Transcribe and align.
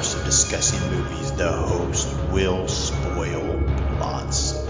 course 0.00 0.14
of 0.14 0.24
discussing 0.24 0.80
movies, 0.96 1.30
the 1.32 1.52
host 1.52 2.08
will 2.32 2.66
spoil 2.66 3.62
plots. 3.98 4.66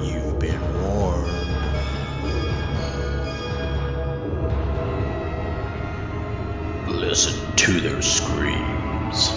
You've 0.00 0.40
been 0.40 0.60
warned. 0.82 1.28
Listen 6.88 7.54
to 7.54 7.80
their 7.80 8.02
screams. 8.02 9.30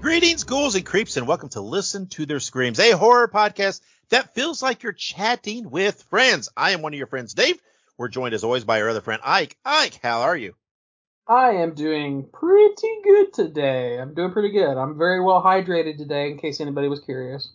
Greetings, 0.00 0.42
ghouls 0.42 0.74
and 0.74 0.84
creeps, 0.84 1.16
and 1.16 1.28
welcome 1.28 1.50
to 1.50 1.60
Listen 1.60 2.08
to 2.08 2.26
Their 2.26 2.40
Screams, 2.40 2.80
a 2.80 2.96
horror 2.96 3.28
podcast 3.28 3.80
that 4.08 4.34
feels 4.34 4.60
like 4.60 4.82
you're 4.82 4.92
chatting 4.92 5.70
with 5.70 6.02
friends. 6.10 6.48
I 6.56 6.72
am 6.72 6.82
one 6.82 6.92
of 6.92 6.98
your 6.98 7.06
friends, 7.06 7.34
Dave. 7.34 7.60
We're 7.98 8.08
joined 8.08 8.32
as 8.32 8.44
always 8.44 8.62
by 8.62 8.80
our 8.80 8.88
other 8.88 9.00
friend, 9.00 9.20
Ike. 9.24 9.56
Ike, 9.64 9.98
how 10.00 10.20
are 10.20 10.36
you? 10.36 10.54
I 11.26 11.50
am 11.50 11.74
doing 11.74 12.28
pretty 12.32 12.88
good 13.02 13.34
today. 13.34 13.98
I'm 13.98 14.14
doing 14.14 14.32
pretty 14.32 14.50
good. 14.52 14.78
I'm 14.78 14.96
very 14.96 15.20
well 15.20 15.42
hydrated 15.42 15.98
today, 15.98 16.30
in 16.30 16.38
case 16.38 16.60
anybody 16.60 16.86
was 16.88 17.00
curious. 17.00 17.50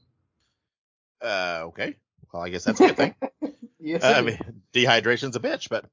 Uh, 1.24 1.62
okay. 1.68 1.96
Well, 2.32 2.44
I 2.44 2.50
guess 2.50 2.66
that's 2.66 2.82
a 2.82 2.88
good 2.88 2.98
thing. 2.98 3.16
yes, 3.80 4.04
Uh, 4.04 4.14
I 4.18 4.22
mean, 4.22 4.38
dehydration's 4.74 5.38
a 5.38 5.40
bitch, 5.40 5.70
but 5.70 5.86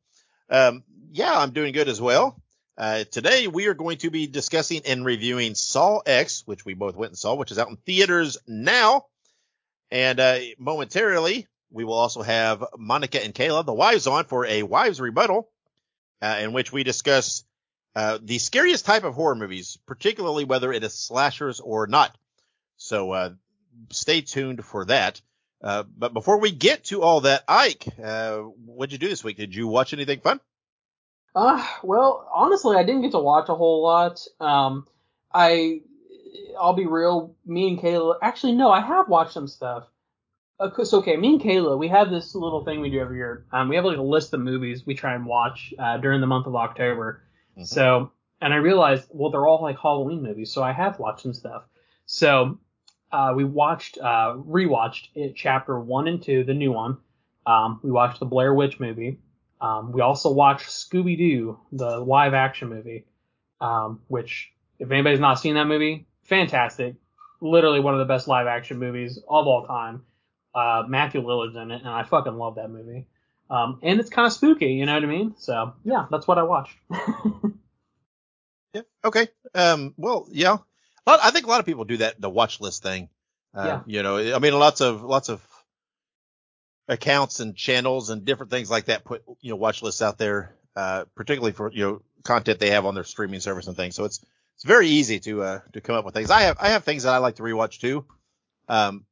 um, 0.51 0.83
yeah, 1.13 1.33
I'm 1.33 1.53
doing 1.53 1.73
good 1.73 1.89
as 1.89 2.01
well. 2.01 2.43
Uh, 2.77 3.05
today 3.05 3.47
we 3.47 3.67
are 3.67 3.75
going 3.75 3.99
to 3.99 4.11
be 4.11 4.27
discussing 4.27 4.83
and 4.85 5.05
reviewing 5.05 5.55
Saw 5.55 6.01
X, 6.05 6.43
which 6.47 6.65
we 6.65 6.75
both 6.75 6.97
went 6.97 7.11
and 7.11 7.19
saw, 7.19 7.35
which 7.35 7.53
is 7.53 7.59
out 7.59 7.69
in 7.69 7.77
theaters 7.77 8.37
now. 8.49 9.05
And 9.93 10.19
uh, 10.19 10.39
momentarily, 10.59 11.47
we 11.71 11.85
will 11.85 11.95
also 11.95 12.23
have 12.23 12.65
Monica 12.77 13.23
and 13.23 13.35
Kayla, 13.35 13.65
the 13.65 13.73
wives, 13.73 14.07
on 14.07 14.25
for 14.25 14.47
a 14.47 14.63
wives 14.63 15.01
rebuttal, 15.01 15.49
uh, 16.21 16.39
in 16.41 16.53
which 16.53 16.73
we 16.73 16.83
discuss 16.83 17.45
uh, 17.95 18.19
the 18.23 18.39
scariest 18.39 18.85
type 18.85 19.05
of 19.05 19.15
horror 19.15 19.35
movies, 19.35 19.79
particularly 19.87 20.45
whether 20.45 20.73
it 20.73 20.85
is 20.85 20.95
slashers 20.95 21.61
or 21.61 21.87
not. 21.87 22.17
So 22.77 23.13
uh, 23.13 23.31
stay 23.91 24.21
tuned 24.21 24.65
for 24.65 24.85
that. 24.87 25.21
Uh, 25.63 25.85
but 25.97 26.15
before 26.15 26.39
we 26.39 26.51
get 26.51 26.85
to 26.85 27.03
all 27.03 27.23
that, 27.23 27.45
Ike, 27.47 27.87
uh, 28.03 28.39
what'd 28.39 28.93
you 28.93 28.99
do 28.99 29.09
this 29.09 29.23
week? 29.23 29.37
Did 29.37 29.55
you 29.55 29.69
watch 29.69 29.93
anything 29.93 30.21
fun? 30.21 30.41
Uh, 31.35 31.65
well, 31.83 32.29
honestly, 32.35 32.77
I 32.77 32.83
didn't 32.83 33.03
get 33.03 33.13
to 33.13 33.19
watch 33.19 33.49
a 33.49 33.55
whole 33.55 33.83
lot. 33.83 34.27
Um, 34.41 34.87
I, 35.33 35.83
I'll 36.59 36.75
be 36.75 36.87
real. 36.87 37.37
Me 37.45 37.69
and 37.69 37.79
Kayla, 37.79 38.17
actually, 38.23 38.53
no, 38.53 38.71
I 38.71 38.81
have 38.81 39.09
watched 39.09 39.33
some 39.33 39.47
stuff. 39.47 39.85
Uh, 40.61 40.69
'cause, 40.69 40.93
okay, 40.93 41.17
me 41.17 41.33
and 41.35 41.41
Kayla, 41.41 41.79
we 41.79 41.89
have 41.89 42.11
this 42.11 42.35
little 42.35 42.63
thing 42.65 42.81
we 42.81 42.91
do 42.91 43.01
every 43.01 43.17
year. 43.17 43.47
Um, 43.51 43.69
we 43.69 43.77
have 43.77 43.85
like 43.87 43.97
a 43.97 44.03
list 44.03 44.35
of 44.35 44.41
movies 44.41 44.85
we 44.87 44.95
try 44.95 45.15
and 45.15 45.25
watch 45.25 45.73
uh, 45.79 45.97
during 45.97 46.21
the 46.21 46.27
month 46.27 46.47
of 46.47 46.55
October. 46.55 47.23
Mhm. 47.57 47.67
So, 47.67 48.13
and 48.43 48.53
I 48.53 48.57
realized, 48.59 49.09
well, 49.11 49.31
they're 49.31 49.47
all 49.47 49.63
like 49.63 49.79
Halloween 49.79 50.23
movies, 50.23 50.53
so 50.53 50.63
I 50.63 50.73
have 50.73 50.99
watched 50.99 51.23
some 51.23 51.33
stuff. 51.33 51.63
So, 52.05 52.59
uh, 53.11 53.33
we 53.35 53.45
watched, 53.45 53.99
uh, 53.99 54.35
rewatched 54.37 55.09
it, 55.15 55.35
chapter 55.35 55.81
one 55.81 56.07
and 56.09 56.23
two, 56.23 56.45
the 56.45 56.55
new 56.55 56.73
one. 56.73 56.99
Um, 57.47 57.81
we 57.83 57.91
watched 57.91 58.21
the 58.21 58.27
Blair 58.27 58.53
Witch 58.53 58.79
movie. 58.79 59.19
Um, 59.63 59.93
we 59.93 60.03
also 60.03 60.31
watched 60.31 60.69
Scooby 60.69 61.17
Doo, 61.17 61.59
the 61.73 61.99
live 62.01 62.35
action 62.35 62.69
movie, 62.69 63.07
um, 63.63 64.01
which, 64.09 64.53
if 64.79 64.91
anybody's 64.91 65.21
not 65.21 65.39
seen 65.39 65.55
that 65.55 65.67
movie, 65.67 66.07
fantastic. 66.25 66.97
Literally 67.41 67.81
one 67.81 67.95
of 67.95 68.01
the 68.01 68.07
best 68.13 68.29
live 68.29 68.47
action 68.47 68.79
movies 68.79 69.19
of 69.29 69.47
all 69.47 69.67
time. 69.67 70.05
Uh, 70.55 70.83
Matthew 70.89 71.23
Lillard's 71.23 71.57
in 71.57 71.71
it, 71.71 71.81
and 71.81 71.89
I 71.89 72.03
fucking 72.03 72.35
love 72.37 72.57
that 72.57 72.71
movie. 72.71 73.07
Um, 73.49 73.81
and 73.83 73.99
it's 74.01 74.11
kind 74.11 74.27
of 74.27 74.33
spooky, 74.33 74.73
you 74.75 74.87
know 74.87 74.95
what 74.95 75.03
I 75.03 75.07
mean? 75.07 75.35
So, 75.39 75.75
yeah, 75.85 76.07
that's 76.11 76.27
what 76.29 76.39
I 76.39 76.43
watched. 76.45 76.77
Yeah. 78.73 78.83
Okay. 79.05 79.27
Um. 79.53 79.95
Well, 79.97 80.29
yeah. 80.31 80.59
A 81.07 81.11
lot- 81.11 81.21
I 81.25 81.31
think 81.33 81.47
a 81.47 81.49
lot 81.49 81.59
of 81.59 81.67
people 81.67 81.85
do 81.85 81.97
that, 81.99 82.21
the 82.21 82.31
watch 82.31 82.61
list 82.61 82.83
thing. 82.85 83.09
Uh, 83.53 83.65
Yeah. 83.67 83.81
You 83.87 84.03
know, 84.05 84.35
I 84.35 84.39
mean, 84.39 84.53
lots 84.57 84.81
of 84.81 85.03
lots 85.03 85.29
of 85.29 85.43
accounts 86.89 87.41
and 87.41 87.57
channels 87.57 88.11
and 88.11 88.25
different 88.25 88.51
things 88.51 88.71
like 88.71 88.87
that 88.87 89.05
put 89.05 89.23
you 89.41 89.51
know 89.51 89.57
watch 89.57 89.83
lists 89.83 90.03
out 90.03 90.19
there, 90.19 90.55
uh, 90.77 91.05
particularly 91.17 91.53
for 91.53 91.73
you 91.73 91.83
know 91.85 92.03
content 92.23 92.61
they 92.61 92.71
have 92.71 92.87
on 92.87 92.95
their 92.95 93.03
streaming 93.05 93.41
service 93.41 93.67
and 93.67 93.77
things. 93.77 93.97
So 93.97 94.05
it's 94.05 94.25
it's 94.55 94.65
very 94.65 94.87
easy 94.89 95.19
to 95.21 95.43
uh 95.43 95.59
to 95.73 95.81
come 95.81 95.97
up 95.97 96.05
with 96.05 96.15
things. 96.15 96.31
I 96.31 96.43
have 96.43 96.57
I 96.61 96.69
have 96.69 96.85
things 96.85 97.03
that 97.03 97.13
I 97.15 97.19
like 97.19 97.37
to 97.37 97.43
rewatch 97.43 97.81
too. 97.81 98.05
Um. 98.69 99.05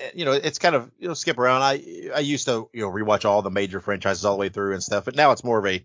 Eh, 0.00 0.10
You 0.14 0.24
know, 0.24 0.32
it's 0.32 0.58
kind 0.58 0.74
of 0.74 0.90
you 0.98 1.08
know 1.08 1.14
skip 1.14 1.38
around. 1.38 1.62
I 1.62 2.10
I 2.14 2.20
used 2.20 2.46
to 2.46 2.68
you 2.72 2.82
know 2.82 2.90
rewatch 2.90 3.24
all 3.24 3.42
the 3.42 3.50
major 3.50 3.80
franchises 3.80 4.24
all 4.24 4.34
the 4.34 4.40
way 4.40 4.48
through 4.48 4.74
and 4.74 4.82
stuff, 4.82 5.04
but 5.04 5.16
now 5.16 5.30
it's 5.32 5.44
more 5.44 5.58
of 5.58 5.66
a 5.66 5.84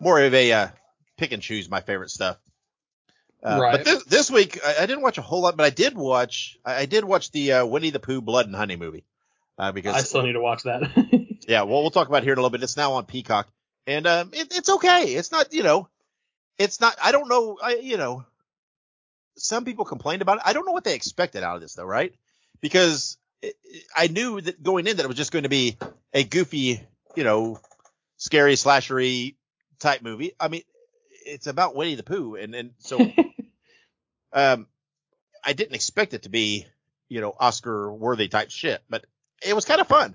more 0.00 0.20
of 0.20 0.34
a 0.34 0.52
uh, 0.52 0.68
pick 1.16 1.32
and 1.32 1.42
choose 1.42 1.70
my 1.70 1.80
favorite 1.80 2.10
stuff. 2.10 2.38
Uh, 3.44 3.58
Right. 3.60 3.72
But 3.72 3.84
this, 3.84 4.04
this 4.04 4.30
week 4.30 4.58
I, 4.64 4.82
I 4.82 4.86
didn't 4.86 5.02
watch 5.02 5.18
a 5.18 5.22
whole 5.22 5.42
lot, 5.42 5.56
but 5.56 5.64
I 5.64 5.70
did 5.70 5.96
watch 5.96 6.58
I, 6.64 6.82
I 6.82 6.86
did 6.86 7.04
watch 7.04 7.30
the 7.30 7.52
uh, 7.52 7.66
Winnie 7.66 7.90
the 7.90 8.00
Pooh 8.00 8.20
Blood 8.20 8.46
and 8.46 8.54
Honey 8.54 8.76
movie 8.76 9.04
uh, 9.58 9.72
because 9.72 9.94
I 9.94 10.00
still 10.00 10.22
need 10.22 10.32
to 10.34 10.40
watch 10.40 10.62
that. 10.64 10.82
yeah, 11.48 11.62
well 11.62 11.82
we'll 11.82 11.90
talk 11.90 12.08
about 12.08 12.22
it 12.22 12.24
here 12.24 12.32
in 12.32 12.38
a 12.38 12.42
little 12.42 12.50
bit. 12.50 12.62
It's 12.62 12.76
now 12.76 12.92
on 12.94 13.04
Peacock, 13.06 13.48
and 13.86 14.06
um, 14.06 14.30
it, 14.32 14.56
it's 14.56 14.68
okay. 14.68 15.14
It's 15.14 15.32
not 15.32 15.52
you 15.52 15.62
know, 15.62 15.88
it's 16.58 16.80
not. 16.80 16.96
I 17.02 17.12
don't 17.12 17.28
know. 17.28 17.58
I 17.62 17.76
you 17.76 17.96
know, 17.96 18.24
some 19.36 19.64
people 19.64 19.84
complained 19.84 20.22
about 20.22 20.38
it. 20.38 20.42
I 20.46 20.52
don't 20.52 20.66
know 20.66 20.72
what 20.72 20.84
they 20.84 20.94
expected 20.94 21.42
out 21.42 21.56
of 21.56 21.62
this 21.62 21.74
though, 21.74 21.84
right? 21.84 22.14
Because 22.60 23.18
I 23.96 24.08
knew 24.08 24.40
that 24.40 24.62
going 24.62 24.86
in 24.86 24.96
that 24.96 25.04
it 25.04 25.08
was 25.08 25.16
just 25.16 25.32
going 25.32 25.42
to 25.44 25.48
be 25.48 25.76
a 26.12 26.24
goofy, 26.24 26.80
you 27.16 27.24
know, 27.24 27.60
scary 28.16 28.54
slashery 28.54 29.36
type 29.78 30.02
movie. 30.02 30.32
I 30.38 30.48
mean, 30.48 30.62
it's 31.26 31.46
about 31.46 31.74
Winnie 31.74 31.94
the 31.94 32.02
Pooh, 32.02 32.36
and 32.36 32.54
and 32.54 32.70
so 32.78 32.98
um, 34.32 34.66
I 35.44 35.52
didn't 35.52 35.74
expect 35.74 36.14
it 36.14 36.22
to 36.22 36.28
be, 36.28 36.66
you 37.08 37.20
know, 37.20 37.34
Oscar 37.38 37.92
worthy 37.92 38.28
type 38.28 38.50
shit, 38.50 38.82
but 38.88 39.04
it 39.44 39.54
was 39.54 39.64
kind 39.64 39.80
of 39.80 39.88
fun, 39.88 40.14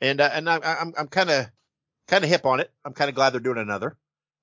and 0.00 0.20
uh, 0.20 0.30
and 0.32 0.48
I, 0.48 0.58
I'm 0.80 0.94
I'm 0.96 1.08
kind 1.08 1.30
of 1.30 1.46
kind 2.08 2.24
of 2.24 2.30
hip 2.30 2.46
on 2.46 2.60
it. 2.60 2.70
I'm 2.84 2.92
kind 2.92 3.08
of 3.08 3.14
glad 3.14 3.30
they're 3.30 3.40
doing 3.40 3.58
another, 3.58 3.96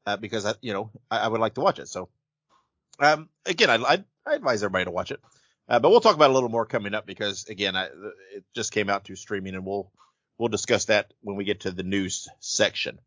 uh, 0.06 0.18
because 0.18 0.46
I 0.46 0.54
you 0.62 0.74
know 0.74 0.92
I, 1.10 1.20
I 1.20 1.28
would 1.28 1.42
like 1.42 1.56
to 1.56 1.62
watch 1.62 1.80
it. 1.80 1.88
So, 1.88 2.10
um, 3.00 3.30
again, 3.46 3.70
I 3.70 3.76
I, 3.76 4.04
I 4.26 4.36
advise 4.36 4.64
everybody 4.64 4.86
to 4.86 4.92
watch 4.92 5.12
it, 5.12 5.20
uh, 5.70 5.80
but 5.80 5.92
we'll 5.92 6.02
talk 6.02 6.16
about 6.16 6.26
it 6.26 6.32
a 6.32 6.34
little 6.34 6.50
more 6.50 6.66
coming 6.66 6.96
up 6.96 7.06
because 7.06 7.46
again, 7.48 7.76
I 7.76 7.86
it 8.34 8.44
just 8.56 8.72
came 8.74 8.90
out 8.90 9.06
to 9.06 9.16
streaming, 9.16 9.56
and 9.56 9.66
we'll 9.66 9.92
we'll 10.38 10.50
discuss 10.50 10.86
that 10.86 11.14
when 11.22 11.36
we 11.36 11.44
get 11.44 11.62
to 11.62 11.72
the 11.72 11.84
news 11.84 12.28
section. 12.40 13.00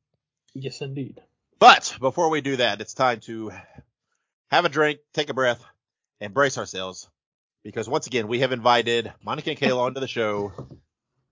yes, 0.54 0.80
indeed. 0.80 1.20
But 1.58 1.96
before 2.00 2.30
we 2.30 2.40
do 2.40 2.56
that, 2.56 2.80
it's 2.80 2.94
time 2.94 3.20
to 3.20 3.52
have 4.50 4.64
a 4.64 4.68
drink, 4.68 5.00
take 5.12 5.30
a 5.30 5.34
breath, 5.34 5.64
and 6.20 6.34
brace 6.34 6.58
ourselves. 6.58 7.08
Because 7.64 7.88
once 7.88 8.06
again, 8.08 8.26
we 8.26 8.40
have 8.40 8.52
invited 8.52 9.12
Monica 9.24 9.50
and 9.50 9.58
Kayla 9.58 9.78
onto 9.78 10.00
the 10.00 10.08
show 10.08 10.52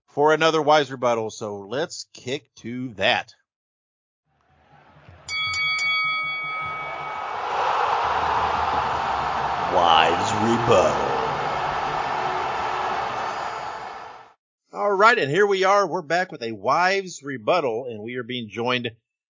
for 0.07 0.33
another 0.33 0.61
wise 0.61 0.91
rebuttal. 0.91 1.29
So 1.29 1.59
let's 1.59 2.07
kick 2.13 2.53
to 2.55 2.93
that. 2.95 3.33
Wise 9.73 10.33
rebuttal. 10.35 11.10
All 14.81 14.91
right, 14.91 15.19
and 15.19 15.29
here 15.29 15.45
we 15.45 15.63
are. 15.63 15.85
We're 15.85 16.01
back 16.01 16.31
with 16.31 16.41
a 16.41 16.53
wives 16.53 17.21
rebuttal, 17.21 17.85
and 17.87 18.01
we 18.01 18.15
are 18.15 18.23
being 18.23 18.49
joined, 18.49 18.89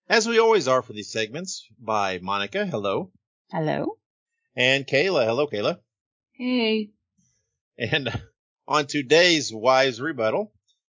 as 0.08 0.28
we 0.28 0.38
always 0.38 0.68
are 0.68 0.84
for 0.84 0.94
these 0.94 1.12
segments, 1.12 1.66
by 1.80 2.20
Monica. 2.20 2.68
Hello. 2.68 3.12
Hello. 3.52 3.98
And 4.56 4.86
Kayla. 4.86 5.26
Hello, 5.26 5.48
Kayla. 5.48 5.80
Hey. 6.34 6.92
And 7.80 8.10
on 8.68 8.86
today's 8.86 9.52
Wives 9.52 10.00
Rebuttal, 10.00 10.54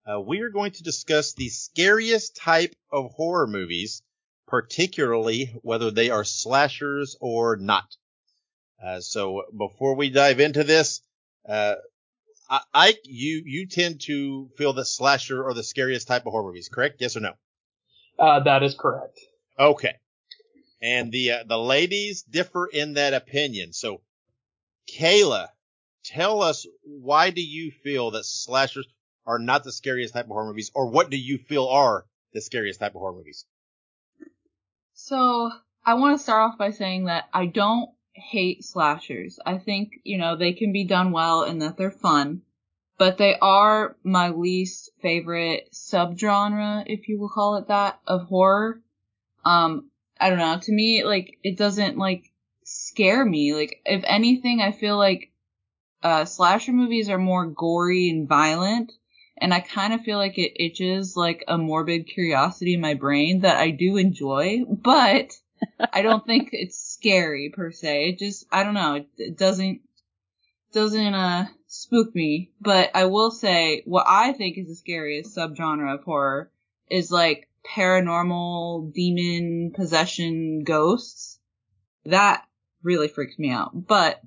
uh, 0.04 0.20
we 0.20 0.40
are 0.40 0.50
going 0.50 0.72
to 0.72 0.82
discuss 0.82 1.32
the 1.32 1.48
scariest 1.48 2.34
type 2.34 2.74
of 2.90 3.12
horror 3.12 3.46
movies, 3.46 4.02
particularly 4.48 5.54
whether 5.62 5.92
they 5.92 6.10
are 6.10 6.24
slashers 6.24 7.16
or 7.20 7.56
not. 7.56 7.86
Uh, 8.84 8.98
so 8.98 9.44
before 9.56 9.94
we 9.94 10.10
dive 10.10 10.40
into 10.40 10.64
this, 10.64 11.02
uh, 11.48 11.76
I, 12.50 12.60
I, 12.74 12.94
you, 13.04 13.42
you 13.46 13.66
tend 13.66 14.00
to 14.02 14.50
feel 14.56 14.72
that 14.72 14.86
slasher 14.86 15.46
are 15.46 15.54
the 15.54 15.62
scariest 15.62 16.08
type 16.08 16.26
of 16.26 16.32
horror 16.32 16.48
movies, 16.48 16.68
correct? 16.68 16.96
Yes 17.00 17.16
or 17.16 17.20
no? 17.20 17.32
Uh, 18.18 18.40
that 18.40 18.62
is 18.64 18.74
correct. 18.74 19.20
Okay. 19.58 19.94
And 20.82 21.12
the, 21.12 21.32
uh, 21.32 21.44
the 21.46 21.58
ladies 21.58 22.22
differ 22.22 22.66
in 22.66 22.94
that 22.94 23.14
opinion. 23.14 23.72
So 23.72 24.02
Kayla, 24.90 25.48
tell 26.04 26.42
us 26.42 26.66
why 26.82 27.30
do 27.30 27.42
you 27.42 27.70
feel 27.70 28.10
that 28.12 28.24
slashers 28.24 28.86
are 29.26 29.38
not 29.38 29.62
the 29.62 29.72
scariest 29.72 30.14
type 30.14 30.24
of 30.24 30.30
horror 30.30 30.46
movies, 30.46 30.70
or 30.74 30.90
what 30.90 31.10
do 31.10 31.16
you 31.16 31.38
feel 31.38 31.68
are 31.68 32.06
the 32.32 32.40
scariest 32.40 32.80
type 32.80 32.94
of 32.94 33.00
horror 33.00 33.12
movies? 33.12 33.44
So 34.94 35.50
I 35.84 35.94
want 35.94 36.18
to 36.18 36.22
start 36.22 36.50
off 36.50 36.58
by 36.58 36.70
saying 36.70 37.04
that 37.04 37.28
I 37.32 37.46
don't 37.46 37.90
hate 38.12 38.64
slashers. 38.64 39.38
I 39.44 39.58
think, 39.58 39.92
you 40.04 40.18
know, 40.18 40.36
they 40.36 40.52
can 40.52 40.72
be 40.72 40.84
done 40.84 41.12
well 41.12 41.42
and 41.42 41.62
that 41.62 41.76
they're 41.76 41.90
fun, 41.90 42.42
but 42.98 43.18
they 43.18 43.36
are 43.40 43.96
my 44.02 44.30
least 44.30 44.90
favorite 45.00 45.70
subgenre, 45.72 46.84
if 46.86 47.08
you 47.08 47.18
will 47.18 47.28
call 47.28 47.56
it 47.56 47.68
that, 47.68 48.00
of 48.06 48.24
horror. 48.24 48.80
Um, 49.44 49.90
I 50.20 50.28
don't 50.28 50.38
know. 50.38 50.58
To 50.60 50.72
me, 50.72 51.04
like 51.04 51.38
it 51.42 51.56
doesn't 51.56 51.96
like 51.96 52.30
scare 52.64 53.24
me. 53.24 53.54
Like 53.54 53.80
if 53.84 54.02
anything, 54.06 54.60
I 54.60 54.72
feel 54.72 54.98
like 54.98 55.30
uh, 56.02 56.24
slasher 56.24 56.72
movies 56.72 57.08
are 57.08 57.18
more 57.18 57.46
gory 57.46 58.10
and 58.10 58.28
violent, 58.28 58.92
and 59.38 59.54
I 59.54 59.60
kind 59.60 59.92
of 59.92 60.02
feel 60.02 60.18
like 60.18 60.38
it 60.38 60.62
itches 60.62 61.16
like 61.16 61.44
a 61.48 61.56
morbid 61.56 62.06
curiosity 62.06 62.74
in 62.74 62.80
my 62.80 62.94
brain 62.94 63.40
that 63.40 63.56
I 63.56 63.70
do 63.70 63.96
enjoy, 63.96 64.64
but 64.68 65.32
I 65.92 66.02
don't 66.02 66.24
think 66.24 66.50
it's 66.52 66.89
scary 67.00 67.50
per 67.54 67.72
se. 67.72 68.10
It 68.10 68.18
just 68.18 68.46
I 68.52 68.62
don't 68.62 68.74
know. 68.74 68.94
It, 68.94 69.08
it 69.16 69.38
doesn't 69.38 69.80
doesn't 70.72 71.14
uh 71.14 71.46
spook 71.66 72.14
me. 72.14 72.52
But 72.60 72.90
I 72.94 73.06
will 73.06 73.30
say 73.30 73.82
what 73.86 74.06
I 74.08 74.32
think 74.32 74.58
is 74.58 74.68
the 74.68 74.74
scariest 74.74 75.36
subgenre 75.36 75.94
of 75.94 76.04
horror 76.04 76.50
is 76.90 77.10
like 77.10 77.48
paranormal 77.74 78.92
demon 78.92 79.72
possession 79.74 80.62
ghosts. 80.64 81.38
That 82.04 82.44
really 82.82 83.08
freaks 83.08 83.38
me 83.38 83.50
out. 83.50 83.70
But 83.86 84.20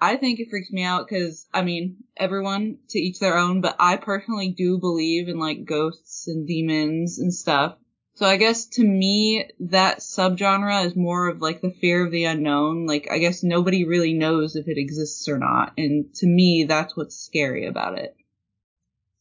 I 0.00 0.16
think 0.16 0.38
it 0.38 0.48
freaks 0.48 0.70
me 0.70 0.84
out 0.84 1.08
because, 1.08 1.46
I 1.52 1.62
mean, 1.62 2.04
everyone 2.16 2.78
to 2.90 2.98
each 2.98 3.18
their 3.18 3.36
own, 3.36 3.60
but 3.60 3.76
I 3.80 3.96
personally 3.96 4.50
do 4.50 4.78
believe 4.78 5.28
in 5.28 5.38
like 5.38 5.64
ghosts 5.64 6.28
and 6.28 6.46
demons 6.46 7.18
and 7.18 7.34
stuff. 7.34 7.76
So 8.18 8.26
I 8.26 8.36
guess 8.36 8.66
to 8.70 8.82
me, 8.82 9.48
that 9.60 10.00
subgenre 10.00 10.86
is 10.86 10.96
more 10.96 11.28
of 11.28 11.40
like 11.40 11.60
the 11.60 11.70
fear 11.70 12.04
of 12.04 12.10
the 12.10 12.24
unknown. 12.24 12.84
Like, 12.84 13.06
I 13.08 13.18
guess 13.18 13.44
nobody 13.44 13.84
really 13.84 14.12
knows 14.12 14.56
if 14.56 14.66
it 14.66 14.76
exists 14.76 15.28
or 15.28 15.38
not. 15.38 15.74
And 15.78 16.12
to 16.16 16.26
me, 16.26 16.64
that's 16.64 16.96
what's 16.96 17.16
scary 17.16 17.66
about 17.66 17.96
it. 17.96 18.16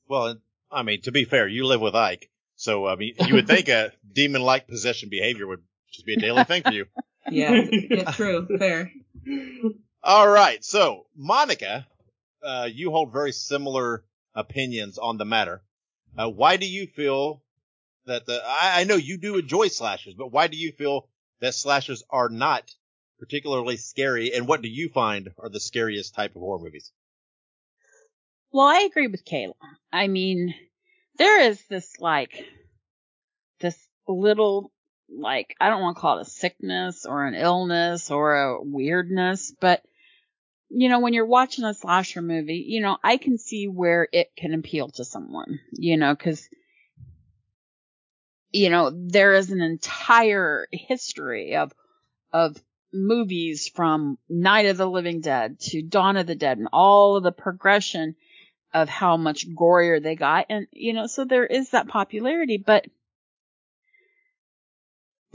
Well, 0.08 0.38
I 0.72 0.82
mean, 0.82 1.02
to 1.02 1.12
be 1.12 1.26
fair, 1.26 1.48
you 1.48 1.68
live 1.68 1.80
with 1.80 1.94
Ike. 1.94 2.32
So, 2.56 2.88
I 2.88 2.96
mean, 2.96 3.14
you 3.20 3.36
would 3.36 3.46
think 3.46 3.68
a 3.70 3.92
demon 4.14 4.42
like 4.42 4.68
possession 4.68 5.10
behavior 5.10 5.46
would 5.46 5.62
just 5.92 6.08
be 6.08 6.16
a 6.16 6.20
daily 6.20 6.44
thing 6.46 6.64
for 6.64 6.72
you. 6.72 6.88
Yeah, 7.30 7.54
yeah, 7.72 8.12
true, 8.14 8.48
fair. 8.58 8.92
All 10.02 10.28
right. 10.28 10.66
So, 10.66 11.06
Monica, 11.16 11.86
uh, 12.42 12.68
you 12.74 12.90
hold 12.90 13.14
very 13.14 13.32
similar 13.32 14.06
opinions 14.34 14.98
on 14.98 15.20
the 15.20 15.26
matter. 15.26 15.62
Uh, 16.18 16.30
why 16.30 16.58
do 16.58 16.66
you 16.66 16.88
feel 16.88 17.44
that 18.08 18.26
the, 18.26 18.42
I, 18.46 18.82
I 18.82 18.84
know 18.86 18.96
you 18.96 19.18
do 19.18 19.38
enjoy 19.38 19.68
slashers, 19.68 20.16
but 20.16 20.32
why 20.32 20.48
do 20.48 20.58
you 20.58 20.72
feel 20.72 21.08
that 21.40 21.54
slashers 21.54 22.04
are 22.10 22.30
not 22.30 22.72
particularly 23.20 23.78
scary? 23.78 24.34
And 24.34 24.48
what 24.48 24.62
do 24.62 24.70
you 24.70 24.90
find 24.90 25.30
are 25.40 25.50
the 25.50 25.60
scariest 25.60 26.16
type 26.16 26.36
of 26.36 26.42
horror 26.42 26.60
movies? 26.60 26.92
Well, 28.52 28.68
I 28.68 28.88
agree 28.90 29.08
with 29.08 29.26
Kayla. 29.26 29.54
I 29.92 30.08
mean, 30.08 30.56
there 31.18 31.42
is 31.42 31.62
this 31.70 32.00
like, 32.00 32.46
this 33.60 33.78
little, 34.08 34.72
like, 35.10 35.56
I 35.60 35.70
don't 35.70 35.82
want 35.82 35.98
to 35.98 36.02
call 36.02 36.20
it 36.20 36.28
a 36.28 36.30
sickness 36.30 37.06
or 37.06 37.26
an 37.26 37.36
illness 37.36 38.10
or 38.10 38.36
a 38.36 38.62
weirdness, 38.62 39.54
but 39.60 39.84
you 40.70 40.90
know, 40.90 41.00
when 41.00 41.14
you're 41.14 41.26
watching 41.26 41.64
a 41.64 41.74
slasher 41.74 42.22
movie, 42.22 42.66
you 42.68 42.82
know, 42.82 42.98
I 43.02 43.18
can 43.18 43.38
see 43.38 43.68
where 43.68 44.08
it 44.12 44.32
can 44.36 44.54
appeal 44.54 44.90
to 44.90 45.06
someone, 45.06 45.60
you 45.72 45.96
know, 45.96 46.16
cause, 46.16 46.48
you 48.58 48.70
know, 48.70 48.92
there 48.92 49.36
is 49.36 49.52
an 49.52 49.62
entire 49.62 50.68
history 50.72 51.56
of, 51.56 51.72
of 52.34 52.58
movies 52.92 53.68
from 53.68 54.18
Night 54.28 54.66
of 54.66 54.78
the 54.78 54.90
Living 54.90 55.22
Dead 55.22 55.60
to 55.60 55.82
Dawn 55.84 56.18
of 56.18 56.26
the 56.26 56.36
Dead 56.36 56.58
and 56.58 56.68
all 56.74 57.16
of 57.16 57.24
the 57.24 57.32
progression 57.32 58.16
of 58.74 58.90
how 58.90 59.16
much 59.16 59.48
gorier 59.48 60.02
they 60.02 60.16
got. 60.16 60.48
And, 60.50 60.68
you 60.72 60.94
know, 60.94 61.08
so 61.08 61.24
there 61.24 61.46
is 61.46 61.70
that 61.70 61.88
popularity, 61.88 62.58
but 62.58 62.86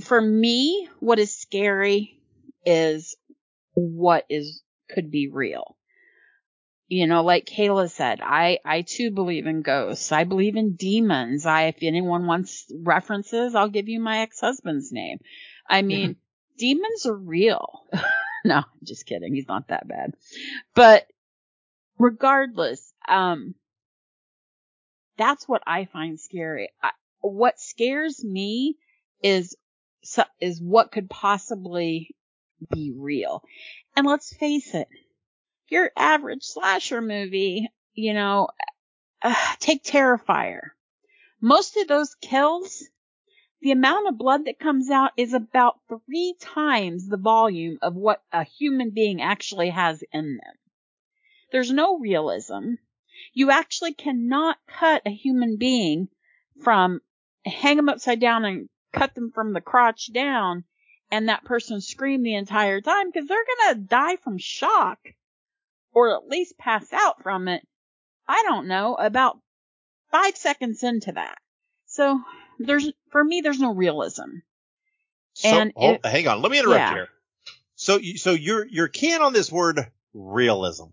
for 0.01 0.21
me, 0.21 0.89
what 0.99 1.19
is 1.19 1.35
scary 1.35 2.21
is 2.67 3.17
what 3.75 4.25
is 4.29 4.63
could 4.91 5.11
be 5.11 5.29
real. 5.29 5.77
You 6.93 7.07
know, 7.07 7.23
like 7.23 7.47
Kayla 7.47 7.91
said, 7.91 8.21
I, 8.23 8.59
I 8.67 8.83
too 8.83 9.13
believe 9.13 9.47
in 9.47 9.63
ghosts. 9.63 10.13
I 10.13 10.25
believe 10.25 10.57
in 10.57 10.75
demons. 10.75 11.47
I, 11.47 11.63
if 11.69 11.77
anyone 11.81 12.27
wants 12.27 12.71
references, 12.71 13.55
I'll 13.55 13.71
give 13.71 13.89
you 13.89 13.99
my 13.99 14.19
ex-husband's 14.19 14.93
name. 14.93 15.21
I 15.67 15.81
mean, 15.81 16.17
demons 16.59 17.07
are 17.07 17.17
real. 17.17 17.87
no, 18.45 18.57
I'm 18.57 18.65
just 18.85 19.07
kidding. 19.07 19.35
He's 19.35 19.49
not 19.49 19.69
that 19.69 19.89
bad. 19.89 20.13
But 20.75 21.07
regardless, 21.99 22.93
um, 23.09 23.55
that's 25.17 25.49
what 25.49 25.63
I 25.67 25.87
find 25.87 26.21
scary. 26.21 26.69
I, 26.83 26.91
what 27.23 27.59
scares 27.59 28.23
me 28.23 28.77
is, 29.23 29.57
is 30.43 30.61
what 30.61 30.93
could 30.93 31.09
possibly 31.09 32.15
be 32.71 32.93
real. 32.95 33.43
And 33.97 34.07
let's 34.07 34.37
face 34.37 34.75
it, 34.75 34.89
your 35.73 35.91
average 35.97 36.43
slasher 36.43 37.01
movie, 37.01 37.67
you 37.95 38.13
know, 38.13 38.47
uh, 39.23 39.35
take 39.59 39.83
Terrifier. 39.83 40.61
Most 41.41 41.79
of 41.79 41.89
those 41.89 42.15
kills, 42.17 42.85
the 43.63 43.71
amount 43.71 44.07
of 44.07 44.19
blood 44.19 44.45
that 44.45 44.59
comes 44.59 44.91
out 44.91 45.13
is 45.17 45.33
about 45.33 45.81
three 45.89 46.37
times 46.39 47.09
the 47.09 47.17
volume 47.17 47.79
of 47.81 47.95
what 47.95 48.23
a 48.33 48.45
human 48.45 48.91
being 48.91 49.23
actually 49.23 49.71
has 49.71 50.05
in 50.13 50.37
them. 50.37 50.55
There's 51.53 51.73
no 51.73 51.99
realism. 51.99 52.75
You 53.33 53.51
actually 53.51 53.95
cannot 53.95 54.59
cut 54.67 55.01
a 55.07 55.11
human 55.11 55.57
being 55.57 56.09
from 56.63 57.01
hang 57.47 57.77
them 57.79 57.89
upside 57.89 58.21
down 58.21 58.45
and 58.45 58.69
cut 58.93 59.15
them 59.15 59.33
from 59.35 59.55
the 59.55 59.61
crotch 59.63 60.13
down 60.13 60.65
and 61.11 61.31
that 61.31 61.45
person 61.45 61.81
scream 61.81 62.23
the 62.23 62.35
entire 62.35 62.83
time 62.83 63.11
because 63.11 63.27
they're 63.27 63.47
gonna 63.65 63.81
die 63.81 64.17
from 64.17 64.37
shock 64.37 64.99
or 65.93 66.17
at 66.17 66.29
least 66.29 66.59
pass 66.59 66.93
out 66.93 67.23
from 67.23 67.49
it. 67.49 67.67
I 68.29 68.43
don't 68.47 68.69
know, 68.69 68.95
about 68.95 69.39
five 70.11 70.37
seconds 70.37 70.83
into 70.83 71.13
that. 71.13 71.39
So 71.87 72.21
there's, 72.59 72.91
for 73.11 73.23
me, 73.23 73.41
there's 73.41 73.61
no 73.61 73.75
realism. 73.75 74.29
So, 75.35 75.49
And 75.49 75.73
oh, 75.77 75.93
it- 75.95 76.07
hang 76.07 76.29
on. 76.29 76.43
Let 76.43 76.51
me 76.53 76.59
interrupt 76.59 76.79
yeah. 76.79 76.91
you 76.91 76.97
here. 76.97 77.09
So, 77.75 78.01
so 78.17 78.31
you're, 78.33 78.67
you're 78.67 78.89
keen 78.89 79.21
on 79.21 79.33
this 79.33 79.51
word 79.51 79.87
realism. 80.15 80.87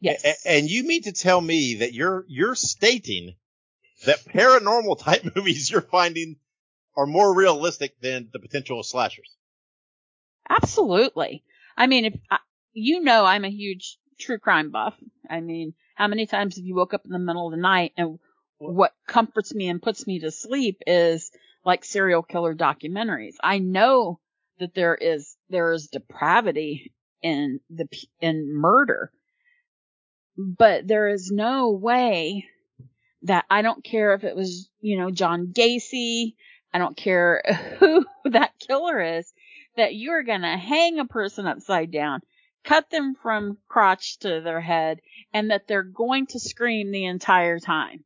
Yes. 0.00 0.24
A- 0.24 0.48
and 0.48 0.68
you 0.70 0.84
mean 0.84 1.02
to 1.02 1.12
tell 1.12 1.40
me 1.40 1.76
that 1.76 1.92
you're, 1.94 2.24
you're 2.28 2.54
stating 2.54 3.34
that 4.04 4.24
paranormal 4.26 4.98
type 5.02 5.24
movies 5.34 5.70
you're 5.70 5.80
finding 5.80 6.36
are 6.96 7.06
more 7.06 7.34
realistic 7.34 8.00
than 8.00 8.28
the 8.32 8.38
potential 8.40 8.80
of 8.80 8.86
slashers. 8.86 9.36
Absolutely. 10.48 11.44
I 11.76 11.86
mean, 11.86 12.06
if 12.06 12.14
I, 12.30 12.38
you 12.72 13.00
know, 13.00 13.24
I'm 13.24 13.44
a 13.44 13.50
huge 13.50 13.98
true 14.18 14.38
crime 14.38 14.70
buff. 14.70 14.94
I 15.28 15.40
mean, 15.40 15.74
how 15.94 16.08
many 16.08 16.26
times 16.26 16.56
have 16.56 16.64
you 16.64 16.74
woke 16.74 16.94
up 16.94 17.04
in 17.04 17.12
the 17.12 17.18
middle 17.18 17.46
of 17.46 17.52
the 17.52 17.60
night 17.60 17.92
and 17.96 18.18
what 18.58 18.92
comforts 19.06 19.54
me 19.54 19.68
and 19.68 19.80
puts 19.80 20.06
me 20.06 20.20
to 20.20 20.30
sleep 20.30 20.82
is 20.86 21.30
like 21.64 21.84
serial 21.84 22.22
killer 22.22 22.54
documentaries. 22.54 23.34
I 23.42 23.58
know 23.58 24.18
that 24.58 24.74
there 24.74 24.94
is 24.94 25.36
there 25.48 25.72
is 25.72 25.88
depravity 25.88 26.92
in 27.22 27.60
the 27.70 27.86
in 28.20 28.52
murder, 28.54 29.12
but 30.36 30.86
there 30.86 31.08
is 31.08 31.30
no 31.30 31.70
way 31.70 32.46
that 33.22 33.44
I 33.50 33.62
don't 33.62 33.84
care 33.84 34.14
if 34.14 34.24
it 34.24 34.36
was 34.36 34.70
you 34.80 34.98
know 34.98 35.10
John 35.10 35.52
Gacy. 35.52 36.34
I 36.72 36.78
don't 36.78 36.96
care 36.96 37.42
who 37.78 38.04
that 38.24 38.52
killer 38.58 39.00
is 39.00 39.32
that 39.76 39.94
you're 39.94 40.24
going 40.24 40.42
to 40.42 40.56
hang 40.56 40.98
a 40.98 41.04
person 41.04 41.46
upside 41.46 41.92
down, 41.92 42.20
cut 42.64 42.90
them 42.90 43.14
from 43.14 43.58
crotch 43.68 44.18
to 44.20 44.40
their 44.40 44.60
head, 44.60 45.00
and 45.32 45.50
that 45.50 45.66
they're 45.68 45.82
going 45.82 46.26
to 46.26 46.40
scream 46.40 46.90
the 46.90 47.06
entire 47.06 47.58
time. 47.58 48.04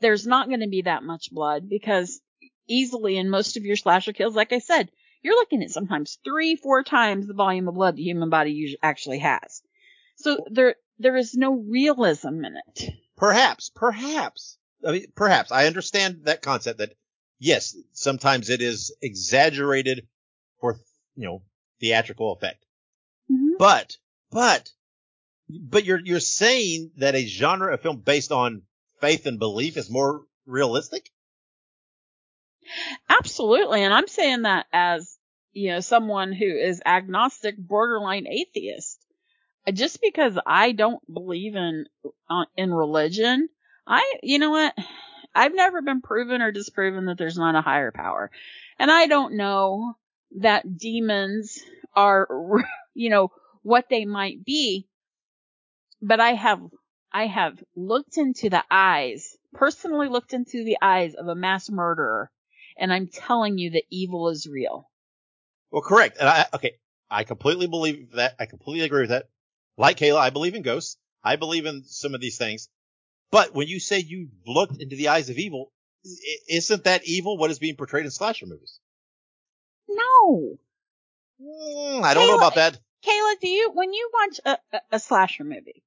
There's 0.00 0.26
not 0.26 0.48
going 0.48 0.60
to 0.60 0.68
be 0.68 0.82
that 0.82 1.02
much 1.02 1.30
blood 1.32 1.68
because 1.68 2.20
easily 2.68 3.16
in 3.16 3.30
most 3.30 3.56
of 3.56 3.64
your 3.64 3.76
slasher 3.76 4.12
kills, 4.12 4.36
like 4.36 4.52
I 4.52 4.58
said, 4.58 4.90
you're 5.22 5.34
looking 5.34 5.62
at 5.62 5.70
sometimes 5.70 6.18
three, 6.24 6.54
four 6.56 6.84
times 6.84 7.26
the 7.26 7.34
volume 7.34 7.68
of 7.68 7.74
blood 7.74 7.96
the 7.96 8.02
human 8.02 8.30
body 8.30 8.76
actually 8.82 9.18
has. 9.18 9.62
So 10.16 10.44
there, 10.50 10.76
there 10.98 11.16
is 11.16 11.34
no 11.34 11.54
realism 11.54 12.44
in 12.44 12.56
it. 12.56 12.92
Perhaps, 13.16 13.70
perhaps. 13.74 14.58
I 14.86 14.92
mean, 14.92 15.06
perhaps. 15.16 15.50
I 15.50 15.66
understand 15.66 16.20
that 16.24 16.42
concept 16.42 16.78
that 16.78 16.94
yes, 17.38 17.76
sometimes 17.92 18.50
it 18.50 18.62
is 18.62 18.94
exaggerated 19.02 20.06
for, 20.60 20.78
you 21.16 21.26
know, 21.26 21.42
theatrical 21.80 22.32
effect. 22.32 22.64
Mhm. 23.30 23.58
But, 23.58 23.96
but, 24.30 24.70
but 25.48 25.84
you're, 25.84 26.00
you're 26.02 26.20
saying 26.20 26.92
that 26.98 27.14
a 27.14 27.26
genre 27.26 27.74
of 27.74 27.80
film 27.80 27.98
based 27.98 28.32
on 28.32 28.62
faith 29.00 29.26
and 29.26 29.38
belief 29.38 29.76
is 29.76 29.90
more 29.90 30.22
realistic? 30.46 31.10
Absolutely. 33.08 33.82
And 33.82 33.94
I'm 33.94 34.08
saying 34.08 34.42
that 34.42 34.66
as, 34.72 35.16
you 35.52 35.70
know, 35.72 35.80
someone 35.80 36.32
who 36.32 36.46
is 36.46 36.82
agnostic, 36.84 37.56
borderline 37.56 38.26
atheist. 38.26 38.98
Uh, 39.66 39.72
Just 39.72 40.00
because 40.00 40.38
I 40.46 40.72
don't 40.72 41.02
believe 41.12 41.56
in, 41.56 41.86
uh, 42.28 42.44
in 42.56 42.72
religion, 42.72 43.48
I, 43.86 44.16
you 44.22 44.38
know 44.38 44.50
what? 44.50 44.74
I've 45.34 45.54
never 45.54 45.82
been 45.82 46.00
proven 46.02 46.42
or 46.42 46.52
disproven 46.52 47.06
that 47.06 47.18
there's 47.18 47.38
not 47.38 47.54
a 47.54 47.60
higher 47.60 47.92
power. 47.92 48.30
And 48.78 48.90
I 48.90 49.06
don't 49.06 49.36
know 49.36 49.94
that 50.38 50.76
demons 50.78 51.58
are, 51.94 52.28
you 52.98 53.10
know, 53.10 53.30
what 53.62 53.86
they 53.88 54.04
might 54.04 54.44
be, 54.44 54.88
but 56.02 56.20
I 56.20 56.32
have, 56.32 56.60
I 57.12 57.26
have 57.26 57.62
looked 57.76 58.18
into 58.18 58.50
the 58.50 58.64
eyes, 58.70 59.36
personally 59.52 60.08
looked 60.08 60.34
into 60.34 60.64
the 60.64 60.78
eyes 60.82 61.14
of 61.14 61.28
a 61.28 61.34
mass 61.34 61.70
murderer, 61.70 62.30
and 62.76 62.92
I'm 62.92 63.06
telling 63.06 63.56
you 63.56 63.70
that 63.70 63.84
evil 63.90 64.28
is 64.30 64.48
real. 64.48 64.90
Well, 65.70 65.82
correct. 65.82 66.18
And 66.18 66.28
I, 66.28 66.46
okay, 66.54 66.72
I 67.10 67.24
completely 67.24 67.68
believe 67.68 68.12
that. 68.12 68.34
I 68.40 68.46
completely 68.46 68.84
agree 68.84 69.02
with 69.02 69.10
that. 69.10 69.28
Like 69.76 69.98
Kayla, 69.98 70.18
I 70.18 70.30
believe 70.30 70.54
in 70.54 70.62
ghosts. 70.62 70.96
I 71.22 71.36
believe 71.36 71.66
in 71.66 71.84
some 71.84 72.14
of 72.14 72.20
these 72.20 72.36
things. 72.38 72.68
But 73.30 73.54
when 73.54 73.68
you 73.68 73.78
say 73.78 73.98
you 73.98 74.28
looked 74.46 74.80
into 74.80 74.96
the 74.96 75.08
eyes 75.08 75.30
of 75.30 75.38
evil, 75.38 75.72
isn't 76.48 76.84
that 76.84 77.06
evil 77.06 77.36
what 77.36 77.50
is 77.50 77.58
being 77.58 77.76
portrayed 77.76 78.04
in 78.04 78.10
slasher 78.10 78.46
movies? 78.46 78.80
No. 79.88 80.58
Mm, 81.40 82.02
I 82.02 82.14
don't 82.14 82.24
Kayla, 82.24 82.28
know 82.28 82.36
about 82.36 82.54
that. 82.56 82.78
Kayla, 83.06 83.40
do 83.40 83.48
you, 83.48 83.70
when 83.72 83.92
you 83.92 84.10
watch 84.12 84.40
a, 84.44 84.76
a, 84.76 84.80
a 84.92 84.98
slasher 84.98 85.44
movie 85.44 85.82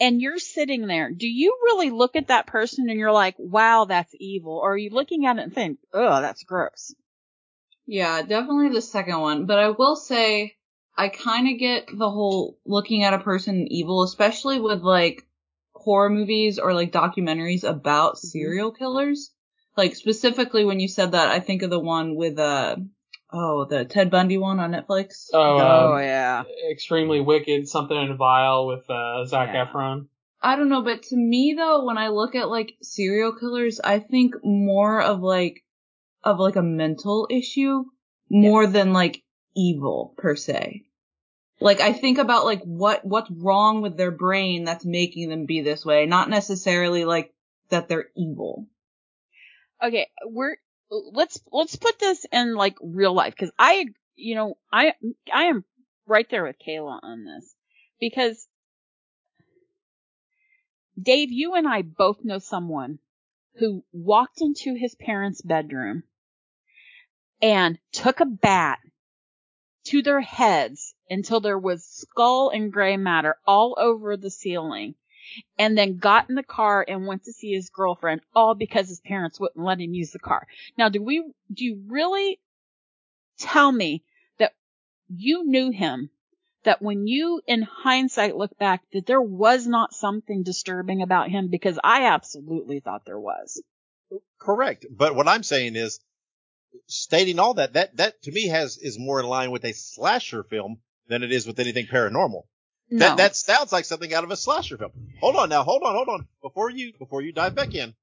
and 0.00 0.20
you're 0.20 0.38
sitting 0.38 0.86
there, 0.86 1.10
do 1.10 1.26
you 1.26 1.56
really 1.64 1.90
look 1.90 2.16
at 2.16 2.28
that 2.28 2.46
person 2.46 2.88
and 2.88 2.98
you're 2.98 3.12
like, 3.12 3.34
wow, 3.38 3.84
that's 3.84 4.14
evil? 4.18 4.58
Or 4.58 4.74
are 4.74 4.78
you 4.78 4.90
looking 4.90 5.26
at 5.26 5.38
it 5.38 5.42
and 5.42 5.54
think, 5.54 5.78
oh, 5.92 6.20
that's 6.20 6.44
gross? 6.44 6.94
Yeah, 7.86 8.22
definitely 8.22 8.70
the 8.70 8.80
second 8.80 9.20
one. 9.20 9.46
But 9.46 9.58
I 9.58 9.70
will 9.70 9.96
say, 9.96 10.56
I 10.96 11.08
kind 11.08 11.48
of 11.48 11.58
get 11.58 11.86
the 11.86 12.10
whole 12.10 12.56
looking 12.64 13.02
at 13.02 13.14
a 13.14 13.18
person 13.18 13.66
evil, 13.68 14.02
especially 14.04 14.60
with 14.60 14.82
like 14.82 15.26
horror 15.74 16.10
movies 16.10 16.58
or 16.58 16.72
like 16.72 16.92
documentaries 16.92 17.64
about 17.64 18.14
mm-hmm. 18.14 18.28
serial 18.28 18.72
killers. 18.72 19.30
Like 19.76 19.96
specifically 19.96 20.64
when 20.64 20.80
you 20.80 20.88
said 20.88 21.12
that, 21.12 21.28
I 21.28 21.40
think 21.40 21.62
of 21.62 21.70
the 21.70 21.80
one 21.80 22.14
with 22.14 22.38
uh 22.38 22.76
oh 23.34 23.66
the 23.66 23.84
Ted 23.84 24.10
Bundy 24.10 24.38
one 24.38 24.60
on 24.60 24.72
Netflix. 24.72 25.28
Oh, 25.32 25.58
oh 25.58 25.94
um, 25.94 26.02
yeah, 26.02 26.44
extremely 26.70 27.20
wicked, 27.20 27.68
something 27.68 27.96
in 27.96 28.10
a 28.10 28.16
vial 28.16 28.66
with 28.66 28.88
uh, 28.88 29.24
Zac 29.26 29.50
yeah. 29.52 29.66
Efron. 29.66 30.06
I 30.40 30.56
don't 30.56 30.68
know, 30.68 30.82
but 30.82 31.02
to 31.04 31.16
me 31.16 31.54
though, 31.56 31.84
when 31.84 31.98
I 31.98 32.08
look 32.08 32.34
at 32.34 32.48
like 32.48 32.76
serial 32.82 33.34
killers, 33.34 33.80
I 33.82 33.98
think 33.98 34.34
more 34.44 35.00
of 35.00 35.20
like 35.20 35.64
of 36.22 36.38
like 36.38 36.56
a 36.56 36.62
mental 36.62 37.26
issue 37.30 37.84
more 38.30 38.64
yes. 38.64 38.72
than 38.72 38.92
like 38.92 39.22
evil 39.56 40.14
per 40.16 40.36
se. 40.36 40.84
Like 41.60 41.80
I 41.80 41.92
think 41.92 42.18
about 42.18 42.44
like 42.44 42.62
what 42.62 43.04
what's 43.04 43.30
wrong 43.30 43.80
with 43.80 43.96
their 43.96 44.10
brain 44.10 44.64
that's 44.64 44.84
making 44.84 45.28
them 45.28 45.46
be 45.46 45.60
this 45.62 45.84
way, 45.84 46.06
not 46.06 46.28
necessarily 46.28 47.04
like 47.04 47.32
that 47.70 47.88
they're 47.88 48.08
evil. 48.16 48.66
Okay, 49.82 50.08
we're 50.26 50.56
let's 50.90 51.40
let's 51.52 51.76
put 51.76 51.98
this 51.98 52.26
in 52.30 52.54
like 52.54 52.76
real 52.80 53.14
life 53.14 53.34
because 53.34 53.52
I 53.58 53.86
you 54.16 54.34
know 54.34 54.56
I 54.72 54.94
I 55.32 55.44
am 55.44 55.64
right 56.06 56.28
there 56.30 56.44
with 56.44 56.56
Kayla 56.64 57.00
on 57.02 57.24
this 57.24 57.54
because 58.00 58.46
Dave, 61.00 61.32
you 61.32 61.54
and 61.54 61.66
I 61.66 61.82
both 61.82 62.24
know 62.24 62.38
someone 62.38 63.00
who 63.56 63.84
walked 63.92 64.40
into 64.40 64.74
his 64.74 64.94
parents' 64.94 65.42
bedroom 65.42 66.04
and 67.42 67.78
took 67.92 68.20
a 68.20 68.26
bat 68.26 68.78
to 69.86 70.02
their 70.02 70.20
heads 70.20 70.94
until 71.10 71.40
there 71.40 71.58
was 71.58 71.84
skull 71.84 72.50
and 72.50 72.72
gray 72.72 72.96
matter 72.96 73.36
all 73.46 73.76
over 73.78 74.16
the 74.16 74.30
ceiling 74.30 74.94
and 75.58 75.76
then 75.76 75.98
got 75.98 76.28
in 76.28 76.34
the 76.34 76.42
car 76.42 76.84
and 76.86 77.06
went 77.06 77.24
to 77.24 77.32
see 77.32 77.52
his 77.52 77.70
girlfriend 77.70 78.20
all 78.34 78.54
because 78.54 78.88
his 78.88 79.00
parents 79.00 79.40
wouldn't 79.40 79.64
let 79.64 79.80
him 79.80 79.94
use 79.94 80.10
the 80.10 80.18
car. 80.18 80.46
Now, 80.76 80.88
do 80.88 81.02
we, 81.02 81.24
do 81.52 81.64
you 81.64 81.82
really 81.86 82.40
tell 83.38 83.70
me 83.70 84.02
that 84.38 84.52
you 85.08 85.44
knew 85.44 85.70
him, 85.70 86.10
that 86.64 86.80
when 86.80 87.06
you 87.06 87.40
in 87.46 87.62
hindsight 87.62 88.36
look 88.36 88.56
back, 88.58 88.82
that 88.92 89.06
there 89.06 89.20
was 89.20 89.66
not 89.66 89.92
something 89.92 90.42
disturbing 90.42 91.02
about 91.02 91.30
him? 91.30 91.48
Because 91.50 91.78
I 91.84 92.06
absolutely 92.06 92.80
thought 92.80 93.04
there 93.04 93.20
was. 93.20 93.62
Correct. 94.40 94.86
But 94.90 95.14
what 95.14 95.28
I'm 95.28 95.42
saying 95.42 95.76
is 95.76 96.00
stating 96.86 97.38
all 97.38 97.54
that, 97.54 97.74
that, 97.74 97.96
that 97.98 98.22
to 98.22 98.32
me 98.32 98.48
has, 98.48 98.78
is 98.78 98.98
more 98.98 99.20
in 99.20 99.26
line 99.26 99.50
with 99.50 99.64
a 99.64 99.72
slasher 99.72 100.42
film 100.42 100.78
than 101.08 101.22
it 101.22 101.32
is 101.32 101.46
with 101.46 101.60
anything 101.60 101.86
paranormal. 101.86 102.44
No. 102.90 102.98
That, 102.98 103.16
that 103.16 103.36
sounds 103.36 103.72
like 103.72 103.84
something 103.84 104.12
out 104.12 104.24
of 104.24 104.30
a 104.30 104.36
slasher 104.36 104.76
film. 104.76 104.92
Hold 105.20 105.36
on 105.36 105.48
now, 105.48 105.62
hold 105.62 105.82
on, 105.82 105.94
hold 105.94 106.08
on. 106.08 106.28
Before 106.42 106.70
you, 106.70 106.92
before 106.98 107.22
you 107.22 107.32
dive 107.32 107.54
back 107.54 107.74
in, 107.74 107.94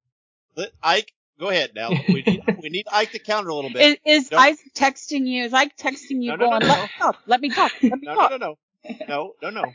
let 0.55 0.71
Ike, 0.81 1.13
go 1.39 1.49
ahead 1.49 1.71
now. 1.75 1.89
We 2.07 2.23
need, 2.23 2.43
we 2.61 2.69
need 2.69 2.87
Ike 2.91 3.11
to 3.11 3.19
counter 3.19 3.49
a 3.49 3.55
little 3.55 3.71
bit. 3.71 3.99
Is, 4.05 4.25
is 4.25 4.33
Ike 4.33 4.59
texting 4.73 5.27
you? 5.27 5.45
Is 5.45 5.53
Ike 5.53 5.77
texting 5.77 6.23
you 6.23 6.31
no, 6.31 6.37
going, 6.37 6.59
no, 6.61 6.87
no, 6.99 7.13
let 7.27 7.41
me 7.41 7.49
talk, 7.49 7.71
let 7.81 7.91
me 7.91 7.99
talk, 7.99 8.01
let 8.01 8.01
me 8.01 8.07
no, 8.07 8.15
talk. 8.15 8.31
No, 8.31 8.37
no, 8.37 8.55
no, 9.07 9.33
no, 9.41 9.49
no, 9.49 9.49
no. 9.61 9.73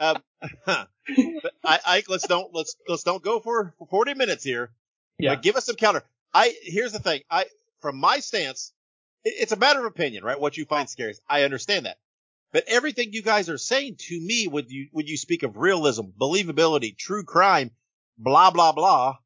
Um, 0.00 0.16
but 1.42 1.52
I, 1.64 1.78
Ike, 1.86 2.08
let's 2.08 2.26
don't, 2.26 2.52
let's, 2.54 2.76
let's 2.88 3.02
don't 3.02 3.22
go 3.22 3.40
for, 3.40 3.74
for 3.78 3.86
40 3.86 4.14
minutes 4.14 4.42
here. 4.42 4.70
Yeah. 5.18 5.34
But 5.34 5.42
give 5.42 5.56
us 5.56 5.66
some 5.66 5.76
counter. 5.76 6.02
I, 6.34 6.54
here's 6.62 6.92
the 6.92 6.98
thing. 6.98 7.22
I, 7.30 7.46
from 7.80 7.96
my 7.96 8.20
stance, 8.20 8.72
it's 9.24 9.52
a 9.52 9.56
matter 9.56 9.80
of 9.80 9.86
opinion, 9.86 10.24
right? 10.24 10.38
What 10.38 10.56
you 10.56 10.64
find 10.64 10.88
scary. 10.88 11.14
I 11.28 11.42
understand 11.42 11.86
that. 11.86 11.98
But 12.52 12.64
everything 12.68 13.12
you 13.12 13.22
guys 13.22 13.48
are 13.48 13.58
saying 13.58 13.96
to 14.08 14.20
me 14.20 14.48
when 14.48 14.66
you, 14.68 14.88
when 14.92 15.06
you 15.06 15.16
speak 15.16 15.42
of 15.42 15.56
realism, 15.56 16.04
believability, 16.18 16.96
true 16.96 17.24
crime, 17.24 17.70
blah, 18.16 18.50
blah, 18.50 18.72
blah, 18.72 19.16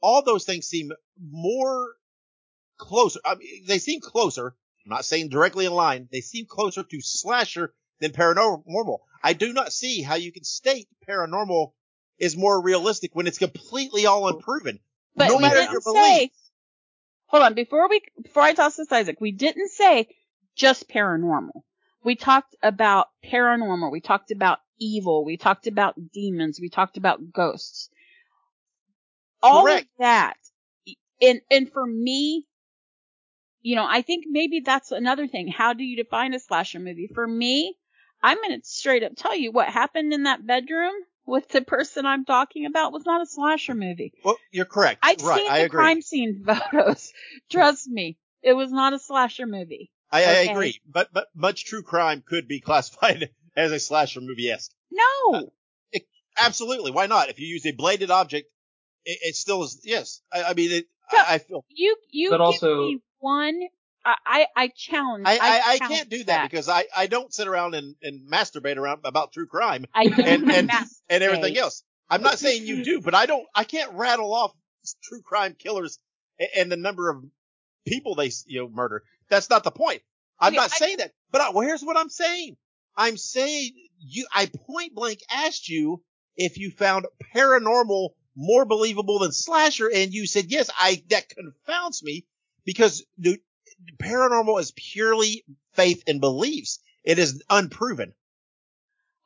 all 0.00 0.22
those 0.22 0.44
things 0.44 0.66
seem 0.66 0.92
more 1.20 1.94
closer. 2.76 3.20
I 3.24 3.34
mean, 3.34 3.64
they 3.66 3.78
seem 3.78 4.00
closer. 4.00 4.54
I'm 4.84 4.90
not 4.90 5.04
saying 5.04 5.30
directly 5.30 5.66
in 5.66 5.72
line. 5.72 6.08
They 6.12 6.20
seem 6.20 6.46
closer 6.46 6.82
to 6.82 7.00
slasher 7.00 7.74
than 8.00 8.12
paranormal. 8.12 8.98
I 9.22 9.32
do 9.32 9.52
not 9.52 9.72
see 9.72 10.02
how 10.02 10.14
you 10.14 10.30
can 10.30 10.44
state 10.44 10.86
paranormal 11.08 11.72
is 12.18 12.36
more 12.36 12.62
realistic 12.62 13.14
when 13.14 13.26
it's 13.26 13.38
completely 13.38 14.06
all 14.06 14.28
unproven. 14.28 14.78
But 15.16 15.28
no 15.28 15.38
matter 15.38 15.62
your 15.62 15.80
say, 15.80 16.30
hold 17.26 17.42
on, 17.42 17.54
before 17.54 17.88
we, 17.88 18.02
before 18.22 18.42
I 18.42 18.52
toss 18.52 18.76
this 18.76 18.92
Isaac, 18.92 19.20
we 19.20 19.32
didn't 19.32 19.70
say 19.70 20.08
just 20.54 20.88
paranormal. 20.88 21.62
We 22.06 22.14
talked 22.14 22.54
about 22.62 23.08
paranormal. 23.24 23.90
We 23.90 24.00
talked 24.00 24.30
about 24.30 24.60
evil. 24.78 25.24
We 25.24 25.36
talked 25.36 25.66
about 25.66 25.96
demons. 26.12 26.60
We 26.60 26.68
talked 26.68 26.96
about 26.96 27.32
ghosts. 27.32 27.90
All 29.42 29.64
Correct. 29.64 29.86
of 29.86 29.88
that. 29.98 30.36
And, 31.20 31.40
and 31.50 31.68
for 31.72 31.84
me, 31.84 32.46
you 33.60 33.74
know, 33.74 33.84
I 33.84 34.02
think 34.02 34.24
maybe 34.28 34.60
that's 34.60 34.92
another 34.92 35.26
thing. 35.26 35.48
How 35.48 35.72
do 35.72 35.82
you 35.82 35.96
define 35.96 36.32
a 36.32 36.38
slasher 36.38 36.78
movie? 36.78 37.10
For 37.12 37.26
me, 37.26 37.76
I'm 38.22 38.40
going 38.40 38.60
to 38.60 38.64
straight 38.64 39.02
up 39.02 39.16
tell 39.16 39.34
you 39.34 39.50
what 39.50 39.68
happened 39.68 40.12
in 40.12 40.22
that 40.22 40.46
bedroom 40.46 40.94
with 41.26 41.48
the 41.48 41.62
person 41.62 42.06
I'm 42.06 42.24
talking 42.24 42.66
about 42.66 42.92
was 42.92 43.04
not 43.04 43.20
a 43.20 43.26
slasher 43.26 43.74
movie. 43.74 44.12
Well, 44.24 44.38
you're 44.52 44.64
correct. 44.64 45.00
I've 45.02 45.20
right, 45.22 45.40
seen 45.40 45.50
I 45.50 45.58
the 45.58 45.64
agree. 45.64 45.82
crime 45.82 46.02
scene 46.02 46.44
photos. 46.70 47.12
Trust 47.50 47.88
me, 47.88 48.16
it 48.42 48.52
was 48.52 48.70
not 48.70 48.92
a 48.92 49.00
slasher 49.00 49.46
movie. 49.46 49.90
I, 50.10 50.22
okay. 50.22 50.48
I 50.48 50.52
agree, 50.52 50.80
but 50.86 51.12
but 51.12 51.28
much 51.34 51.64
true 51.64 51.82
crime 51.82 52.22
could 52.26 52.48
be 52.48 52.60
classified 52.68 53.30
as 53.56 53.72
a 53.72 53.80
slasher 53.80 54.20
movie. 54.20 54.42
Yes. 54.42 54.70
No. 54.90 55.34
Uh, 55.34 55.42
it, 55.92 56.06
absolutely. 56.38 56.90
Why 56.92 57.06
not? 57.06 57.28
If 57.28 57.40
you 57.40 57.46
use 57.46 57.66
a 57.66 57.72
bladed 57.72 58.10
object, 58.10 58.48
it, 59.04 59.18
it 59.22 59.36
still 59.36 59.62
is. 59.64 59.80
Yes. 59.84 60.20
I, 60.32 60.44
I 60.44 60.54
mean, 60.54 60.72
it, 60.72 60.86
so 61.10 61.18
I, 61.18 61.34
I, 61.34 61.38
feel. 61.38 61.64
You 61.68 61.96
you 62.10 62.30
but 62.30 62.40
also 62.40 62.92
one. 63.18 63.60
I, 64.08 64.46
I 64.54 64.68
challenge. 64.68 65.24
I, 65.26 65.36
I, 65.36 65.62
I 65.72 65.78
can't 65.78 66.08
do 66.08 66.18
that, 66.18 66.26
that, 66.26 66.48
because 66.48 66.68
I, 66.68 66.84
I 66.96 67.08
don't 67.08 67.34
sit 67.34 67.48
around 67.48 67.74
and, 67.74 67.96
and 68.02 68.30
masturbate 68.30 68.76
around 68.76 69.00
about 69.02 69.32
true 69.32 69.48
crime 69.48 69.84
I 69.92 70.04
and, 70.04 70.48
and, 70.48 70.70
and 71.08 71.24
everything 71.24 71.58
else. 71.58 71.82
I'm 72.08 72.22
not 72.22 72.38
saying 72.38 72.66
you 72.66 72.84
do, 72.84 73.00
but 73.00 73.16
I 73.16 73.26
don't, 73.26 73.44
I 73.52 73.64
can't 73.64 73.92
rattle 73.94 74.32
off 74.32 74.52
true 75.02 75.22
crime 75.22 75.56
killers 75.58 75.98
and, 76.38 76.48
and 76.56 76.72
the 76.72 76.76
number 76.76 77.10
of 77.10 77.24
people 77.84 78.14
they, 78.14 78.30
you 78.46 78.60
know, 78.60 78.68
murder. 78.68 79.02
That's 79.28 79.50
not 79.50 79.64
the 79.64 79.70
point. 79.70 80.02
I'm 80.38 80.54
not 80.54 80.72
I, 80.72 80.76
saying 80.76 80.98
that, 80.98 81.12
but 81.30 81.40
I, 81.40 81.50
well, 81.50 81.66
here's 81.66 81.82
what 81.82 81.96
I'm 81.96 82.10
saying. 82.10 82.56
I'm 82.96 83.16
saying 83.16 83.72
you, 83.98 84.26
I 84.34 84.46
point 84.46 84.94
blank 84.94 85.20
asked 85.30 85.68
you 85.68 86.02
if 86.36 86.58
you 86.58 86.70
found 86.70 87.06
paranormal 87.34 88.10
more 88.36 88.66
believable 88.66 89.18
than 89.18 89.32
slasher 89.32 89.90
and 89.92 90.12
you 90.12 90.26
said 90.26 90.46
yes, 90.48 90.70
I, 90.78 91.02
that 91.08 91.28
confounds 91.30 92.02
me 92.02 92.26
because 92.64 93.04
the, 93.18 93.38
paranormal 93.98 94.60
is 94.60 94.72
purely 94.72 95.44
faith 95.72 96.02
and 96.06 96.20
beliefs. 96.20 96.80
It 97.04 97.18
is 97.18 97.42
unproven. 97.48 98.14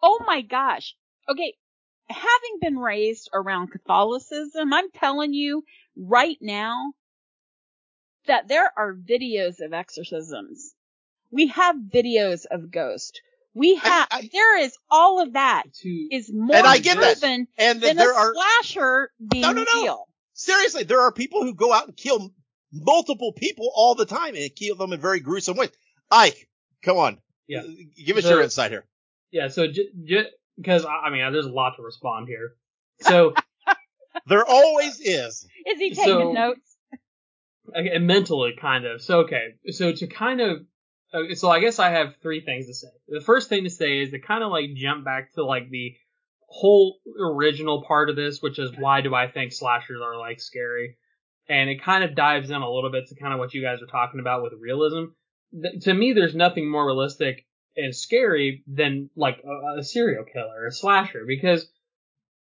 Oh 0.02 0.21
my 0.26 0.42
gosh. 0.42 0.95
Okay. 1.28 1.54
Having 2.09 2.59
been 2.61 2.78
raised 2.78 3.30
around 3.33 3.71
Catholicism, 3.71 4.73
I'm 4.73 4.90
telling 4.92 5.33
you 5.33 5.64
right 5.97 6.37
now 6.40 6.92
that 8.27 8.49
there 8.49 8.71
are 8.77 8.95
videos 8.95 9.61
of 9.61 9.73
exorcisms. 9.73 10.75
We 11.31 11.49
have 11.49 11.77
videos 11.93 12.45
of 12.50 12.71
ghosts. 12.71 13.21
We 13.55 13.77
have, 13.77 14.09
I, 14.11 14.19
I, 14.19 14.29
there 14.33 14.59
is 14.61 14.77
all 14.91 15.21
of 15.21 15.33
that 15.33 15.65
to, 15.83 15.89
is 16.12 16.31
more 16.33 16.55
and 16.57 16.67
I 16.67 16.79
get 16.79 16.97
proven 16.97 17.49
that. 17.59 17.65
And 17.65 17.81
than 17.81 17.97
there 17.97 18.12
a 18.12 18.17
are, 18.17 18.35
slasher 18.35 19.11
being 19.29 19.43
no, 19.43 19.53
no, 19.53 19.65
no. 19.75 19.83
real. 19.83 20.05
seriously, 20.35 20.85
there 20.85 21.00
are 21.00 21.12
people 21.12 21.43
who 21.43 21.55
go 21.55 21.73
out 21.73 21.87
and 21.89 21.97
kill 21.97 22.33
multiple 22.73 23.33
people 23.33 23.71
all 23.75 23.97
the 23.97 24.07
time 24.07 24.37
and 24.37 24.55
kill 24.55 24.77
them 24.77 24.93
in 24.93 25.00
very 25.00 25.19
gruesome 25.21 25.57
ways. 25.57 25.71
Ike, 26.12 26.49
come 26.85 26.97
on. 26.97 27.19
Yeah. 27.49 27.61
Uh, 27.62 27.65
give 28.05 28.17
us 28.17 28.23
So- 28.25 28.31
your 28.31 28.43
insight 28.43 28.71
here. 28.71 28.85
Yeah, 29.33 29.49
so 29.49 29.67
j- 29.69 29.89
j- 30.05 30.27
because 30.57 30.85
I 30.85 31.07
I 31.07 31.11
mean, 31.11 31.33
there's 31.33 31.47
a 31.47 31.50
lot 31.53 31.75
to 31.77 31.83
respond 31.83 32.27
here. 32.29 32.53
So 33.00 33.35
There 34.27 34.45
always 34.45 35.00
is. 35.00 35.47
Is 35.67 35.79
he 35.79 35.91
taking 35.91 36.05
So- 36.05 36.33
notes? 36.33 36.70
Okay, 37.69 37.99
mentally, 37.99 38.55
kind 38.61 38.85
of. 38.85 39.02
So 39.02 39.21
okay, 39.21 39.55
so 39.69 39.93
to 39.93 40.07
kind 40.07 40.40
of, 40.40 40.59
so 41.35 41.50
I 41.50 41.61
guess 41.61 41.79
I 41.79 41.90
have 41.90 42.17
three 42.23 42.40
things 42.40 42.67
to 42.67 42.75
say. 42.75 42.88
The 43.09 43.21
first 43.21 43.49
thing 43.49 43.64
to 43.64 43.71
say 43.71 44.00
is 44.00 44.11
to 44.11 44.19
kind 44.19 44.45
of 44.45 44.50
like 44.50 44.75
jump 44.75 45.05
back 45.05 45.33
to 45.35 45.45
like 45.45 45.71
the 45.71 45.95
whole 46.49 46.99
original 47.21 47.85
part 47.87 48.11
of 48.11 48.17
this, 48.17 48.40
which 48.40 48.59
is 48.59 48.71
why 48.76 49.00
do 49.00 49.14
I 49.14 49.29
think 49.29 49.52
slashers 49.52 50.00
are 50.02 50.19
like 50.19 50.40
scary, 50.40 50.97
and 51.49 51.71
it 51.71 51.83
kind 51.83 52.05
of 52.05 52.14
dives 52.14 52.50
in 52.50 52.62
a 52.62 52.71
little 52.71 52.90
bit 52.90 53.09
to 53.09 53.14
kind 53.14 53.33
of 53.33 53.38
what 53.38 53.55
you 53.55 53.62
guys 53.62 53.83
are 53.83 53.87
talking 53.87 54.21
about 54.21 54.43
with 54.43 54.52
realism. 54.61 55.07
Th- 55.52 55.83
to 55.85 55.95
me, 55.95 56.12
there's 56.12 56.35
nothing 56.35 56.71
more 56.71 56.87
realistic 56.87 57.47
and 57.76 57.95
scary 57.95 58.64
than 58.67 59.11
like 59.17 59.38
a, 59.45 59.79
a 59.79 59.83
serial 59.83 60.25
killer, 60.25 60.67
a 60.67 60.73
slasher, 60.73 61.25
because 61.26 61.71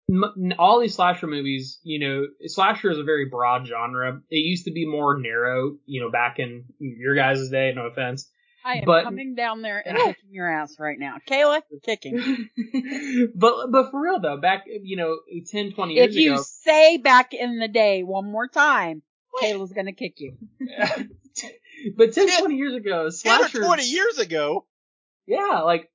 m- 0.09 0.53
all 0.59 0.79
these 0.79 0.95
slasher 0.95 1.27
movies, 1.27 1.79
you 1.83 1.99
know, 1.99 2.25
slasher 2.47 2.91
is 2.91 2.97
a 2.99 3.03
very 3.03 3.25
broad 3.25 3.67
genre. 3.67 4.21
It 4.29 4.37
used 4.37 4.65
to 4.65 4.71
be 4.71 4.85
more 4.85 5.19
narrow, 5.19 5.77
you 5.85 6.01
know, 6.01 6.11
back 6.11 6.39
in 6.39 6.65
your 6.79 7.15
guys' 7.15 7.49
day. 7.49 7.73
No 7.75 7.87
offense, 7.87 8.29
I 8.63 8.77
am 8.77 8.85
but- 8.85 9.03
coming 9.03 9.35
down 9.35 9.61
there 9.61 9.81
and 9.85 9.97
kicking 10.15 10.31
your 10.31 10.49
ass 10.49 10.75
right 10.79 10.97
now. 10.99 11.17
Kayla, 11.27 11.61
kicking. 11.83 12.49
but 13.35 13.71
but 13.71 13.91
for 13.91 14.01
real 14.01 14.19
though, 14.19 14.37
back 14.37 14.65
you 14.67 14.97
know, 14.97 15.17
10, 15.51 15.73
20 15.73 15.93
years 15.93 16.05
ago. 16.05 16.11
If 16.11 16.15
you 16.15 16.33
ago, 16.33 16.43
say 16.63 16.97
back 16.97 17.33
in 17.33 17.59
the 17.59 17.67
day 17.67 18.03
one 18.03 18.31
more 18.31 18.47
time, 18.47 19.01
Kayla's 19.41 19.73
gonna 19.73 19.93
kick 19.93 20.19
you. 20.19 20.37
but 21.97 22.13
10, 22.13 22.27
Ten- 22.27 22.39
20 22.39 22.55
years 22.55 22.75
ago, 22.75 23.03
10 23.03 23.05
or 23.05 23.11
slasher, 23.11 23.59
20 23.63 23.83
years 23.83 24.17
ago. 24.19 24.65
yeah, 25.27 25.61
like 25.61 25.89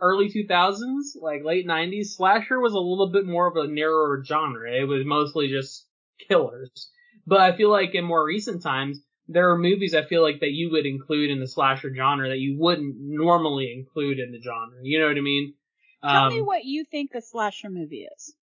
early 0.00 0.28
2000s, 0.30 1.16
like 1.20 1.44
late 1.44 1.66
90s, 1.66 2.16
slasher 2.16 2.60
was 2.60 2.72
a 2.72 2.78
little 2.78 3.10
bit 3.12 3.26
more 3.26 3.46
of 3.46 3.56
a 3.56 3.66
narrower 3.72 4.22
genre. 4.24 4.70
It 4.72 4.84
was 4.88 5.04
mostly 5.04 5.48
just 5.48 5.86
killers. 6.28 6.90
But 7.26 7.40
I 7.40 7.56
feel 7.56 7.70
like 7.70 7.94
in 7.94 8.04
more 8.04 8.24
recent 8.24 8.62
times, 8.62 9.00
there 9.28 9.50
are 9.50 9.58
movies 9.58 9.94
I 9.94 10.04
feel 10.04 10.22
like 10.22 10.40
that 10.40 10.50
you 10.52 10.70
would 10.72 10.86
include 10.86 11.30
in 11.30 11.40
the 11.40 11.46
slasher 11.48 11.94
genre 11.94 12.28
that 12.28 12.38
you 12.38 12.56
wouldn't 12.58 12.96
normally 12.98 13.72
include 13.72 14.18
in 14.18 14.32
the 14.32 14.40
genre. 14.40 14.78
You 14.82 14.98
know 15.00 15.06
what 15.08 15.16
I 15.16 15.20
mean? 15.20 15.54
Tell 16.02 16.26
Um, 16.26 16.32
me 16.32 16.42
what 16.42 16.64
you 16.64 16.84
think 16.84 17.14
a 17.14 17.20
slasher 17.22 17.70
movie 17.70 18.06
is. 18.16 18.34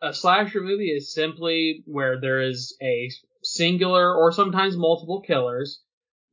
a 0.00 0.12
slasher 0.14 0.60
movie 0.62 0.90
is 0.90 1.12
simply 1.14 1.82
where 1.86 2.20
there 2.20 2.40
is 2.40 2.76
a 2.82 3.10
singular 3.42 4.14
or 4.14 4.32
sometimes 4.32 4.76
multiple 4.76 5.20
killers. 5.20 5.80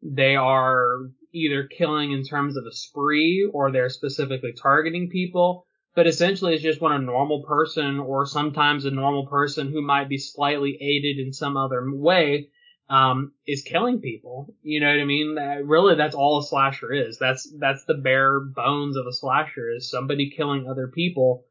They 0.01 0.35
are 0.35 1.11
either 1.33 1.63
killing 1.63 2.11
in 2.11 2.23
terms 2.23 2.57
of 2.57 2.65
a 2.65 2.73
spree 2.73 3.49
or 3.53 3.71
they're 3.71 3.89
specifically 3.89 4.53
targeting 4.53 5.09
people. 5.09 5.65
But 5.95 6.07
essentially 6.07 6.53
it's 6.53 6.63
just 6.63 6.81
when 6.81 6.91
a 6.91 6.99
normal 6.99 7.43
person 7.43 7.99
or 7.99 8.25
sometimes 8.25 8.85
a 8.85 8.91
normal 8.91 9.27
person 9.27 9.71
who 9.71 9.81
might 9.81 10.07
be 10.07 10.17
slightly 10.17 10.77
aided 10.79 11.17
in 11.17 11.33
some 11.33 11.57
other 11.57 11.83
way 11.91 12.49
um, 12.89 13.33
is 13.45 13.61
killing 13.61 14.01
people. 14.01 14.53
You 14.61 14.79
know 14.79 14.87
what 14.87 14.99
I 14.99 15.05
mean? 15.05 15.35
That- 15.35 15.65
really, 15.65 15.95
that's 15.95 16.15
all 16.15 16.39
a 16.39 16.43
slasher 16.43 16.91
is. 16.91 17.17
That's 17.19 17.51
that's 17.59 17.85
the 17.85 17.95
bare 17.95 18.39
bones 18.39 18.97
of 18.97 19.05
a 19.07 19.13
slasher 19.13 19.71
is 19.71 19.89
somebody 19.89 20.31
killing 20.31 20.67
other 20.67 20.87
people 20.87 21.45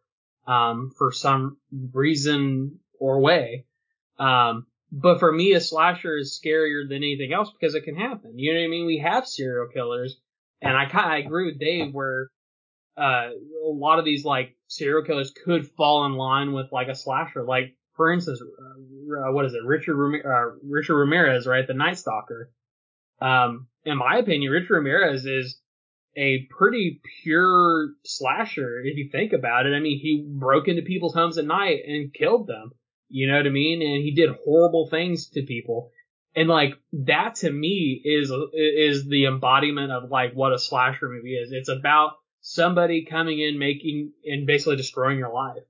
um, 0.46 0.90
for 0.96 1.12
some 1.12 1.58
reason 1.92 2.80
or 2.98 3.20
way. 3.20 3.66
Um, 4.18 4.66
but 4.90 5.18
for 5.18 5.30
me, 5.30 5.52
a 5.52 5.60
slasher 5.60 6.16
is 6.16 6.40
scarier 6.42 6.88
than 6.88 6.98
anything 6.98 7.32
else 7.32 7.50
because 7.50 7.74
it 7.74 7.84
can 7.84 7.96
happen. 7.96 8.38
You 8.38 8.54
know 8.54 8.60
what 8.60 8.66
I 8.66 8.68
mean? 8.68 8.86
We 8.86 8.98
have 8.98 9.26
serial 9.26 9.68
killers, 9.68 10.18
and 10.62 10.76
I 10.76 10.86
kind 10.86 11.12
of 11.20 11.26
agree 11.26 11.46
with 11.46 11.60
Dave 11.60 11.92
where 11.92 12.30
uh, 12.96 13.30
a 13.64 13.68
lot 13.68 13.98
of 13.98 14.04
these 14.04 14.24
like 14.24 14.56
serial 14.66 15.04
killers 15.04 15.32
could 15.44 15.68
fall 15.68 16.06
in 16.06 16.12
line 16.12 16.52
with 16.52 16.72
like 16.72 16.88
a 16.88 16.94
slasher. 16.94 17.44
Like 17.44 17.76
for 17.94 18.12
instance, 18.12 18.40
uh, 18.40 19.32
what 19.32 19.44
is 19.44 19.54
it? 19.54 19.64
Richard 19.64 19.96
Ram- 19.96 20.22
uh, 20.24 20.56
Richard 20.62 20.96
Ramirez, 20.96 21.46
right? 21.46 21.66
The 21.66 21.74
Night 21.74 21.98
Stalker. 21.98 22.50
Um, 23.20 23.66
in 23.84 23.98
my 23.98 24.18
opinion, 24.18 24.52
Richard 24.52 24.74
Ramirez 24.74 25.26
is 25.26 25.60
a 26.16 26.46
pretty 26.56 27.00
pure 27.22 27.90
slasher 28.04 28.80
if 28.84 28.96
you 28.96 29.08
think 29.10 29.32
about 29.32 29.66
it. 29.66 29.74
I 29.74 29.80
mean, 29.80 29.98
he 29.98 30.24
broke 30.28 30.68
into 30.68 30.82
people's 30.82 31.14
homes 31.14 31.38
at 31.38 31.44
night 31.44 31.80
and 31.86 32.14
killed 32.14 32.46
them. 32.46 32.72
You 33.08 33.26
know 33.26 33.36
what 33.36 33.46
I 33.46 33.50
mean? 33.50 33.82
And 33.82 34.02
he 34.02 34.12
did 34.12 34.30
horrible 34.44 34.86
things 34.88 35.28
to 35.30 35.42
people. 35.42 35.90
And 36.34 36.48
like 36.48 36.74
that 36.92 37.36
to 37.36 37.50
me 37.50 38.00
is 38.04 38.30
is 38.52 39.06
the 39.06 39.26
embodiment 39.26 39.90
of 39.90 40.10
like 40.10 40.34
what 40.34 40.52
a 40.52 40.58
slasher 40.58 41.08
movie 41.08 41.34
is. 41.34 41.52
It's 41.52 41.68
about 41.68 42.12
somebody 42.40 43.04
coming 43.04 43.40
in 43.40 43.58
making 43.58 44.12
and 44.24 44.46
basically 44.46 44.76
destroying 44.76 45.18
your 45.18 45.32
life. 45.32 45.64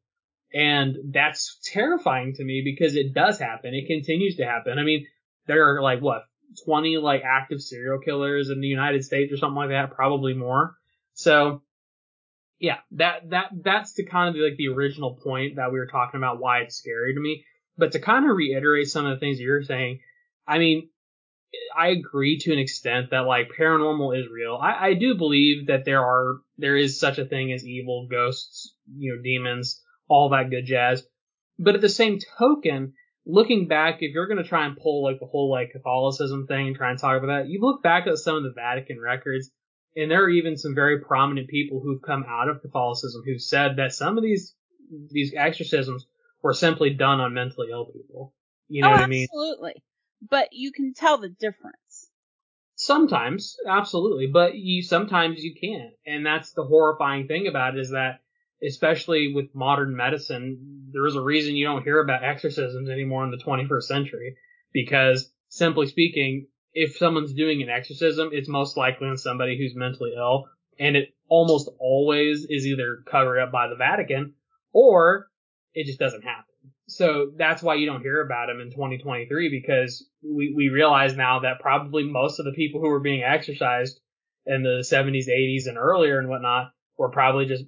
And 0.52 0.96
that's 1.12 1.58
terrifying 1.64 2.34
to 2.34 2.44
me 2.44 2.62
because 2.64 2.96
it 2.96 3.14
does 3.14 3.38
happen. 3.38 3.74
It 3.74 3.86
continues 3.86 4.36
to 4.36 4.44
happen. 4.44 4.78
I 4.78 4.82
mean, 4.82 5.06
there 5.46 5.74
are 5.74 5.82
like 5.82 6.00
what 6.00 6.24
20 6.64 6.96
like 6.98 7.22
active 7.24 7.60
serial 7.60 7.98
killers 7.98 8.50
in 8.50 8.60
the 8.60 8.66
United 8.66 9.04
States 9.04 9.32
or 9.32 9.36
something 9.36 9.56
like 9.56 9.70
that, 9.70 9.92
probably 9.92 10.34
more. 10.34 10.76
So 11.14 11.62
yeah, 12.58 12.78
that, 12.92 13.30
that, 13.30 13.50
that's 13.62 13.94
the 13.94 14.04
kind 14.04 14.34
of 14.34 14.40
like 14.40 14.56
the 14.56 14.68
original 14.68 15.18
point 15.22 15.56
that 15.56 15.72
we 15.72 15.78
were 15.78 15.86
talking 15.86 16.18
about 16.18 16.40
why 16.40 16.60
it's 16.60 16.76
scary 16.76 17.14
to 17.14 17.20
me. 17.20 17.44
But 17.76 17.92
to 17.92 18.00
kind 18.00 18.28
of 18.28 18.36
reiterate 18.36 18.88
some 18.88 19.06
of 19.06 19.14
the 19.14 19.20
things 19.20 19.38
you're 19.38 19.62
saying, 19.62 20.00
I 20.46 20.58
mean, 20.58 20.88
I 21.76 21.88
agree 21.88 22.38
to 22.40 22.52
an 22.52 22.58
extent 22.58 23.10
that 23.10 23.20
like 23.20 23.50
paranormal 23.58 24.18
is 24.18 24.26
real. 24.30 24.58
I, 24.60 24.88
I 24.88 24.94
do 24.94 25.14
believe 25.14 25.68
that 25.68 25.84
there 25.84 26.04
are, 26.04 26.38
there 26.58 26.76
is 26.76 26.98
such 26.98 27.18
a 27.18 27.24
thing 27.24 27.52
as 27.52 27.64
evil, 27.64 28.08
ghosts, 28.10 28.74
you 28.96 29.14
know, 29.14 29.22
demons, 29.22 29.80
all 30.08 30.30
that 30.30 30.50
good 30.50 30.66
jazz. 30.66 31.06
But 31.58 31.74
at 31.74 31.80
the 31.80 31.88
same 31.88 32.18
token, 32.38 32.94
looking 33.24 33.68
back, 33.68 33.98
if 34.00 34.12
you're 34.12 34.26
going 34.26 34.42
to 34.42 34.48
try 34.48 34.66
and 34.66 34.76
pull 34.76 35.04
like 35.04 35.20
the 35.20 35.26
whole 35.26 35.50
like 35.50 35.70
Catholicism 35.72 36.46
thing 36.46 36.68
and 36.68 36.76
try 36.76 36.90
and 36.90 36.98
talk 36.98 37.16
about 37.16 37.44
that, 37.44 37.48
you 37.48 37.60
look 37.60 37.82
back 37.82 38.06
at 38.06 38.18
some 38.18 38.36
of 38.36 38.42
the 38.42 38.52
Vatican 38.54 39.00
records, 39.00 39.50
and 39.98 40.10
there 40.10 40.22
are 40.22 40.30
even 40.30 40.56
some 40.56 40.74
very 40.74 41.00
prominent 41.00 41.48
people 41.48 41.80
who've 41.80 42.00
come 42.00 42.24
out 42.28 42.48
of 42.48 42.62
Catholicism 42.62 43.22
who've 43.24 43.42
said 43.42 43.76
that 43.76 43.92
some 43.92 44.16
of 44.16 44.22
these 44.22 44.54
these 45.10 45.34
exorcisms 45.36 46.06
were 46.42 46.54
simply 46.54 46.90
done 46.90 47.20
on 47.20 47.34
mentally 47.34 47.68
ill 47.70 47.86
people. 47.86 48.32
You 48.68 48.82
know 48.82 48.88
oh, 48.88 48.92
what 48.92 49.00
I 49.00 49.06
mean? 49.06 49.24
absolutely. 49.24 49.82
But 50.30 50.48
you 50.52 50.72
can 50.72 50.94
tell 50.94 51.18
the 51.18 51.28
difference. 51.28 52.10
Sometimes, 52.76 53.56
absolutely, 53.68 54.28
but 54.28 54.56
you 54.56 54.82
sometimes 54.82 55.42
you 55.42 55.54
can't, 55.60 55.94
and 56.06 56.24
that's 56.24 56.52
the 56.52 56.62
horrifying 56.62 57.26
thing 57.26 57.48
about 57.48 57.76
it 57.76 57.80
is 57.80 57.90
that, 57.90 58.20
especially 58.64 59.32
with 59.34 59.46
modern 59.52 59.96
medicine, 59.96 60.88
there 60.92 61.06
is 61.06 61.16
a 61.16 61.20
reason 61.20 61.56
you 61.56 61.66
don't 61.66 61.82
hear 61.82 62.00
about 62.00 62.22
exorcisms 62.22 62.88
anymore 62.88 63.24
in 63.24 63.32
the 63.32 63.42
21st 63.44 63.82
century, 63.82 64.36
because 64.72 65.28
simply 65.48 65.88
speaking, 65.88 66.46
if 66.72 66.96
someone's 66.96 67.34
doing 67.34 67.62
an 67.62 67.68
exorcism, 67.68 68.30
it's 68.32 68.48
most 68.48 68.76
likely 68.76 69.08
on 69.08 69.16
somebody 69.16 69.58
who's 69.58 69.74
mentally 69.74 70.12
ill, 70.16 70.48
and 70.78 70.96
it 70.96 71.14
almost 71.28 71.68
always 71.78 72.46
is 72.48 72.66
either 72.66 73.02
covered 73.06 73.40
up 73.40 73.52
by 73.52 73.68
the 73.68 73.76
Vatican, 73.76 74.34
or 74.72 75.28
it 75.74 75.86
just 75.86 75.98
doesn't 75.98 76.22
happen. 76.22 76.44
So 76.88 77.32
that's 77.36 77.62
why 77.62 77.74
you 77.74 77.86
don't 77.86 78.00
hear 78.00 78.22
about 78.22 78.46
them 78.46 78.60
in 78.60 78.70
2023 78.70 79.50
because 79.50 80.08
we, 80.22 80.54
we 80.56 80.70
realize 80.70 81.14
now 81.14 81.40
that 81.40 81.60
probably 81.60 82.04
most 82.04 82.38
of 82.38 82.46
the 82.46 82.52
people 82.52 82.80
who 82.80 82.88
were 82.88 83.00
being 83.00 83.22
exorcised 83.22 84.00
in 84.46 84.62
the 84.62 84.82
70s, 84.82 85.28
80s, 85.28 85.66
and 85.66 85.76
earlier 85.76 86.18
and 86.18 86.28
whatnot 86.28 86.72
were 86.96 87.10
probably 87.10 87.44
just 87.44 87.64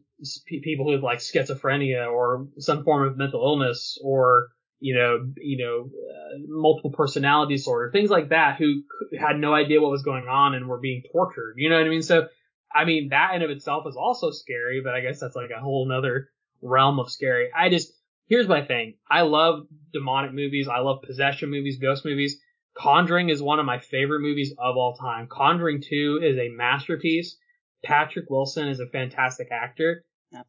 people 0.46 0.90
had 0.90 1.02
like 1.02 1.18
schizophrenia 1.18 2.10
or 2.10 2.48
some 2.58 2.82
form 2.82 3.06
of 3.06 3.16
mental 3.16 3.42
illness 3.42 3.98
or 4.02 4.48
you 4.80 4.94
know 4.94 5.32
you 5.36 5.58
know 5.58 5.90
uh, 5.90 6.38
multiple 6.48 6.90
personality 6.90 7.54
disorder 7.54 7.90
things 7.92 8.10
like 8.10 8.30
that 8.30 8.56
who 8.56 8.82
had 9.18 9.38
no 9.38 9.54
idea 9.54 9.80
what 9.80 9.90
was 9.90 10.02
going 10.02 10.26
on 10.26 10.54
and 10.54 10.66
were 10.66 10.80
being 10.80 11.02
tortured. 11.12 11.54
You 11.56 11.68
know 11.70 11.76
what 11.76 11.86
I 11.86 11.90
mean? 11.90 12.02
So 12.02 12.26
I 12.74 12.84
mean 12.84 13.10
that 13.10 13.34
in 13.34 13.42
of 13.42 13.50
itself 13.50 13.84
is 13.88 13.96
also 13.96 14.30
scary, 14.30 14.80
but 14.82 14.94
I 14.94 15.00
guess 15.00 15.20
that's 15.20 15.36
like 15.36 15.50
a 15.56 15.60
whole 15.60 15.86
nother 15.86 16.30
realm 16.62 16.98
of 16.98 17.10
scary. 17.10 17.50
I 17.56 17.68
just 17.68 17.92
here's 18.28 18.48
my 18.48 18.64
thing. 18.64 18.94
I 19.10 19.22
love 19.22 19.66
demonic 19.92 20.32
movies. 20.32 20.68
I 20.68 20.78
love 20.78 21.02
possession 21.02 21.50
movies, 21.50 21.78
ghost 21.78 22.04
movies. 22.04 22.40
Conjuring 22.76 23.28
is 23.28 23.42
one 23.42 23.58
of 23.58 23.66
my 23.66 23.80
favorite 23.80 24.20
movies 24.20 24.54
of 24.56 24.76
all 24.76 24.94
time. 24.94 25.26
Conjuring 25.30 25.82
2 25.82 26.20
is 26.22 26.38
a 26.38 26.48
masterpiece. 26.48 27.36
Patrick 27.84 28.30
Wilson 28.30 28.68
is 28.68 28.78
a 28.78 28.86
fantastic 28.86 29.48
actor, 29.50 30.04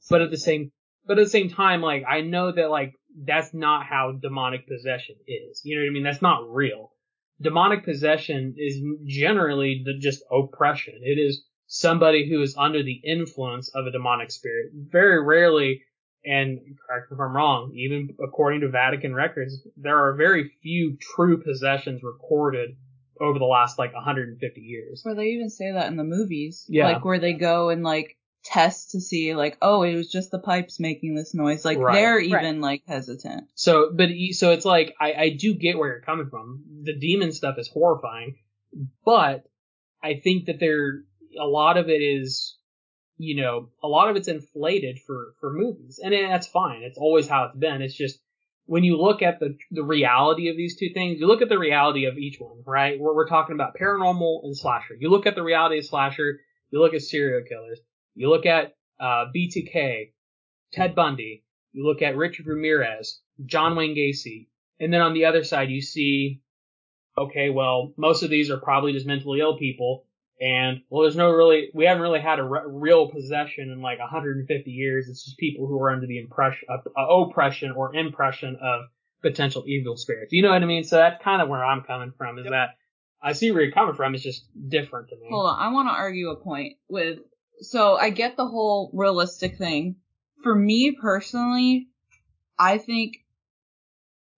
but 0.09 0.21
at 0.21 0.29
the 0.29 0.37
same 0.37 0.71
but 1.05 1.17
at 1.17 1.25
the 1.25 1.29
same 1.29 1.49
time 1.49 1.81
like 1.81 2.03
I 2.07 2.21
know 2.21 2.51
that 2.51 2.69
like 2.69 2.93
that's 3.25 3.53
not 3.53 3.85
how 3.85 4.13
demonic 4.21 4.67
possession 4.67 5.15
is. 5.27 5.61
You 5.63 5.75
know 5.75 5.83
what 5.83 5.89
I 5.89 5.93
mean? 5.93 6.03
That's 6.03 6.21
not 6.21 6.53
real. 6.53 6.91
Demonic 7.41 7.83
possession 7.83 8.55
is 8.57 8.79
generally 9.05 9.81
the, 9.83 9.97
just 9.99 10.23
oppression. 10.31 10.99
It 11.01 11.19
is 11.19 11.43
somebody 11.67 12.29
who 12.29 12.41
is 12.41 12.55
under 12.57 12.83
the 12.83 13.01
influence 13.03 13.69
of 13.73 13.85
a 13.85 13.91
demonic 13.91 14.31
spirit. 14.31 14.71
Very 14.73 15.23
rarely 15.23 15.81
and 16.23 16.59
correct 16.87 17.11
me 17.11 17.15
if 17.15 17.19
I'm 17.19 17.35
wrong, 17.35 17.73
even 17.75 18.15
according 18.23 18.61
to 18.61 18.69
Vatican 18.69 19.15
records, 19.15 19.59
there 19.75 19.97
are 19.97 20.15
very 20.15 20.51
few 20.61 20.97
true 21.15 21.41
possessions 21.41 22.01
recorded 22.03 22.75
over 23.19 23.39
the 23.39 23.45
last 23.45 23.79
like 23.79 23.93
150 23.93 24.61
years. 24.61 25.01
Where 25.03 25.15
they 25.15 25.27
even 25.27 25.49
say 25.49 25.71
that 25.71 25.87
in 25.87 25.97
the 25.97 26.03
movies. 26.03 26.65
Yeah. 26.67 26.85
Like 26.85 27.05
where 27.05 27.19
they 27.19 27.33
go 27.33 27.69
and 27.69 27.83
like 27.83 28.15
test 28.43 28.91
to 28.91 29.01
see 29.01 29.35
like, 29.35 29.57
oh, 29.61 29.83
it 29.83 29.95
was 29.95 30.11
just 30.11 30.31
the 30.31 30.39
pipes 30.39 30.79
making 30.79 31.15
this 31.15 31.33
noise. 31.33 31.63
Like 31.63 31.77
Right. 31.77 31.95
they're 31.95 32.15
Right. 32.15 32.25
even 32.25 32.61
like 32.61 32.83
hesitant. 32.87 33.45
So, 33.55 33.91
but 33.93 34.09
e- 34.09 34.33
so 34.33 34.51
it's 34.51 34.65
like 34.65 34.95
I, 34.99 35.13
I 35.13 35.29
do 35.29 35.53
get 35.53 35.77
where 35.77 35.89
you're 35.89 36.01
coming 36.01 36.27
from. 36.29 36.63
The 36.83 36.97
demon 36.97 37.31
stuff 37.31 37.57
is 37.59 37.67
horrifying, 37.67 38.35
but 39.05 39.43
I 40.03 40.15
think 40.15 40.45
that 40.45 40.59
there 40.59 41.03
a 41.39 41.45
lot 41.45 41.77
of 41.77 41.87
it 41.89 42.01
is, 42.01 42.57
you 43.17 43.35
know, 43.41 43.69
a 43.83 43.87
lot 43.87 44.09
of 44.09 44.15
it's 44.15 44.27
inflated 44.27 44.99
for 45.05 45.33
for 45.39 45.53
movies, 45.53 45.99
and 46.03 46.13
it- 46.13 46.27
that's 46.27 46.47
fine. 46.47 46.83
It's 46.83 46.97
always 46.97 47.27
how 47.27 47.45
it's 47.45 47.57
been. 47.57 47.81
It's 47.81 47.95
just 47.95 48.19
when 48.65 48.83
you 48.83 48.97
look 48.97 49.21
at 49.21 49.39
the 49.39 49.57
the 49.69 49.83
reality 49.83 50.49
of 50.49 50.57
these 50.57 50.77
two 50.77 50.89
things, 50.93 51.19
you 51.19 51.27
look 51.27 51.41
at 51.41 51.49
the 51.49 51.59
reality 51.59 52.05
of 52.05 52.17
each 52.17 52.39
one, 52.39 52.63
right? 52.65 52.99
We're 52.99 53.15
we're 53.15 53.27
talking 53.29 53.53
about 53.55 53.75
paranormal 53.79 54.43
and 54.45 54.57
slasher. 54.57 54.95
You 54.99 55.09
look 55.09 55.25
at 55.27 55.35
the 55.35 55.43
reality 55.43 55.77
of 55.77 55.85
slasher. 55.85 56.39
You 56.71 56.79
look 56.79 56.93
at 56.93 57.01
serial 57.01 57.43
killers. 57.47 57.79
You 58.15 58.29
look 58.29 58.45
at 58.45 58.75
uh, 58.99 59.25
BTK, 59.35 60.11
Ted 60.73 60.95
Bundy. 60.95 61.43
You 61.73 61.85
look 61.85 62.01
at 62.01 62.17
Richard 62.17 62.47
Ramirez, 62.47 63.21
John 63.45 63.75
Wayne 63.75 63.95
Gacy, 63.95 64.47
and 64.79 64.93
then 64.93 65.01
on 65.01 65.13
the 65.13 65.25
other 65.25 65.43
side 65.43 65.69
you 65.69 65.81
see, 65.81 66.41
okay, 67.17 67.49
well, 67.49 67.93
most 67.97 68.23
of 68.23 68.29
these 68.29 68.49
are 68.51 68.57
probably 68.57 68.91
just 68.91 69.05
mentally 69.05 69.39
ill 69.39 69.57
people, 69.57 70.05
and 70.41 70.81
well, 70.89 71.03
there's 71.03 71.15
no 71.15 71.29
really, 71.29 71.69
we 71.73 71.85
haven't 71.85 72.01
really 72.01 72.19
had 72.19 72.39
a 72.39 72.43
re- 72.43 72.61
real 72.65 73.07
possession 73.07 73.69
in 73.69 73.81
like 73.81 73.99
150 73.99 74.71
years. 74.71 75.07
It's 75.07 75.23
just 75.23 75.37
people 75.37 75.67
who 75.67 75.79
are 75.81 75.91
under 75.91 76.07
the 76.07 76.19
impression, 76.19 76.67
uh, 76.69 76.77
uh, 76.99 77.07
oppression 77.21 77.71
or 77.71 77.95
impression 77.95 78.57
of 78.61 78.85
potential 79.21 79.63
evil 79.67 79.95
spirits. 79.97 80.33
You 80.33 80.41
know 80.41 80.49
what 80.49 80.63
I 80.63 80.65
mean? 80.65 80.83
So 80.83 80.97
that's 80.97 81.23
kind 81.23 81.41
of 81.41 81.47
where 81.47 81.63
I'm 81.63 81.83
coming 81.83 82.11
from. 82.17 82.39
Is 82.39 82.45
Yep. 82.45 82.51
that 82.51 82.69
I 83.21 83.33
see 83.33 83.51
where 83.51 83.61
you're 83.61 83.71
coming 83.71 83.93
from. 83.95 84.15
It's 84.15 84.23
just 84.23 84.45
different 84.67 85.09
to 85.09 85.15
me. 85.15 85.27
Hold 85.29 85.45
on, 85.45 85.59
I 85.59 85.71
want 85.71 85.87
to 85.89 85.93
argue 85.93 86.29
a 86.31 86.35
point 86.35 86.73
with. 86.89 87.19
So 87.61 87.95
I 87.95 88.09
get 88.09 88.37
the 88.37 88.47
whole 88.47 88.89
realistic 88.93 89.57
thing. 89.57 89.97
For 90.43 90.55
me 90.55 90.91
personally, 90.99 91.87
I 92.57 92.77
think 92.77 93.17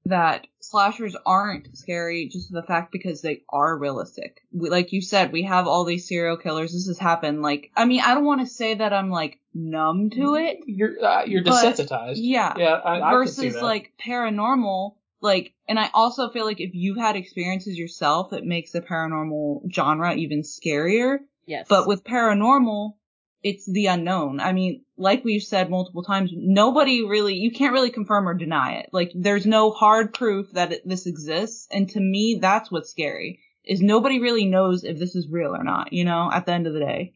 that 0.05 0.47
slashers 0.59 1.15
aren't 1.25 1.77
scary 1.77 2.27
just 2.27 2.51
the 2.51 2.63
fact 2.63 2.91
because 2.91 3.21
they 3.21 3.43
are 3.47 3.77
realistic. 3.77 4.41
We, 4.51 4.69
like 4.69 4.91
you 4.91 5.01
said, 5.01 5.31
we 5.31 5.43
have 5.43 5.65
all 5.65 5.85
these 5.85 6.07
serial 6.07 6.35
killers. 6.35 6.73
This 6.73 6.87
has 6.87 6.99
happened. 6.99 7.41
Like, 7.41 7.71
I 7.75 7.85
mean, 7.85 8.01
I 8.01 8.13
don't 8.13 8.25
want 8.25 8.41
to 8.41 8.47
say 8.47 8.73
that 8.75 8.91
I'm 8.91 9.09
like 9.09 9.39
numb 9.53 10.09
to 10.11 10.35
it. 10.35 10.59
You're 10.65 11.03
uh, 11.03 11.23
you're 11.23 11.43
desensitized. 11.43 12.15
Yeah. 12.15 12.53
Yeah, 12.57 12.81
I, 12.83 12.95
I 13.01 13.11
can 13.23 13.27
see 13.27 13.43
versus 13.47 13.53
that. 13.53 13.63
like 13.63 13.93
paranormal 14.05 14.95
like 15.21 15.53
and 15.69 15.79
i 15.79 15.89
also 15.93 16.29
feel 16.29 16.43
like 16.45 16.59
if 16.59 16.71
you've 16.73 16.97
had 16.97 17.15
experiences 17.15 17.77
yourself 17.77 18.33
it 18.33 18.43
makes 18.43 18.71
the 18.71 18.81
paranormal 18.81 19.71
genre 19.73 20.13
even 20.13 20.41
scarier 20.41 21.19
Yes. 21.45 21.65
but 21.69 21.87
with 21.87 22.03
paranormal 22.03 22.95
it's 23.43 23.65
the 23.65 23.87
unknown 23.87 24.39
i 24.39 24.51
mean 24.53 24.83
like 24.97 25.23
we've 25.23 25.43
said 25.43 25.69
multiple 25.69 26.03
times 26.03 26.31
nobody 26.33 27.03
really 27.05 27.35
you 27.35 27.51
can't 27.51 27.73
really 27.73 27.91
confirm 27.91 28.27
or 28.27 28.33
deny 28.33 28.73
it 28.73 28.89
like 28.93 29.11
there's 29.15 29.45
no 29.45 29.69
hard 29.71 30.13
proof 30.13 30.51
that 30.53 30.71
it, 30.71 30.81
this 30.87 31.05
exists 31.05 31.67
and 31.71 31.89
to 31.89 31.99
me 31.99 32.39
that's 32.41 32.71
what's 32.71 32.89
scary 32.89 33.39
is 33.65 33.81
nobody 33.81 34.19
really 34.19 34.45
knows 34.45 34.83
if 34.83 34.97
this 34.97 35.15
is 35.15 35.27
real 35.29 35.55
or 35.55 35.63
not 35.63 35.93
you 35.93 36.03
know 36.05 36.29
at 36.33 36.45
the 36.45 36.51
end 36.51 36.67
of 36.67 36.73
the 36.73 36.79
day 36.79 37.13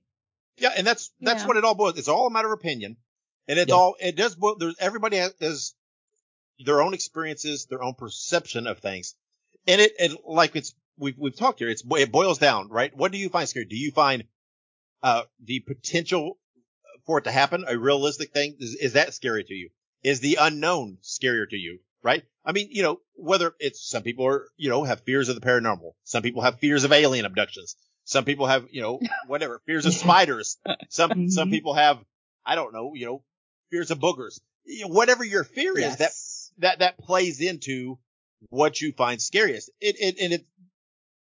Yeah, 0.58 0.74
and 0.78 0.86
that's 0.88 1.12
that's 1.22 1.42
Yeah. 1.44 1.48
what 1.48 1.58
it 1.58 1.64
all 1.64 1.76
boils. 1.76 1.98
It's 2.00 2.08
all 2.08 2.26
a 2.28 2.32
matter 2.32 2.52
of 2.52 2.60
opinion, 2.60 2.98
and 3.48 3.60
it's 3.60 3.70
Yeah. 3.70 3.76
all 3.76 3.96
it 4.00 4.16
does. 4.16 4.36
boil 4.36 4.56
There's 4.58 4.76
everybody 4.80 5.18
has, 5.18 5.34
has 5.40 5.76
their 6.66 6.82
own 6.82 6.94
experiences, 6.96 7.68
their 7.70 7.84
own 7.84 7.94
perception 7.94 8.66
of 8.66 8.80
things, 8.80 9.16
and 9.68 9.80
it, 9.80 9.92
it 10.00 10.12
like 10.26 10.56
it's 10.56 10.74
we've 10.98 11.18
we've 11.18 11.36
talked 11.36 11.60
here. 11.60 11.70
It's 11.70 11.84
it 11.92 12.12
boils 12.12 12.40
down, 12.40 12.70
right? 12.70 12.92
What 12.96 13.12
do 13.12 13.20
you 13.20 13.30
find 13.30 13.48
scary? 13.48 13.66
Do 13.66 13.76
you 13.78 13.92
find 13.92 14.24
uh 15.04 15.24
the 15.44 15.60
potential 15.62 16.38
for 17.06 17.20
it 17.20 17.24
to 17.24 17.32
happen 17.32 17.66
a 17.68 17.78
realistic 17.78 18.32
thing? 18.34 18.56
Is, 18.60 18.76
is 18.76 18.94
that 18.94 19.14
scary 19.14 19.44
to 19.44 19.54
you? 19.54 19.70
Is 20.04 20.20
the 20.20 20.38
unknown 20.40 20.98
scarier 21.04 21.48
to 21.50 21.56
you? 21.58 21.80
Right? 22.04 22.24
I 22.46 22.52
mean, 22.54 22.70
you 22.72 22.84
know, 22.84 23.00
whether 23.16 23.54
it's 23.60 23.90
some 23.90 24.04
people 24.04 24.26
are, 24.28 24.48
you 24.56 24.70
know, 24.70 24.84
have 24.84 25.02
fears 25.02 25.28
of 25.30 25.36
the 25.36 25.42
paranormal. 25.46 25.92
Some 26.04 26.24
people 26.24 26.42
have 26.44 26.60
fears 26.60 26.84
of 26.86 26.94
alien 26.94 27.26
abductions. 27.26 27.76
Some 28.06 28.24
people 28.24 28.46
have, 28.48 28.66
you 28.72 28.82
know, 28.82 29.02
whatever, 29.28 29.62
fears 29.66 29.86
of 29.86 29.94
spiders. 29.94 30.58
Some, 30.90 31.30
some 31.30 31.50
Mhm. 31.50 31.52
people 31.52 31.74
have, 31.74 31.98
I 32.46 32.56
don't 32.56 32.72
know, 32.74 32.94
you 32.94 33.06
know, 33.08 33.24
fears 33.72 33.92
of 33.92 34.00
boogers. 34.00 34.40
Whatever 34.86 35.26
your 35.26 35.44
fear 35.44 35.78
is, 35.78 35.98
that, 35.98 36.12
that, 36.60 36.80
that 36.80 36.98
plays 37.00 37.42
into 37.42 38.00
what 38.50 38.80
you 38.80 38.94
find 38.94 39.22
scariest. 39.22 39.70
It, 39.82 39.96
it, 40.00 40.16
and 40.22 40.34
it, 40.34 40.46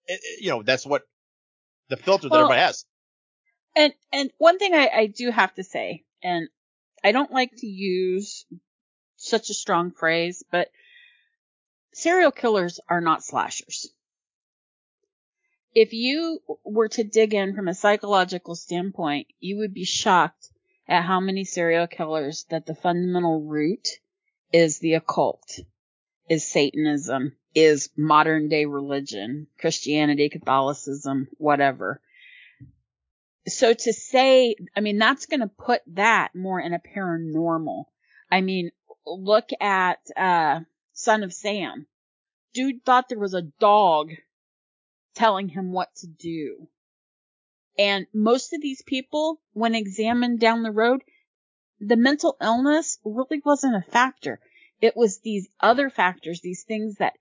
it, 0.07 0.21
it- 0.23 0.43
you 0.45 0.51
know, 0.51 0.63
that's 0.63 0.87
what 0.87 1.03
the 1.89 1.97
filter 1.97 2.29
that 2.29 2.33
Well, 2.33 2.43
everybody 2.43 2.61
has. 2.61 2.85
And 3.77 3.93
and 4.13 4.31
one 4.39 4.59
thing 4.59 4.75
I, 4.75 4.89
I 4.89 5.07
do 5.07 5.31
have 5.31 5.55
to 5.55 5.63
say, 5.63 6.05
and 6.23 6.49
I 7.03 7.13
don't 7.13 7.33
like 7.33 7.53
to 7.59 7.67
use 7.67 8.45
such 9.17 9.51
a 9.51 9.55
strong 9.55 9.93
phrase, 9.93 10.45
but 10.51 10.71
serial 11.93 12.33
killers 12.33 12.81
are 12.89 13.01
not 13.01 13.25
slashers. 13.25 13.89
If 15.75 15.93
you 15.93 16.41
were 16.65 16.89
to 16.89 17.05
dig 17.05 17.35
in 17.35 17.55
from 17.55 17.69
a 17.69 17.75
psychological 17.75 18.57
standpoint, 18.57 19.29
you 19.39 19.59
would 19.59 19.75
be 19.75 19.85
shocked 19.85 20.51
at 20.89 21.05
how 21.05 21.21
many 21.21 21.45
serial 21.45 21.87
killers 21.87 22.47
that 22.51 22.67
the 22.67 22.75
fundamental 22.75 23.43
root 23.43 23.89
is 24.53 24.79
the 24.79 24.95
occult, 24.95 25.61
is 26.29 26.45
Satanism, 26.45 27.37
is 27.55 27.91
modern 27.97 28.49
day 28.49 28.65
religion, 28.65 29.47
Christianity, 29.59 30.31
Catholicism, 30.31 31.29
whatever 31.37 32.01
so 33.53 33.73
to 33.73 33.93
say, 33.93 34.55
I 34.77 34.81
mean, 34.81 34.99
that's 34.99 35.27
going 35.27 35.41
to 35.41 35.49
put 35.49 35.83
that 35.89 36.35
more 36.35 36.61
in 36.61 36.75
a 36.75 36.81
paranormal. 36.81 37.85
I 38.31 38.41
mean, 38.41 38.71
look 39.07 39.49
at, 39.61 39.99
uh, 40.17 40.61
Son 40.93 41.23
of 41.23 41.33
Sam. 41.33 41.87
Dude 42.55 42.85
thought 42.85 43.09
there 43.09 43.21
was 43.21 43.35
a 43.35 43.51
dog 43.61 44.11
telling 45.15 45.49
him 45.49 45.73
what 45.73 45.95
to 45.97 46.09
do. 46.09 46.69
And 47.79 48.07
most 48.13 48.53
of 48.53 48.61
these 48.61 48.83
people, 48.83 49.41
when 49.53 49.77
examined 49.77 50.41
down 50.41 50.65
the 50.65 50.73
road, 50.73 51.03
the 51.79 51.97
mental 51.97 52.37
illness 52.41 52.99
really 53.05 53.41
wasn't 53.45 53.77
a 53.77 53.91
factor. 53.91 54.41
It 54.81 54.97
was 54.97 55.21
these 55.21 55.49
other 55.61 55.89
factors, 55.89 56.41
these 56.41 56.65
things 56.65 56.97
that 56.97 57.15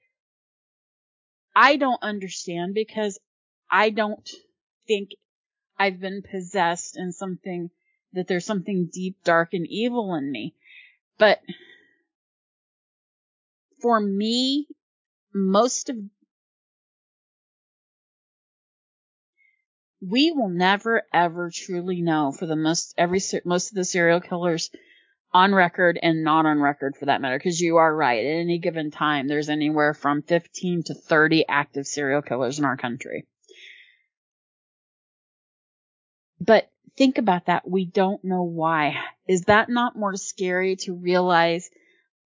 I 1.56 1.76
don't 1.76 2.02
understand 2.02 2.74
because 2.74 3.20
I 3.70 3.92
don't 3.92 4.28
think 4.88 5.10
I've 5.80 6.00
been 6.00 6.22
possessed 6.22 6.96
and 6.96 7.14
something 7.14 7.70
that 8.14 8.28
there's 8.28 8.46
something 8.46 8.90
deep, 8.92 9.18
dark, 9.24 9.54
and 9.54 9.68
evil 9.68 10.16
in 10.16 10.32
me. 10.32 10.56
But 11.18 11.40
for 13.82 14.00
me, 14.00 14.68
most 15.34 15.90
of 15.90 15.98
we 20.02 20.32
will 20.32 20.50
never 20.50 21.04
ever 21.14 21.50
truly 21.52 22.02
know 22.02 22.32
for 22.32 22.46
the 22.46 22.56
most 22.56 22.94
every 22.98 23.20
most 23.46 23.72
of 23.72 23.76
the 23.76 23.86
serial 23.86 24.22
killers 24.22 24.70
on 25.34 25.54
record 25.54 26.00
and 26.02 26.24
not 26.24 26.46
on 26.46 26.60
record 26.60 26.96
for 26.96 27.06
that 27.06 27.20
matter 27.20 27.38
because 27.38 27.60
you 27.60 27.78
are 27.78 27.96
right 27.96 28.24
at 28.26 28.40
any 28.40 28.60
given 28.60 28.92
time 28.92 29.28
there's 29.28 29.50
anywhere 29.50 29.94
from 29.94 30.22
15 30.22 30.84
to 30.84 30.94
30 30.94 31.46
active 31.48 31.88
serial 31.88 32.22
killers 32.22 32.60
in 32.60 32.66
our 32.66 32.78
country 32.78 33.26
but 36.40 36.70
think 36.98 37.18
about 37.18 37.46
that. 37.46 37.70
We 37.70 37.86
don't 37.86 38.24
know 38.24 38.44
why. 38.44 38.96
Is 39.28 39.44
that 39.44 39.70
not 39.70 39.96
more 39.96 40.16
scary 40.16 40.76
to 40.78 40.94
realize 40.94 41.70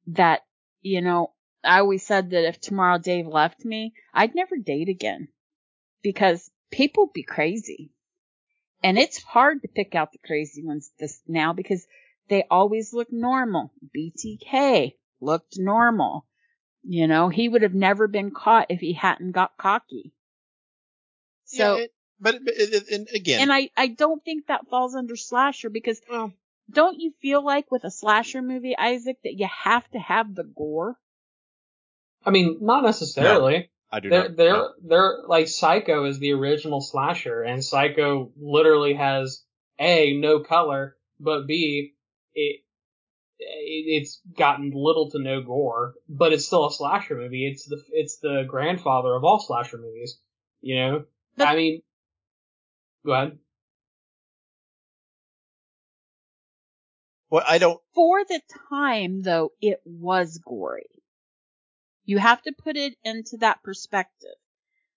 that, 0.07 0.41
you 0.81 1.01
know, 1.01 1.33
I 1.63 1.79
always 1.79 2.05
said 2.05 2.31
that 2.31 2.47
if 2.47 2.59
tomorrow 2.59 2.97
Dave 2.97 3.27
left 3.27 3.63
me, 3.63 3.93
I'd 4.13 4.35
never 4.35 4.57
date 4.57 4.89
again 4.89 5.27
because 6.01 6.49
people 6.71 7.09
be 7.13 7.23
crazy. 7.23 7.91
And 8.83 8.97
it's 8.97 9.21
hard 9.21 9.61
to 9.61 9.67
pick 9.67 9.93
out 9.93 10.11
the 10.11 10.17
crazy 10.25 10.63
ones 10.65 10.91
this 10.99 11.21
now 11.27 11.53
because 11.53 11.85
they 12.29 12.45
always 12.49 12.93
look 12.93 13.09
normal. 13.11 13.71
BTK 13.95 14.93
looked 15.19 15.59
normal. 15.59 16.25
You 16.83 17.07
know, 17.07 17.29
he 17.29 17.47
would 17.47 17.61
have 17.61 17.75
never 17.75 18.07
been 18.07 18.31
caught 18.31 18.67
if 18.69 18.79
he 18.79 18.93
hadn't 18.93 19.33
got 19.33 19.57
cocky. 19.57 20.13
So, 21.45 21.77
yeah, 21.77 21.83
it, 21.83 21.91
but, 22.21 22.35
it, 22.35 22.41
it, 22.45 22.73
it- 22.73 22.89
and 22.95 23.07
again, 23.13 23.41
and 23.41 23.51
I, 23.53 23.69
I 23.75 23.87
don't 23.87 24.23
think 24.23 24.47
that 24.47 24.67
falls 24.69 24.95
under 24.95 25.15
slasher 25.15 25.69
because 25.69 25.99
well, 26.09 26.31
don't 26.69 26.99
you 26.99 27.13
feel 27.21 27.43
like 27.43 27.71
with 27.71 27.83
a 27.83 27.91
slasher 27.91 28.41
movie, 28.41 28.77
Isaac, 28.77 29.17
that 29.23 29.33
you 29.37 29.47
have 29.63 29.89
to 29.91 29.99
have 29.99 30.33
the 30.35 30.43
gore? 30.43 30.97
I 32.25 32.29
mean, 32.29 32.59
not 32.61 32.83
necessarily. 32.83 33.69
I 33.91 33.99
do 33.99 34.09
They're 34.09 34.29
not. 34.29 34.37
they're 34.37 34.53
no. 34.53 34.69
they're 34.83 35.17
like 35.27 35.47
Psycho 35.49 36.05
is 36.05 36.19
the 36.19 36.31
original 36.33 36.79
slasher, 36.81 37.41
and 37.43 37.63
Psycho 37.63 38.31
literally 38.39 38.93
has 38.93 39.43
a 39.79 40.13
no 40.17 40.39
color, 40.39 40.95
but 41.19 41.45
b 41.47 41.93
it 42.33 42.61
it, 43.39 44.03
it's 44.03 44.21
gotten 44.37 44.71
little 44.73 45.09
to 45.11 45.19
no 45.19 45.41
gore, 45.41 45.95
but 46.07 46.31
it's 46.31 46.45
still 46.45 46.67
a 46.67 46.71
slasher 46.71 47.15
movie. 47.17 47.47
It's 47.51 47.65
the 47.65 47.81
it's 47.91 48.19
the 48.19 48.45
grandfather 48.47 49.13
of 49.13 49.23
all 49.23 49.39
slasher 49.39 49.77
movies. 49.77 50.19
You 50.61 50.75
know, 50.75 51.03
But- 51.35 51.47
I 51.47 51.55
mean, 51.55 51.81
go 53.05 53.13
ahead. 53.13 53.37
Well, 57.29 57.43
I 57.47 57.57
don't. 57.59 57.79
For 57.93 58.23
the 58.25 58.41
time, 58.69 59.21
though, 59.21 59.51
it 59.61 59.81
was 59.85 60.37
gory. 60.39 60.87
You 62.03 62.17
have 62.17 62.41
to 62.43 62.51
put 62.51 62.75
it 62.75 62.95
into 63.03 63.37
that 63.37 63.63
perspective. 63.63 64.35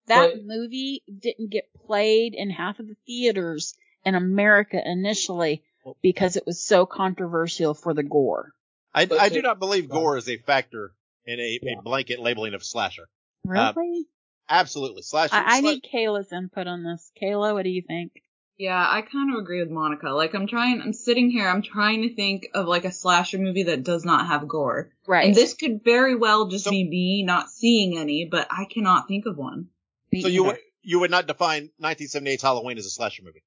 That 0.06 0.32
But- 0.34 0.44
movie 0.44 1.02
didn't 1.20 1.50
get 1.50 1.72
played 1.86 2.34
in 2.34 2.50
half 2.50 2.78
of 2.80 2.88
the 2.88 2.96
theaters 3.06 3.74
in 4.04 4.14
America 4.14 4.80
initially 4.84 5.62
because 6.02 6.36
it 6.36 6.44
was 6.46 6.60
so 6.66 6.86
controversial 6.86 7.72
for 7.74 7.94
the 7.94 8.02
gore. 8.02 8.52
I, 8.92 9.08
I 9.18 9.28
do 9.28 9.42
not 9.42 9.58
believe 9.58 9.88
gore 9.88 10.16
is 10.16 10.28
a 10.28 10.36
factor 10.38 10.92
in 11.26 11.40
a, 11.40 11.58
Yeah. 11.62 11.78
a 11.78 11.82
blanket 11.82 12.20
labeling 12.20 12.54
of 12.54 12.64
slasher. 12.64 13.08
Uh, 13.48 13.72
really? 13.76 14.06
Absolutely, 14.48 15.02
Slash. 15.02 15.30
I, 15.33 15.57
I 15.57 15.61
sla- 15.61 15.64
need 15.64 15.85
Kayla's 15.92 16.33
input 16.33 16.66
on 16.66 16.83
this. 16.85 17.11
Kayla, 17.20 17.54
what 17.54 17.62
do 17.64 17.70
you 17.70 17.83
think? 17.87 18.12
Yeah, 18.57 18.76
I 18.78 19.02
kind 19.02 19.33
of 19.35 19.40
agree 19.40 19.61
with 19.61 19.70
Monica. 19.70 20.11
Like, 20.11 20.33
I'm 20.35 20.46
trying, 20.46 20.80
I'm 20.80 20.92
sitting 20.92 21.28
here, 21.30 21.48
I'm 21.48 21.62
trying 21.62 22.02
to 22.02 22.14
think 22.14 22.46
of 22.54 22.66
like 22.68 22.85
a 22.85 22.92
slasher 22.92 23.38
movie 23.38 23.64
that 23.64 23.83
does 23.83 24.04
not 24.04 24.28
have 24.28 24.46
gore. 24.46 24.92
Right. 25.09 25.26
And 25.26 25.35
this 25.35 25.54
could 25.54 25.80
very 25.85 26.14
well 26.14 26.46
just 26.48 26.64
So- 26.64 26.70
be 26.70 26.88
me 26.88 27.22
not 27.24 27.50
seeing 27.50 27.98
any, 27.98 28.28
but 28.30 28.46
I 28.50 28.66
cannot 28.72 29.09
think 29.09 29.26
of 29.26 29.37
one. 29.37 29.68
Me 30.12 30.20
So 30.22 30.28
you 30.28 30.44
would 30.44 30.59
you 30.83 31.00
would 31.00 31.11
not 31.11 31.26
define 31.26 31.70
1978's 31.83 32.42
Halloween 32.42 32.76
as 32.78 32.85
a 32.87 32.90
slasher 32.90 33.22
movie, 33.24 33.42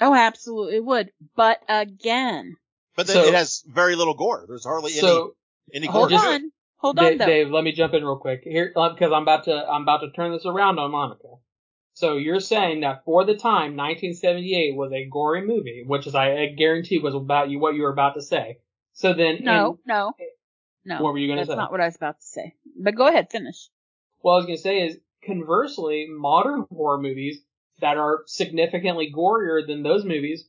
Oh, 0.00 0.14
absolutely 0.14 0.76
it 0.76 0.84
would. 0.84 1.10
But 1.34 1.58
again, 1.68 2.56
but 2.96 3.06
then 3.06 3.16
So- 3.16 3.24
it 3.24 3.34
has 3.34 3.62
very 3.66 3.96
little 3.96 4.14
gore. 4.14 4.46
There's 4.48 4.64
hardly 4.64 4.92
So 4.92 5.34
any 5.74 5.86
any 5.86 5.92
gore. 5.92 6.08
hold 6.08 6.12
on. 6.14 6.52
Hold 6.78 6.98
on, 6.98 7.04
Dave, 7.04 7.18
though. 7.18 7.26
Dave, 7.26 7.50
let 7.50 7.64
me 7.64 7.72
jump 7.72 7.94
in 7.94 8.04
real 8.04 8.16
quick 8.18 8.42
here 8.44 8.72
um, 8.76 8.94
because 8.94 9.12
I'm 9.12 9.22
about 9.22 9.44
to 9.44 9.54
I'm 9.54 9.82
about 9.82 9.98
to 9.98 10.10
turn 10.10 10.32
this 10.32 10.46
around 10.46 10.78
on 10.78 10.90
Monica. 10.90 11.28
So 11.94 12.16
you're 12.16 12.40
saying 12.40 12.80
that 12.80 13.04
for 13.04 13.24
the 13.24 13.36
time, 13.36 13.74
1978 13.76 14.76
was 14.76 14.92
a 14.92 15.06
gory 15.06 15.46
movie, 15.46 15.82
which 15.86 16.06
is 16.06 16.14
I, 16.14 16.46
guarantee 16.48 16.98
was 16.98 17.14
about 17.14 17.48
you 17.48 17.58
what 17.58 17.74
you 17.74 17.82
were 17.82 17.92
about 17.92 18.14
to 18.14 18.22
say. 18.22 18.58
So 18.92 19.14
then, 19.14 19.38
No, 19.40 19.72
in- 19.72 19.78
no, 19.86 20.12
no. 20.84 21.02
What 21.02 21.12
were 21.14 21.18
you 21.18 21.28
gonna 21.28 21.42
say? 21.42 21.48
That's 21.48 21.56
not 21.56 21.70
what 21.70 21.80
I 21.80 21.86
was 21.86 21.96
about 21.96 22.20
to 22.20 22.26
say. 22.26 22.54
But 22.78 22.94
go 22.94 23.06
ahead, 23.06 23.30
finish. 23.30 23.68
what 24.20 24.32
I 24.32 24.36
was 24.36 24.46
gonna 24.46 24.58
say 24.58 24.82
is 24.86 24.98
conversely, 25.24 26.06
modern 26.08 26.66
horror 26.70 26.98
movies 27.00 27.40
that 27.80 27.96
are 27.96 28.22
significantly 28.26 29.12
gorier 29.14 29.66
than 29.66 29.82
those 29.82 30.04
movies 30.04 30.46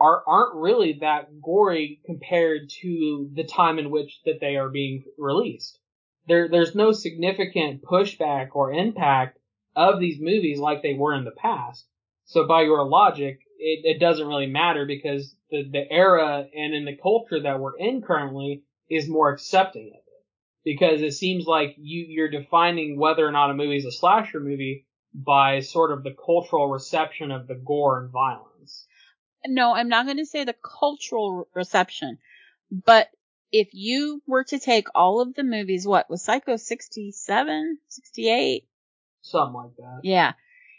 are 0.00 0.22
aren't 0.26 0.54
really 0.54 0.98
that 1.00 1.40
gory 1.42 2.00
compared 2.06 2.70
to 2.82 3.30
the 3.34 3.44
time 3.44 3.78
in 3.78 3.90
which 3.90 4.20
that 4.24 4.40
they 4.40 4.56
are 4.56 4.68
being 4.68 5.04
released. 5.16 5.78
There 6.26 6.48
there's 6.48 6.74
no 6.74 6.92
significant 6.92 7.82
pushback 7.82 8.50
or 8.52 8.72
impact 8.72 9.38
of 9.74 10.00
these 10.00 10.20
movies 10.20 10.58
like 10.58 10.82
they 10.82 10.94
were 10.94 11.14
in 11.14 11.24
the 11.24 11.30
past. 11.30 11.86
So 12.26 12.46
by 12.46 12.62
your 12.62 12.84
logic, 12.84 13.40
it, 13.58 13.96
it 13.96 14.00
doesn't 14.00 14.26
really 14.26 14.46
matter 14.46 14.84
because 14.86 15.34
the, 15.50 15.62
the 15.70 15.90
era 15.90 16.46
and 16.54 16.74
in 16.74 16.84
the 16.84 16.96
culture 16.96 17.40
that 17.40 17.58
we're 17.58 17.76
in 17.78 18.02
currently 18.02 18.64
is 18.90 19.08
more 19.08 19.32
accepting 19.32 19.88
of 19.88 19.98
it. 19.98 20.04
Because 20.64 21.00
it 21.00 21.12
seems 21.12 21.46
like 21.46 21.74
you, 21.78 22.04
you're 22.08 22.30
defining 22.30 22.98
whether 22.98 23.26
or 23.26 23.32
not 23.32 23.50
a 23.50 23.54
movie 23.54 23.78
is 23.78 23.86
a 23.86 23.92
slasher 23.92 24.40
movie 24.40 24.84
by 25.14 25.60
sort 25.60 25.92
of 25.92 26.02
the 26.02 26.14
cultural 26.24 26.68
reception 26.68 27.30
of 27.30 27.46
the 27.46 27.54
gore 27.54 28.02
and 28.02 28.10
violence. 28.10 28.86
No, 29.48 29.74
I'm 29.74 29.88
not 29.88 30.06
going 30.06 30.18
to 30.18 30.26
say 30.26 30.44
the 30.44 30.54
cultural 30.54 31.48
reception, 31.54 32.18
but 32.70 33.08
if 33.50 33.68
you 33.72 34.22
were 34.26 34.44
to 34.44 34.58
take 34.58 34.88
all 34.94 35.20
of 35.20 35.34
the 35.34 35.44
movies, 35.44 35.86
what 35.86 36.10
was 36.10 36.22
Psycho 36.22 36.56
67, 36.56 37.78
68? 37.88 38.68
Something 39.22 39.54
like 39.54 39.76
that. 39.78 40.00
Yeah. 40.02 40.32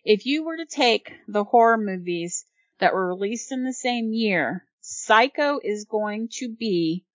If 0.06 0.26
you 0.26 0.44
were 0.46 0.58
to 0.58 0.66
take 0.66 1.12
the 1.28 1.44
horror 1.44 1.78
movies 1.78 2.46
that 2.80 2.94
were 2.94 3.08
released 3.08 3.52
in 3.52 3.64
the 3.64 3.74
same 3.74 4.14
year, 4.14 4.66
Psycho 4.82 5.60
is 5.64 5.86
going 5.86 6.30
to 6.34 6.50
be 6.50 7.06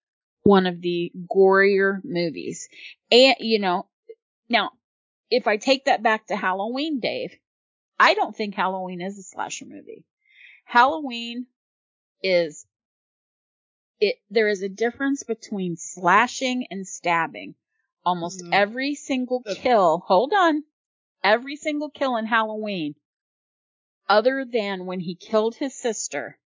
one 0.43 0.67
of 0.67 0.81
the 0.81 1.11
gorier 1.27 2.01
movies. 2.05 2.69
And, 3.11 3.37
you 3.40 3.59
know, 3.59 3.87
now, 4.49 4.73
if 5.31 5.47
I 5.47 5.57
take 5.57 5.87
that 5.87 6.03
back 6.03 6.27
to 6.27 6.37
Halloween, 6.37 7.01
Dave, 7.01 7.35
I 7.99 8.14
don't 8.14 8.37
think 8.37 8.55
Halloween 8.55 9.01
is 9.01 9.19
a 9.19 9.23
slasher 9.23 9.64
movie. 9.67 10.05
Halloween 10.64 11.46
is, 12.22 12.66
it, 14.00 14.16
there 14.31 14.48
is 14.48 14.62
a 14.62 14.68
difference 14.68 15.22
between 15.22 15.77
slashing 15.77 16.66
and 16.70 16.87
stabbing. 16.87 17.55
Almost 18.05 18.42
Mm. 18.44 18.50
every 18.53 18.94
single 18.94 19.42
kill, 19.42 19.98
hold 20.07 20.35
on, 20.35 20.64
every 21.22 21.57
single 21.57 21.88
kill 21.88 22.16
in 22.16 22.27
Halloween, 22.27 22.94
other 24.09 24.44
than 24.44 24.85
when 24.85 25.00
he 25.00 25.14
killed 25.14 25.55
his 25.55 25.74
sister, 25.74 26.38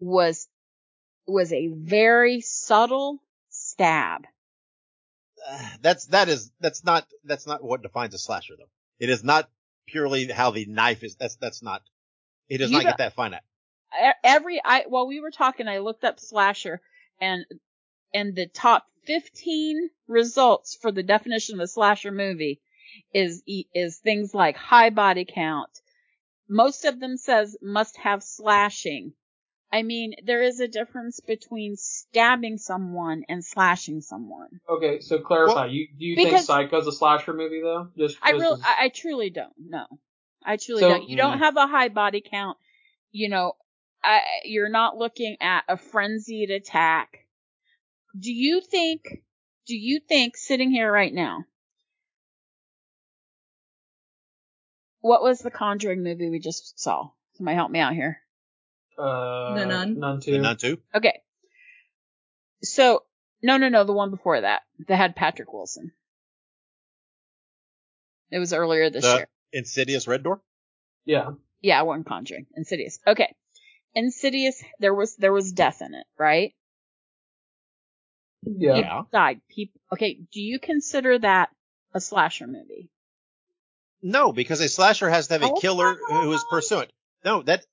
was 0.00 0.48
was 1.26 1.52
a 1.52 1.68
very 1.68 2.40
subtle 2.40 3.22
stab. 3.48 4.26
Uh, 5.46 5.70
that's 5.80 6.06
that 6.06 6.28
is 6.28 6.50
that's 6.60 6.84
not 6.84 7.06
that's 7.24 7.46
not 7.46 7.62
what 7.62 7.82
defines 7.82 8.14
a 8.14 8.18
slasher 8.18 8.54
though. 8.56 8.70
It 8.98 9.08
is 9.08 9.22
not 9.22 9.48
purely 9.86 10.26
how 10.26 10.50
the 10.50 10.66
knife 10.66 11.02
is. 11.04 11.16
That's 11.16 11.36
that's 11.36 11.62
not. 11.62 11.82
It 12.52 12.58
does 12.58 12.70
You 12.70 12.76
not 12.76 12.82
don't- 12.82 12.90
get 12.92 12.98
that 12.98 13.14
finite. 13.14 13.40
E- 13.98 14.10
Every 14.24 14.60
I 14.64 14.84
while 14.88 15.06
we 15.06 15.20
were 15.20 15.30
talking, 15.30 15.68
I 15.68 15.78
looked 15.78 16.04
up 16.04 16.20
slasher 16.20 16.80
and 17.20 17.44
and 18.12 18.34
the 18.34 18.46
top 18.46 18.84
15 19.06 19.88
results 20.06 20.76
for 20.80 20.92
the 20.92 21.02
definition 21.02 21.54
of 21.58 21.64
a 21.64 21.66
slasher 21.66 22.12
movie 22.12 22.60
is 23.14 23.42
is 23.74 23.98
things 23.98 24.34
like 24.34 24.56
high 24.56 24.90
body 24.90 25.24
count. 25.24 25.70
Most 26.48 26.84
of 26.84 27.00
them 27.00 27.16
says 27.16 27.56
must 27.62 27.96
have 27.96 28.22
slashing. 28.22 29.14
I 29.74 29.82
mean, 29.82 30.14
there 30.26 30.42
is 30.42 30.60
a 30.60 30.68
difference 30.68 31.20
between 31.20 31.76
stabbing 31.76 32.58
someone 32.58 33.24
and 33.30 33.42
slashing 33.42 34.02
someone. 34.02 34.60
Okay, 34.68 35.00
so 35.00 35.18
clarify. 35.20 35.54
Well, 35.54 35.70
you 35.70 35.88
do 35.98 36.04
you 36.04 36.14
think 36.16 36.28
because- 36.28 36.46
Psycho's 36.46 36.86
a 36.86 36.92
slasher 36.92 37.32
movie 37.32 37.62
though? 37.62 37.88
Just 37.96 38.18
I 38.22 38.32
really, 38.32 38.60
as- 38.60 38.66
I, 38.66 38.84
I 38.84 38.88
truly 38.90 39.30
don't. 39.30 39.54
No, 39.58 39.86
I 40.44 40.56
truly 40.56 40.80
So- 40.80 40.88
don't. 40.90 41.08
You 41.08 41.16
don't 41.16 41.38
Mm. 41.38 41.40
have 41.40 41.56
a 41.56 41.66
high 41.66 41.88
body 41.88 42.20
count. 42.28 42.58
You 43.10 43.28
know, 43.28 43.52
I, 44.02 44.20
you're 44.44 44.68
not 44.70 44.96
looking 44.96 45.36
at 45.40 45.64
a 45.68 45.76
frenzied 45.76 46.50
attack. 46.50 47.26
Do 48.18 48.32
you 48.32 48.60
think? 48.60 49.02
Do 49.66 49.76
you 49.76 50.00
think 50.00 50.36
sitting 50.36 50.70
here 50.70 50.90
right 50.90 51.12
now? 51.12 51.44
What 55.00 55.22
was 55.22 55.40
the 55.40 55.50
Conjuring 55.50 56.02
movie 56.02 56.30
we 56.30 56.38
just 56.38 56.78
saw? 56.78 57.10
Somebody 57.34 57.56
help 57.56 57.70
me 57.70 57.80
out 57.80 57.94
here. 57.94 58.18
uh, 58.98 59.54
The 59.54 59.66
Nun? 59.66 59.98
Nun 59.98 60.16
The 60.20 60.22
two. 60.24 60.38
Nun 60.40 60.56
too. 60.56 60.78
Okay. 60.94 61.22
So, 62.62 63.04
no, 63.42 63.56
no, 63.56 63.68
no, 63.68 63.84
the 63.84 63.92
one 63.92 64.10
before 64.10 64.40
that 64.40 64.62
that 64.86 64.96
had 64.96 65.16
Patrick 65.16 65.52
Wilson. 65.52 65.92
It 68.30 68.38
was 68.38 68.52
earlier 68.52 68.90
this 68.90 69.02
The 69.04 69.14
year. 69.14 69.28
Insidious 69.52 70.06
Red 70.08 70.22
Door. 70.22 70.40
Yeah. 71.04 71.30
Yeah, 71.60 71.78
I 71.80 71.82
wasn't 71.82 72.06
Conjuring. 72.06 72.46
Insidious. 72.56 72.98
Okay. 73.06 73.32
Insidious, 73.94 74.62
there 74.80 74.94
was 74.94 75.14
there 75.16 75.32
was 75.32 75.52
death 75.52 75.82
in 75.82 75.94
it, 75.94 76.06
right? 76.18 76.52
Yeah. 78.44 78.76
Yeah. 78.76 79.02
Died. 79.12 79.40
People. 79.48 79.80
Okay. 79.92 80.18
Do 80.32 80.40
you 80.40 80.58
consider 80.58 81.18
that 81.18 81.50
a 81.94 82.00
slasher 82.00 82.46
movie? 82.46 82.90
No, 84.02 84.32
because 84.32 84.60
a 84.60 84.68
slasher 84.68 85.08
has 85.08 85.28
to 85.28 85.34
have 85.34 85.42
a 85.42 85.46
Hold 85.48 85.60
killer 85.60 85.96
on. 86.10 86.24
who 86.24 86.32
is 86.32 86.44
pursuant. 86.50 86.90
No, 87.24 87.42
that 87.42 87.64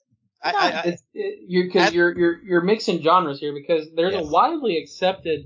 I, 0.44 0.52
I, 0.52 0.54
I 0.70 0.82
It's, 0.89 1.04
it, 1.13 1.39
you're 1.48 1.65
because 1.65 1.88
At- 1.88 1.94
you're 1.94 2.15
you're 2.18 2.44
you're 2.44 2.62
mixing 2.62 3.02
genres 3.02 3.39
here 3.39 3.54
because 3.54 3.88
there's 3.96 4.13
Yes. 4.13 4.26
a 4.26 4.28
widely 4.30 4.78
accepted 4.78 5.46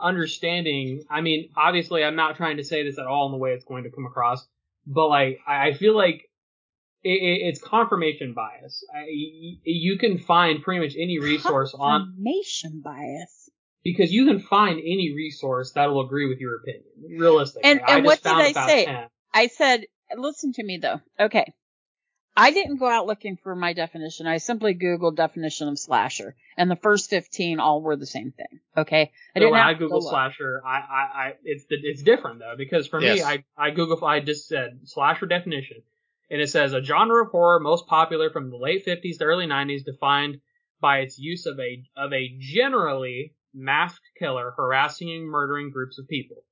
understanding. 0.00 1.02
I 1.08 1.20
mean, 1.22 1.48
obviously, 1.56 2.04
I'm 2.04 2.16
not 2.16 2.36
trying 2.36 2.58
to 2.58 2.64
say 2.64 2.82
this 2.82 2.98
at 2.98 3.06
all 3.06 3.26
in 3.26 3.32
the 3.32 3.38
way 3.38 3.52
it's 3.52 3.64
going 3.64 3.84
to 3.84 3.90
come 3.90 4.04
across, 4.04 4.46
but 4.86 5.08
like 5.08 5.40
I 5.46 5.72
feel 5.72 5.96
like 5.96 6.28
it, 7.02 7.10
it, 7.10 7.46
it's 7.48 7.60
confirmation 7.60 8.32
bias. 8.34 8.84
You 9.64 9.98
can 9.98 10.18
find 10.18 10.62
pretty 10.62 10.80
much 10.84 10.94
any 10.96 11.18
resource 11.18 11.74
on 11.76 12.06
Confirmation 12.06 12.80
bias. 12.84 13.50
because 13.82 14.12
you 14.12 14.24
can 14.26 14.38
find 14.40 14.78
any 14.78 15.12
resource 15.14 15.72
that'll 15.72 16.00
agree 16.00 16.28
with 16.28 16.38
your 16.38 16.56
opinion. 16.56 16.84
Realistically, 17.18 17.70
And- 17.70 17.80
I 17.86 17.96
and 17.96 18.06
just 18.06 18.24
what 18.24 18.36
did 18.44 18.56
I 18.56 18.66
say? 18.66 18.84
10. 18.86 19.08
I 19.34 19.46
said, 19.48 19.86
listen 20.16 20.52
to 20.54 20.62
me 20.62 20.78
though. 20.78 21.00
Okay. 21.18 21.52
I 22.36 22.50
didn't 22.50 22.78
go 22.78 22.88
out 22.88 23.06
looking 23.06 23.36
for 23.36 23.54
my 23.54 23.74
definition. 23.74 24.26
I 24.26 24.38
simply 24.38 24.74
Googled 24.74 25.16
definition 25.16 25.68
of 25.68 25.78
slasher, 25.78 26.34
and 26.56 26.70
the 26.70 26.76
first 26.76 27.10
15 27.10 27.60
all 27.60 27.82
were 27.82 27.96
the 27.96 28.06
same 28.06 28.32
thing. 28.32 28.60
Okay. 28.76 29.12
I 29.34 29.38
So 29.38 29.40
didn't 29.40 29.52
when 29.52 29.60
I 29.60 29.72
to 29.74 29.78
Google 29.78 30.00
slasher, 30.00 30.62
I, 30.64 30.68
I, 30.68 31.26
I, 31.26 31.32
it's 31.44 31.64
it's 31.68 32.02
different 32.02 32.38
though 32.38 32.54
because 32.56 32.86
for 32.86 33.00
me, 33.00 33.22
I, 33.22 33.44
I 33.56 33.70
Google, 33.70 34.02
I 34.04 34.20
just 34.20 34.48
said 34.48 34.80
slasher 34.84 35.26
definition, 35.26 35.82
and 36.30 36.40
it 36.40 36.48
says 36.48 36.72
a 36.72 36.82
genre 36.82 37.24
of 37.24 37.30
horror 37.30 37.60
most 37.60 37.86
popular 37.86 38.30
from 38.30 38.50
the 38.50 38.56
late 38.56 38.86
50s 38.86 39.18
to 39.18 39.24
early 39.24 39.46
90s, 39.46 39.84
defined 39.84 40.40
by 40.80 40.98
its 40.98 41.18
use 41.18 41.44
of 41.46 41.58
a 41.60 41.82
of 41.96 42.12
a 42.14 42.34
generally 42.38 43.34
masked 43.54 44.08
killer 44.18 44.52
harassing 44.56 45.10
and 45.10 45.26
murdering 45.26 45.70
groups 45.70 45.98
of 45.98 46.08
people. 46.08 46.44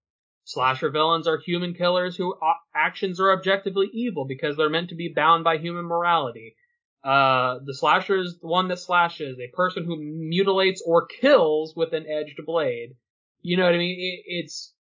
Slasher 0.45 0.91
villains 0.91 1.29
are 1.29 1.39
human 1.39 1.75
killers 1.75 2.17
whose 2.17 2.35
actions 2.75 3.21
are 3.21 3.33
objectively 3.33 3.89
evil 3.93 4.25
because 4.27 4.57
they're 4.57 4.71
meant 4.71 4.89
to 4.89 4.95
be 4.97 5.13
bound 5.15 5.45
by 5.45 5.59
human 5.59 5.85
morality. 5.85 6.57
Uh, 7.05 7.59
the 7.65 7.75
slasher 7.75 8.19
is 8.19 8.39
the 8.41 8.47
one 8.49 8.69
that 8.69 8.79
slashes, 8.79 9.39
a 9.39 9.55
person 9.57 9.85
who 9.85 9.97
mutilates 9.99 10.83
or 10.85 11.07
kills 11.07 11.75
with 11.75 11.93
an 11.95 12.07
edged 12.07 12.41
blade. 12.45 12.91
You 13.43 13.57
know 13.57 13.65
what 13.65 13.75
I 13.75 13.79
mean? 13.79 13.97
It, 13.99 14.45
it's 14.45 14.75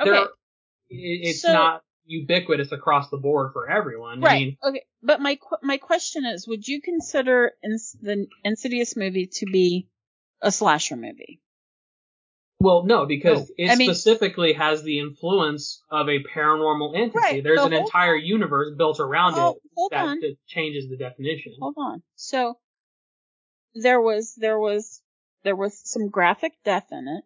Okay. 0.00 0.10
it, 0.20 0.26
it's 0.90 1.42
So- 1.42 1.52
not 1.52 1.82
ubiquitous 2.06 2.70
across 2.70 3.08
the 3.10 3.16
board 3.16 3.52
for 3.54 3.68
everyone. 3.70 4.22
I 4.22 4.26
Right. 4.26 4.46
mean, 4.46 4.56
okay. 4.62 4.82
But 5.02 5.20
my 5.20 5.36
qu- 5.36 5.56
my 5.62 5.78
question 5.78 6.26
is, 6.26 6.46
would 6.46 6.68
you 6.68 6.80
consider 6.82 7.52
Ins- 7.64 7.96
the 8.00 8.26
Insidious 8.44 8.94
movie 8.94 9.26
to 9.38 9.46
be 9.46 9.88
a 10.42 10.52
slasher 10.52 10.96
movie? 10.96 11.40
Well, 12.64 12.84
no, 12.84 13.04
because 13.04 13.48
No. 13.50 13.54
it 13.58 13.70
I 13.70 13.74
mean- 13.76 13.92
specifically 13.94 14.54
has 14.54 14.82
the 14.82 14.98
influence 14.98 15.82
of 15.90 16.08
a 16.08 16.22
paranormal 16.24 16.96
entity. 16.96 17.18
Right, 17.18 17.44
There's 17.44 17.60
so 17.60 17.66
an 17.66 17.74
entire 17.74 18.16
universe 18.16 18.70
built 18.76 18.98
around 19.00 19.34
Oh, 19.36 19.60
it 19.76 19.90
that, 19.90 20.16
that 20.20 20.36
changes 20.46 20.88
the 20.88 20.96
definition. 20.96 21.54
Hold 21.60 21.74
on. 21.76 22.02
So 22.16 22.58
there 23.74 24.00
was 24.00 24.34
there 24.36 24.58
was 24.58 25.02
there 25.42 25.54
was 25.56 25.78
some 25.78 26.08
graphic 26.08 26.54
death 26.64 26.88
in 26.90 27.06
it. 27.06 27.24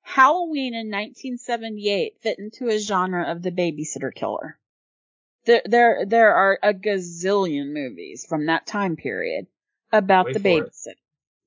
Halloween 0.00 0.72
in 0.74 0.88
1978 0.90 2.14
fit 2.22 2.38
into 2.38 2.68
a 2.68 2.78
genre 2.78 3.30
of 3.30 3.42
the 3.42 3.50
babysitter 3.52 4.12
killer. 4.14 4.58
There 5.44 5.60
there 5.66 6.06
there 6.06 6.34
are 6.34 6.58
a 6.62 6.72
gazillion 6.72 7.72
movies 7.74 8.24
from 8.26 8.46
that 8.46 8.66
time 8.66 8.96
period 8.96 9.46
about 9.92 10.26
Wait 10.26 10.34
the 10.34 10.40
babysitter. 10.40 10.86
it. 10.92 10.98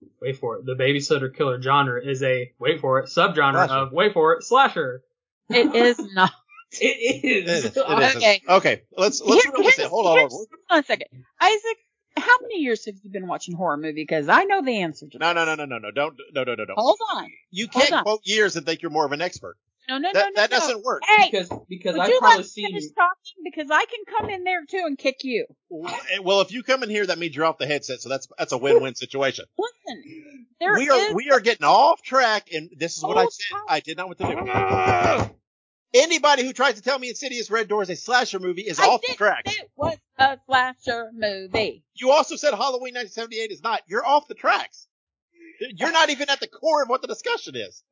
Babysitter. 0.03 0.09
Wait 0.21 0.37
for 0.39 0.57
it. 0.57 0.65
The 0.65 0.75
babysitter 0.75 1.35
killer 1.35 1.61
genre 1.61 2.01
is 2.03 2.21
a 2.23 2.51
wait 2.59 2.79
for 2.81 2.99
it 2.99 3.05
subgenre 3.07 3.53
Slasher. 3.65 3.73
of 3.73 3.91
wait 3.91 4.13
for 4.13 4.33
it 4.33 4.43
slasher. 4.43 5.03
It 5.49 5.75
is 5.75 5.99
not. 6.13 6.31
It 6.79 6.85
is. 6.85 7.23
It 7.23 7.49
is. 7.49 7.65
It 7.65 7.77
is. 7.77 8.15
Okay. 8.15 8.41
Okay. 8.47 8.81
Let's 8.97 9.21
let's 9.21 9.43
Here- 9.43 9.53
realize 9.55 9.79
it. 9.79 9.87
Hold 9.87 10.07
on. 10.07 10.29
hold 10.29 10.47
on. 10.69 10.79
a 10.79 10.83
second. 10.83 11.07
Isaac, 11.41 11.77
how 12.17 12.37
many 12.41 12.59
years 12.59 12.85
have 12.85 12.95
you 13.03 13.09
been 13.09 13.27
watching 13.27 13.55
horror 13.55 13.77
movie? 13.77 13.93
Because 14.03 14.29
I 14.29 14.43
know 14.45 14.61
the 14.61 14.77
answer 14.81 15.07
to 15.07 15.17
No, 15.17 15.33
that. 15.33 15.45
no, 15.45 15.55
no, 15.55 15.55
no, 15.55 15.65
no, 15.65 15.77
no. 15.79 15.91
Don't. 15.91 16.15
No, 16.33 16.43
no, 16.43 16.55
no, 16.55 16.63
no. 16.63 16.73
Hold 16.77 16.99
on. 17.13 17.27
You 17.51 17.67
can't 17.67 17.91
on. 17.91 18.03
quote 18.03 18.21
years 18.23 18.55
and 18.55 18.65
think 18.65 18.81
you're 18.81 18.91
more 18.91 19.05
of 19.05 19.11
an 19.11 19.21
expert. 19.21 19.57
No, 19.89 19.97
no, 19.97 20.09
That 20.13 20.19
no, 20.19 20.25
no. 20.29 20.31
that 20.35 20.51
no. 20.51 20.57
doesn't 20.59 20.83
work. 20.83 21.01
Hey, 21.05 21.29
because 21.31 21.49
because 21.67 21.93
would 21.93 22.01
I've 22.01 22.09
you 22.09 22.19
probably 22.19 22.37
let 22.37 22.43
me 22.43 22.47
seen 22.47 22.67
finish 22.67 22.83
talking? 22.95 23.43
Because 23.43 23.69
I 23.71 23.85
can 23.85 24.05
come 24.19 24.29
in 24.29 24.43
there 24.43 24.63
too 24.69 24.83
and 24.85 24.97
kick 24.97 25.17
you. 25.23 25.45
Eh, 26.13 26.19
well, 26.23 26.41
if 26.41 26.51
you 26.51 26.63
come 26.63 26.83
in 26.83 26.89
here, 26.89 27.05
that 27.05 27.17
means 27.17 27.35
you're 27.35 27.45
off 27.45 27.57
the 27.57 27.65
headset, 27.67 27.99
so 28.01 28.07
that's 28.09 28.27
that's 28.37 28.51
a 28.53 28.57
win-win 28.57 28.95
situation. 28.95 29.45
Listen, 29.57 30.45
there 30.59 30.75
we 30.75 30.89
are 30.89 30.97
is- 31.09 31.13
we 31.15 31.31
are 31.31 31.39
getting 31.39 31.65
off 31.65 32.01
track, 32.01 32.49
and 32.53 32.69
this 32.77 32.97
is 32.97 33.03
what 33.03 33.17
I 33.17 33.25
said. 33.25 33.53
God. 33.53 33.65
I 33.67 33.79
did 33.79 33.97
not 33.97 34.07
want 34.07 34.19
to 34.19 35.27
do. 35.27 35.35
Anybody 35.93 36.45
who 36.45 36.53
tries 36.53 36.75
to 36.75 36.81
tell 36.81 36.97
me 36.97 37.09
Insidious 37.09 37.51
Red 37.51 37.67
Door 37.67 37.83
is 37.83 37.89
a 37.89 37.95
slasher 37.97 38.39
movie 38.39 38.61
is 38.61 38.79
I 38.79 38.85
off 38.87 39.01
the 39.01 39.07
didn't 39.07 39.17
track. 39.17 39.49
say 39.49 39.55
It 39.59 39.71
was 39.75 39.97
a 40.17 40.37
slasher 40.45 41.09
movie. 41.13 41.83
You 41.95 42.11
also 42.11 42.37
said 42.37 42.51
Halloween 42.53 42.93
1978 42.93 43.51
is 43.51 43.61
not. 43.61 43.81
You're 43.87 44.05
off 44.05 44.27
the 44.29 44.35
tracks. 44.35 44.87
You're 45.75 45.91
not 45.91 46.09
even 46.09 46.29
at 46.29 46.39
the 46.39 46.47
core 46.47 46.81
of 46.83 46.87
what 46.89 47.01
the 47.01 47.07
discussion 47.09 47.55
is. 47.57 47.83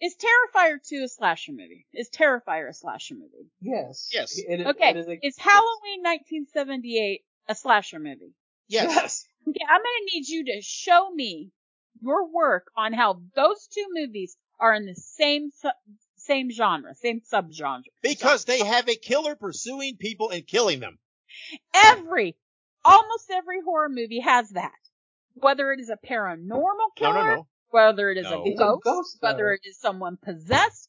Is 0.00 0.14
Terrifier 0.16 0.76
2 0.86 1.02
a 1.04 1.08
slasher 1.08 1.52
movie? 1.52 1.86
Is 1.94 2.10
Terrifier 2.10 2.68
a 2.68 2.74
slasher 2.74 3.14
movie? 3.14 3.50
Yes. 3.60 4.10
Yes. 4.12 4.38
It 4.38 4.60
is, 4.60 4.66
Okay, 4.66 4.90
It 4.90 4.96
is, 4.96 5.08
a, 5.08 5.26
Is 5.26 5.38
Halloween 5.38 6.02
1978 6.02 7.22
a 7.48 7.54
slasher 7.54 7.98
movie? 7.98 8.34
Yes. 8.68 8.90
Yes. 8.94 9.24
Okay, 9.48 9.64
I'm 9.68 9.78
gonna 9.80 10.04
need 10.12 10.28
you 10.28 10.44
to 10.46 10.60
show 10.60 11.08
me 11.10 11.50
your 12.02 12.28
work 12.30 12.66
on 12.76 12.92
how 12.92 13.20
those 13.34 13.68
two 13.68 13.86
movies 13.92 14.36
are 14.58 14.74
in 14.74 14.86
the 14.86 14.94
same 14.94 15.50
su- 15.50 15.94
same 16.16 16.50
genre, 16.50 16.94
same 16.96 17.20
subgenre. 17.20 17.84
Because 18.02 18.44
they 18.44 18.58
have 18.64 18.88
a 18.88 18.96
killer 18.96 19.36
pursuing 19.36 19.96
people 19.96 20.30
and 20.30 20.46
killing 20.46 20.80
them. 20.80 20.98
Every, 21.72 22.36
almost 22.84 23.30
every 23.30 23.60
horror 23.64 23.88
movie 23.88 24.20
has 24.20 24.50
that. 24.50 24.72
Whether 25.34 25.72
it 25.72 25.80
is 25.80 25.90
a 25.90 25.96
paranormal 25.96 26.48
killer, 26.96 27.12
No, 27.12 27.12
killer, 27.12 27.14
no, 27.14 27.34
no. 27.36 27.46
Whether 27.70 28.10
it 28.10 28.18
is 28.18 28.24
No. 28.24 28.42
a 28.44 28.48
It's 28.48 28.60
a 28.60 28.64
ghost, 28.64 28.84
ghost, 28.84 29.18
though. 29.20 29.28
whether 29.28 29.52
it 29.52 29.60
is 29.64 29.78
someone 29.78 30.16
possessed, 30.16 30.88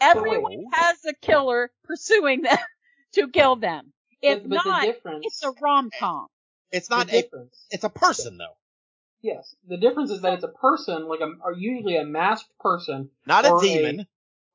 everyone 0.00 0.52
No. 0.64 0.70
has 0.72 0.98
a 1.04 1.14
killer 1.14 1.70
pursuing 1.84 2.42
them 2.42 2.58
to 3.14 3.28
kill 3.30 3.56
them. 3.56 3.92
If 4.22 4.42
but, 4.42 4.48
but 4.50 4.64
not, 4.64 4.80
the 4.82 4.86
difference. 4.92 5.26
it's 5.26 5.42
a 5.44 5.52
rom 5.60 5.90
com. 5.98 6.26
It's 6.72 6.88
the 6.88 6.96
not 6.96 7.08
a. 7.12 7.22
difference. 7.22 7.66
It's 7.70 7.84
a 7.84 7.90
person 7.90 8.38
though, 8.38 8.56
Yes. 9.22 9.54
The 9.68 9.76
difference 9.78 10.10
is 10.10 10.20
that 10.22 10.34
it's 10.34 10.44
a 10.44 10.48
person, 10.48 11.08
like 11.08 11.20
a, 11.20 11.30
or 11.42 11.52
usually 11.52 11.96
a 11.96 12.04
masked 12.04 12.50
person. 12.58 13.10
not 13.26 13.44
a 13.44 13.50
Or 13.50 13.58
a 13.58 13.62
demon, 13.62 14.06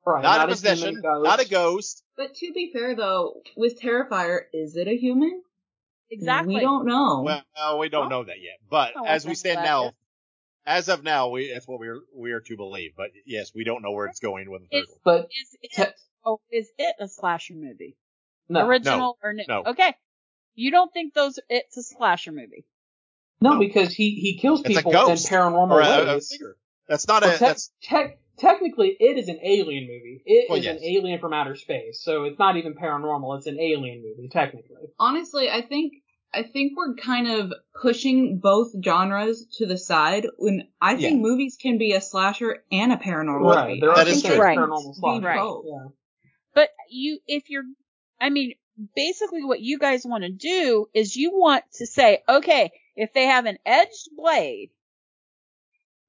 Right. 0.06 0.22
not, 0.22 0.36
a 0.36 0.42
demon 0.42 0.48
possession, 0.54 1.00
ghost. 1.02 1.24
not 1.24 1.40
a 1.40 1.48
ghost. 1.48 2.02
But 2.16 2.34
to 2.36 2.52
be 2.52 2.70
fair 2.72 2.94
though, 2.94 3.42
with 3.56 3.80
Terrifier, 3.80 4.42
is 4.52 4.76
it 4.76 4.86
a 4.88 4.96
human? 4.96 5.42
Exactly. 6.10 6.54
We 6.56 6.60
don't 6.60 6.86
know. 6.86 7.22
Well, 7.22 7.78
we 7.78 7.88
don't 7.88 8.08
know 8.08 8.24
that 8.24 8.40
yet. 8.40 8.58
But 8.68 8.92
Oh, 8.96 9.04
as 9.04 9.24
we 9.24 9.30
that's 9.30 9.40
stand 9.40 9.62
now, 9.62 9.86
it. 9.86 9.94
As 10.66 10.88
of 10.88 11.02
now, 11.02 11.28
we 11.28 11.52
that's 11.52 11.66
what 11.66 11.80
we're 11.80 12.00
we 12.14 12.32
are 12.32 12.40
to 12.40 12.56
believe. 12.56 12.92
But 12.96 13.10
yes, 13.26 13.52
we 13.54 13.64
don't 13.64 13.82
know 13.82 13.92
where 13.92 14.06
it's 14.06 14.20
going 14.20 14.50
with 14.50 14.62
the 14.62 14.68
third 14.68 14.82
It's- 14.82 14.98
one. 15.02 15.18
But 15.22 15.28
Is 15.40 15.56
it, 15.78 15.94
oh, 16.24 16.40
is 16.50 16.70
it 16.78 16.96
a 17.00 17.08
slasher 17.08 17.54
movie? 17.54 17.96
no, 18.48 18.66
Original 18.66 19.16
or 19.22 19.32
new? 19.32 19.44
no. 19.48 19.62
Okay. 19.66 19.94
You 20.54 20.70
don't 20.70 20.92
think 20.92 21.14
those 21.14 21.38
it's 21.48 21.76
a 21.76 21.82
slasher 21.82 22.32
movie? 22.32 22.66
no, 23.40 23.54
No. 23.54 23.58
because 23.58 23.92
he 23.94 24.10
he 24.16 24.38
kills 24.38 24.60
It's 24.60 24.70
a 24.70 24.72
people 24.74 24.92
in 24.92 24.96
ghost. 24.98 25.28
paranormal 25.30 25.70
Or 25.70 25.80
a, 25.80 25.86
a 25.86 26.06
ways. 26.14 26.28
figure. 26.30 26.56
That's 26.88 27.06
not 27.08 27.22
Well, 27.22 27.30
a. 27.34 27.38
te- 27.38 27.44
That's 27.44 27.72
te- 27.82 28.14
technically, 28.38 28.96
it 28.98 29.16
is 29.16 29.28
an 29.28 29.38
alien 29.42 29.84
movie. 29.84 30.22
It 30.26 30.32
is 30.44 30.50
Well, 30.50 30.58
yes. 30.58 30.78
an 30.80 30.84
alien 30.84 31.20
from 31.20 31.32
outer 31.32 31.54
space, 31.54 32.02
so 32.02 32.24
it's 32.24 32.38
not 32.38 32.56
even 32.56 32.74
paranormal. 32.74 33.38
It's 33.38 33.46
an 33.46 33.58
alien 33.60 34.02
movie, 34.02 34.28
technically. 34.28 34.88
Honestly, 34.98 35.48
I 35.48 35.62
think 35.62 35.92
I 36.32 36.44
think 36.44 36.72
we're 36.76 36.94
kind 36.94 37.28
of 37.28 37.52
pushing 37.82 38.38
both 38.38 38.72
genres 38.84 39.46
to 39.58 39.66
the 39.66 39.76
side 39.76 40.26
when 40.38 40.68
I 40.80 40.94
think 40.96 41.16
Yeah. 41.16 41.22
movies 41.28 41.56
can 41.60 41.76
be 41.78 41.92
a 41.92 42.00
slasher 42.00 42.64
and 42.70 42.92
a 42.92 42.96
paranormal 42.96 43.52
Right. 43.54 43.68
movie. 43.68 43.80
There 43.80 43.94
That 43.94 44.06
are 44.06 44.10
is 44.10 44.22
some 44.22 44.30
true. 44.32 44.40
Right. 44.40 44.56
paranormal 44.58 44.94
slashers. 44.94 45.24
Right. 45.24 45.62
Yeah. 45.66 45.88
But 46.54 46.68
you, 46.88 47.18
if 47.26 47.50
you're, 47.50 47.64
I 48.20 48.30
mean, 48.30 48.54
basically 48.94 49.42
what 49.44 49.60
you 49.60 49.78
guys 49.78 50.04
want 50.06 50.22
to 50.24 50.30
do 50.30 50.86
is 50.94 51.16
you 51.16 51.36
want 51.36 51.64
to 51.74 51.86
say, 51.86 52.22
okay, 52.28 52.70
if 52.94 53.12
they 53.12 53.26
have 53.26 53.46
an 53.46 53.58
edged 53.66 54.10
blade 54.16 54.70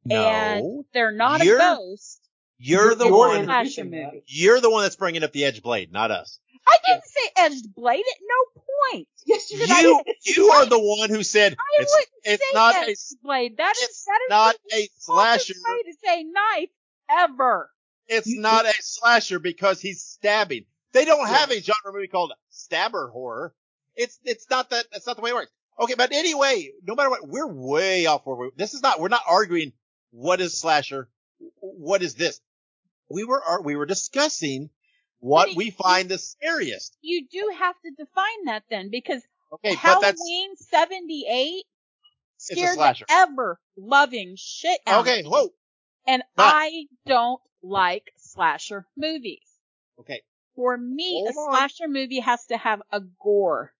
and 0.10 0.86
they're 0.94 1.12
not 1.12 1.44
You're- 1.44 1.58
a 1.64 1.76
ghost, 1.76 2.20
You're 2.64 2.94
the 2.94 3.06
You're 3.06 3.18
one. 3.18 3.46
slasher 3.46 3.84
movie. 3.86 4.24
You're 4.28 4.62
the 4.62 4.70
one 4.70 4.84
that's 4.84 4.96
bringing 4.96 5.24
up 5.24 5.32
the 5.32 5.46
edge 5.46 5.64
blade, 5.64 5.92
not 5.92 6.12
us. 6.12 6.40
I 6.68 6.78
didn't 6.86 7.04
say 7.06 7.30
edged 7.38 7.76
blade 7.76 8.00
at 8.10 8.22
no 8.22 8.62
point. 8.94 9.08
Yes, 9.26 9.52
you 9.52 9.60
did. 9.60 9.70
You 9.70 10.04
you 10.24 10.50
are 10.52 10.66
the 10.66 10.80
one 10.80 11.10
who 11.10 11.24
said 11.24 11.54
I 11.54 11.82
it's 11.82 11.92
wouldn't 11.94 12.10
it's 12.24 12.44
say 12.44 12.54
not 12.54 12.76
a 12.76 12.96
blade. 13.24 13.58
That 13.58 13.74
is 13.78 13.84
it's 13.84 14.06
that 14.06 14.20
is 14.26 14.30
not 14.30 14.56
the 14.70 14.76
a 14.78 14.90
smallest 15.00 15.46
slasher. 15.48 15.60
way 15.68 15.92
to 15.92 15.98
say 16.06 16.24
knife 16.24 16.70
ever. 17.10 17.70
It's 18.08 18.28
You- 18.28 18.42
not 18.42 18.66
a 18.66 18.74
slasher 18.80 19.40
because 19.40 19.82
he's 19.82 20.02
stabbing. 20.04 20.66
They 20.94 21.06
don't 21.06 21.28
have 21.28 21.52
a 21.52 21.62
genre 21.62 21.94
movie 21.94 22.08
called 22.08 22.34
stabber 22.50 23.10
horror. 23.10 23.54
It's 23.96 24.20
it's 24.24 24.50
not 24.50 24.70
that 24.72 24.86
that's 24.92 25.08
not 25.08 25.16
the 25.16 25.22
way 25.22 25.32
it 25.32 25.36
works. 25.36 25.52
Okay, 25.80 25.96
but 25.96 26.12
anyway, 26.12 26.70
no 26.86 26.96
matter 26.96 27.10
what, 27.10 27.28
we're 27.28 27.48
way 27.48 28.06
off 28.06 28.26
where 28.26 28.36
we. 28.36 28.50
This 28.56 28.74
is 28.74 28.82
not. 28.82 29.00
We're 29.00 29.08
not 29.08 29.24
arguing 29.28 29.74
what 30.12 30.42
is 30.42 30.58
slasher, 30.58 31.10
what 31.60 32.02
is 32.04 32.16
this. 32.16 32.40
We 33.10 33.24
were 33.24 33.42
ar- 33.44 33.62
we 33.62 33.76
were 33.76 33.86
discussing 33.86 34.70
what 35.22 35.48
But 35.50 35.56
we 35.56 35.66
you- 35.66 35.72
find 35.72 36.10
the 36.10 36.18
scariest. 36.18 36.98
You 37.02 37.26
do 37.32 37.52
have 37.58 37.76
to 37.82 37.92
define 37.92 38.46
that 38.46 38.64
then 38.70 38.90
because 38.92 39.24
Okay, 39.54 39.74
Halloween 39.76 40.56
78 40.58 41.64
it's 42.36 42.52
a 42.52 42.56
scared 42.56 42.70
the 42.72 42.74
slasher. 42.76 43.06
ever 43.10 43.60
loving 43.78 44.36
shit 44.38 44.80
out 44.88 45.02
Okay, 45.02 45.20
of 45.20 45.26
me. 45.26 45.32
whoa. 45.32 45.54
And 46.08 46.24
but- 46.36 46.54
I 46.54 46.88
don't 47.06 47.42
like 47.62 48.12
slasher 48.18 48.86
movies. 48.98 49.48
Okay, 50.00 50.22
For 50.56 50.76
me, 50.78 51.26
a 51.30 51.32
Hold 51.34 51.50
on. 51.50 51.54
slasher 51.56 51.88
movie 51.88 52.20
has 52.20 52.46
to 52.48 52.58
have 52.58 52.82
a 52.92 53.00
gore. 53.02 53.74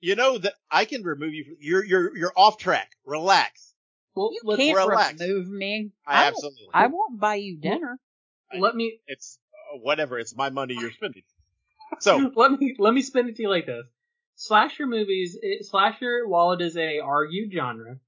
you 0.00 0.14
know 0.14 0.38
that 0.38 0.54
I 0.70 0.84
can 0.84 1.02
remove 1.02 1.34
you. 1.34 1.44
From, 1.44 1.56
you're 1.60 1.84
you're 1.84 2.16
you're 2.16 2.32
off 2.36 2.56
track. 2.56 2.92
Relax. 3.04 3.74
Well, 4.14 4.30
You 4.32 4.56
can't 4.56 4.76
relax. 4.78 5.20
remove 5.20 5.48
me. 5.48 5.90
I, 6.06 6.24
won't- 6.24 6.34
absolutely. 6.36 6.68
I 6.72 6.86
won't 6.86 7.18
buy 7.20 7.34
you 7.34 7.56
dinner. 7.58 7.98
let 8.56 8.74
me 8.76 9.00
it's 9.08 9.38
whatever. 9.74 10.18
It's 10.18 10.36
my 10.36 10.50
money 10.50 10.74
you're 10.78 10.92
spending. 10.92 11.22
So 12.00 12.30
let 12.36 12.52
me 12.52 12.76
let 12.78 12.92
me 12.92 13.00
spin 13.00 13.30
it 13.30 13.36
to 13.36 13.42
you 13.42 13.48
like 13.48 13.64
this: 13.64 13.86
slasher 14.36 14.86
movies, 14.86 15.38
it, 15.40 15.64
slasher, 15.64 16.28
while 16.28 16.52
it 16.52 16.60
is 16.60 16.76
a 16.76 17.00
argued 17.00 17.50
genre, 17.50 17.98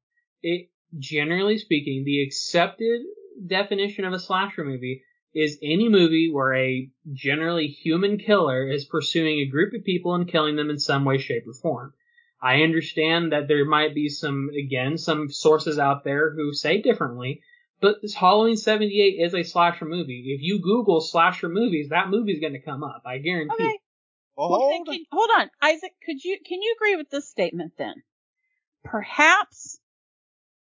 it 0.43 0.69
generally 0.99 1.57
speaking, 1.57 2.05
the 2.05 2.23
accepted 2.23 3.01
definition 3.47 4.05
of 4.05 4.13
a 4.13 4.19
slasher 4.19 4.65
movie 4.65 5.03
is 5.35 5.59
any 5.63 5.89
movie 5.89 6.31
where 6.33 6.55
a 6.55 6.91
generally 7.13 7.69
human 7.69 8.19
killer 8.19 8.69
is 8.69 8.85
pursuing 8.85 9.39
a 9.39 9.47
group 9.47 9.73
of 9.75 9.85
people 9.85 10.15
and 10.15 10.29
killing 10.29 10.57
them 10.57 10.71
in 10.71 10.79
some 10.79 11.05
way, 11.05 11.19
shape, 11.19 11.47
or 11.47 11.55
form. 11.55 11.95
I 12.43 12.63
understand 12.63 13.33
that 13.33 13.49
there 13.49 13.65
might 13.65 13.95
be 13.95 14.09
some, 14.09 14.51
again, 14.59 14.99
some 14.99 15.31
sources 15.31 15.79
out 15.79 16.05
there 16.05 16.35
who 16.35 16.53
say 16.53 16.81
differently, 16.81 17.43
but 17.81 17.97
this 18.03 18.15
Halloween 18.15 18.57
78 18.57 19.23
is 19.23 19.35
a 19.35 19.43
slasher 19.43 19.85
movie. 19.87 20.25
If 20.37 20.43
you 20.43 20.61
Google 20.61 21.01
slasher 21.01 21.49
movies, 21.49 21.89
that 21.91 22.09
movie's 22.11 22.41
going 22.41 22.53
to 22.55 22.61
come 22.63 22.83
up. 22.85 23.03
I 23.07 23.19
guarantee. 23.19 23.55
Okay. 23.55 23.79
Well, 24.37 24.51
Well, 24.51 24.61
hold 24.61 24.73
then 24.73 24.81
on. 24.81 24.95
can- 24.95 25.07
hold 25.13 25.31
on, 25.37 25.51
Isaac. 25.63 25.93
Could 26.05 26.23
you 26.25 26.39
can 26.45 26.63
you 26.63 26.75
agree 26.79 26.97
with 26.97 27.11
this 27.11 27.29
statement 27.29 27.73
then? 27.79 27.95
Perhaps 28.85 29.79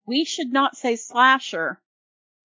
we 0.06 0.24
should 0.24 0.52
not 0.52 0.76
say 0.76 0.96
slasher, 0.96 1.80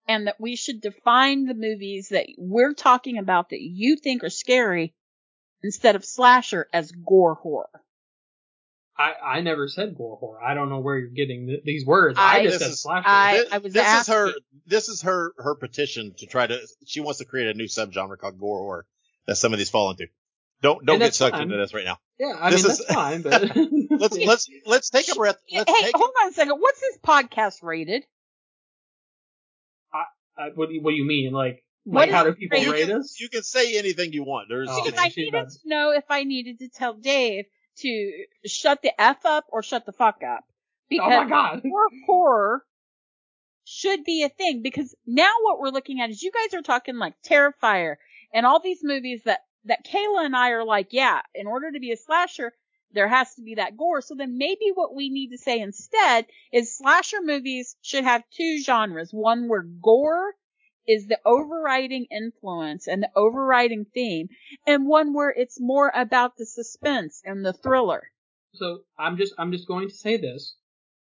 and 0.07 0.28
that 0.28 0.39
we 0.41 0.55
should 0.55 0.82
define 0.82 1.45
the 1.45 1.53
movies 1.53 2.09
that 2.09 2.26
we're 2.38 2.74
talking 2.74 3.17
about 3.17 3.49
that 3.49 3.61
you 3.61 3.95
think 3.95 4.24
are 4.24 4.30
scary 4.30 4.93
instead 5.63 5.95
of 5.95 6.03
slasher 6.03 6.67
as 6.74 6.91
gore 6.91 7.36
horror. 7.36 7.69
I, 8.98 9.38
I 9.38 9.42
never 9.42 9.68
said 9.68 9.96
gore 9.96 10.18
horror. 10.18 10.44
I 10.44 10.54
don't 10.54 10.70
know 10.70 10.80
where 10.80 10.98
you're 10.98 11.10
getting 11.10 11.48
th- 11.48 11.64
these 11.64 11.86
words. 11.86 12.20
I, 12.20 12.39
I- 12.39 12.44
just 12.44 12.60
said 12.60 12.70
is- 12.72 12.82
slasher. 12.82 13.04
I- 13.08 13.44
Thi- 13.46 13.52
I 13.52 13.58
was 13.60 13.74
this 13.74 14.02
is 14.02 14.08
her. 14.08 14.32
This 14.68 14.89
is 14.89 15.02
her. 15.04 15.34
Her 15.38 15.56
petition 15.56 16.14
to 16.20 16.26
try 16.28 16.46
to. 16.48 16.60
She 16.86 17.00
wants 17.00 17.20
to 17.20 17.26
create 17.26 17.48
a 17.48 17.54
new 17.54 17.66
subgenre 17.68 18.18
called 18.18 18.39
gore 18.39 18.60
horror 18.60 18.86
that 19.28 19.38
some 19.38 19.54
of 19.54 19.60
these 19.60 19.70
fall 19.70 19.89
into. 19.92 20.08
Don't 20.62 20.86
don't 20.86 21.00
get 21.00 21.16
sucked 21.16 21.34
fine. 21.36 21.44
into 21.44 21.58
this 21.58 21.74
right 21.74 21.86
now. 21.86 21.98
yeah, 22.20 22.34
I 22.39 22.52
this 22.52 22.64
mean 22.64 22.72
is- 22.72 22.78
that's 22.80 22.94
fine, 22.94 23.22
but 23.24 23.56
Let's 24.00 24.18
let's 24.26 24.50
let's 24.68 24.89
take 24.92 25.12
a 25.12 25.16
breath. 25.16 25.38
Let's 25.52 25.72
hey, 25.72 25.82
take. 25.86 25.96
hold 25.98 26.12
on 26.22 26.30
a 26.30 26.34
second. 26.34 26.58
What's 26.60 26.80
this 26.82 26.98
podcast 27.04 27.64
rated? 27.64 28.04
Uh, 30.38 30.46
what 30.56 30.70
do 30.70 30.76
you, 30.76 30.82
what 30.82 30.92
do 30.92 30.96
you 30.96 31.06
mean? 31.06 31.34
Like, 31.34 31.64
What 31.84 32.02
like 32.08 32.12
how 32.12 32.26
is 32.28 32.36
do 32.36 32.39
people 32.39 32.58
you 32.60 32.72
rate 32.72 32.88
can, 32.88 33.00
us? 33.00 33.18
you 33.20 33.30
can 33.30 33.44
say 33.44 33.78
anything 33.78 34.14
you 34.14 34.24
want. 34.24 34.48
There's 34.50 34.70
Oh, 34.72 34.84
because 34.84 34.96
man, 34.98 35.06
I 35.06 35.14
needed 35.16 35.50
to 35.50 35.60
know 35.66 35.92
if 35.92 36.04
I 36.10 36.24
needed 36.24 36.60
to 36.60 36.70
tell 36.70 36.94
Dave 36.94 37.46
to 37.78 38.26
shut 38.45 38.82
the 38.82 38.99
f 38.99 39.26
up 39.26 39.45
or 39.49 39.63
shut 39.63 39.86
the 39.86 39.91
fuck 39.91 40.22
up. 40.24 40.43
Because 40.89 41.13
oh 41.13 41.24
my 41.24 41.30
god. 41.30 41.61
horror 41.65 41.89
horror 42.05 42.65
should 43.63 44.03
be 44.03 44.24
a 44.24 44.30
thing 44.30 44.61
because 44.61 44.95
now 45.05 45.32
what 45.43 45.59
we're 45.59 45.69
looking 45.69 46.01
at 46.01 46.09
is 46.09 46.22
you 46.22 46.32
guys 46.32 46.53
are 46.53 46.63
talking 46.63 46.97
like 46.97 47.13
Terrifier 47.24 47.95
and 48.34 48.45
all 48.45 48.59
these 48.59 48.80
movies 48.84 49.22
that 49.26 49.41
that 49.65 49.86
Kayla 49.86 50.26
and 50.26 50.36
I 50.36 50.49
are 50.51 50.65
like, 50.65 50.88
yeah, 50.91 51.22
in 51.36 51.47
order 51.47 51.72
to 51.72 51.80
be 51.80 51.91
a 51.91 51.97
slasher, 51.97 52.53
there 52.93 53.07
has 53.07 53.34
to 53.36 53.43
be 53.43 53.55
that 53.55 53.78
gore. 53.78 54.01
So 54.01 54.15
then 54.15 54.38
maybe 54.38 54.72
what 54.74 54.95
we 54.95 55.09
need 55.09 55.30
to 55.30 55.38
say 55.38 55.59
instead 55.59 56.26
is 56.51 56.78
slasher 56.78 57.22
movies 57.22 57.76
should 57.82 58.03
have 58.03 58.24
two 58.36 58.59
genres. 58.63 59.11
One 59.11 59.47
where 59.47 59.61
gore 59.61 60.34
is 60.88 61.08
the 61.08 61.20
overriding 61.26 62.06
influence 62.12 62.88
and 62.88 63.04
the 63.04 63.10
overriding 63.16 63.86
theme, 63.86 64.30
and 64.66 64.88
one 64.88 65.14
where 65.14 65.30
it's 65.30 65.60
more 65.60 65.92
about 65.96 66.38
the 66.38 66.46
suspense 66.46 67.22
and 67.26 67.46
the 67.46 67.54
thriller. 67.54 68.12
So 68.54 68.84
I'm 68.98 69.18
just 69.18 69.34
I'm 69.38 69.52
just 69.52 69.68
going 69.68 69.88
to 69.88 69.96
say 69.96 70.18
this: 70.18 70.56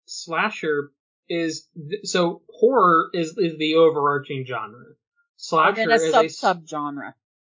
slasher 0.07 0.93
is 1.29 1.69
th- 1.75 2.05
so 2.07 2.43
horror 2.49 3.11
is 3.13 3.37
is 3.39 3.57
the 3.59 3.75
overarching 3.75 4.45
genre. 4.47 4.95
Slasher 5.37 5.83
And 5.83 5.93
a 5.93 5.95
is 5.97 6.11
sub 6.11 6.25
a 6.25 6.29
sub 6.29 6.67
genre. 6.67 7.15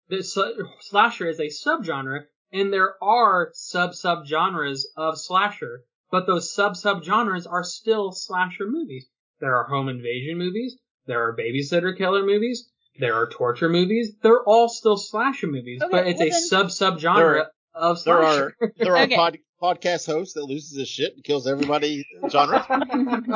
the 0.10 0.24
su- 0.24 0.68
slasher 0.82 1.28
is 1.30 1.40
a 1.40 1.48
subgenre, 1.48 2.26
and 2.52 2.74
there 2.74 3.02
are 3.04 3.52
sub 3.54 3.94
sub 3.94 4.26
genres 4.26 4.92
of 4.98 5.18
slasher, 5.20 5.84
but 6.10 6.26
those 6.26 6.54
sub 6.54 6.76
sub 6.76 7.04
genres 7.04 7.46
are 7.46 7.64
still 7.64 8.12
slasher 8.12 8.68
movies. 8.68 9.08
There 9.40 9.56
are 9.56 9.66
home 9.66 9.88
invasion 9.90 10.38
movies, 10.38 10.78
there 11.08 11.24
are 11.28 11.36
babysitter 11.36 11.98
killer 11.98 12.24
movies, 12.26 12.70
there 13.00 13.16
are 13.16 13.28
torture 13.30 13.70
movies. 13.70 14.14
They're 14.22 14.44
all 14.44 14.70
still 14.70 14.98
slasher 14.98 15.48
movies, 15.48 15.82
Okay, 15.82 15.92
but 15.92 16.08
it's 16.08 16.20
well 16.20 16.30
a 16.30 16.32
sub 16.32 16.72
sub 16.72 17.00
genre 17.00 17.40
are- 17.40 17.52
of 17.74 18.04
there 18.04 18.22
are 18.24 18.54
there 18.78 18.96
are 18.96 19.04
Okay. 19.04 19.16
pod, 19.16 19.38
podcast 19.62 20.06
hosts 20.08 20.34
that 20.34 20.44
loses 20.46 20.78
his 20.78 20.88
shit 20.90 21.14
and 21.16 21.24
kills 21.24 21.48
everybody 21.48 22.06
genre. 22.30 22.66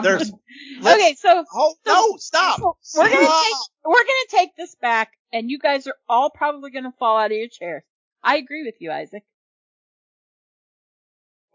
There's 0.03 0.31
okay, 0.85 1.15
so 1.17 1.43
Oh 1.53 1.75
no! 1.85 2.17
Stop! 2.17 2.59
We're 2.59 3.09
gonna 3.09 3.23
Stop! 3.23 3.43
take 3.45 3.55
we're 3.85 4.03
gonna 4.03 4.29
take 4.29 4.55
this 4.57 4.75
back, 4.81 5.11
and 5.31 5.49
you 5.49 5.59
guys 5.59 5.85
are 5.87 5.95
all 6.09 6.29
probably 6.31 6.71
gonna 6.71 6.93
fall 6.99 7.17
out 7.17 7.31
of 7.31 7.37
your 7.37 7.47
chairs. 7.49 7.83
I 8.23 8.37
agree 8.37 8.63
with 8.65 8.75
you, 8.79 8.91
Isaac. 8.91 9.23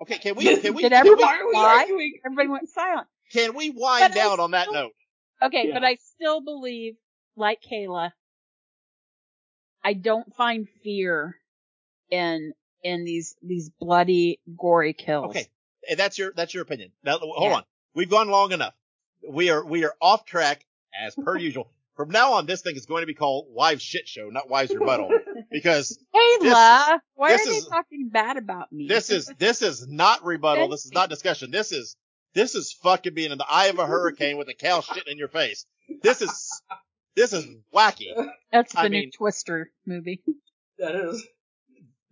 Okay, 0.02 0.18
can 0.18 0.34
we 0.36 0.44
can 0.60 0.74
we 0.74 0.82
Did 0.82 0.92
can 0.92 1.06
everybody- 1.06 1.38
we, 1.44 1.52
Why 1.54 1.86
are 1.90 1.96
we 1.96 2.20
Everybody 2.24 2.48
went 2.48 2.68
silent. 2.68 3.06
can 3.32 3.54
we 3.54 3.70
wind 3.70 4.00
But 4.00 4.10
I 4.12 4.14
down 4.14 4.40
on 4.40 4.50
that 4.52 4.68
note? 4.70 4.92
Okay, 5.43 5.68
Yeah. 5.68 5.74
but 5.74 5.84
I 5.84 5.97
still 5.97 6.41
believe, 6.41 6.97
like 7.37 7.61
Kayla, 7.62 8.12
I 9.84 9.93
don't 9.93 10.34
find 10.34 10.68
fear 10.82 11.37
in 12.11 12.53
in 12.82 13.05
these 13.05 13.37
these 13.43 13.70
bloody, 13.70 14.41
gory 14.57 14.93
kills. 14.93 15.26
Okay, 15.30 15.47
eh, 15.89 15.95
that's 15.95 16.18
your 16.18 16.32
that's 16.34 16.55
your 16.55 16.62
opinion. 16.62 16.93
Now 17.05 17.18
hold 17.18 17.37
Yeah. 17.51 17.57
on, 17.57 17.64
we've 17.95 18.11
gone 18.11 18.28
long 18.28 18.53
enough. 18.53 18.74
We 19.28 19.51
are 19.51 19.64
we 19.64 19.84
are 19.84 19.95
off 20.01 20.24
track 20.24 20.66
as 20.99 21.14
per 21.14 21.37
usual. 21.37 21.70
From 21.97 22.11
now 22.11 22.34
on, 22.34 22.45
this 22.45 22.61
thing 22.61 22.76
is 22.76 22.84
going 22.84 23.01
to 23.03 23.07
be 23.07 23.14
called 23.14 23.47
Wives 23.49 23.82
Shit 23.82 24.07
Show, 24.07 24.28
not 24.28 24.51
Wives 24.51 24.74
Rebuttal, 24.74 25.11
because 25.51 25.99
Kayla, 26.14 26.99
why 27.14 27.30
this 27.30 27.47
are 27.47 27.51
they 27.51 27.61
talking 27.70 28.09
bad 28.11 28.37
about 28.37 28.70
me? 28.70 28.87
this 28.87 29.09
is 29.11 29.32
this 29.39 29.62
is 29.62 29.87
not 29.89 30.24
rebuttal. 30.24 30.68
This 30.68 30.84
is 30.84 30.93
not 30.93 31.09
discussion. 31.09 31.51
This 31.51 31.72
is 31.72 31.97
this 32.37 32.55
is 32.55 32.72
fucking 32.82 33.14
being 33.14 33.32
in 33.32 33.39
the 33.39 33.47
eye 33.51 33.66
of 33.66 33.78
a 33.80 33.87
hurricane 33.87 34.37
with 34.37 34.49
a 34.49 34.55
cow 34.55 34.80
shitting 34.80 35.09
in 35.11 35.18
your 35.18 35.28
face. 35.28 35.66
This 36.03 36.20
is 36.22 36.62
this 37.16 37.32
is 37.32 37.47
wacky. 37.74 38.12
That's 38.53 38.72
the 38.74 38.80
I 38.80 38.89
new 38.89 39.01
mean- 39.01 39.11
Twister 39.11 39.70
movie. 39.87 40.22
That 40.78 40.95
is. 40.95 41.26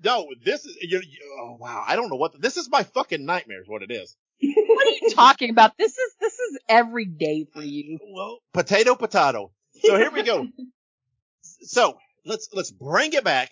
No, 0.03 0.27
this 0.45 0.64
is 0.64 0.77
you, 0.81 0.99
you, 1.01 1.39
oh 1.41 1.57
wow. 1.61 1.85
I 1.87 1.97
don't 1.97 2.09
know 2.09 2.16
what 2.16 2.41
this 2.41 2.57
is. 2.57 2.68
My 2.70 2.83
fucking 2.83 3.25
nightmare 3.25 3.61
is 3.61 3.68
what 3.68 3.83
it 3.83 3.91
is. 3.91 4.16
What 4.43 4.87
are 4.87 4.91
you 4.91 5.11
talking 5.14 5.51
about? 5.51 5.77
This 5.79 5.97
is 5.97 6.14
this 6.20 6.33
is 6.39 6.59
every 6.68 7.05
day 7.07 7.47
for 7.53 7.62
you. 7.62 7.99
Well, 8.12 8.39
potato, 8.53 8.95
potato. 8.97 9.53
So 9.83 9.97
here 9.97 10.11
we 10.11 10.22
go. 10.22 10.49
so 11.43 11.97
let's 12.25 12.49
let's 12.53 12.70
bring 12.70 13.12
it 13.12 13.25
back 13.25 13.51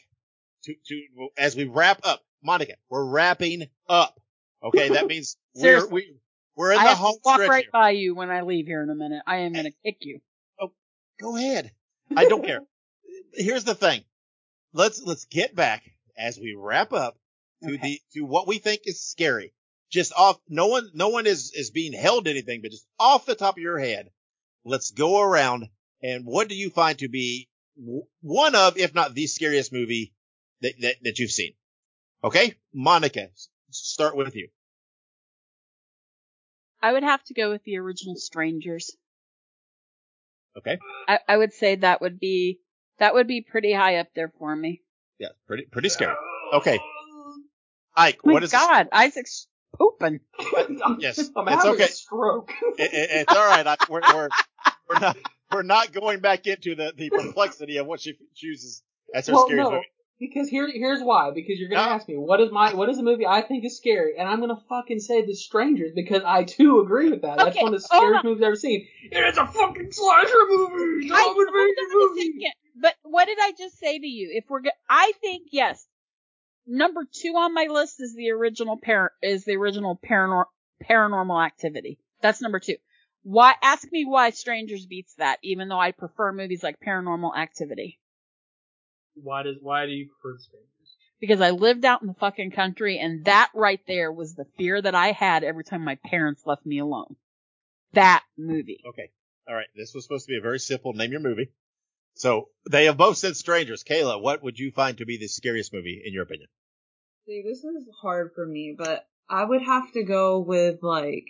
to 0.65 0.75
to 0.89 1.03
as 1.37 1.55
we 1.57 1.65
wrap 1.65 2.01
up. 2.05 2.21
Monica, 2.43 2.75
we're 2.91 3.05
wrapping 3.05 3.69
up. 3.89 4.19
Okay, 4.63 4.89
that 4.91 5.07
means 5.07 5.37
we're 5.55 5.61
Seriously. 5.63 5.93
we 5.93 6.17
we're 6.57 6.73
in 6.73 6.79
I 6.79 6.85
the 6.85 6.91
to 6.91 6.97
home 6.97 7.17
walk 7.25 7.37
stretch 7.37 7.49
right 7.51 7.65
here. 7.65 7.71
by 7.73 7.91
you 7.91 8.15
when 8.15 8.31
I 8.31 8.43
leave 8.43 8.67
here 8.67 8.83
in 8.83 8.91
a 8.91 8.95
minute. 8.95 9.23
I 9.27 9.39
am 9.39 9.53
gonna 9.53 9.71
kick 9.85 9.99
you. 10.01 10.21
Oh, 10.61 10.73
go 11.21 11.37
ahead. 11.37 11.73
I 12.17 12.25
don't 12.25 12.45
care. 12.45 12.61
Here's 13.35 13.65
the 13.65 13.75
thing. 13.75 14.03
Let's 14.73 15.03
let's 15.03 15.25
get 15.27 15.55
back 15.55 15.83
as 16.17 16.39
we 16.39 16.55
wrap 16.59 16.93
up 16.93 17.19
to 17.63 17.75
Okay. 17.75 17.79
the 17.83 18.01
to 18.15 18.21
what 18.25 18.47
we 18.47 18.59
think 18.59 18.83
is 18.85 19.03
scary. 19.03 19.53
Just 19.91 20.13
off 20.15 20.39
no 20.49 20.67
one 20.69 20.91
no 20.95 21.09
one 21.09 21.27
is 21.27 21.53
is 21.55 21.71
being 21.71 21.93
held 21.93 22.25
to 22.25 22.31
anything, 22.31 22.63
but 22.63 22.71
just 22.71 22.87
off 22.99 23.27
the 23.27 23.35
top 23.35 23.57
of 23.57 23.63
your 23.63 23.79
head. 23.79 24.11
Let's 24.65 24.91
go 24.91 25.21
around 25.21 25.69
and 26.03 26.25
what 26.25 26.49
do 26.49 26.55
you 26.55 26.71
find 26.71 26.99
to 27.01 27.09
be 27.09 27.49
w- 27.79 28.05
one 28.21 28.55
of, 28.55 28.77
if 28.79 28.95
not 28.95 29.15
the 29.15 29.27
scariest 29.27 29.73
movie 29.73 30.13
that 30.61 30.75
that, 30.81 30.97
that 31.03 31.19
you've 31.19 31.31
seen? 31.31 31.53
Okay, 32.25 32.55
Monica, 32.73 33.29
start 33.71 34.17
with 34.17 34.35
you. 34.37 34.49
I 36.83 36.93
would 36.93 37.03
have 37.05 37.23
to 37.25 37.35
go 37.35 37.51
with 37.51 37.63
the 37.65 37.79
original 37.79 38.17
Strangers. 38.17 38.97
Okay, 40.59 40.79
I, 41.09 41.19
I 41.29 41.37
would 41.39 41.53
say 41.55 41.77
that 41.77 42.01
would 42.03 42.19
be 42.21 42.61
that 42.99 43.15
would 43.15 43.27
be 43.27 43.41
pretty 43.41 43.73
high 43.73 43.97
up 43.97 44.09
there 44.15 44.33
for 44.39 44.55
me. 44.55 44.83
yeah, 45.19 45.29
pretty 45.47 45.65
pretty 45.65 45.89
scary. 45.89 46.15
Okay, 46.53 46.79
Ike, 47.97 48.19
Oh 48.25 48.29
my 48.29 48.33
what 48.35 48.43
is 48.43 48.53
God, 48.53 48.89
Isaac's 48.93 49.47
pooping. 49.79 50.21
Yes, 50.99 51.31
I'm 51.35 51.49
it's 51.49 51.65
having 51.65 51.71
okay. 51.73 51.85
a 51.85 51.89
stroke. 51.89 52.53
it, 52.79 52.93
it- 52.93 53.11
it's 53.13 53.35
all 53.35 53.47
right. 53.47 53.67
I, 53.67 53.77
we're, 53.89 54.01
we're 54.13 54.29
we're 54.91 54.99
not 55.01 55.17
we're 55.53 55.63
not 55.63 55.93
going 55.93 56.21
back 56.21 56.47
into 56.47 56.75
the 56.75 56.93
the 56.95 57.09
complexity 57.09 57.79
of 57.79 57.87
what 57.87 58.01
she 58.03 58.19
chooses 58.35 58.83
as 59.15 59.29
her 59.29 59.33
well, 59.33 59.47
scary 59.47 59.63
no, 59.63 59.71
movie. 59.71 59.87
Because 60.23 60.49
here, 60.49 60.67
here's 60.73 61.03
why. 61.03 61.31
Because 61.35 61.59
you're 61.59 61.69
gonna 61.69 61.85
No. 61.87 61.93
ask 61.95 62.09
me 62.09 62.17
what 62.17 62.41
is 62.41 62.51
my 62.51 62.73
what 62.75 62.89
is 62.89 62.97
a 62.99 63.03
movie 63.03 63.27
I 63.27 63.43
think 63.43 63.65
is 63.67 63.77
scary, 63.77 64.17
and 64.17 64.27
I'm 64.29 64.41
gonna 64.41 64.63
fucking 64.69 65.01
say 65.01 65.27
The 65.27 65.35
Strangers 65.35 65.93
because 65.95 66.23
I 66.25 66.45
too 66.45 66.81
agree 66.81 67.11
with 67.11 67.23
that. 67.23 67.37
That's 67.39 67.51
Okay, 67.57 67.63
one 67.65 67.75
of 67.75 67.83
the 67.83 67.89
hold 67.91 68.01
scariest 68.03 68.25
on. 68.25 68.31
movies 68.31 68.43
I've 68.43 68.47
ever 68.47 68.57
seen. 68.57 68.87
And 69.13 69.25
it's 69.27 69.37
a 69.39 69.47
fucking 69.47 69.93
slasher 69.93 70.29
movie. 70.49 71.05
It's 71.07 71.11
a 71.13 71.15
I, 71.15 71.21
home 71.23 71.35
hold 71.35 71.47
invasion 71.49 71.75
on 71.79 71.91
a 71.91 72.09
movie. 72.09 72.21
second. 72.39 72.53
But 72.81 72.95
what 73.03 73.27
did 73.27 73.39
I 73.41 73.53
just 73.59 73.79
say 73.79 73.99
to 73.99 74.07
you? 74.07 74.31
If 74.33 74.45
we're, 74.49 74.61
go- 74.61 74.71
I 74.89 75.13
think 75.21 75.49
yes. 75.53 75.87
Number 76.67 77.05
two 77.13 77.35
on 77.37 77.53
my 77.55 77.67
list 77.69 78.01
is 78.01 78.15
the 78.15 78.31
original 78.31 78.79
par- 78.83 79.13
is 79.23 79.45
the 79.45 79.57
original 79.57 79.99
paranor- 80.09 80.45
paranormal 80.89 81.45
activity. 81.45 81.99
That's 82.23 82.41
number 82.41 82.61
two. 82.61 82.77
Why? 83.25 83.55
Ask 83.63 83.91
me 83.93 84.05
why 84.05 84.31
Strangers 84.31 84.87
beats 84.87 85.15
that, 85.17 85.39
even 85.43 85.69
though 85.69 85.79
I 85.79 85.93
prefer 85.93 86.33
movies 86.33 86.63
like 86.63 86.77
Paranormal 86.81 87.37
Activity. 87.37 87.99
Why 89.15 89.43
does 89.43 89.57
why 89.61 89.87
do 89.87 89.93
you 89.93 90.09
prefer 90.09 90.37
The 90.37 90.43
Strangers? 90.43 90.69
Because 91.21 91.41
I 91.41 91.51
lived 91.51 91.85
out 91.85 92.03
in 92.03 92.09
the 92.09 92.15
fucking 92.15 92.51
country, 92.51 92.99
and 92.99 93.25
that 93.27 93.51
right 93.55 93.81
there 93.87 94.11
was 94.11 94.35
the 94.35 94.47
fear 94.57 94.81
that 94.81 94.95
I 94.95 95.13
had 95.13 95.45
every 95.45 95.65
time 95.65 95.85
my 95.85 95.97
parents 96.05 96.43
left 96.47 96.67
me 96.67 96.79
alone. 96.79 97.17
That 97.93 98.25
movie. 98.37 98.83
Okay, 98.89 99.11
all 99.49 99.55
right. 99.55 99.69
This 99.77 99.95
was 99.95 100.05
supposed 100.05 100.27
to 100.27 100.33
be 100.33 100.39
a 100.39 100.43
very 100.43 100.59
simple 100.59 100.95
name 100.95 101.13
your 101.13 101.21
movie. 101.21 101.53
So 102.15 102.49
they 102.71 102.87
have 102.87 102.97
both 102.97 103.17
said 103.19 103.37
strangers. 103.37 103.85
Kayla, 103.85 104.21
what 104.21 104.43
would 104.43 104.59
you 104.59 104.71
find 104.71 104.99
to 104.99 105.07
be 105.07 105.17
the 105.17 105.29
scariest 105.29 105.73
movie 105.73 106.03
in 106.05 106.13
your 106.13 106.25
opinion? 106.25 106.49
See, 107.27 107.43
this 107.47 107.65
is 107.65 107.89
hard 108.01 108.33
for 108.35 108.45
me, 108.45 108.75
but 108.77 109.07
I 109.29 109.45
would 109.45 109.63
have 109.63 109.93
to 109.93 110.03
go 110.03 110.41
with 110.41 110.83
like 110.83 111.27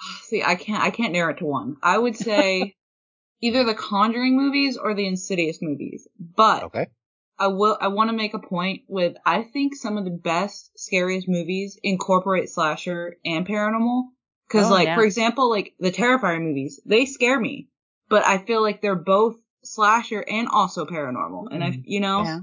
see, 0.22 0.42
I 0.42 0.54
can't 0.54 0.82
I 0.82 0.90
can't 0.90 1.12
narrow 1.12 1.32
it 1.32 1.38
to 1.38 1.44
one. 1.44 1.76
I 1.82 1.98
would 1.98 2.16
say 2.16 2.74
either 3.40 3.64
the 3.64 3.74
Conjuring 3.74 4.36
movies 4.36 4.76
or 4.76 4.94
the 4.94 5.06
Insidious 5.06 5.58
movies. 5.60 6.08
But 6.18 6.64
Okay. 6.64 6.86
I 7.38 7.48
will 7.48 7.78
I 7.80 7.88
want 7.88 8.10
to 8.10 8.16
make 8.16 8.34
a 8.34 8.40
point 8.40 8.82
with 8.88 9.16
I 9.24 9.42
think 9.42 9.76
some 9.76 9.96
of 9.96 10.04
the 10.04 10.10
best 10.10 10.76
scariest 10.76 11.28
movies 11.28 11.78
incorporate 11.82 12.50
slasher 12.50 13.16
and 13.24 13.46
paranormal 13.46 14.08
cuz 14.48 14.66
Oh, 14.66 14.70
like 14.70 14.88
yeah. 14.88 14.96
for 14.96 15.04
example 15.04 15.48
like 15.48 15.74
the 15.78 15.92
Terrifier 15.92 16.42
movies, 16.42 16.80
they 16.84 17.06
scare 17.06 17.38
me, 17.38 17.68
but 18.08 18.24
I 18.24 18.38
feel 18.38 18.60
like 18.60 18.80
they're 18.80 18.96
both 18.96 19.36
slasher 19.62 20.24
and 20.26 20.48
also 20.48 20.84
paranormal. 20.84 21.48
And 21.52 21.62
I 21.62 21.70
mm-hmm. 21.70 21.82
you 21.84 22.00
know, 22.00 22.22
Yeah. 22.24 22.40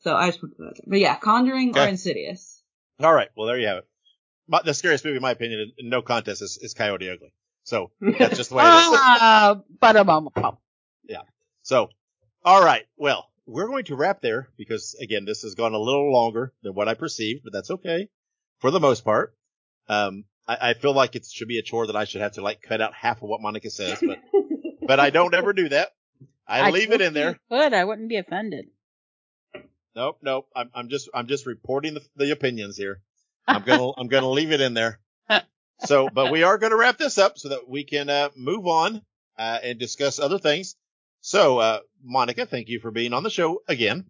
so 0.00 0.16
I 0.16 0.28
just 0.28 0.40
put 0.40 0.56
that. 0.58 0.80
But 0.86 0.98
yeah, 0.98 1.16
Conjuring 1.16 1.78
or 1.78 1.86
Insidious. 1.86 2.62
All 3.00 3.12
right. 3.12 3.28
Well, 3.36 3.46
there 3.46 3.58
you 3.58 3.68
have 3.68 3.78
it. 3.78 3.88
My, 4.46 4.62
the 4.62 4.74
scariest 4.74 5.04
movie, 5.04 5.16
in 5.16 5.22
my 5.22 5.30
opinion, 5.30 5.72
in 5.78 5.88
no 5.88 6.02
contest, 6.02 6.42
is, 6.42 6.58
is 6.60 6.74
Coyote 6.74 7.08
Ugly. 7.08 7.32
So 7.64 7.90
that's 8.00 8.36
just 8.36 8.50
the 8.50 8.56
way 8.56 8.64
it 8.64 8.68
is. 8.68 8.98
Ah, 9.00 9.60
but 9.80 9.96
a 9.96 10.52
yeah 11.08 11.22
So, 11.62 11.88
all 12.44 12.64
right. 12.64 12.84
Well, 12.96 13.28
we're 13.46 13.66
going 13.66 13.84
to 13.86 13.96
wrap 13.96 14.20
there 14.20 14.48
because 14.56 14.94
again, 15.00 15.24
this 15.24 15.42
has 15.42 15.54
gone 15.54 15.74
a 15.74 15.78
little 15.78 16.12
longer 16.12 16.52
than 16.62 16.74
what 16.74 16.88
I 16.88 16.94
perceived, 16.94 17.42
but 17.44 17.52
that's 17.52 17.70
okay 17.70 18.08
for 18.58 18.70
the 18.70 18.80
most 18.80 19.04
part. 19.04 19.34
Um, 19.88 20.24
I, 20.46 20.70
I 20.70 20.74
feel 20.74 20.94
like 20.94 21.16
it 21.16 21.26
should 21.26 21.48
be 21.48 21.58
a 21.58 21.62
chore 21.62 21.86
that 21.86 21.96
I 21.96 22.04
should 22.04 22.20
have 22.20 22.32
to 22.32 22.42
like 22.42 22.62
cut 22.62 22.80
out 22.80 22.94
half 22.94 23.22
of 23.22 23.28
what 23.28 23.40
Monica 23.40 23.70
says, 23.70 24.02
but, 24.06 24.18
but 24.86 25.00
I 25.00 25.10
don't 25.10 25.34
ever 25.34 25.52
do 25.52 25.68
that. 25.70 25.92
I, 26.46 26.70
leave 26.70 26.92
it 26.92 27.00
in 27.00 27.14
there. 27.14 27.38
Could 27.50 27.72
I 27.72 27.84
wouldn't 27.84 28.08
be 28.08 28.16
offended. 28.16 28.66
Nope, 29.96 30.18
nope. 30.22 30.48
I'm, 30.54 30.70
I'm 30.74 30.88
just, 30.88 31.08
I'm 31.14 31.26
just 31.26 31.46
reporting 31.46 31.94
the, 31.94 32.02
the 32.16 32.30
opinions 32.32 32.76
here. 32.76 33.00
I'm 33.46 33.62
gonna, 33.62 33.90
I'm 33.96 34.08
gonna 34.08 34.30
leave 34.30 34.52
it 34.52 34.60
in 34.60 34.74
there. 34.74 35.00
So, 35.80 36.08
but 36.08 36.30
we 36.30 36.42
are 36.42 36.58
gonna 36.58 36.76
wrap 36.76 36.98
this 36.98 37.18
up 37.18 37.38
so 37.38 37.50
that 37.50 37.68
we 37.68 37.84
can 37.84 38.08
uh, 38.08 38.30
move 38.36 38.66
on 38.66 39.02
uh, 39.38 39.58
and 39.62 39.78
discuss 39.78 40.18
other 40.18 40.38
things. 40.38 40.76
So, 41.20 41.58
uh, 41.58 41.80
Monica, 42.02 42.46
thank 42.46 42.68
you 42.68 42.80
for 42.80 42.90
being 42.90 43.12
on 43.12 43.22
the 43.22 43.30
show 43.30 43.62
again. 43.66 44.06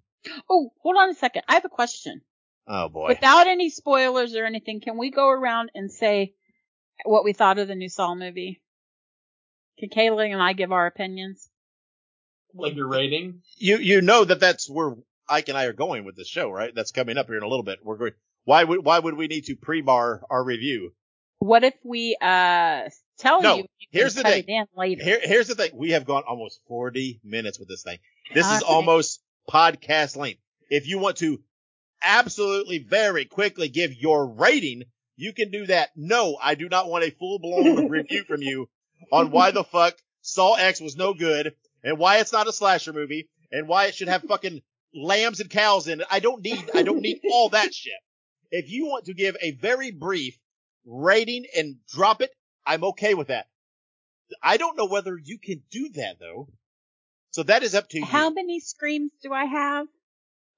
Oh, 0.49 0.73
hold 0.83 0.97
on 0.97 1.11
a 1.11 1.15
second. 1.15 1.43
I 1.49 1.55
have 1.55 1.65
a 1.65 1.71
question. 1.71 2.21
Oh 2.67 2.89
boy. 2.89 3.09
Without 3.09 3.47
any 3.47 3.71
spoilers 3.71 4.35
or 4.35 4.45
anything, 4.45 4.81
can 4.81 4.97
we 4.97 5.11
go 5.11 5.29
around 5.29 5.71
and 5.75 5.91
say 5.91 6.35
what 7.05 7.25
we 7.25 7.33
thought 7.33 7.59
of 7.59 7.69
the 7.69 7.75
new 7.75 7.89
Saw 7.89 8.15
movie? 8.15 8.63
Can 9.79 9.91
Kayla 9.91 10.33
and 10.33 10.43
I 10.43 10.53
give 10.53 10.73
our 10.73 10.87
opinions? 10.87 11.49
Like 12.55 12.77
your 12.77 12.89
rating? 12.89 13.43
you 13.57 13.79
you 13.79 14.01
know 14.01 14.25
that 14.25 14.41
that's 14.41 14.71
where 14.71 14.95
Ike 15.29 15.49
and 15.49 15.59
I 15.59 15.65
are 15.65 15.73
going 15.73 16.05
with 16.05 16.17
this 16.17 16.29
show, 16.29 16.51
right? 16.51 16.73
That's 16.75 16.93
coming 16.93 17.19
up 17.19 17.27
here 17.27 17.37
in 17.37 17.43
a 17.43 17.49
little 17.49 17.65
bit. 17.65 17.81
We're 17.83 17.97
going. 17.97 18.13
Why 18.45 18.63
would 18.63 18.85
why 18.85 18.99
would 18.99 19.17
we 19.17 19.27
need 19.27 19.47
to 19.47 19.57
pre-bar 19.57 20.23
our 20.31 20.45
review? 20.45 20.93
What 21.45 21.63
if 21.63 21.75
we 21.85 22.17
uh 22.23 22.89
tell 23.19 23.43
No, 23.43 23.57
you? 23.57 23.65
here's 23.91 24.15
the 24.15 24.23
cut 24.23 24.33
thing. 24.33 24.45
It 24.49 24.51
in 24.53 24.65
later. 24.75 25.05
Here 25.05 25.21
here's 25.23 25.47
the 25.49 25.55
thing. 25.55 25.73
We 25.75 25.91
have 25.91 26.07
gone 26.07 26.23
almost 26.27 26.61
40 26.69 27.21
minutes 27.23 27.59
with 27.59 27.69
this 27.69 27.83
thing. 27.83 27.99
This 28.33 28.51
is 28.51 28.63
Okay. 28.63 28.73
almost 28.73 29.21
podcast 29.51 30.17
length. 30.17 30.41
If 30.71 30.89
you 30.89 30.99
want 30.99 31.19
to 31.19 31.43
absolutely 32.03 32.79
very 32.79 33.27
quickly 33.27 33.69
give 33.69 33.93
your 33.95 34.27
rating, 34.27 34.85
you 35.17 35.35
can 35.35 35.51
do 35.51 35.67
that. 35.67 35.91
No, 35.97 36.39
I 36.41 36.55
do 36.55 36.69
not 36.71 36.89
want 36.89 37.05
a 37.05 37.11
full 37.11 37.39
blown 37.39 37.89
review 37.91 38.25
from 38.25 38.41
you 38.41 38.71
on 39.13 39.31
why 39.31 39.51
the 39.51 39.65
fuck 39.65 39.97
Saw 40.23 40.55
X 40.55 40.81
was 40.81 40.97
no 40.97 41.13
good 41.13 41.55
and 41.83 41.99
why 41.99 42.21
it's 42.21 42.33
not 42.33 42.49
a 42.49 42.53
slasher 42.55 42.95
movie 42.95 43.29
and 43.53 43.69
why 43.69 43.85
it 43.87 43.95
should 43.95 44.09
have 44.09 44.23
fucking 44.23 44.63
lambs 44.95 45.41
and 45.41 45.51
cows 45.51 45.89
in 45.89 46.01
it. 46.01 46.07
I 46.11 46.21
don't 46.21 46.43
need, 46.43 46.71
I 46.75 46.83
don't 46.83 47.03
need 47.03 47.21
all 47.31 47.51
that 47.51 47.75
shit. 47.75 47.93
If 48.51 48.71
you 48.71 48.87
want 48.87 49.05
to 49.07 49.15
give 49.15 49.37
a 49.43 49.51
very 49.51 49.91
brief 49.91 50.39
rating 50.85 51.47
and 51.57 51.77
drop 51.89 52.21
it, 52.23 52.31
I'm 52.67 52.85
okay 52.85 53.15
with 53.15 53.29
that. 53.29 53.47
I 54.43 54.57
don't 54.57 54.77
know 54.77 54.87
whether 54.87 55.17
you 55.23 55.39
can 55.39 55.63
do 55.71 55.91
that 55.91 56.19
though. 56.19 56.49
So 57.33 57.43
that 57.45 57.63
is 57.63 57.75
up 57.75 57.89
to 57.91 57.99
you. 57.99 58.05
How 58.05 58.31
many 58.31 58.61
screams 58.61 59.13
do 59.23 59.33
I 59.33 59.45
have? 59.45 59.87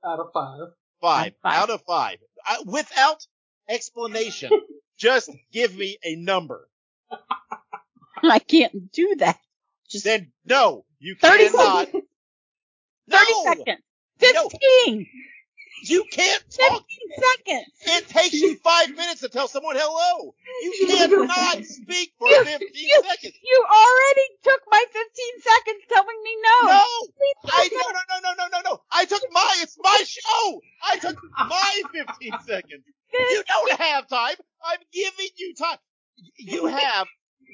Out 0.05 0.20
of 0.20 0.27
five. 0.33 0.68
Five, 1.01 1.33
Five. 1.43 1.55
out 1.62 1.70
of 1.70 1.83
five. 1.83 2.18
I, 2.45 2.62
without 2.64 3.27
explanation. 3.68 4.51
Just 4.99 5.31
give 5.53 5.77
me 5.77 5.99
a 6.03 6.16
number. 6.16 6.68
I 8.22 8.39
can't 8.39 8.91
do 8.93 9.16
that. 9.18 9.39
Just 9.91 10.05
Then 10.05 10.33
no, 10.47 10.85
you 10.99 11.16
30 11.16 11.51
cannot. 11.51 11.87
seconds. 11.87 12.05
No, 13.09 13.18
30 13.18 13.33
seconds. 13.59 13.83
No. 14.35 14.49
15. 15.81 15.95
you 15.97 16.05
can't 16.11 16.43
talk. 16.51 16.85
15 16.89 16.99
talk. 17.16 17.24
seconds. 17.24 17.66
It 17.83 18.09
takes 18.09 18.35
you 18.35 18.57
five 18.59 18.91
minutes 18.91 19.20
to 19.20 19.29
tell 19.29 19.49
someone 19.49 19.77
hello. 19.79 20.35
You 20.62 20.87
cannot 20.87 21.64
speak 21.64 22.12
for 22.18 22.29
You- 22.29 22.45
15 22.45 22.68
you- 22.74 23.03
seconds. 23.09 23.35
You 23.43 23.64
already 23.68 24.27
took 24.45 24.61
my 24.70 24.85
15 24.93 25.43
seconds 25.43 25.83
telling 25.89 26.22
me 26.24 26.37
no. 26.43 26.68
No, 26.68 26.85
I 27.53 27.68
no 27.72 27.79
no 27.79 28.01
no 28.09 28.31
no 28.31 28.35
no 28.39 28.49
no 28.53 28.70
no. 28.70 28.83
I 28.93 29.05
took 29.05 29.22
my. 29.33 29.55
It's 29.61 29.77
my 29.83 30.03
show. 30.07 30.61
I 30.89 30.99
took 30.99 31.16
my 31.49 31.83
15 31.93 32.33
seconds. 32.47 32.85
You 33.12 33.43
don't 33.47 33.81
have 33.81 34.09
time. 34.09 34.35
I'm 34.64 34.79
giving 34.93 35.29
you 35.37 35.55
time. 35.55 35.79
You 36.39 36.66
have 36.66 37.07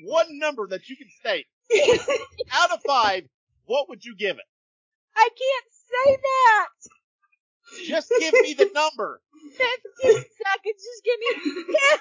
one 0.04 0.38
number 0.38 0.66
that 0.68 0.88
you 0.88 0.96
can 0.96 1.08
state. 1.20 1.46
Out 2.52 2.70
of 2.72 2.80
five, 2.86 3.24
what 3.66 3.88
would 3.88 4.04
you 4.04 4.14
give 4.16 4.36
it? 4.36 4.44
I 5.16 5.28
can't 5.28 5.72
say 5.72 6.16
that. 6.16 6.68
Just 7.86 8.12
give 8.18 8.32
me 8.34 8.54
the 8.54 8.70
number. 8.74 9.20
15 9.42 9.60
seconds. 10.02 10.24
Just 10.64 11.04
give 11.04 11.18
me 11.18 11.34
10. 11.34 11.74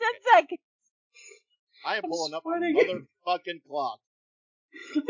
10 0.00 0.08
seconds. 0.34 0.60
I 1.84 1.96
am 1.96 2.04
I'm 2.04 2.10
pulling 2.10 2.34
up 2.34 2.44
a 2.44 2.48
motherfucking 2.48 3.62
clock. 3.68 4.00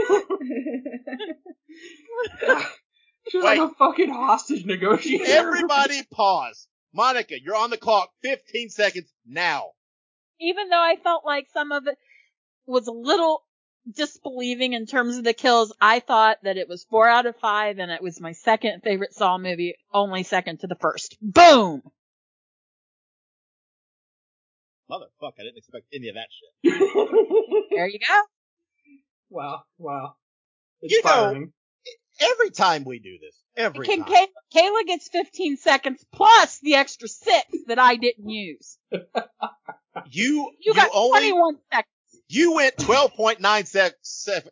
She's 3.29 3.43
Wait. 3.43 3.59
like 3.59 3.71
a 3.71 3.75
fucking 3.75 4.11
hostage 4.11 4.65
negotiator. 4.65 5.25
Everybody 5.27 6.03
pause. 6.13 6.69
Monica, 6.95 7.35
you're 7.41 7.57
on 7.57 7.71
the 7.71 7.77
clock. 7.77 8.11
15 8.23 8.71
seconds 8.71 9.13
now. 9.27 9.71
Even 10.41 10.69
though 10.69 10.83
I 10.83 10.97
felt 11.03 11.25
like 11.25 11.49
some 11.53 11.73
of 11.73 11.87
it 11.87 11.97
was 12.67 12.87
a 12.87 12.93
little 12.93 13.43
disbelieving 13.91 14.73
in 14.73 14.87
terms 14.87 15.17
of 15.17 15.25
the 15.25 15.33
kills, 15.33 15.73
I 15.81 16.01
thought 16.01 16.39
that 16.43 16.57
it 16.57 16.69
was 16.69 16.85
four 16.85 17.09
out 17.09 17.27
of 17.27 17.37
five 17.37 17.79
and 17.79 17.91
it 17.91 18.03
was 18.03 18.21
my 18.21 18.33
second 18.33 18.83
favorite 18.83 19.15
Saw 19.15 19.39
movie, 19.39 19.75
only 19.93 20.23
second 20.23 20.61
to 20.61 20.67
the 20.67 20.75
first. 20.77 21.17
Boom! 21.21 21.83
Motherfuck, 24.91 25.33
I 25.39 25.43
didn't 25.43 25.57
expect 25.59 25.87
any 25.93 26.09
of 26.09 26.15
that 26.15 26.29
shit. 26.31 27.67
There 27.71 27.89
you 27.89 27.99
go. 27.99 28.23
wow, 29.31 29.63
wow. 29.79 30.15
You 30.81 31.03
know, 31.05 31.11
Inspiring. 31.11 31.53
Every 32.19 32.51
time 32.51 32.85
we 32.85 32.99
do 32.99 33.19
this, 33.21 33.37
every 33.57 33.87
Can 33.87 34.05
time. 34.05 34.09
Kay- 34.09 34.29
Kayla 34.61 34.87
gets 34.87 35.09
15 35.09 35.59
seconds 35.59 36.05
plus 36.13 36.59
the 36.61 36.77
extra 36.77 37.09
six 37.09 37.45
that 37.67 37.79
I 37.79 37.97
didn't 37.97 38.29
use. 38.31 38.79
you, 40.11 40.51
You, 40.61 40.75
got 40.75 40.91
only, 40.95 41.31
21 41.31 41.57
seconds. 41.71 41.96
You 42.29 42.55
went 42.55 42.77
12.9 42.77 43.67
sec, 43.67 43.95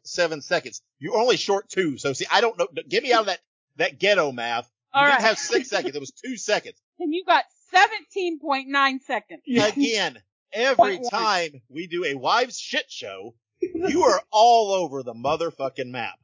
seven 0.04 0.40
seconds. 0.42 0.82
You're 0.98 1.16
only 1.16 1.36
short 1.36 1.68
two. 1.68 1.98
So 1.98 2.12
see, 2.12 2.26
I 2.30 2.40
don't 2.40 2.58
know. 2.58 2.68
Get 2.88 3.02
me 3.02 3.12
out 3.12 3.20
of 3.22 3.26
that, 3.26 3.40
that 3.76 3.98
ghetto 3.98 4.32
math. 4.32 4.70
You 4.94 5.00
All 5.00 5.06
didn't 5.06 5.14
right. 5.18 5.26
have 5.28 5.38
six 5.38 5.70
seconds. 5.70 5.94
It 5.96 6.00
was 6.00 6.12
two 6.12 6.36
seconds. 6.36 6.76
And 7.00 7.12
you 7.12 7.24
got 7.26 7.44
17.9 7.74 9.00
seconds. 9.02 9.42
Again, 9.48 10.18
every 10.52 10.74
Point 10.76 11.02
one. 11.02 11.10
time 11.10 11.62
we 11.68 11.86
do 11.88 12.04
a 12.04 12.14
wives 12.14 12.56
shit 12.58 12.84
show, 12.88 13.34
you 13.60 14.04
are 14.04 14.22
all 14.30 14.72
over 14.72 15.02
the 15.02 15.12
motherfucking 15.14 15.90
map. 15.90 16.14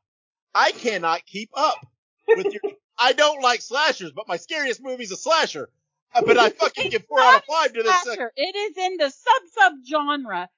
I 0.54 0.70
cannot 0.72 1.26
keep 1.26 1.50
up 1.54 1.84
with 2.28 2.46
your. 2.52 2.62
I 2.98 3.14
don't 3.14 3.42
like 3.42 3.62
slashers, 3.62 4.12
but 4.12 4.28
my 4.28 4.36
scariest 4.36 4.82
movie's 4.82 5.10
a 5.10 5.16
slasher. 5.16 5.70
Uh, 6.14 6.22
But 6.24 6.38
I 6.38 6.50
fucking 6.50 6.90
give 6.90 7.04
four 7.06 7.20
out 7.20 7.36
of 7.38 7.44
five 7.44 7.72
to 7.72 7.82
this. 7.82 7.92
Second. 8.02 8.14
Slasher. 8.14 8.32
It 8.36 8.54
is 8.56 8.76
in 8.76 8.96
the 8.98 9.10
sub 9.10 9.42
sub 9.52 9.72
genre 9.88 10.48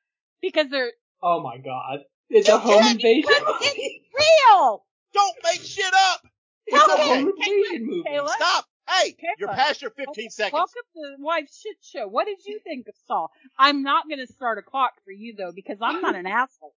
because 0.42 0.68
they're 0.68 0.92
Oh 1.22 1.40
my 1.40 1.56
god. 1.58 2.00
It's 2.28 2.48
You 2.48 2.56
a 2.56 2.58
home 2.58 2.84
invasion 2.84 3.24
it's 3.60 4.04
real. 4.14 4.84
Don't 5.14 5.36
make 5.44 5.62
shit 5.62 5.92
up. 6.12 6.20
It's 6.66 6.88
a 6.88 6.96
home 6.96 7.28
invasion 7.28 7.86
movie. 7.86 8.08
Kayla. 8.08 8.28
Stop. 8.28 8.66
Hey, 8.88 9.16
you're 9.38 9.48
past 9.48 9.80
your 9.80 9.92
15 9.92 10.30
seconds. 10.30 10.52
Welcome 10.52 10.82
to 10.94 11.16
the 11.16 11.24
Wife 11.24 11.48
Shit 11.54 11.76
Show. 11.80 12.08
What 12.08 12.26
did 12.26 12.44
you 12.44 12.58
think 12.64 12.88
of 12.88 12.94
Saw? 13.06 13.28
I'm 13.56 13.82
not 13.82 14.08
going 14.08 14.18
to 14.18 14.32
start 14.32 14.58
a 14.58 14.62
clock 14.62 14.92
for 15.04 15.12
you 15.12 15.34
though 15.36 15.52
because 15.54 15.78
I'm 15.80 16.00
not 16.00 16.16
an 16.16 16.26
asshole. 16.26 16.74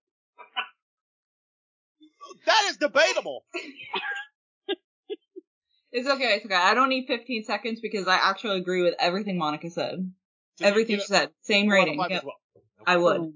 That 2.46 2.66
is 2.70 2.76
debatable. 2.76 3.44
It's 5.92 6.06
okay, 6.06 6.34
it's 6.34 6.44
okay. 6.44 6.54
I 6.54 6.74
don't 6.74 6.90
need 6.90 7.06
15 7.06 7.44
seconds 7.44 7.80
because 7.80 8.06
I 8.06 8.16
actually 8.16 8.58
agree 8.58 8.82
with 8.82 8.94
everything 8.98 9.38
Monica 9.38 9.70
said. 9.70 10.12
So 10.56 10.64
you 10.64 10.70
everything 10.70 10.96
she 10.98 11.06
said. 11.06 11.30
Same 11.40 11.68
four 11.68 11.78
out 11.78 11.82
of 11.82 11.86
rating. 11.86 12.00
five 12.00 12.10
Yep, 12.10 12.18
as 12.18 12.24
well. 12.24 12.34
I 12.86 12.96
would. 12.98 13.32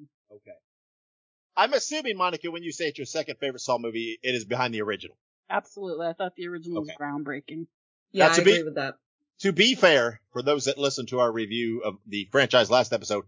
Okay. 1.61 1.65
I'm 1.65 1.73
assuming, 1.75 2.17
Monica, 2.17 2.51
when 2.51 2.63
you 2.63 2.73
say 2.73 2.87
it's 2.89 2.99
your 2.99 3.07
second 3.07 3.37
favorite 3.39 3.61
Saw 3.61 3.79
movie, 3.79 4.19
it 4.23 4.35
is 4.35 4.45
behind 4.45 4.73
the 4.75 4.83
original. 4.83 5.17
Absolutely. 5.49 6.07
I 6.07 6.13
thought 6.13 6.35
the 6.37 6.47
original 6.49 6.79
Okay. 6.83 6.93
was 6.93 6.97
groundbreaking. 7.01 7.67
Yeah, 8.13 8.27
Now, 8.29 8.33
I 8.33 8.37
to 8.37 8.43
be- 8.43 8.51
agree 8.53 8.63
with 8.65 8.75
that. 8.77 8.95
to 9.41 9.53
be 9.53 9.75
fair, 9.75 10.21
for 10.33 10.43
those 10.43 10.65
that 10.67 10.79
listened 10.79 11.09
to 11.09 11.21
our 11.21 11.31
review 11.31 11.81
of 11.85 11.99
the 12.07 12.29
franchise 12.33 12.71
last 12.71 12.93
episode, 12.93 13.25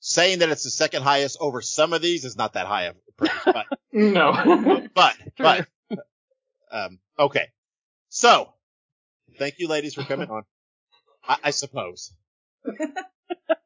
saying 0.00 0.40
that 0.40 0.50
it's 0.50 0.64
the 0.64 0.70
second 0.70 1.02
highest 1.02 1.38
over 1.40 1.60
some 1.62 1.92
of 1.92 2.02
these 2.02 2.24
is 2.24 2.36
not 2.36 2.52
that 2.54 2.66
high 2.66 2.84
of 2.84 2.96
praise. 3.16 3.30
But, 3.44 3.66
No. 3.92 4.32
but, 4.94 5.16
but, 5.38 5.66
um, 6.70 6.98
okay. 7.18 7.48
So, 8.08 8.52
thank 9.38 9.58
you 9.58 9.68
ladies 9.68 9.94
for 9.94 10.02
coming 10.02 10.30
on. 10.30 10.42
I, 11.26 11.36
I 11.44 11.50
suppose. 11.50 12.12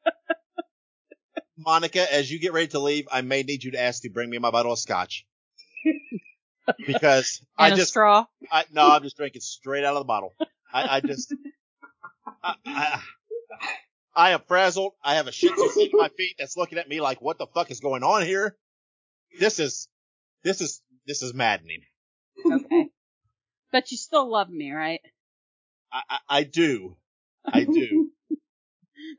Monica, 1.58 2.12
as 2.12 2.30
you 2.30 2.38
get 2.38 2.52
ready 2.52 2.68
to 2.68 2.78
leave, 2.78 3.08
I 3.10 3.20
may 3.22 3.42
need 3.42 3.64
you 3.64 3.72
to 3.72 3.80
ask 3.80 4.02
to 4.02 4.10
bring 4.10 4.30
me 4.30 4.38
my 4.38 4.50
bottle 4.50 4.72
of 4.72 4.78
scotch. 4.78 5.26
Because 6.86 7.40
I 7.56 7.66
And 7.66 7.74
a 7.74 7.76
just, 7.78 7.90
straw. 7.90 8.26
I, 8.52 8.64
no, 8.70 8.86
I'm 8.86 9.02
just 9.02 9.16
drinking 9.16 9.40
straight 9.40 9.84
out 9.84 9.94
of 9.94 10.00
the 10.00 10.04
bottle. 10.04 10.34
I, 10.70 10.96
I 10.96 11.00
just, 11.00 11.34
I, 12.44 12.54
I, 12.66 13.00
I 14.14 14.30
am 14.32 14.40
frazzled. 14.46 14.92
I 15.02 15.14
have 15.14 15.26
a 15.28 15.32
shih 15.32 15.48
tzu 15.48 15.84
at 15.84 15.90
my 15.94 16.08
feet 16.10 16.34
that's 16.38 16.58
looking 16.58 16.76
at 16.76 16.86
me 16.86 17.00
like, 17.00 17.22
what 17.22 17.38
the 17.38 17.46
fuck 17.46 17.70
is 17.70 17.80
going 17.80 18.02
on 18.02 18.22
here? 18.22 18.54
This 19.40 19.58
is, 19.58 19.88
this 20.44 20.60
is, 20.60 20.82
this 21.06 21.22
is 21.22 21.32
maddening. 21.32 21.80
Okay. 22.44 22.90
But 23.72 23.90
you 23.90 23.96
still 23.96 24.30
love 24.30 24.50
me, 24.50 24.72
right? 24.72 25.00
I, 25.90 26.02
I, 26.10 26.18
I 26.28 26.42
do. 26.42 26.96
I 27.46 27.64
do. 27.64 28.10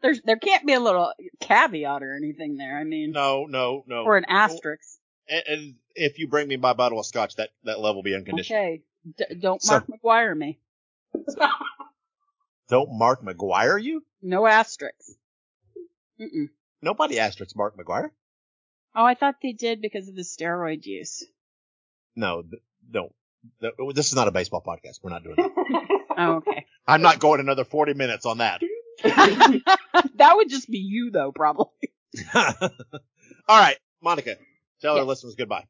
There's 0.02 0.22
there 0.22 0.38
can't 0.38 0.66
be 0.66 0.74
a 0.74 0.80
little 0.80 1.12
caveat 1.40 2.04
or 2.04 2.16
anything 2.16 2.58
there. 2.58 2.78
I 2.78 2.84
mean, 2.84 3.12
No, 3.12 3.46
no, 3.46 3.84
no. 3.88 4.04
or 4.04 4.18
an 4.18 4.26
asterisk. 4.28 5.00
And, 5.28 5.44
and 5.48 5.76
if 5.96 6.18
you 6.20 6.28
bring 6.28 6.48
me 6.48 6.58
my 6.58 6.74
bottle 6.74 7.00
of 7.00 7.06
scotch, 7.06 7.36
that, 7.36 7.50
that 7.64 7.80
level 7.80 7.96
will 7.98 8.04
be 8.04 8.16
unconditional. 8.16 8.60
Okay. 8.60 8.82
D- 9.18 9.36
don't 9.40 9.62
So- 9.62 9.74
Mark 9.74 9.86
McGwire 9.88 10.36
me. 10.38 10.60
Don't 12.70 12.90
Mark 12.98 13.24
McGwire 13.24 13.82
you? 13.82 14.04
No 14.22 14.46
asterisks. 14.46 15.16
Mm-mm. 16.22 16.50
Nobody 16.82 17.20
asterisks 17.20 17.56
Mark 17.56 17.76
McGwire. 17.78 18.10
Oh, 18.96 19.04
I 19.06 19.16
thought 19.16 19.36
they 19.42 19.54
did 19.54 19.82
because 19.82 20.08
of 20.08 20.16
the 20.16 20.22
steroid 20.24 20.86
use. 20.86 21.24
No, 22.16 22.42
th- 22.44 22.62
don't. 22.92 23.14
Th- 23.62 23.74
This 23.96 24.08
is 24.10 24.16
not 24.16 24.28
a 24.28 24.32
baseball 24.32 24.62
podcast. 24.66 25.00
We're 25.02 25.10
not 25.12 25.24
doing 25.24 25.36
that. 25.38 25.50
Oh, 26.22 26.34
okay. 26.46 26.66
I'm 26.86 27.02
not 27.02 27.20
going 27.20 27.40
another 27.40 27.64
40 27.64 27.94
minutes 27.94 28.26
on 28.26 28.40
that. 28.40 28.60
that 30.16 30.34
would 30.36 30.50
just 30.50 30.70
be 30.70 30.80
you 30.80 31.12
though, 31.12 31.32
probably. 31.32 31.68
All 32.34 32.50
right, 33.50 33.78
Monica, 34.02 34.36
tell 34.82 34.98
our 34.98 35.04
listeners 35.04 35.36
goodbye. 35.36 35.66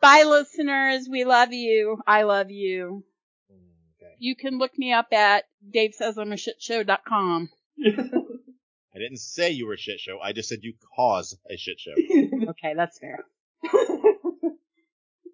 Bye, 0.00 0.24
listeners. 0.26 1.08
We 1.10 1.24
love 1.24 1.52
you. 1.52 1.98
I 2.06 2.22
love 2.24 2.50
you. 2.50 3.04
Okay. 4.00 4.12
You 4.18 4.36
can 4.36 4.58
look 4.58 4.76
me 4.76 4.92
up 4.92 5.12
at 5.12 5.44
davesaysimashitshow.com. 5.74 7.48
I 7.86 8.98
didn't 8.98 9.18
say 9.18 9.50
you 9.50 9.66
were 9.66 9.74
a 9.74 9.78
shit 9.78 9.98
show. 9.98 10.18
I 10.20 10.32
just 10.32 10.48
said 10.48 10.60
you 10.62 10.74
cause 10.94 11.36
a 11.50 11.56
shit 11.56 11.80
show. 11.80 11.94
Okay, 12.50 12.74
that's 12.76 12.98
fair. 12.98 13.24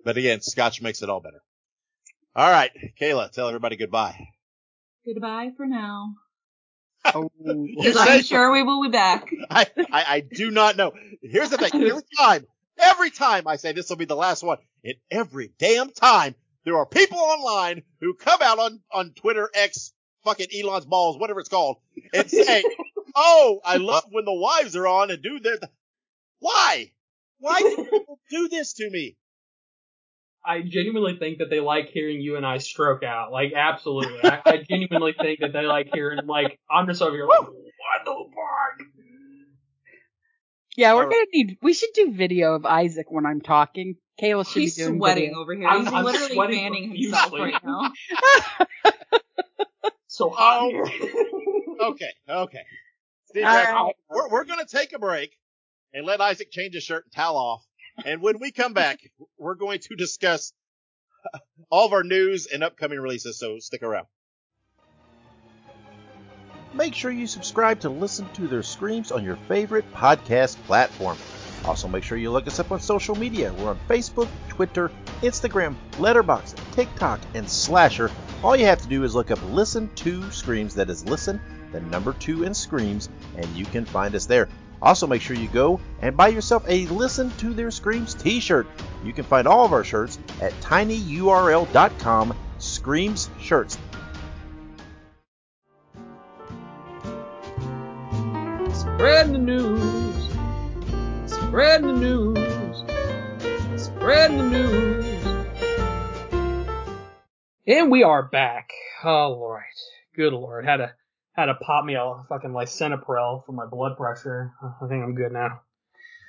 But 0.04 0.16
again, 0.16 0.40
scotch 0.40 0.80
makes 0.80 1.02
it 1.02 1.10
all 1.10 1.20
better. 1.20 1.42
All 2.34 2.50
right, 2.50 2.70
Kayla, 3.00 3.30
tell 3.32 3.48
everybody 3.48 3.76
goodbye. 3.76 4.18
Goodbye 5.04 5.50
for 5.56 5.66
now. 5.66 6.14
Oh. 7.04 7.30
You 7.44 7.76
Because 7.78 7.94
say 7.94 8.14
I'm 8.18 8.22
sure 8.22 8.52
we 8.52 8.62
will 8.62 8.82
be 8.82 8.90
back. 8.90 9.30
I, 9.50 9.66
I, 9.90 10.04
I 10.08 10.20
do 10.20 10.50
not 10.50 10.76
know. 10.76 10.92
Here's 11.22 11.50
the 11.50 11.58
thing. 11.58 11.82
Every 11.82 12.02
time, 12.18 12.46
every 12.78 13.10
time 13.10 13.48
I 13.48 13.56
say 13.56 13.72
this 13.72 13.88
will 13.88 13.96
be 13.96 14.04
the 14.04 14.16
last 14.16 14.42
one, 14.42 14.58
and 14.84 14.94
every 15.10 15.52
damn 15.58 15.90
time 15.90 16.34
there 16.64 16.76
are 16.76 16.86
people 16.86 17.18
online 17.18 17.82
who 18.00 18.14
come 18.14 18.40
out 18.42 18.58
on, 18.58 18.80
on 18.92 19.12
Twitter, 19.12 19.50
X, 19.54 19.92
fucking 20.24 20.48
Elon's 20.58 20.86
balls, 20.86 21.18
whatever 21.18 21.40
it's 21.40 21.48
called, 21.48 21.78
and 22.12 22.30
say, 22.30 22.62
oh, 23.16 23.60
I 23.64 23.78
love 23.78 24.04
when 24.10 24.24
the 24.24 24.32
wives 24.34 24.76
are 24.76 24.86
on 24.86 25.10
and 25.10 25.22
do 25.22 25.40
their, 25.40 25.58
why? 26.38 26.92
Why 27.38 27.60
do 27.60 27.76
people 27.90 28.18
do 28.30 28.48
this 28.48 28.74
to 28.74 28.90
me? 28.90 29.16
I 30.44 30.62
genuinely 30.62 31.16
think 31.18 31.38
that 31.38 31.50
they 31.50 31.60
like 31.60 31.88
hearing 31.90 32.20
you 32.20 32.36
and 32.36 32.46
I 32.46 32.58
stroke 32.58 33.02
out. 33.02 33.30
Like, 33.30 33.52
absolutely. 33.54 34.18
I, 34.24 34.40
I 34.46 34.56
genuinely 34.68 35.14
think 35.20 35.40
that 35.40 35.52
they 35.52 35.62
like 35.66 35.90
hearing, 35.92 36.26
like, 36.26 36.58
I'm 36.70 36.86
just 36.86 37.02
over 37.02 37.14
here, 37.14 37.26
like, 37.26 37.40
what 37.42 38.04
the 38.04 38.12
fuck? 38.14 38.86
Yeah, 40.76 40.94
we're 40.94 41.04
All 41.04 41.10
gonna 41.10 41.26
need. 41.32 41.58
We 41.60 41.74
should 41.74 41.90
do 41.94 42.12
video 42.12 42.54
of 42.54 42.64
Isaac 42.64 43.06
when 43.10 43.26
I'm 43.26 43.40
talking. 43.40 43.96
Kayla 44.22 44.46
should 44.50 44.62
He's 44.62 44.76
be 44.76 44.84
doing 44.84 44.98
sweating 44.98 45.24
video. 45.24 45.40
over 45.40 45.54
here. 45.54 45.68
I'm- 45.68 45.84
He's 45.84 45.92
I'm 45.92 46.04
literally 46.04 46.34
sweating 46.34 46.58
fanning 46.58 46.90
himself 46.96 47.30
profusely. 47.32 47.52
right 47.52 47.64
now. 47.64 47.92
So 50.12 50.28
hot 50.30 50.60
Oh. 50.62 50.68
here. 50.70 50.84
Okay, 51.80 52.10
okay. 52.28 52.60
Steve, 53.26 53.44
All 53.46 53.54
right. 53.54 53.94
we're, 54.10 54.28
we're 54.28 54.44
going 54.44 54.58
to 54.58 54.66
take 54.66 54.92
a 54.92 54.98
break 54.98 55.30
and 55.94 56.04
let 56.04 56.20
Isaac 56.20 56.50
change 56.50 56.74
his 56.74 56.82
shirt 56.82 57.04
and 57.06 57.12
towel 57.14 57.36
off. 57.38 57.64
And 58.04 58.22
when 58.22 58.38
we 58.38 58.50
come 58.52 58.72
back, 58.72 58.98
we're 59.38 59.54
going 59.54 59.80
to 59.80 59.96
discuss 59.96 60.52
all 61.70 61.86
of 61.86 61.92
our 61.92 62.02
news 62.02 62.46
and 62.46 62.64
upcoming 62.64 62.98
releases, 62.98 63.38
so 63.38 63.58
stick 63.58 63.82
around. 63.82 64.06
Make 66.72 66.94
sure 66.94 67.10
you 67.10 67.26
subscribe 67.26 67.80
to 67.80 67.88
listen 67.88 68.28
to 68.34 68.46
their 68.46 68.62
screams 68.62 69.10
on 69.10 69.24
your 69.24 69.36
favorite 69.36 69.84
podcast 69.92 70.56
platform. 70.64 71.18
Also, 71.64 71.88
make 71.88 72.04
sure 72.04 72.16
you 72.16 72.30
look 72.30 72.46
us 72.46 72.58
up 72.58 72.72
on 72.72 72.80
social 72.80 73.14
media. 73.16 73.52
We're 73.52 73.70
on 73.70 73.78
Facebook, 73.88 74.28
Twitter, 74.48 74.90
Instagram, 75.20 75.74
Letterboxd, 75.92 76.54
TikTok, 76.72 77.20
and 77.34 77.48
Slasher. 77.48 78.10
All 78.42 78.56
you 78.56 78.64
have 78.64 78.80
to 78.80 78.88
do 78.88 79.04
is 79.04 79.14
look 79.14 79.30
up 79.30 79.38
Listen 79.50 79.90
to 79.96 80.30
Screams, 80.30 80.74
that 80.76 80.88
is 80.88 81.04
Listen, 81.04 81.40
the 81.72 81.80
number 81.80 82.14
two, 82.14 82.44
and 82.44 82.56
Screams, 82.56 83.10
and 83.36 83.46
you 83.56 83.66
can 83.66 83.84
find 83.84 84.14
us 84.14 84.24
there. 84.24 84.48
Also, 84.82 85.06
make 85.06 85.20
sure 85.20 85.36
you 85.36 85.48
go 85.48 85.78
and 86.00 86.16
buy 86.16 86.28
yourself 86.28 86.64
a 86.68 86.86
Listen 86.86 87.30
to 87.38 87.52
Their 87.52 87.70
Screams 87.70 88.14
t 88.14 88.40
shirt. 88.40 88.66
You 89.04 89.12
can 89.12 89.24
find 89.24 89.46
all 89.46 89.64
of 89.64 89.72
our 89.72 89.84
shirts 89.84 90.18
at 90.40 90.52
tinyurl.com 90.60 92.34
Screams 92.58 93.30
Shirts. 93.40 93.78
Spread 98.72 99.32
the 99.32 99.38
news. 99.38 100.30
Spread 101.26 101.82
the 101.82 101.92
news. 101.92 102.84
Spread 103.82 104.30
the 104.30 104.42
news. 104.42 105.20
And 107.66 107.90
we 107.90 108.02
are 108.02 108.22
back. 108.22 108.72
All 109.04 109.48
right. 109.48 109.64
Good 110.14 110.32
lord. 110.32 110.64
Had 110.64 110.78
to 110.78 110.92
had 111.40 111.46
to 111.46 111.54
pop 111.54 111.84
me 111.84 111.94
a 111.94 112.24
fucking 112.28 112.50
lisinopril 112.50 113.44
for 113.44 113.52
my 113.52 113.66
blood 113.66 113.96
pressure. 113.96 114.52
I 114.62 114.86
think 114.88 115.02
I'm 115.02 115.14
good 115.14 115.32
now. 115.32 115.60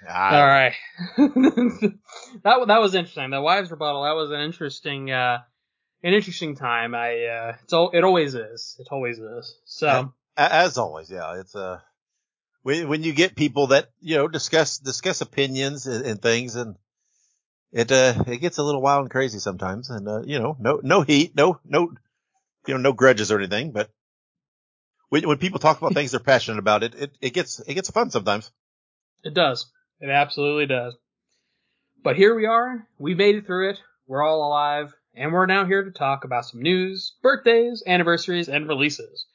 All 0.08 0.46
right. 0.46 0.74
that 1.18 2.64
that 2.68 2.82
was 2.82 2.96
interesting. 2.96 3.30
The 3.30 3.42
wives 3.42 3.70
rebuttal. 3.70 4.04
That 4.04 4.16
was 4.16 4.32
an 4.32 4.42
interesting 4.42 5.12
uh 5.12 5.40
an 6.04 6.14
interesting 6.14 6.56
time. 6.56 6.96
I 6.96 7.26
uh 7.26 7.56
it's 7.64 7.74
all 7.74 7.92
it 7.92 8.04
always 8.04 8.34
is. 8.36 8.76
It 8.80 8.88
always 8.92 9.20
is. 9.20 9.56
So. 9.66 10.14
As 10.38 10.78
always, 10.78 11.12
yeah, 11.12 11.40
it's 11.40 11.56
uh, 11.56 11.80
when 12.64 12.88
when 12.88 13.04
you 13.04 13.12
get 13.14 13.36
people 13.36 13.68
that 13.68 13.90
you 14.00 14.16
know 14.16 14.30
discuss 14.30 14.78
discuss 14.78 15.20
opinions 15.20 15.88
and, 15.88 16.06
and 16.06 16.22
things, 16.22 16.56
and 16.56 16.78
it 17.74 17.92
uh 17.92 18.24
it 18.28 18.38
gets 18.38 18.58
a 18.58 18.64
little 18.64 18.82
wild 18.82 19.02
and 19.02 19.12
crazy 19.12 19.40
sometimes, 19.40 19.90
and 19.90 20.08
uh, 20.08 20.22
you 20.24 20.40
know, 20.40 20.56
no 20.58 20.80
no 20.82 21.02
heat, 21.02 21.36
no 21.36 21.60
no 21.66 21.92
you 22.66 22.74
know 22.74 22.80
no 22.80 22.94
grudges 22.94 23.30
or 23.30 23.40
anything, 23.40 23.72
but 23.72 23.90
when 25.12 25.28
when 25.28 25.38
people 25.38 25.60
talk 25.60 25.78
about 25.78 25.94
things 26.00 26.12
they're 26.12 26.20
passionate 26.20 26.58
about, 26.58 26.82
it 26.82 26.96
it 26.96 27.12
it 27.22 27.34
gets 27.34 27.60
it 27.60 27.76
gets 27.76 27.92
fun 27.92 28.10
sometimes. 28.10 28.50
It 29.24 29.36
does. 29.36 29.68
It 30.00 30.10
absolutely 30.10 30.66
does. 30.66 30.96
But 32.04 32.16
here 32.16 32.34
we 32.34 32.48
are. 32.48 32.88
We 32.98 33.14
made 33.14 33.36
it 33.36 33.46
through 33.46 33.72
it. 33.72 33.80
We're 34.08 34.24
all 34.24 34.48
alive. 34.48 34.92
And 35.14 35.34
we're 35.34 35.46
now 35.46 35.66
here 35.66 35.84
to 35.84 35.92
talk 35.92 36.24
about 36.24 36.46
some 36.46 36.62
news, 36.62 37.14
birthdays, 37.22 37.84
anniversaries, 37.86 38.48
and 38.48 38.68
releases. 38.68 39.26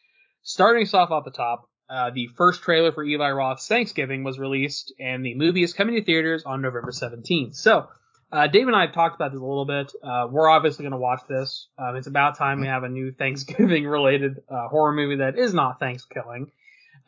Starting 0.43 0.83
us 0.83 0.95
off 0.95 1.13
at 1.13 1.25
the 1.25 1.31
top, 1.31 1.69
uh, 1.89 2.11
the 2.11 2.29
first 2.37 2.63
trailer 2.63 2.91
for 2.91 3.05
Eli 3.05 3.31
Roth's 3.31 3.69
Thanksgiving 3.69 4.25
was 4.25 4.39
released, 4.39 4.95
and 4.99 5.25
the 5.25 5.35
movie 5.35 5.63
is 5.63 5.75
coming 5.75 5.95
to 5.95 6.05
theaters 6.05 6.45
on 6.45 6.63
November 6.63 6.91
17th. 6.91 7.55
So, 7.55 7.89
uh, 8.33 8.47
Dave 8.47 8.67
and 8.67 8.77
I 8.77 8.87
have 8.87 8.95
talked 8.95 9.15
about 9.15 9.33
this 9.33 9.41
a 9.41 9.45
little 9.45 9.65
bit. 9.65 9.93
Uh, 10.03 10.27
we're 10.31 10.49
obviously 10.49 10.83
going 10.83 10.93
to 10.93 10.99
watch 10.99 11.21
this. 11.29 11.69
Um, 11.79 11.97
it's 11.97 12.07
about 12.07 12.37
time 12.37 12.61
we 12.61 12.67
have 12.67 12.83
a 12.83 12.89
new 12.89 13.13
Thanksgiving 13.13 13.87
related 13.87 14.39
uh, 14.49 14.69
horror 14.69 14.93
movie 14.93 15.17
that 15.17 15.39
is 15.39 15.55
not 15.55 15.79
Thanksgiving. 15.79 16.51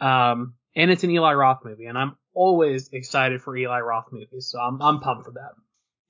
Um, 0.00 0.54
and 0.76 0.90
it's 0.90 1.02
an 1.04 1.10
Eli 1.10 1.32
Roth 1.34 1.64
movie, 1.64 1.86
and 1.86 1.98
I'm 1.98 2.16
always 2.34 2.88
excited 2.92 3.42
for 3.42 3.56
Eli 3.56 3.80
Roth 3.80 4.12
movies, 4.12 4.48
so 4.50 4.60
I'm 4.60 4.80
I'm 4.80 5.00
pumped 5.00 5.24
for 5.24 5.32
that. 5.32 5.52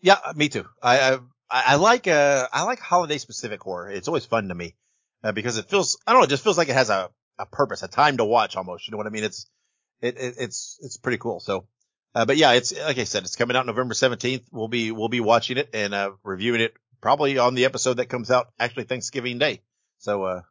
Yeah, 0.00 0.18
me 0.36 0.50
too. 0.50 0.66
I 0.82 1.18
I, 1.50 1.62
I 1.72 1.74
like 1.76 2.06
uh 2.06 2.46
I 2.52 2.64
like 2.64 2.78
holiday 2.78 3.16
specific 3.18 3.62
horror. 3.62 3.90
It's 3.90 4.08
always 4.08 4.26
fun 4.26 4.48
to 4.48 4.54
me 4.54 4.74
uh, 5.24 5.32
because 5.32 5.56
it 5.56 5.70
feels 5.70 5.98
I 6.06 6.12
don't 6.12 6.20
know, 6.20 6.24
it 6.24 6.30
just 6.30 6.44
feels 6.44 6.58
like 6.58 6.68
it 6.68 6.74
has 6.74 6.90
a 6.90 7.08
a 7.38 7.46
purpose, 7.46 7.82
a 7.82 7.88
time 7.88 8.18
to 8.18 8.24
watch 8.24 8.56
almost. 8.56 8.86
You 8.86 8.92
know 8.92 8.98
what 8.98 9.06
I 9.06 9.10
mean? 9.10 9.24
It's 9.24 9.46
it, 10.00 10.16
it 10.18 10.34
it's 10.38 10.78
it's 10.82 10.96
pretty 10.96 11.18
cool. 11.18 11.40
So, 11.40 11.66
uh, 12.14 12.24
but 12.24 12.36
yeah, 12.36 12.52
it's 12.52 12.76
like 12.76 12.98
I 12.98 13.04
said, 13.04 13.24
it's 13.24 13.36
coming 13.36 13.56
out 13.56 13.66
November 13.66 13.94
seventeenth. 13.94 14.44
We'll 14.50 14.68
be 14.68 14.90
we'll 14.92 15.08
be 15.08 15.20
watching 15.20 15.58
it 15.58 15.70
and 15.74 15.94
uh 15.94 16.12
reviewing 16.24 16.60
it 16.60 16.74
probably 17.00 17.38
on 17.38 17.54
the 17.54 17.64
episode 17.64 17.94
that 17.94 18.06
comes 18.06 18.30
out 18.30 18.48
actually 18.58 18.84
Thanksgiving 18.84 19.38
Day. 19.38 19.62
So 19.98 20.24
uh 20.24 20.42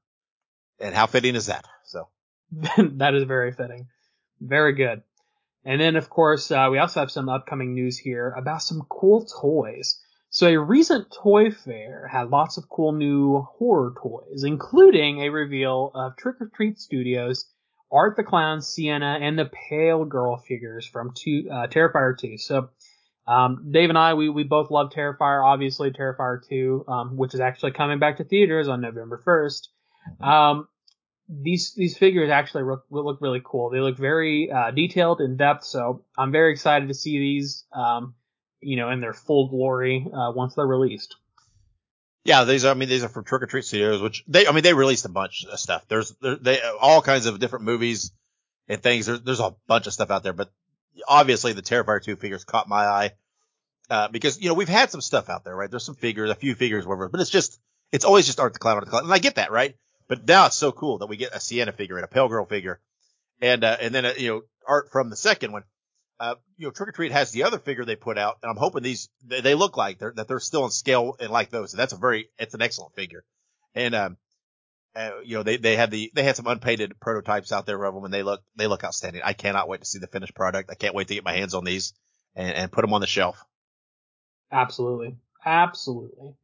and 0.79 0.93
how 0.93 1.07
fitting 1.07 1.35
is 1.35 1.47
that? 1.47 1.65
So 1.85 2.07
that 2.77 3.15
is 3.15 3.23
very 3.23 3.51
fitting. 3.51 3.87
Very 4.39 4.73
good. 4.73 5.01
And 5.65 5.81
then, 5.81 5.97
of 5.97 6.09
course, 6.09 6.49
uh, 6.49 6.69
we 6.71 6.77
also 6.77 7.01
have 7.01 7.11
some 7.11 7.27
upcoming 7.27 7.73
news 7.73 7.97
here 7.97 8.33
about 8.37 8.61
some 8.61 8.85
cool 8.89 9.25
toys. 9.25 10.01
So 10.29 10.47
a 10.47 10.57
recent 10.57 11.11
toy 11.11 11.51
fair 11.51 12.07
had 12.07 12.29
lots 12.29 12.57
of 12.57 12.69
cool 12.69 12.93
new 12.93 13.41
horror 13.41 13.93
toys, 14.01 14.43
including 14.43 15.21
a 15.21 15.29
reveal 15.29 15.91
of 15.93 16.15
Trick 16.15 16.37
or 16.39 16.49
Treat 16.55 16.79
Studios, 16.79 17.45
Art 17.91 18.15
the 18.17 18.23
Clown, 18.23 18.61
Sienna, 18.61 19.17
and 19.21 19.37
the 19.37 19.49
Pale 19.69 20.05
Girl 20.05 20.37
figures 20.37 20.85
from 20.85 21.11
two, 21.15 21.47
uh, 21.51 21.67
Terrifier 21.67 22.17
2. 22.17 22.37
So, 22.37 22.69
um, 23.27 23.69
Dave 23.71 23.89
and 23.89 23.97
I, 23.97 24.13
we, 24.13 24.29
we 24.29 24.43
both 24.43 24.71
love 24.71 24.91
Terrifier, 24.91 25.45
obviously 25.45 25.91
Terrifier 25.91 26.45
2, 26.47 26.85
um, 26.87 27.17
which 27.17 27.33
is 27.33 27.39
actually 27.39 27.71
coming 27.71 27.99
back 27.99 28.17
to 28.17 28.23
theaters 28.23 28.67
on 28.67 28.81
November 28.81 29.21
1st. 29.25 29.67
Um, 30.25 30.67
these 31.29 31.73
these 31.73 31.97
figures 31.97 32.29
actually 32.29 32.63
look, 32.63 32.85
look 32.89 33.19
really 33.19 33.41
cool. 33.43 33.69
They 33.69 33.81
look 33.81 33.97
very 33.97 34.49
uh, 34.49 34.71
detailed 34.71 35.19
in 35.19 35.35
depth, 35.35 35.65
so 35.65 36.05
I'm 36.17 36.31
very 36.31 36.53
excited 36.53 36.87
to 36.87 36.93
see 36.93 37.19
these, 37.19 37.65
um, 37.73 38.15
you 38.61 38.77
know, 38.77 38.89
in 38.89 39.01
their 39.01 39.13
full 39.13 39.49
glory 39.49 40.07
uh, 40.07 40.31
once 40.31 40.55
they're 40.55 40.65
released. 40.65 41.17
Yeah, 42.27 42.43
these 42.43 42.65
are, 42.65 42.71
I 42.71 42.73
mean, 42.73 42.89
these 42.89 43.05
are 43.05 43.07
from 43.07 43.23
Trick 43.23 43.43
or 43.43 43.45
Treat 43.45 43.63
Studios, 43.63 44.01
which 44.01 44.25
they, 44.27 44.45
I 44.47 44.51
mean, 44.51 44.61
they 44.61 44.73
released 44.73 45.05
a 45.05 45.09
bunch 45.09 45.45
of 45.49 45.57
stuff. 45.57 45.85
There's, 45.87 46.13
there, 46.21 46.35
they, 46.35 46.61
all 46.61 47.01
kinds 47.01 47.25
of 47.25 47.39
different 47.39 47.63
movies 47.63 48.11
and 48.67 48.83
things. 48.83 49.05
There's, 49.05 49.21
there's 49.21 49.39
a 49.39 49.55
bunch 49.65 49.87
of 49.87 49.93
stuff 49.93 50.11
out 50.11 50.23
there, 50.23 50.33
but 50.33 50.51
obviously 51.07 51.53
the 51.53 51.61
Terrifier 51.61 52.03
2 52.03 52.17
figures 52.17 52.43
caught 52.43 52.67
my 52.67 52.85
eye, 52.85 53.11
uh, 53.89 54.09
because, 54.09 54.41
you 54.41 54.49
know, 54.49 54.55
we've 54.55 54.67
had 54.67 54.91
some 54.91 54.99
stuff 54.99 55.29
out 55.29 55.45
there, 55.45 55.55
right? 55.55 55.71
There's 55.71 55.85
some 55.85 55.95
figures, 55.95 56.29
a 56.29 56.35
few 56.35 56.53
figures, 56.53 56.85
whatever, 56.85 57.07
but 57.07 57.21
it's 57.21 57.29
just, 57.29 57.61
it's 57.93 58.03
always 58.03 58.25
just 58.25 58.41
Art 58.41 58.51
the 58.51 58.59
Clown, 58.59 58.75
Art 58.75 58.83
the 58.83 58.91
Clown. 58.91 59.05
And 59.05 59.13
I 59.13 59.19
get 59.19 59.35
that, 59.35 59.51
right? 59.51 59.75
But 60.07 60.27
now 60.27 60.47
it's 60.47 60.55
so 60.55 60.71
cool 60.71 60.99
that 60.99 61.07
we 61.07 61.17
get 61.17 61.33
a 61.33 61.39
Sienna 61.39 61.71
figure 61.71 61.95
and 61.95 62.05
a 62.05 62.07
Pale 62.07 62.29
Girl 62.29 62.45
figure, 62.45 62.79
and 63.41 63.63
uh, 63.63 63.77
and 63.79 63.93
then 63.93 64.05
uh, 64.05 64.13
you 64.17 64.29
know 64.29 64.41
art 64.65 64.91
from 64.91 65.09
the 65.09 65.17
second 65.17 65.51
one. 65.51 65.63
Uh, 66.19 66.35
you 66.57 66.65
know, 66.65 66.71
Trick 66.71 66.89
or 66.89 66.91
Treat 66.93 67.11
has 67.11 67.31
the 67.31 67.43
other 67.43 67.59
figure 67.59 67.85
they 67.85 67.95
put 67.95 68.17
out, 68.17 68.37
and 68.41 68.49
I'm 68.49 68.57
hoping 68.57 68.81
these 68.83 69.09
they, 69.23 69.41
they 69.41 69.55
look 69.55 69.77
like 69.77 69.99
they're 69.99 70.13
that 70.15 70.27
they're 70.27 70.39
still 70.39 70.65
in 70.65 70.71
scale 70.71 71.15
and 71.19 71.29
like 71.29 71.51
those. 71.51 71.73
And 71.73 71.79
that's 71.79 71.93
a 71.93 71.97
very 71.97 72.29
it's 72.39 72.55
an 72.55 72.61
excellent 72.61 72.95
figure, 72.95 73.23
and 73.75 73.93
um, 73.93 74.17
uh, 74.95 75.11
you 75.23 75.35
know 75.35 75.43
they 75.43 75.57
they 75.57 75.75
had 75.75 75.91
the 75.91 76.11
they 76.15 76.23
had 76.23 76.35
some 76.35 76.47
unpainted 76.47 76.99
prototypes 76.99 77.51
out 77.51 77.67
there 77.67 77.83
of 77.83 77.93
them, 77.93 78.03
and 78.03 78.13
they 78.13 78.23
look 78.23 78.41
they 78.55 78.65
look 78.65 78.83
outstanding. 78.83 79.21
I 79.23 79.33
cannot 79.33 79.67
wait 79.67 79.81
to 79.81 79.85
see 79.85 79.99
the 79.99 80.07
finished 80.07 80.33
product. 80.33 80.71
I 80.71 80.75
can't 80.75 80.95
wait 80.95 81.07
to 81.09 81.13
get 81.13 81.23
my 81.23 81.33
hands 81.33 81.53
on 81.53 81.63
these 81.63 81.93
and, 82.35 82.55
and 82.55 82.71
put 82.71 82.81
them 82.81 82.93
on 82.93 83.01
the 83.01 83.07
shelf. 83.07 83.43
Absolutely, 84.51 85.17
absolutely. 85.45 86.35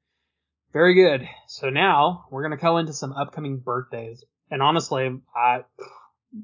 Very 0.74 0.96
good. 0.96 1.28
So 1.48 1.70
now 1.70 2.26
we're 2.32 2.42
going 2.42 2.58
to 2.58 2.62
go 2.62 2.78
into 2.78 2.94
some 2.94 3.14
upcoming 3.14 3.60
birthdays. 3.60 4.24
And 4.50 4.62
honestly, 4.62 5.22
I, 5.36 5.62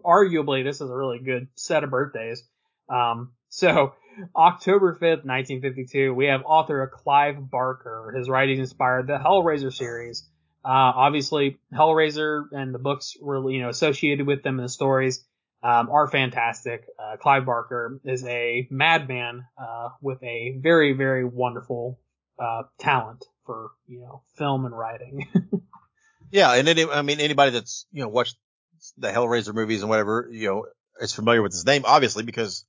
arguably 0.06 0.64
this 0.64 0.82
is 0.82 0.90
a 0.90 0.96
really 0.96 1.20
good 1.20 1.48
set 1.56 1.84
of 1.84 1.90
birthdays. 1.90 2.44
Um, 2.90 3.34
so 3.50 3.94
October 4.36 4.94
5th, 4.94 5.26
1952, 5.26 6.14
we 6.14 6.26
have 6.26 6.42
author 6.46 6.90
Clive 6.94 7.50
Barker. 7.50 8.14
His 8.16 8.30
writings 8.30 8.60
inspired 8.60 9.08
the 9.08 9.18
Hellraiser 9.18 9.74
series. 9.74 10.28
Uh, 10.64 10.92
obviously 10.96 11.58
Hellraiser 11.74 12.46
and 12.52 12.74
the 12.74 12.80
books 12.80 13.16
were, 13.22 13.50
you 13.50 13.62
know, 13.62 13.70
associated 13.70 14.28
with 14.28 14.44
them 14.44 14.60
and 14.60 14.66
the 14.66 14.72
stories, 14.72 15.24
um, 15.64 15.90
are 15.90 16.08
fantastic. 16.08 16.86
Uh, 16.98 17.18
Clive 17.18 17.46
Barker 17.46 18.00
is 18.06 18.24
a 18.26 18.68
madman, 18.70 19.46
uh, 19.58 19.90
with 20.02 20.22
a 20.24 20.58
very, 20.62 20.94
very 20.94 21.26
wonderful, 21.26 22.00
uh, 22.40 22.64
talent 22.78 23.26
for 23.46 23.72
you 23.88 24.00
know 24.00 24.24
film 24.38 24.66
and 24.66 24.78
writing. 24.78 25.28
yeah, 26.32 26.54
and 26.54 26.68
any, 26.68 26.86
I 26.86 27.02
mean 27.02 27.20
anybody 27.20 27.52
that's 27.52 27.86
you 27.92 28.04
know 28.04 28.10
watched 28.10 28.38
the 28.98 29.10
Hellraiser 29.10 29.54
movies 29.54 29.82
and 29.82 29.90
whatever 29.90 30.30
you 30.32 30.48
know 30.48 30.66
is 31.02 31.14
familiar 31.14 31.42
with 31.42 31.52
his 31.52 31.66
name, 31.66 31.84
obviously 31.86 32.24
because 32.24 32.66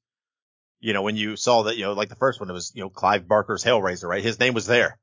you 0.80 0.92
know 0.92 1.02
when 1.02 1.16
you 1.16 1.36
saw 1.36 1.64
that 1.64 1.76
you 1.76 1.84
know 1.84 1.92
like 1.92 2.08
the 2.08 2.16
first 2.16 2.40
one 2.40 2.50
it 2.50 2.52
was 2.52 2.72
you 2.74 2.82
know 2.82 2.90
Clive 2.90 3.26
Barker's 3.28 3.64
Hellraiser, 3.64 4.08
right? 4.08 4.22
His 4.22 4.38
name 4.40 4.54
was 4.54 4.66
there, 4.66 4.98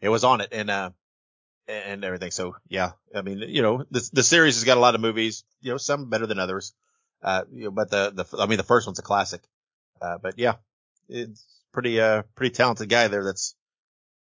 it 0.00 0.08
was 0.08 0.24
on 0.24 0.40
it, 0.40 0.48
and 0.52 0.70
uh 0.70 0.90
and 1.68 2.04
everything. 2.04 2.30
So 2.30 2.56
yeah, 2.68 2.92
I 3.14 3.22
mean 3.22 3.38
you 3.38 3.62
know 3.62 3.84
the 3.90 4.08
the 4.12 4.22
series 4.22 4.56
has 4.56 4.64
got 4.64 4.76
a 4.76 4.80
lot 4.80 4.94
of 4.94 5.00
movies, 5.00 5.44
you 5.60 5.70
know 5.72 5.78
some 5.78 6.10
better 6.10 6.26
than 6.26 6.38
others, 6.38 6.72
uh 7.22 7.42
you 7.52 7.64
know 7.64 7.70
but 7.70 7.90
the 7.90 8.10
the 8.10 8.38
I 8.38 8.46
mean 8.46 8.58
the 8.58 8.64
first 8.64 8.86
one's 8.86 8.98
a 8.98 9.02
classic, 9.02 9.42
uh 10.00 10.18
but 10.18 10.38
yeah, 10.38 10.54
it's 11.08 11.44
pretty 11.72 12.00
uh 12.00 12.22
pretty 12.34 12.54
talented 12.54 12.88
guy 12.88 13.08
there 13.08 13.24
that's 13.24 13.54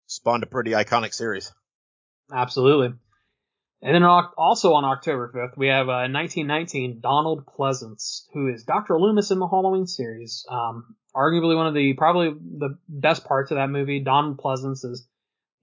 spawned 0.06 0.42
a 0.42 0.46
pretty 0.46 0.72
iconic 0.72 1.14
series. 1.14 1.52
Absolutely. 2.32 2.94
And 3.82 3.94
then 3.94 4.02
also 4.02 4.74
on 4.74 4.84
October 4.84 5.32
5th, 5.34 5.56
we 5.56 5.68
have 5.68 5.88
uh, 5.88 6.04
1919 6.10 7.00
Donald 7.00 7.46
Pleasence, 7.46 8.26
who 8.34 8.52
is 8.52 8.64
Dr. 8.64 9.00
Loomis 9.00 9.30
in 9.30 9.38
the 9.38 9.48
Halloween 9.48 9.86
series. 9.86 10.44
Um, 10.50 10.96
arguably 11.16 11.56
one 11.56 11.66
of 11.66 11.74
the 11.74 11.94
probably 11.94 12.30
the 12.30 12.76
best 12.88 13.24
parts 13.24 13.50
of 13.50 13.56
that 13.56 13.70
movie. 13.70 14.00
Donald 14.00 14.38
Pleasence 14.38 14.84
is 14.84 15.08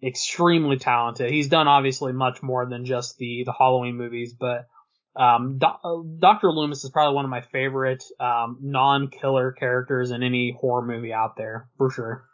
extremely 0.01 0.77
talented. 0.77 1.31
He's 1.31 1.47
done 1.47 1.67
obviously 1.67 2.11
much 2.11 2.41
more 2.41 2.67
than 2.67 2.85
just 2.85 3.17
the 3.17 3.43
the 3.45 3.53
Halloween 3.53 3.97
movies, 3.97 4.33
but 4.33 4.67
um, 5.15 5.57
Do- 5.57 6.17
Dr. 6.19 6.51
Loomis 6.51 6.83
is 6.83 6.91
probably 6.91 7.15
one 7.15 7.25
of 7.25 7.31
my 7.31 7.41
favorite 7.41 8.03
um, 8.19 8.59
non-killer 8.61 9.51
characters 9.51 10.11
in 10.11 10.21
any 10.21 10.55
horror 10.59 10.85
movie 10.85 11.13
out 11.13 11.35
there 11.37 11.67
for 11.77 11.89
sure. 11.89 12.25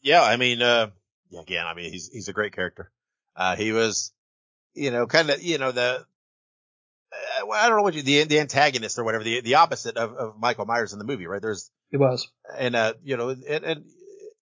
Yeah, 0.00 0.22
I 0.22 0.36
mean, 0.36 0.62
uh, 0.62 0.90
again, 1.38 1.66
I 1.66 1.74
mean, 1.74 1.92
he's 1.92 2.08
he's 2.12 2.28
a 2.28 2.32
great 2.32 2.54
character. 2.54 2.90
Uh, 3.36 3.56
he 3.56 3.72
was, 3.72 4.12
you 4.74 4.90
know, 4.90 5.06
kind 5.06 5.30
of, 5.30 5.42
you 5.42 5.58
know, 5.58 5.72
the 5.72 6.04
uh, 7.12 7.50
I 7.50 7.68
don't 7.68 7.78
know 7.78 7.82
what 7.82 7.94
you 7.94 8.02
the 8.02 8.24
the 8.24 8.40
antagonist 8.40 8.98
or 8.98 9.04
whatever, 9.04 9.24
the 9.24 9.40
the 9.40 9.56
opposite 9.56 9.96
of, 9.96 10.14
of 10.14 10.38
Michael 10.38 10.66
Myers 10.66 10.92
in 10.92 10.98
the 10.98 11.04
movie, 11.04 11.26
right? 11.26 11.42
There's 11.42 11.70
he 11.90 11.96
was, 11.96 12.28
and 12.56 12.76
uh, 12.76 12.94
you 13.02 13.16
know, 13.16 13.30
and, 13.30 13.64
and 13.64 13.84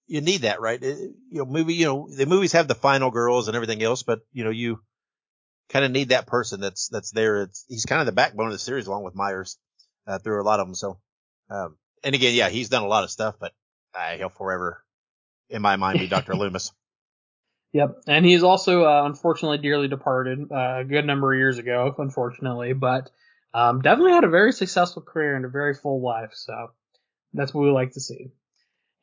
you 0.06 0.20
need 0.20 0.42
that, 0.42 0.60
right? 0.60 0.82
It, 0.82 0.98
you 1.30 1.38
know, 1.38 1.44
movie, 1.46 1.74
you 1.74 1.86
know, 1.86 2.08
the 2.14 2.26
movies 2.26 2.52
have 2.52 2.68
the 2.68 2.74
final 2.74 3.10
girls 3.10 3.48
and 3.48 3.54
everything 3.54 3.82
else, 3.82 4.02
but 4.02 4.20
you 4.32 4.44
know, 4.44 4.50
you 4.50 4.80
kind 5.70 5.84
of 5.84 5.90
need 5.90 6.10
that 6.10 6.26
person 6.26 6.60
that's 6.60 6.88
that's 6.88 7.10
there. 7.10 7.42
It's 7.42 7.64
he's 7.68 7.86
kind 7.86 8.00
of 8.00 8.06
the 8.06 8.12
backbone 8.12 8.46
of 8.46 8.52
the 8.52 8.58
series 8.58 8.86
along 8.86 9.04
with 9.04 9.14
Myers 9.14 9.58
uh, 10.06 10.18
through 10.18 10.42
a 10.42 10.44
lot 10.44 10.60
of 10.60 10.66
them. 10.66 10.74
So, 10.74 10.98
um, 11.50 11.76
and 12.04 12.14
again, 12.14 12.34
yeah, 12.34 12.48
he's 12.48 12.68
done 12.68 12.82
a 12.82 12.88
lot 12.88 13.04
of 13.04 13.10
stuff, 13.10 13.36
but 13.40 13.52
uh, 13.94 14.16
he'll 14.16 14.28
forever 14.28 14.84
in 15.50 15.62
my 15.62 15.76
mind, 15.76 15.98
be 15.98 16.06
Dr. 16.06 16.34
Loomis. 16.36 16.72
Yep, 17.72 18.02
and 18.06 18.24
he's 18.24 18.42
also 18.42 18.84
uh, 18.84 19.04
unfortunately 19.04 19.58
dearly 19.58 19.88
departed 19.88 20.50
uh, 20.50 20.78
a 20.80 20.84
good 20.84 21.04
number 21.04 21.32
of 21.32 21.38
years 21.38 21.58
ago, 21.58 21.94
unfortunately, 21.98 22.72
but 22.72 23.10
um, 23.52 23.82
definitely 23.82 24.12
had 24.12 24.24
a 24.24 24.28
very 24.28 24.52
successful 24.52 25.02
career 25.02 25.36
and 25.36 25.44
a 25.44 25.48
very 25.48 25.74
full 25.74 26.00
life. 26.02 26.30
So 26.32 26.68
that's 27.34 27.52
what 27.52 27.62
we 27.62 27.70
like 27.70 27.92
to 27.92 28.00
see. 28.00 28.30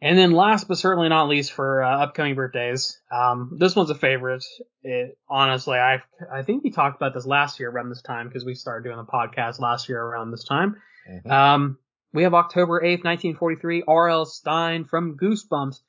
And 0.02 0.18
then 0.18 0.32
last 0.32 0.68
but 0.68 0.78
certainly 0.78 1.10
not 1.10 1.30
least 1.30 1.54
for 1.54 1.84
uh, 1.84 2.04
upcoming 2.04 2.36
birthdays, 2.36 3.00
um, 3.12 3.58
this 3.60 3.76
one's 3.76 3.92
a 3.92 3.96
favorite. 3.96 4.44
It, 4.84 5.18
honestly, 5.30 5.78
I 5.78 6.02
I 6.32 6.42
think 6.42 6.64
we 6.64 6.72
talked 6.72 6.96
about 6.98 7.14
this 7.14 7.26
last 7.26 7.60
year 7.60 7.70
around 7.70 7.90
this 7.90 8.02
time 8.02 8.28
because 8.28 8.46
we 8.46 8.56
started 8.56 8.84
doing 8.84 8.98
the 8.98 9.06
podcast 9.06 9.60
last 9.60 9.90
year 9.90 10.02
around 10.02 10.32
this 10.32 10.44
time. 10.44 10.76
Mm-hmm. 11.10 11.32
Um, 11.32 11.78
we 12.14 12.24
have 12.24 12.34
October 12.34 12.82
8th, 12.82 13.04
1943, 13.04 13.84
R.L. 13.88 14.26
Stine 14.26 14.86
from 14.86 15.18
Goosebumps 15.18 15.80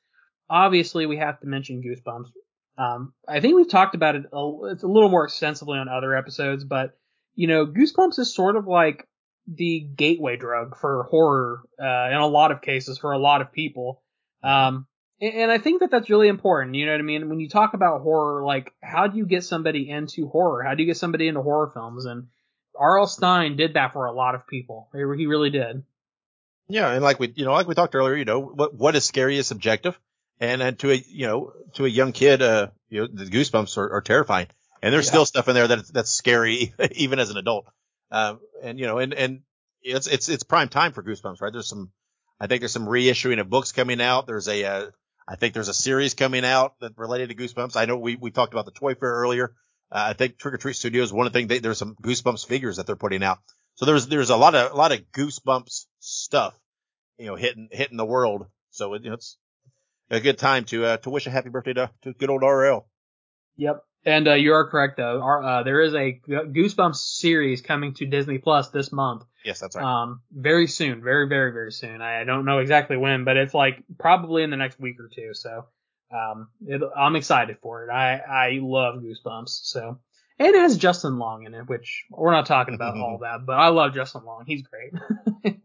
obviously 0.49 1.05
we 1.05 1.17
have 1.17 1.39
to 1.41 1.47
mention 1.47 1.81
Goosebumps. 1.81 2.27
Um, 2.77 3.13
I 3.27 3.39
think 3.39 3.55
we've 3.55 3.69
talked 3.69 3.95
about 3.95 4.15
it 4.15 4.25
a, 4.31 4.51
it's 4.71 4.83
a 4.83 4.87
little 4.87 5.09
more 5.09 5.25
extensively 5.25 5.79
on 5.79 5.89
other 5.89 6.15
episodes, 6.15 6.63
but 6.63 6.97
you 7.35 7.47
know, 7.47 7.65
Goosebumps 7.65 8.19
is 8.19 8.33
sort 8.33 8.55
of 8.55 8.67
like 8.67 9.07
the 9.47 9.79
gateway 9.79 10.37
drug 10.37 10.77
for 10.77 11.03
horror 11.03 11.61
uh, 11.79 12.09
in 12.09 12.17
a 12.17 12.27
lot 12.27 12.51
of 12.51 12.61
cases 12.61 12.97
for 12.97 13.11
a 13.11 13.19
lot 13.19 13.41
of 13.41 13.51
people. 13.51 14.01
Um, 14.43 14.87
and, 15.21 15.33
and 15.33 15.51
I 15.51 15.57
think 15.57 15.79
that 15.79 15.91
that's 15.91 16.09
really 16.09 16.27
important. 16.27 16.75
You 16.75 16.85
know 16.85 16.91
what 16.91 16.99
I 16.99 17.03
mean? 17.03 17.29
When 17.29 17.39
you 17.39 17.49
talk 17.49 17.73
about 17.73 18.01
horror, 18.01 18.43
like 18.45 18.73
how 18.81 19.07
do 19.07 19.17
you 19.17 19.25
get 19.25 19.43
somebody 19.43 19.89
into 19.89 20.27
horror? 20.27 20.63
How 20.63 20.75
do 20.75 20.83
you 20.83 20.87
get 20.87 20.97
somebody 20.97 21.27
into 21.27 21.41
horror 21.41 21.71
films? 21.73 22.05
And 22.05 22.27
R.L. 22.77 23.07
Stine 23.07 23.55
did 23.55 23.73
that 23.73 23.93
for 23.93 24.05
a 24.05 24.13
lot 24.13 24.35
of 24.35 24.47
people. 24.47 24.89
He 24.93 25.25
really 25.25 25.49
did. 25.49 25.83
Yeah, 26.69 26.91
and 26.91 27.03
like 27.03 27.19
we, 27.19 27.31
you 27.35 27.45
know, 27.45 27.53
like 27.53 27.67
we 27.67 27.75
talked 27.75 27.95
earlier, 27.95 28.15
you 28.15 28.25
know, 28.25 28.41
what 28.41 28.75
what 28.75 28.95
is 28.95 29.05
scary 29.05 29.37
is 29.37 29.47
subjective 29.47 29.97
and 30.39 30.61
and 30.61 30.79
to 30.79 30.91
a 30.91 30.95
you 30.95 31.27
know 31.27 31.53
to 31.73 31.85
a 31.85 31.89
young 31.89 32.11
kid, 32.11 32.41
uh, 32.41 32.67
you 32.89 33.01
know 33.01 33.07
the 33.11 33.25
goosebumps 33.25 33.77
are, 33.77 33.93
are 33.93 34.01
terrifying, 34.01 34.47
and 34.81 34.93
there's 34.93 35.05
yeah. 35.05 35.11
still 35.11 35.25
stuff 35.25 35.47
in 35.47 35.55
there 35.55 35.67
that 35.67 35.87
that's 35.93 36.11
scary 36.11 36.73
even 36.91 37.19
as 37.19 37.29
an 37.29 37.37
adult. 37.37 37.67
Um, 38.11 38.39
and 38.61 38.79
you 38.79 38.85
know, 38.85 38.99
and 38.99 39.13
and 39.13 39.41
it's 39.81 40.07
it's 40.07 40.29
it's 40.29 40.43
prime 40.43 40.69
time 40.69 40.91
for 40.91 41.03
goosebumps, 41.03 41.41
right? 41.41 41.51
There's 41.51 41.69
some, 41.69 41.91
I 42.39 42.47
think 42.47 42.61
there's 42.61 42.71
some 42.71 42.87
reissuing 42.87 43.39
of 43.39 43.49
books 43.49 43.71
coming 43.71 44.01
out. 44.01 44.27
There's 44.27 44.47
a, 44.47 44.63
uh, 44.63 44.85
I 45.27 45.35
think 45.35 45.53
there's 45.53 45.69
a 45.69 45.73
series 45.73 46.13
coming 46.13 46.45
out 46.45 46.75
that 46.79 46.97
related 46.97 47.29
to 47.29 47.35
goosebumps. 47.35 47.75
I 47.75 47.85
know 47.85 47.97
we 47.97 48.15
we 48.15 48.31
talked 48.31 48.53
about 48.53 48.65
the 48.65 48.71
toy 48.71 48.95
fair 48.95 49.11
earlier. 49.11 49.53
Uh, 49.91 50.07
I 50.09 50.13
think 50.13 50.37
Trick 50.37 50.53
or 50.53 50.57
Treat 50.57 50.75
Studios, 50.75 51.13
one 51.13 51.27
of 51.27 51.33
the 51.33 51.39
things 51.39 51.49
they, 51.49 51.59
there's 51.59 51.77
some 51.77 51.95
Goosebumps 51.95 52.45
figures 52.45 52.75
that 52.75 52.87
they're 52.87 52.97
putting 52.97 53.23
out. 53.23 53.39
So 53.75 53.85
there's 53.85 54.07
there's 54.07 54.29
a 54.29 54.37
lot 54.37 54.55
of 54.55 54.71
a 54.71 54.75
lot 54.75 54.91
of 54.91 55.11
Goosebumps 55.11 55.85
stuff, 55.99 56.57
you 57.17 57.27
know, 57.27 57.35
hitting 57.35 57.69
hitting 57.71 57.97
the 57.97 58.05
world. 58.05 58.47
So 58.71 58.93
it, 58.95 59.03
you 59.03 59.09
know, 59.09 59.15
it's 59.15 59.37
a 60.09 60.19
good 60.19 60.37
time 60.37 60.65
to 60.65 60.85
uh, 60.85 60.97
to 60.97 61.09
wish 61.09 61.27
a 61.27 61.29
happy 61.29 61.49
birthday 61.49 61.73
to, 61.73 61.91
to 62.03 62.13
good 62.13 62.29
old 62.29 62.41
RL. 62.43 62.87
Yep. 63.57 63.83
And 64.05 64.27
uh, 64.27 64.35
you 64.35 64.53
are 64.53 64.69
correct 64.69 64.95
though. 64.97 65.21
Our, 65.21 65.43
uh, 65.43 65.63
there 65.63 65.81
is 65.81 65.93
a 65.93 66.21
Goosebumps 66.29 66.95
series 66.95 67.61
coming 67.61 67.93
to 67.95 68.05
Disney 68.05 68.37
Plus 68.37 68.69
this 68.69 68.91
month. 68.91 69.23
Yes, 69.43 69.59
that's 69.59 69.75
right. 69.75 69.83
Um, 69.83 70.21
very 70.31 70.67
soon, 70.67 71.03
very, 71.03 71.27
very, 71.27 71.51
very 71.51 71.71
soon. 71.73 72.01
I, 72.01 72.21
I 72.21 72.23
don't 72.23 72.45
know 72.45 72.59
exactly 72.59 72.95
when, 72.95 73.25
but 73.25 73.35
it's 73.35 73.53
like 73.53 73.83
probably 73.99 74.43
in 74.43 74.49
the 74.49 74.55
next 74.55 74.79
week 74.79 74.97
or 74.99 75.09
two. 75.13 75.33
So, 75.33 75.65
um, 76.13 76.47
it, 76.65 76.81
I'm 76.95 77.17
excited 77.17 77.57
for 77.61 77.85
it. 77.85 77.91
I, 77.91 78.17
I 78.17 78.59
love 78.61 79.01
Goosebumps. 79.01 79.49
So, 79.63 79.99
and 80.39 80.55
it 80.55 80.55
has 80.55 80.77
Justin 80.77 81.17
Long 81.19 81.45
in 81.45 81.53
it, 81.53 81.67
which 81.67 82.05
we're 82.09 82.31
not 82.31 82.45
talking 82.45 82.75
about 82.75 82.95
all 82.97 83.19
that, 83.23 83.45
but 83.45 83.57
I 83.57 83.69
love 83.69 83.93
Justin 83.93 84.23
Long. 84.23 84.45
He's 84.47 84.63
great. 84.63 84.93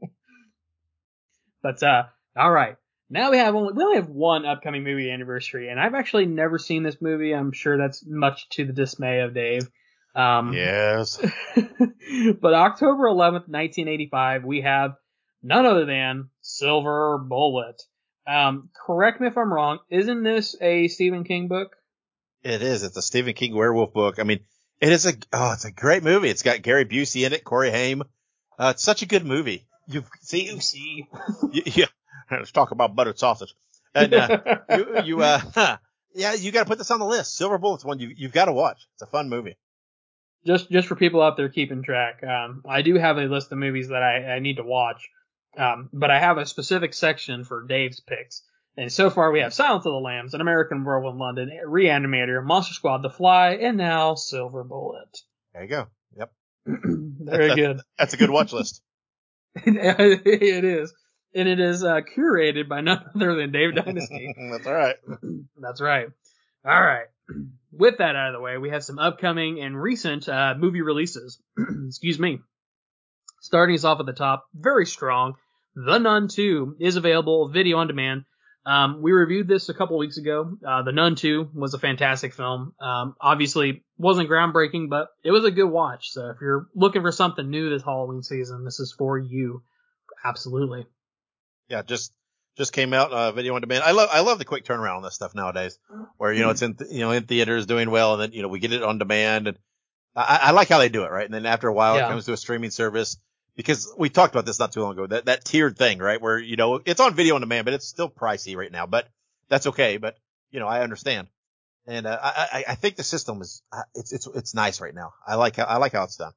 but, 1.63 1.81
uh, 1.83 2.05
all 2.37 2.51
right. 2.51 2.77
Now 3.13 3.31
we 3.31 3.37
have 3.37 3.55
only, 3.55 3.75
we 3.75 3.83
only 3.83 3.97
have 3.97 4.09
one 4.09 4.47
upcoming 4.47 4.85
movie 4.85 5.11
anniversary, 5.11 5.69
and 5.69 5.79
I've 5.79 5.93
actually 5.93 6.25
never 6.25 6.59
seen 6.59 6.83
this 6.83 6.97
movie. 7.03 7.35
I'm 7.35 7.53
sure 7.53 7.77
that's 7.77 8.03
much 8.07 8.49
to 8.53 8.65
the 8.65 8.73
dismay 8.73 9.21
of 9.21 9.35
Dave. 9.35 9.69
Um, 10.15 10.55
yes. 10.55 11.21
but 11.55 12.55
October 12.55 13.05
11th, 13.05 13.49
1985, 13.49 14.45
we 14.45 14.63
have 14.63 14.93
none 15.43 15.67
other 15.67 15.85
than 15.85 16.31
Silver 16.41 17.19
Bullet. 17.19 17.83
Um, 18.27 18.71
correct 18.87 19.21
me 19.21 19.27
if 19.27 19.37
I'm 19.37 19.53
wrong. 19.53 19.81
Isn't 19.91 20.23
this 20.23 20.57
a 20.63 20.89
Stephen 20.89 21.25
King 21.25 21.49
book? 21.49 21.77
It 22.43 22.63
is. 22.63 22.83
It's 22.83 22.97
a 22.97 23.03
Stephen 23.03 23.35
King 23.35 23.55
werewolf 23.55 23.93
book. 23.93 24.21
I 24.21 24.23
mean, 24.23 24.41
it 24.81 24.91
is 24.91 25.05
a 25.05 25.13
oh, 25.35 25.53
it's 25.53 25.67
a 25.67 25.71
great 25.71 26.03
movie. 26.03 26.31
It's 26.31 26.43
got 26.43 26.63
Gary 26.63 26.87
Busey 26.87 27.27
in 27.27 27.35
it, 27.35 27.45
Corey 27.45 27.71
Haim. 27.71 28.05
Uh, 28.59 28.73
it's 28.75 28.83
such 28.83 29.03
a 29.03 29.07
good 29.07 29.27
movie. 29.27 29.67
You 29.87 30.03
see, 30.23 30.47
you 30.47 30.61
see, 30.61 31.09
yeah. 31.53 31.87
Let's 32.39 32.53
talk 32.53 32.71
about 32.71 32.95
buttered 32.95 33.19
sausage. 33.19 33.55
And 33.95 34.15
uh, 34.15 34.39
you, 34.71 35.03
you, 35.05 35.23
uh, 35.23 35.77
yeah, 36.15 36.35
you 36.35 36.51
got 36.53 36.65
to 36.65 36.69
put 36.69 36.79
this 36.79 36.91
on 36.91 36.99
the 36.99 37.07
list. 37.07 37.37
Silver 37.37 37.59
Bullet's 37.59 37.85
one 37.85 37.99
you 37.99 38.13
you've 38.17 38.33
got 38.33 38.47
to 38.47 38.53
watch. 38.53 38.87
It's 38.95 39.03
a 39.03 39.07
fun 39.07 39.29
movie 39.29 39.57
just 40.45 40.71
just 40.71 40.89
for 40.89 40.97
people 40.97 41.23
out 41.23 41.37
there 41.37 41.49
keeping 41.49 41.83
track, 41.83 42.23
um, 42.25 42.63
I 42.69 42.83
do 42.83 42.95
have 42.97 43.19
a 43.19 43.23
list 43.23 43.53
of 43.53 43.59
movies 43.59 43.89
that 43.89 44.03
I, 44.03 44.35
I 44.35 44.39
need 44.41 44.57
to 44.57 44.63
watch, 44.63 45.09
um, 45.57 45.89
but 45.93 46.11
I 46.11 46.19
have 46.19 46.39
a 46.39 46.47
specific 46.47 46.95
section 46.95 47.45
for 47.45 47.67
Dave's 47.67 48.01
picks. 48.01 48.43
And 48.77 48.91
so 48.91 49.11
far, 49.11 49.31
we 49.31 49.41
have 49.41 49.53
Silence 49.53 49.85
of 49.85 49.93
the 49.93 49.99
Lambs, 49.99 50.33
An 50.33 50.41
American 50.41 50.83
Werewolf 50.83 51.13
in 51.13 51.19
London, 51.19 51.51
Reanimator, 51.67 52.43
Monster 52.43 52.73
Squad, 52.73 53.03
The 53.03 53.11
Fly, 53.11 53.51
and 53.51 53.77
now 53.77 54.15
Silver 54.15 54.65
Bullet. 54.65 55.19
There 55.53 55.63
you 55.63 55.69
go. 55.69 55.87
Yep. 56.17 56.33
Very 56.67 57.49
that's, 57.49 57.55
good. 57.55 57.81
That's 57.99 58.15
a 58.15 58.17
good 58.17 58.31
watch 58.31 58.55
list. 58.55 58.81
it 59.55 60.65
is. 60.65 60.95
And 61.35 61.49
it 61.49 61.61
is 61.61 61.83
uh, 61.83 62.01
curated 62.17 62.69
by 62.69 62.81
none 62.83 63.05
other 63.15 63.35
than 63.35 63.53
Dave 63.53 63.75
Dynasty. 63.75 64.35
that's 64.51 64.67
all 64.67 64.73
right. 64.73 64.97
that's 65.57 65.81
right. 65.81 66.09
All 66.65 66.83
right. 66.83 67.07
With 67.73 67.99
that 67.99 68.17
out 68.17 68.29
of 68.29 68.35
the 68.35 68.41
way, 68.41 68.59
we 68.59 68.71
have 68.71 68.85
some 68.85 68.99
upcoming 68.99 69.61
and 69.61 69.81
recent 69.81 70.29
uh, 70.29 70.55
movie 70.57 70.83
releases. 70.83 71.41
Excuse 71.87 72.19
me. 72.19 72.41
Starting 73.41 73.75
us 73.75 73.85
off 73.85 73.99
at 73.99 74.07
the 74.07 74.13
top, 74.13 74.45
very 74.55 74.87
strong. 74.87 75.35
The 75.75 75.99
Nun 75.99 76.29
2 76.29 76.77
is 76.81 76.97
available 76.97 77.49
video 77.49 77.79
on 77.79 77.87
demand. 77.87 78.25
Um, 78.65 79.03
we 79.03 79.11
reviewed 79.11 79.49
this 79.49 79.69
a 79.69 79.75
couple 79.75 79.99
weeks 79.99 80.19
ago. 80.19 80.57
Uh, 80.67 80.83
the 80.83 80.93
Nun 80.93 81.17
2 81.17 81.51
was 81.55 81.75
a 81.75 81.79
fantastic 81.79 82.35
film. 82.35 82.75
Um, 82.81 83.17
obviously 83.21 83.83
wasn't 83.99 84.29
groundbreaking, 84.29 84.89
but 84.89 85.09
it 85.25 85.33
was 85.33 85.45
a 85.45 85.51
good 85.51 85.69
watch. 85.69 86.11
So 86.11 86.31
if 86.31 86.37
you're 86.41 86.69
looking 86.75 87.03
for 87.03 87.11
something 87.11 87.49
new 87.49 87.71
this 87.71 87.83
Halloween 87.83 88.23
season, 88.23 88.65
this 88.65 88.79
is 88.79 88.95
for 88.97 89.19
you. 89.19 89.63
Absolutely. 90.25 90.87
Yeah, 91.73 91.81
just 91.81 92.13
just 92.59 92.75
came 92.75 92.93
out 92.93 93.13
uh, 93.13 93.33
video 93.33 93.55
on 93.55 93.63
demand. 93.63 93.83
I 93.83 93.93
love 93.93 94.11
I 94.13 94.21
love 94.21 94.39
the 94.39 94.45
quick 94.45 94.67
turnaround 94.67 94.99
on 94.99 95.03
this 95.03 95.15
stuff 95.15 95.35
nowadays, 95.35 95.79
where 96.19 96.31
you 96.31 96.43
know 96.43 96.51
it's 96.51 96.61
in 96.61 96.75
th- 96.75 96.91
you 96.91 97.01
know 97.01 97.13
in 97.13 97.25
theaters 97.25 97.65
doing 97.65 97.91
well, 97.91 98.13
and 98.13 98.23
then 98.23 98.33
you 98.33 98.43
know 98.43 98.49
we 98.49 98.59
get 98.61 98.75
it 98.75 98.83
on 98.83 98.99
demand, 98.99 99.49
and 99.49 99.59
I, 100.15 100.41
I 100.43 100.51
like 100.51 100.69
how 100.69 100.77
they 100.79 100.91
do 100.91 101.05
it, 101.05 101.11
right? 101.11 101.25
And 101.25 101.33
then 101.33 101.47
after 101.47 101.69
a 101.69 101.73
while, 101.73 101.97
Yeah. 101.97 102.05
it 102.05 102.09
comes 102.11 102.27
to 102.27 102.35
a 102.35 102.37
streaming 102.37 102.71
service 102.71 103.17
because 103.57 103.91
we 103.97 104.11
talked 104.11 104.35
about 104.35 104.45
this 104.45 104.59
not 104.59 104.71
too 104.73 104.83
long 104.83 104.93
ago. 104.93 105.07
That 105.07 105.25
that 105.25 105.47
tiered 105.47 105.79
thing, 105.79 105.99
right? 105.99 106.21
Where 106.21 106.39
you 106.39 106.57
know 106.57 106.79
it's 106.85 107.01
on 107.01 107.15
video 107.15 107.37
on 107.37 107.41
demand, 107.41 107.65
but 107.65 107.73
it's 107.73 107.89
still 107.89 108.11
pricey 108.11 108.55
right 108.55 108.71
now, 108.71 108.85
but 108.85 109.09
that's 109.49 109.69
okay. 109.69 109.97
But 109.97 110.19
you 110.51 110.61
know 110.61 110.69
I 110.69 110.83
understand, 110.83 111.29
and 111.87 112.07
uh, 112.07 112.19
I, 112.23 112.49
I 112.53 112.65
I 112.73 112.75
think 112.75 112.97
the 112.97 113.03
system 113.03 113.41
is 113.41 113.63
uh, 113.73 113.85
it's 113.95 114.13
it's 114.13 114.27
it's 114.27 114.55
nice 114.55 114.83
right 114.83 114.95
now. 114.95 115.15
I 115.27 115.37
like 115.37 115.57
how 115.57 115.65
I 115.65 115.79
like 115.79 115.93
how 115.93 116.05
it's 116.05 116.17
done. 116.17 116.35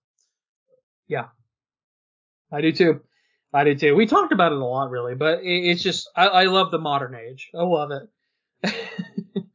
Yeah, 1.10 1.26
I 2.54 2.62
do 2.62 2.72
too. 2.72 3.02
I 3.56 3.64
did 3.64 3.80
too. 3.80 3.96
We 3.96 4.06
talked 4.06 4.34
about 4.34 4.52
it 4.52 4.58
a 4.58 4.66
lot, 4.66 4.90
really, 4.90 5.16
but 5.16 5.40
it, 5.40 5.70
it's 5.70 5.82
just 5.82 6.10
I, 6.16 6.28
I 6.28 6.44
love 6.46 6.72
the 6.72 6.78
modern 6.78 7.16
age. 7.16 7.50
I 7.58 7.64
love 7.64 7.92
it. 7.92 8.76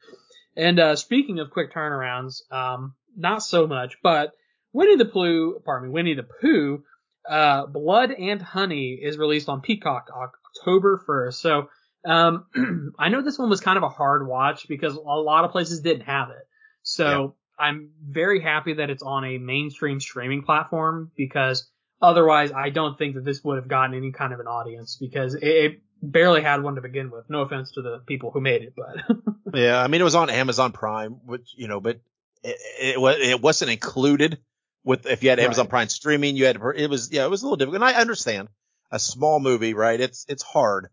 and 0.57 0.80
uh, 0.80 0.96
speaking 0.96 1.38
of 1.38 1.51
quick 1.51 1.72
turnarounds, 1.72 2.51
um, 2.51 2.94
not 3.16 3.42
so 3.42 3.66
much, 3.66 3.96
but 4.03 4.32
Winnie 4.72 4.96
the 4.96 5.05
Pooh, 5.05 5.61
pardon 5.64 5.88
me, 5.88 5.92
Winnie 5.92 6.14
the 6.14 6.26
Pooh, 6.40 6.82
uh, 7.28 7.66
Blood 7.66 8.11
and 8.12 8.40
Honey 8.40 8.98
is 9.03 9.18
released 9.18 9.48
on 9.48 9.61
Peacock 9.61 10.07
October 10.11 11.03
1st. 11.07 11.34
So 11.34 11.68
um, 12.07 12.94
I 12.98 13.11
know 13.11 13.22
this 13.22 13.38
one 13.38 13.51
was 13.51 13.61
kind 13.61 13.76
of 13.76 13.82
a 13.82 13.88
hard 13.88 14.26
watch 14.26 14.66
because 14.66 14.94
a 14.94 14.98
lot 14.98 15.44
of 15.44 15.51
places 15.51 15.80
didn't 15.80 16.03
have 16.03 16.30
it. 16.30 16.46
So 16.82 17.36
I'm 17.59 17.90
very 18.03 18.40
happy 18.40 18.74
that 18.74 18.88
it's 18.88 19.03
on 19.03 19.24
a 19.24 19.38
mainstream 19.38 20.01
streaming 20.01 20.42
platform 20.42 21.11
because 21.14 21.70
otherwise 22.01 22.53
I 22.53 22.70
don't 22.70 22.96
think 22.98 23.14
that 23.14 23.24
this 23.24 23.42
would 23.44 23.57
have 23.57 23.68
gotten 23.68 23.94
any 23.94 24.12
kind 24.12 24.32
of 24.32 24.40
an 24.40 24.46
audience 24.46 24.96
because 24.96 25.34
it, 25.34 25.42
it 25.42 25.82
barely 26.03 26.42
had 26.42 26.62
one 26.62 26.76
to 26.76 26.80
begin 26.80 27.11
with. 27.11 27.28
No 27.28 27.42
offense 27.42 27.72
to 27.72 27.82
the 27.82 27.98
people 28.07 28.30
who 28.30 28.40
made 28.40 28.62
it, 28.62 28.74
but 28.76 29.16
Yeah, 29.55 29.80
I 29.80 29.88
mean 29.88 30.01
it 30.01 30.05
was 30.05 30.14
on 30.14 30.30
Amazon 30.30 30.72
Prime, 30.72 31.12
which 31.26 31.55
you 31.57 31.68
know, 31.68 31.80
but 31.80 32.01
it, 32.42 32.57
it 32.80 33.20
it 33.20 33.40
wasn't 33.42 33.70
included 33.70 34.38
with 34.84 35.07
if 35.07 35.22
you 35.22 35.30
had 35.30 35.40
Amazon 35.40 35.64
Right. 35.64 35.70
Prime 35.70 35.88
streaming. 35.88 36.36
You 36.36 36.46
had 36.46 36.57
it 36.76 36.88
was 36.88 37.12
yeah, 37.12 37.24
it 37.24 37.30
was 37.30 37.42
a 37.42 37.46
little 37.46 37.57
difficult. 37.57 37.82
And 37.82 37.84
I 37.84 38.01
understand 38.01 38.48
a 38.90 38.98
small 38.98 39.40
movie, 39.40 39.74
right? 39.74 40.01
It's 40.01 40.24
it's 40.28 40.42
hard, 40.42 40.88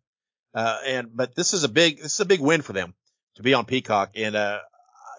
uh, 0.53 0.80
and 0.86 1.16
but 1.16 1.36
this 1.36 1.53
is 1.53 1.64
a 1.64 1.70
big 1.70 1.97
this 2.01 2.14
is 2.14 2.20
a 2.20 2.26
big 2.26 2.41
win 2.41 2.62
for 2.62 2.74
them 2.74 2.93
to 3.36 3.43
be 3.43 3.53
on 3.53 3.66
Peacock, 3.66 4.12
and 4.16 4.36
uh, 4.36 4.60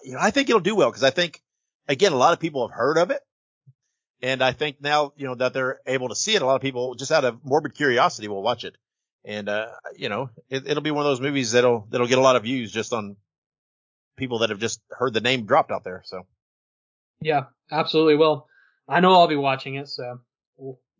you 0.03 0.13
know 0.13 0.19
I 0.21 0.31
think 0.31 0.49
it'll 0.49 0.59
do 0.59 0.75
well 0.75 0.89
because 0.89 1.03
I 1.03 1.09
think 1.09 1.41
again 1.87 2.11
a 2.13 2.17
lot 2.17 2.33
of 2.33 2.39
people 2.39 2.67
have 2.67 2.75
heard 2.75 2.97
of 2.97 3.09
it, 3.11 3.21
and 4.21 4.43
I 4.43 4.51
think 4.51 4.81
now 4.81 5.13
you 5.17 5.27
know 5.27 5.35
that 5.35 5.53
they're 5.53 5.79
able 5.85 6.09
to 6.09 6.15
see 6.15 6.35
it, 6.35 6.41
a 6.41 6.45
lot 6.45 6.55
of 6.55 6.61
people 6.61 6.95
just 6.95 7.11
out 7.11 7.25
of 7.25 7.43
morbid 7.43 7.75
curiosity 7.75 8.27
will 8.27 8.43
watch 8.43 8.63
it. 8.63 8.75
And, 9.25 9.49
uh, 9.49 9.67
you 9.97 10.09
know, 10.09 10.29
it, 10.49 10.65
it'll 10.65 10.81
be 10.83 10.91
one 10.91 11.05
of 11.05 11.09
those 11.11 11.21
movies 11.21 11.51
that'll, 11.51 11.85
that'll 11.89 12.07
get 12.07 12.17
a 12.17 12.21
lot 12.21 12.35
of 12.35 12.43
views 12.43 12.71
just 12.71 12.93
on 12.93 13.17
people 14.17 14.39
that 14.39 14.49
have 14.49 14.59
just 14.59 14.81
heard 14.89 15.13
the 15.13 15.21
name 15.21 15.45
dropped 15.45 15.71
out 15.71 15.83
there. 15.83 16.01
So 16.05 16.25
yeah, 17.21 17.45
absolutely. 17.71 18.15
Well, 18.15 18.47
I 18.87 19.01
know 19.01 19.13
I'll 19.13 19.27
be 19.27 19.35
watching 19.35 19.75
it, 19.75 19.87
so 19.87 20.21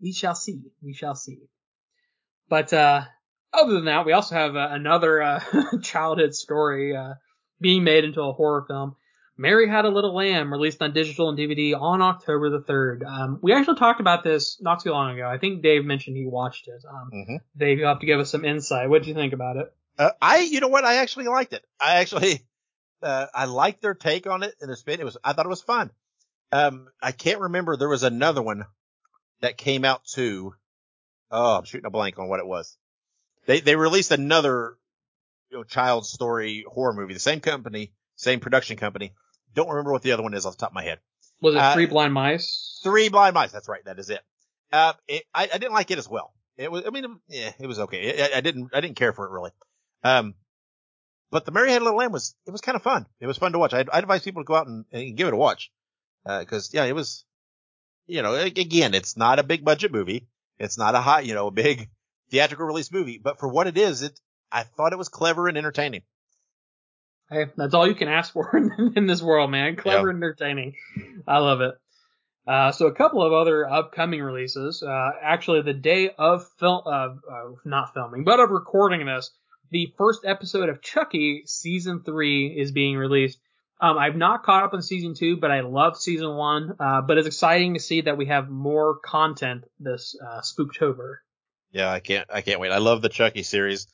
we 0.02 0.12
shall 0.12 0.36
see. 0.36 0.62
We 0.82 0.94
shall 0.94 1.16
see. 1.16 1.40
But 2.50 2.74
uh, 2.74 3.04
other 3.54 3.74
than 3.74 3.86
that, 3.86 4.06
we 4.06 4.14
also 4.14 4.36
have 4.36 4.56
uh, 4.56 4.68
another 4.72 5.22
uh, 5.22 5.44
childhood 5.82 6.36
story 6.36 6.96
uh, 6.96 7.14
being 7.60 7.84
made 7.84 8.04
into 8.04 8.22
a 8.22 8.34
horror 8.34 8.66
film. 8.68 8.96
Mary 9.40 9.70
Had 9.70 9.86
a 9.86 9.90
Little 9.90 10.14
Lamb, 10.14 10.52
released 10.52 10.82
on 10.82 10.92
digital 10.94 11.30
and 11.30 11.38
DVD 11.38 11.74
on 11.80 12.02
October 12.02 12.50
the 12.50 12.60
3rd. 12.60 13.06
Um, 13.08 13.40
we 13.42 13.54
actually 13.54 13.80
talked 13.80 14.02
about 14.02 14.22
this 14.22 14.60
not 14.62 14.84
too 14.84 14.92
long 14.92 15.14
ago. 15.16 15.26
I 15.30 15.38
think 15.38 15.64
Dave 15.64 15.86
mentioned 15.86 16.18
he 16.18 16.26
watched 16.26 16.68
it. 16.68 16.84
Um, 16.86 17.10
Mhm. 17.14 17.40
Dave, 17.56 17.80
you'll 17.80 17.88
have 17.88 18.02
to 18.02 18.06
give 18.06 18.20
us 18.20 18.30
some 18.30 18.44
insight. 18.44 18.90
What 18.90 19.00
did 19.00 19.08
you 19.08 19.14
think 19.14 19.32
about 19.32 19.56
it? 19.56 19.74
Uh, 19.98 20.12
I, 20.22 20.40
you 20.40 20.60
know 20.60 20.68
what? 20.68 20.84
I 20.84 20.96
actually 20.96 21.28
liked 21.30 21.54
it. 21.54 21.64
I 21.80 22.00
actually, 22.00 22.46
uh, 23.02 23.28
I 23.34 23.46
liked 23.46 23.82
their 23.82 23.94
take 23.94 24.28
on 24.28 24.44
it 24.44 24.56
and 24.60 24.70
the 24.70 24.76
spin. 24.76 25.00
It 25.00 25.06
was, 25.06 25.16
I 25.24 25.32
thought 25.32 25.46
it 25.46 25.50
was 25.50 25.62
fun. 25.62 25.92
Um, 26.52 26.90
I 27.02 27.14
can't 27.14 27.40
remember. 27.40 27.78
There 27.78 27.88
was 27.88 28.04
another 28.04 28.42
one 28.42 28.66
that 29.40 29.56
came 29.58 29.86
out 29.86 30.04
too. 30.04 30.54
Oh, 31.32 31.58
I'm 31.60 31.64
shooting 31.64 31.86
a 31.86 31.92
blank 31.92 32.20
on 32.20 32.28
what 32.28 32.42
it 32.42 32.46
was. 32.46 32.78
They, 33.46 33.62
they 33.62 33.78
released 33.78 34.12
another, 34.12 34.76
you 35.50 35.58
know, 35.60 35.64
child 35.64 36.06
story 36.06 36.66
horror 36.68 36.92
movie. 36.94 37.14
The 37.14 37.22
same 37.22 37.40
company, 37.40 37.94
same 38.18 38.42
production 38.42 38.76
company. 38.76 39.14
Don't 39.54 39.70
remember 39.70 39.92
what 39.92 40.02
the 40.02 40.12
other 40.12 40.24
one 40.24 40.34
is 40.34 40.46
off 40.46 40.54
the 40.56 40.60
top 40.60 40.72
of 40.72 40.76
my 40.76 40.84
head. 40.84 41.00
Was 41.42 41.56
it 41.56 41.60
Uh, 41.60 41.74
Three 41.74 41.86
Blind 41.86 42.14
Mice? 42.14 42.80
Three 42.84 43.10
Blind 43.10 43.34
Mice. 43.34 43.52
That's 43.52 43.68
right. 43.70 43.84
That 43.86 44.00
is 44.00 44.10
it. 44.10 44.22
Uh, 44.72 44.94
it, 45.08 45.24
I, 45.34 45.44
I 45.54 45.58
didn't 45.58 45.74
like 45.74 45.92
it 45.92 45.98
as 45.98 46.08
well. 46.08 46.34
It 46.58 46.72
was, 46.72 46.84
I 46.86 46.90
mean, 46.90 47.20
yeah, 47.30 47.52
it 47.60 47.68
was 47.68 47.80
okay. 47.80 48.22
I, 48.22 48.38
I 48.38 48.42
didn't, 48.42 48.70
I 48.74 48.82
didn't 48.82 48.98
care 48.98 49.14
for 49.14 49.26
it 49.26 49.32
really. 49.32 49.52
Um, 50.04 50.36
but 51.32 51.46
the 51.46 51.52
Mary 51.52 51.72
Had 51.72 51.82
a 51.82 51.86
Little 51.86 52.00
Lamb 52.00 52.12
was, 52.12 52.36
it 52.46 52.52
was 52.52 52.62
kind 52.62 52.76
of 52.76 52.84
fun. 52.84 53.06
It 53.20 53.28
was 53.28 53.38
fun 53.38 53.54
to 53.54 53.60
watch. 53.60 53.74
I'd, 53.74 53.90
I'd 53.90 54.04
advise 54.04 54.24
people 54.24 54.44
to 54.44 54.48
go 54.48 54.56
out 54.56 54.68
and, 54.68 54.86
and 54.92 55.16
give 55.16 55.28
it 55.28 55.34
a 55.34 55.38
watch. 55.38 55.72
Uh, 56.26 56.44
cause 56.46 56.72
yeah, 56.74 56.84
it 56.86 56.94
was, 56.94 57.24
you 58.08 58.22
know, 58.22 58.36
again, 58.36 58.94
it's 58.94 59.16
not 59.16 59.40
a 59.40 59.44
big 59.44 59.64
budget 59.64 59.92
movie. 59.92 60.28
It's 60.60 60.78
not 60.78 60.96
a 60.96 61.00
hot, 61.00 61.26
you 61.26 61.34
know, 61.34 61.48
a 61.48 61.52
big 61.52 61.90
theatrical 62.30 62.66
release 62.66 62.92
movie, 62.92 63.18
but 63.18 63.40
for 63.40 63.48
what 63.48 63.68
it 63.68 63.78
is, 63.78 64.02
it, 64.02 64.20
I 64.52 64.64
thought 64.64 64.92
it 64.94 64.98
was 65.00 65.10
clever 65.10 65.48
and 65.48 65.58
entertaining. 65.58 66.02
Hey, 67.32 67.46
that's 67.56 67.74
all 67.74 67.88
you 67.88 67.96
can 67.96 68.08
ask 68.08 68.34
for 68.34 68.56
in, 68.58 68.94
in 68.96 69.06
this 69.06 69.22
world, 69.22 69.52
man. 69.52 69.76
Clever 69.76 70.10
and 70.10 70.18
entertaining. 70.18 70.76
I 71.28 71.38
love 71.40 71.62
it. 71.62 71.76
Uh, 72.48 72.72
so 72.72 72.88
a 72.88 72.96
couple 72.96 73.22
of 73.22 73.32
other 73.32 73.70
upcoming 73.70 74.22
releases. 74.24 74.82
Uh, 74.82 75.12
actually, 75.22 75.62
the 75.62 75.74
day 75.74 76.10
of 76.18 76.48
film, 76.60 76.82
uh, 76.86 76.90
uh, 77.32 77.52
not 77.66 77.94
filming, 77.94 78.24
but 78.24 78.40
of 78.40 78.50
recording 78.50 79.06
this, 79.06 79.30
the 79.70 79.94
first 79.98 80.22
episode 80.26 80.68
of 80.70 80.82
Chucky 80.82 81.44
season 81.46 82.02
three 82.04 82.48
is 82.48 82.72
being 82.72 82.98
released 82.98 83.38
Um, 83.80 83.98
I've 83.98 84.16
not 84.16 84.44
caught 84.44 84.64
up 84.64 84.74
on 84.74 84.82
season 84.82 85.14
two, 85.14 85.38
but 85.38 85.52
I 85.52 85.62
love 85.62 85.98
season 85.98 86.36
one. 86.36 86.76
Uh, 86.80 87.02
but 87.02 87.18
it's 87.20 87.28
exciting 87.28 87.76
to 87.76 87.80
see 87.80 88.02
that 88.02 88.18
we 88.18 88.26
have 88.26 88.50
more 88.50 88.98
content 89.00 89.66
this 89.80 90.16
uh, 90.20 90.42
Spooktober. 90.42 91.18
Yeah, 91.72 91.92
I 91.92 92.00
can't. 92.00 92.28
I 92.34 92.42
can't 92.42 92.60
wait. 92.60 92.72
I 92.72 92.80
love 92.80 93.02
the 93.04 93.10
Chucky 93.10 93.44
series. 93.44 93.86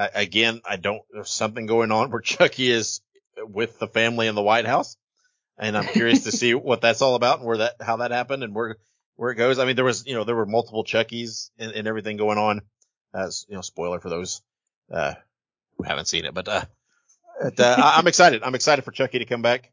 I, 0.00 0.08
again, 0.22 0.62
I 0.64 0.76
don't. 0.76 1.02
There's 1.12 1.30
something 1.30 1.66
going 1.66 1.92
on 1.92 2.10
where 2.10 2.20
Chucky 2.22 2.70
is 2.70 3.00
with 3.38 3.78
the 3.78 3.86
family 3.86 4.26
in 4.26 4.34
the 4.34 4.42
White 4.42 4.66
House, 4.66 4.96
and 5.58 5.76
I'm 5.76 5.84
curious 5.86 6.24
to 6.24 6.32
see 6.40 6.54
what 6.54 6.80
that's 6.80 7.02
all 7.02 7.14
about 7.14 7.38
and 7.38 7.46
where 7.46 7.58
that 7.58 7.74
how 7.80 7.96
that 7.98 8.10
happened 8.10 8.42
and 8.42 8.54
where 8.54 8.76
where 9.16 9.30
it 9.30 9.36
goes. 9.36 9.58
I 9.58 9.66
mean, 9.66 9.76
there 9.76 9.84
was 9.84 10.06
you 10.06 10.14
know 10.14 10.24
there 10.24 10.36
were 10.36 10.46
multiple 10.46 10.84
Chuckies 10.84 11.50
and, 11.58 11.72
and 11.72 11.86
everything 11.86 12.16
going 12.16 12.38
on. 12.38 12.62
As 13.12 13.44
you 13.48 13.56
know, 13.56 13.60
spoiler 13.60 14.00
for 14.00 14.08
those 14.08 14.40
uh, 14.90 15.14
who 15.76 15.82
haven't 15.84 16.06
seen 16.06 16.24
it, 16.24 16.32
but 16.32 16.48
uh, 16.48 16.64
but, 17.42 17.58
uh, 17.60 17.76
I- 17.78 17.98
I'm 17.98 18.06
excited. 18.06 18.42
I'm 18.42 18.54
excited 18.54 18.84
for 18.84 18.92
Chucky 18.92 19.18
to 19.18 19.24
come 19.26 19.42
back. 19.42 19.70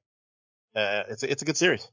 Uh, 0.75 1.03
it's 1.09 1.23
it's 1.23 1.41
a 1.41 1.45
good 1.45 1.57
series. 1.57 1.88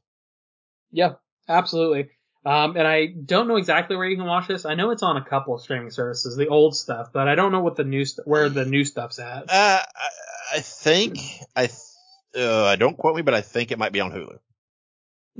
Yeah, 0.91 1.13
absolutely. 1.47 2.09
Um, 2.45 2.77
and 2.77 2.87
I 2.87 3.07
don't 3.07 3.47
know 3.47 3.55
exactly 3.55 3.95
where 3.95 4.07
you 4.07 4.17
can 4.17 4.27
watch 4.27 4.47
this. 4.47 4.65
I 4.65 4.75
know 4.75 4.91
it's 4.91 5.01
on 5.01 5.17
a 5.17 5.25
couple 5.25 5.55
of 5.55 5.61
streaming 5.61 5.89
services, 5.89 6.37
the 6.37 6.47
old 6.47 6.75
stuff, 6.75 7.09
but 7.11 7.27
I 7.27 7.33
don't 7.33 7.51
know 7.51 7.61
what 7.61 7.75
the 7.75 7.83
new 7.83 8.05
st- 8.05 8.27
where 8.27 8.49
the 8.49 8.65
new 8.65 8.85
stuff's 8.85 9.17
at. 9.17 9.49
Uh, 9.49 9.81
I, 9.83 10.09
I 10.53 10.59
think 10.59 11.17
I 11.55 11.67
th- 11.67 11.79
uh, 12.37 12.65
I 12.65 12.75
don't 12.75 12.97
quote 12.97 13.15
me, 13.15 13.23
but 13.23 13.33
I 13.33 13.41
think 13.41 13.71
it 13.71 13.79
might 13.79 13.93
be 13.93 13.99
on 13.99 14.11
Hulu. 14.11 14.37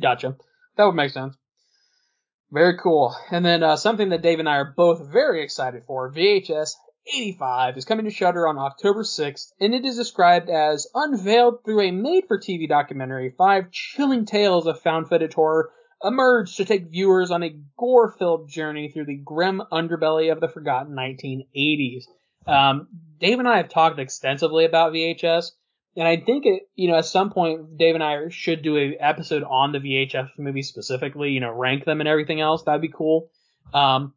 Gotcha. 0.01 0.35
That 0.77 0.85
would 0.85 0.95
make 0.95 1.11
sense. 1.11 1.35
Very 2.51 2.77
cool. 2.81 3.15
And 3.31 3.45
then 3.45 3.61
uh, 3.61 3.75
something 3.75 4.09
that 4.09 4.21
Dave 4.21 4.39
and 4.39 4.49
I 4.49 4.55
are 4.55 4.73
both 4.75 5.11
very 5.11 5.43
excited 5.43 5.83
for, 5.85 6.11
VHS 6.11 6.71
85 7.13 7.77
is 7.77 7.85
coming 7.85 8.05
to 8.05 8.11
Shudder 8.11 8.47
on 8.47 8.57
October 8.57 9.03
6th, 9.03 9.51
and 9.59 9.75
it 9.75 9.85
is 9.85 9.95
described 9.95 10.49
as 10.49 10.87
unveiled 10.95 11.63
through 11.63 11.81
a 11.81 11.91
made-for-TV 11.91 12.67
documentary. 12.67 13.33
Five 13.37 13.71
chilling 13.71 14.25
tales 14.25 14.65
of 14.65 14.81
found-footage 14.81 15.33
horror 15.33 15.69
emerge 16.05 16.55
to 16.55 16.65
take 16.65 16.91
viewers 16.91 17.31
on 17.31 17.43
a 17.43 17.55
gore-filled 17.77 18.49
journey 18.49 18.89
through 18.89 19.05
the 19.05 19.17
grim 19.17 19.61
underbelly 19.71 20.31
of 20.31 20.39
the 20.39 20.47
forgotten 20.47 20.95
1980s. 20.95 22.03
Um, 22.47 22.87
Dave 23.19 23.39
and 23.39 23.47
I 23.47 23.57
have 23.57 23.69
talked 23.69 23.99
extensively 23.99 24.65
about 24.65 24.93
VHS, 24.93 25.51
and 25.95 26.07
I 26.07 26.17
think 26.17 26.45
it, 26.45 26.63
you 26.75 26.89
know, 26.89 26.97
at 26.97 27.05
some 27.05 27.31
point, 27.31 27.77
Dave 27.77 27.95
and 27.95 28.03
I 28.03 28.29
should 28.29 28.61
do 28.61 28.77
an 28.77 28.95
episode 28.99 29.43
on 29.43 29.71
the 29.71 29.79
VHS 29.79 30.29
movies 30.37 30.67
specifically, 30.67 31.31
you 31.31 31.39
know, 31.39 31.51
rank 31.51 31.85
them 31.85 32.01
and 32.01 32.09
everything 32.09 32.41
else. 32.41 32.63
That'd 32.63 32.81
be 32.81 32.89
cool. 32.89 33.29
Um, 33.73 34.13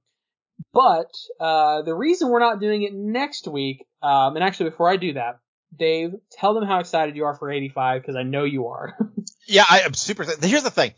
but 0.73 1.11
uh, 1.41 1.83
the 1.83 1.95
reason 1.95 2.29
we're 2.29 2.41
not 2.41 2.61
doing 2.61 2.83
it 2.83 2.93
next 2.93 3.47
week, 3.47 3.87
um, 4.03 4.35
and 4.35 4.45
actually 4.45 4.71
before 4.71 4.91
I 4.91 4.97
do 4.97 5.15
that, 5.15 5.39
Dave, 5.77 6.15
tell 6.33 6.55
them 6.55 6.65
how 6.65 6.81
excited 6.81 7.15
you 7.15 7.25
are 7.25 7.35
for 7.35 7.51
85 7.51 8.03
because 8.03 8.17
I 8.17 8.23
know 8.23 8.45
you 8.45 8.69
are. 8.69 8.97
Yeah, 9.51 9.65
I 9.69 9.81
am 9.81 9.95
super. 9.95 10.25
Here's 10.43 10.63
the 10.63 10.71
thing. 10.71 10.93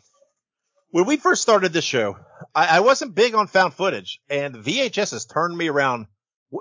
When 0.90 1.06
we 1.06 1.16
first 1.16 1.42
started 1.42 1.72
this 1.72 1.84
show, 1.84 2.16
I, 2.54 2.78
I 2.78 2.80
wasn't 2.80 3.14
big 3.14 3.34
on 3.34 3.46
found 3.46 3.74
footage, 3.74 4.20
and 4.28 4.56
VHS 4.56 5.12
has 5.12 5.24
turned 5.24 5.56
me 5.56 5.68
around. 5.68 6.06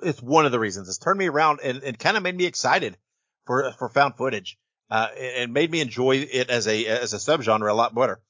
It's 0.04 0.22
one 0.22 0.46
of 0.46 0.52
the 0.52 0.60
reasons. 0.60 0.88
It's 0.88 1.00
turned 1.00 1.18
me 1.18 1.28
around 1.28 1.60
and, 1.64 1.82
and 1.84 1.98
kind 1.98 2.16
of 2.16 2.22
made 2.22 2.36
me 2.36 2.46
excited 2.46 2.98
for 3.46 3.72
for 3.80 3.90
found 3.90 4.18
footage, 4.18 4.58
uh, 4.92 5.08
and 5.18 5.54
made 5.54 5.72
me 5.72 5.82
enjoy 5.82 6.18
it 6.18 6.50
as 6.50 6.68
a 6.68 6.86
as 6.86 7.14
a 7.14 7.18
subgenre 7.18 7.70
a 7.70 7.74
lot 7.74 7.96
better. 7.96 8.22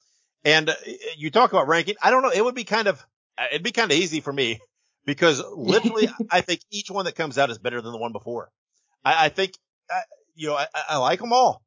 And 0.46 0.70
uh, 0.70 0.76
you 1.18 1.32
talk 1.32 1.52
about 1.52 1.68
ranking. 1.68 1.96
I 2.02 2.12
don't 2.12 2.24
know. 2.24 2.32
It 2.32 2.44
would 2.44 2.56
be 2.56 2.64
kind 2.64 2.88
of 2.88 3.06
it'd 3.52 3.64
be 3.64 3.72
kind 3.72 3.92
of 3.92 3.98
easy 3.98 4.22
for 4.22 4.32
me 4.32 4.62
because 5.06 5.44
literally, 5.54 6.08
I 6.32 6.42
think 6.42 6.62
each 6.72 6.90
one 6.90 7.06
that 7.06 7.16
comes 7.16 7.38
out 7.38 7.50
is 7.50 7.58
better 7.58 7.82
than 7.82 7.92
the 7.92 7.98
one 7.98 8.12
before. 8.12 8.52
I, 9.04 9.26
I 9.26 9.30
think, 9.30 9.54
uh, 9.94 10.00
you 10.36 10.48
know, 10.48 10.56
I, 10.56 10.68
I 10.90 10.98
like 10.98 11.20
them 11.20 11.34
all. 11.34 11.62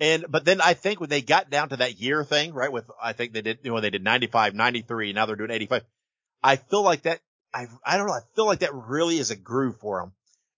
And, 0.00 0.24
but 0.28 0.46
then 0.46 0.62
I 0.62 0.72
think 0.72 0.98
when 0.98 1.10
they 1.10 1.20
got 1.20 1.50
down 1.50 1.68
to 1.68 1.76
that 1.76 2.00
year 2.00 2.24
thing, 2.24 2.54
right? 2.54 2.72
With, 2.72 2.90
I 3.00 3.12
think 3.12 3.34
they 3.34 3.42
did, 3.42 3.58
you 3.62 3.70
know, 3.70 3.80
they 3.80 3.90
did 3.90 4.02
95, 4.02 4.54
93, 4.54 5.12
now 5.12 5.26
they're 5.26 5.36
doing 5.36 5.50
85. 5.50 5.84
I 6.42 6.56
feel 6.56 6.82
like 6.82 7.02
that, 7.02 7.20
I, 7.52 7.66
I 7.84 7.98
don't 7.98 8.06
know, 8.06 8.14
I 8.14 8.22
feel 8.34 8.46
like 8.46 8.60
that 8.60 8.74
really 8.74 9.18
is 9.18 9.30
a 9.30 9.36
groove 9.36 9.78
for 9.78 10.00
them. 10.00 10.12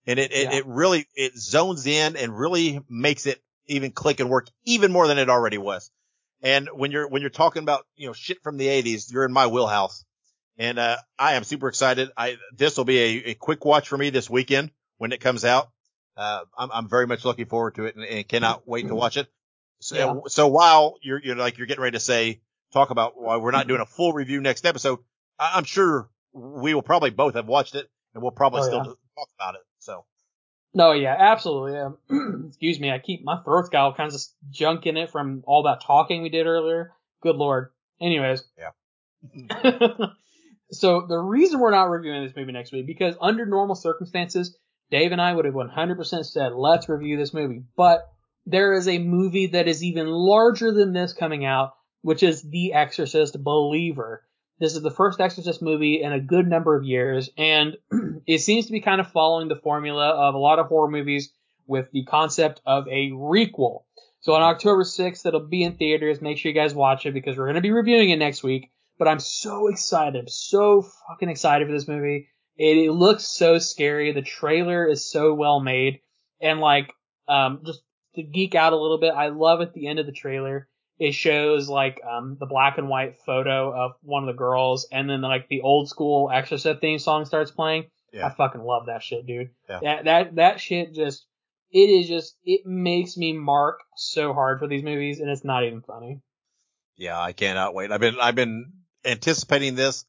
And 0.06 0.20
it, 0.20 0.32
it, 0.32 0.44
Yeah. 0.44 0.54
it 0.58 0.66
really, 0.66 1.06
it 1.16 1.36
zones 1.36 1.86
in 1.86 2.16
and 2.16 2.38
really 2.38 2.80
makes 2.88 3.26
it 3.26 3.42
even 3.66 3.90
click 3.90 4.20
and 4.20 4.30
work 4.30 4.46
even 4.64 4.92
more 4.92 5.08
than 5.08 5.18
it 5.18 5.28
already 5.28 5.58
was. 5.58 5.90
And 6.40 6.68
when 6.72 6.92
you're, 6.92 7.08
when 7.08 7.20
you're 7.20 7.30
talking 7.30 7.62
about, 7.62 7.84
you 7.96 8.06
know, 8.06 8.12
shit 8.12 8.42
from 8.42 8.58
the 8.58 8.66
80s, 8.66 9.10
you're 9.12 9.24
in 9.24 9.32
my 9.32 9.48
wheelhouse. 9.48 10.04
And, 10.56 10.78
uh, 10.78 10.98
I 11.18 11.34
am 11.34 11.42
super 11.42 11.66
excited. 11.68 12.10
I, 12.16 12.36
this 12.56 12.76
will 12.76 12.84
be 12.84 12.98
a, 12.98 13.30
a 13.30 13.34
quick 13.34 13.64
watch 13.64 13.88
for 13.88 13.98
me 13.98 14.10
this 14.10 14.30
weekend 14.30 14.70
when 14.98 15.10
it 15.10 15.20
comes 15.20 15.44
out. 15.44 15.70
Uh, 16.16 16.40
I'm, 16.56 16.70
I'm 16.72 16.88
very 16.88 17.06
much 17.06 17.24
looking 17.24 17.46
forward 17.46 17.74
to 17.76 17.84
it 17.86 17.96
and, 17.96 18.04
and 18.04 18.28
cannot 18.28 18.66
wait 18.68 18.88
to 18.88 18.94
watch 18.94 19.16
it. 19.16 19.28
So, 19.80 19.96
Yeah. 19.96 20.14
so 20.28 20.48
while 20.48 20.96
you're, 21.02 21.20
you're 21.22 21.36
like, 21.36 21.58
you're 21.58 21.66
getting 21.66 21.82
ready 21.82 21.96
to 21.96 22.00
say, 22.00 22.40
talk 22.72 22.90
about 22.90 23.20
why 23.20 23.36
we're 23.36 23.50
not 23.50 23.66
doing 23.68 23.80
a 23.80 23.86
full 23.86 24.12
review 24.12 24.40
next 24.40 24.64
episode, 24.66 24.98
I, 25.38 25.52
I'm 25.54 25.64
sure 25.64 26.08
we 26.32 26.74
will 26.74 26.82
probably 26.82 27.10
both 27.10 27.34
have 27.34 27.46
watched 27.46 27.74
it 27.74 27.88
and 28.14 28.22
we'll 28.22 28.32
probably 28.32 28.60
Oh, 28.60 28.64
still 28.64 28.78
yeah. 28.78 28.92
talk 29.16 29.28
about 29.38 29.54
it. 29.56 29.62
So 29.78 30.04
no, 30.74 30.92
yeah, 30.92 31.14
absolutely. 31.18 31.72
Yeah. 31.72 31.90
Excuse 32.48 32.80
me, 32.80 32.90
I 32.90 32.98
keep 32.98 33.24
my 33.24 33.38
throat's 33.42 33.68
got 33.68 33.84
all 33.84 33.94
kinds 33.94 34.14
of 34.14 34.22
junk 34.50 34.86
in 34.86 34.96
it 34.96 35.10
from 35.10 35.42
all 35.46 35.64
that 35.64 35.82
talking 35.82 36.22
we 36.22 36.28
did 36.30 36.46
earlier. 36.46 36.92
Good 37.22 37.36
lord. 37.36 37.70
Anyways. 38.00 38.42
Yeah. 38.58 38.70
so 40.70 41.06
the 41.08 41.18
reason 41.18 41.60
we're 41.60 41.70
not 41.70 41.90
reviewing 41.90 42.24
this 42.24 42.34
movie 42.34 42.52
next 42.52 42.72
week 42.72 42.86
because 42.86 43.14
under 43.20 43.44
normal 43.46 43.74
circumstances, 43.74 44.56
Dave 44.92 45.10
and 45.10 45.22
I 45.22 45.32
would 45.32 45.46
have 45.46 45.54
100% 45.54 46.26
said 46.26 46.52
let's 46.52 46.86
review 46.86 47.16
this 47.16 47.32
movie, 47.32 47.62
but 47.76 48.12
there 48.44 48.74
is 48.74 48.86
a 48.86 48.98
movie 48.98 49.46
that 49.48 49.66
is 49.66 49.82
even 49.82 50.06
larger 50.06 50.70
than 50.70 50.92
this 50.92 51.14
coming 51.14 51.46
out, 51.46 51.72
which 52.02 52.22
is 52.22 52.42
The 52.42 52.74
Exorcist 52.74 53.42
Believer. 53.42 54.22
This 54.60 54.76
is 54.76 54.82
the 54.82 54.90
first 54.90 55.18
Exorcist 55.18 55.62
movie 55.62 56.02
in 56.02 56.12
a 56.12 56.20
good 56.20 56.46
number 56.46 56.76
of 56.76 56.84
years, 56.84 57.30
and 57.38 57.78
it 58.26 58.42
seems 58.42 58.66
to 58.66 58.72
be 58.72 58.82
kind 58.82 59.00
of 59.00 59.10
following 59.10 59.48
the 59.48 59.56
formula 59.56 60.10
of 60.10 60.34
a 60.34 60.38
lot 60.38 60.58
of 60.58 60.66
horror 60.66 60.90
movies 60.90 61.32
with 61.66 61.90
the 61.92 62.04
concept 62.04 62.60
of 62.66 62.86
a 62.88 63.12
requel. 63.12 63.84
So 64.20 64.34
on 64.34 64.42
October 64.42 64.82
6th, 64.82 65.24
it'll 65.24 65.40
be 65.40 65.62
in 65.62 65.76
theaters. 65.76 66.20
Make 66.20 66.36
sure 66.36 66.50
you 66.50 66.54
guys 66.54 66.74
watch 66.74 67.06
it 67.06 67.14
because 67.14 67.38
we're 67.38 67.46
going 67.46 67.54
to 67.54 67.62
be 67.62 67.70
reviewing 67.70 68.10
it 68.10 68.18
next 68.18 68.42
week. 68.42 68.70
But 68.98 69.08
I'm 69.08 69.20
so 69.20 69.68
excited. 69.68 70.20
I'm 70.20 70.28
so 70.28 70.86
fucking 71.08 71.30
excited 71.30 71.66
for 71.66 71.72
this 71.72 71.88
movie. 71.88 72.28
It, 72.62 72.76
it 72.78 72.92
looks 72.92 73.24
so 73.24 73.58
scary. 73.58 74.12
The 74.12 74.22
trailer 74.22 74.86
is 74.86 75.10
so 75.10 75.34
well 75.34 75.58
made. 75.58 75.98
And 76.40 76.60
like, 76.60 76.92
um, 77.26 77.62
just 77.66 77.82
to 78.14 78.22
geek 78.22 78.54
out 78.54 78.72
a 78.72 78.76
little 78.76 78.98
bit, 79.00 79.12
I 79.12 79.30
love 79.30 79.60
at 79.62 79.74
the 79.74 79.88
end 79.88 79.98
of 79.98 80.06
the 80.06 80.12
trailer, 80.12 80.68
it 80.96 81.12
shows 81.12 81.68
like, 81.68 82.00
um, 82.08 82.36
the 82.38 82.46
black 82.46 82.78
and 82.78 82.88
white 82.88 83.18
photo 83.26 83.72
of 83.74 83.92
one 84.02 84.22
of 84.22 84.28
the 84.28 84.38
girls 84.38 84.86
and 84.92 85.10
then 85.10 85.22
like 85.22 85.48
the 85.48 85.62
old 85.62 85.88
school 85.88 86.30
Exorcist 86.32 86.80
theme 86.80 87.00
song 87.00 87.24
starts 87.24 87.50
playing. 87.50 87.86
Yeah. 88.12 88.26
I 88.26 88.30
fucking 88.34 88.62
love 88.62 88.86
that 88.86 89.02
shit, 89.02 89.26
dude. 89.26 89.50
Yeah. 89.68 89.80
That, 89.82 90.04
that, 90.04 90.34
that 90.36 90.60
shit 90.60 90.94
just, 90.94 91.26
it 91.72 91.88
is 91.90 92.06
just, 92.06 92.36
it 92.44 92.64
makes 92.64 93.16
me 93.16 93.32
mark 93.32 93.80
so 93.96 94.32
hard 94.34 94.60
for 94.60 94.68
these 94.68 94.84
movies 94.84 95.18
and 95.18 95.28
it's 95.28 95.44
not 95.44 95.64
even 95.64 95.82
funny. 95.82 96.20
yeah, 96.96 97.18
I 97.18 97.32
cannot 97.32 97.74
wait. 97.74 97.90
I've 97.90 97.98
been, 97.98 98.20
I've 98.20 98.36
been 98.36 98.70
anticipating 99.04 99.74
this. 99.74 100.04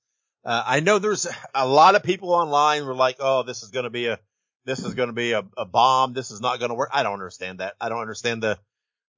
Uh, 0.45 0.63
I 0.65 0.79
know 0.81 0.99
there's 0.99 1.25
a 1.55 1.67
lot 1.67 1.95
of 1.95 2.03
people 2.03 2.31
online 2.31 2.85
were 2.85 2.95
like, 2.95 3.17
oh, 3.19 3.43
this 3.43 3.63
is 3.63 3.69
going 3.69 3.85
to 3.85 3.89
be 3.89 4.07
a, 4.07 4.19
this 4.65 4.79
is 4.79 4.93
going 4.93 5.07
to 5.07 5.13
be 5.13 5.31
a, 5.31 5.43
a 5.57 5.65
bomb. 5.65 6.13
This 6.13 6.31
is 6.31 6.41
not 6.41 6.59
going 6.59 6.69
to 6.69 6.75
work. 6.75 6.89
I 6.93 7.03
don't 7.03 7.13
understand 7.13 7.59
that. 7.59 7.75
I 7.79 7.89
don't 7.89 8.01
understand 8.01 8.43
the, 8.43 8.59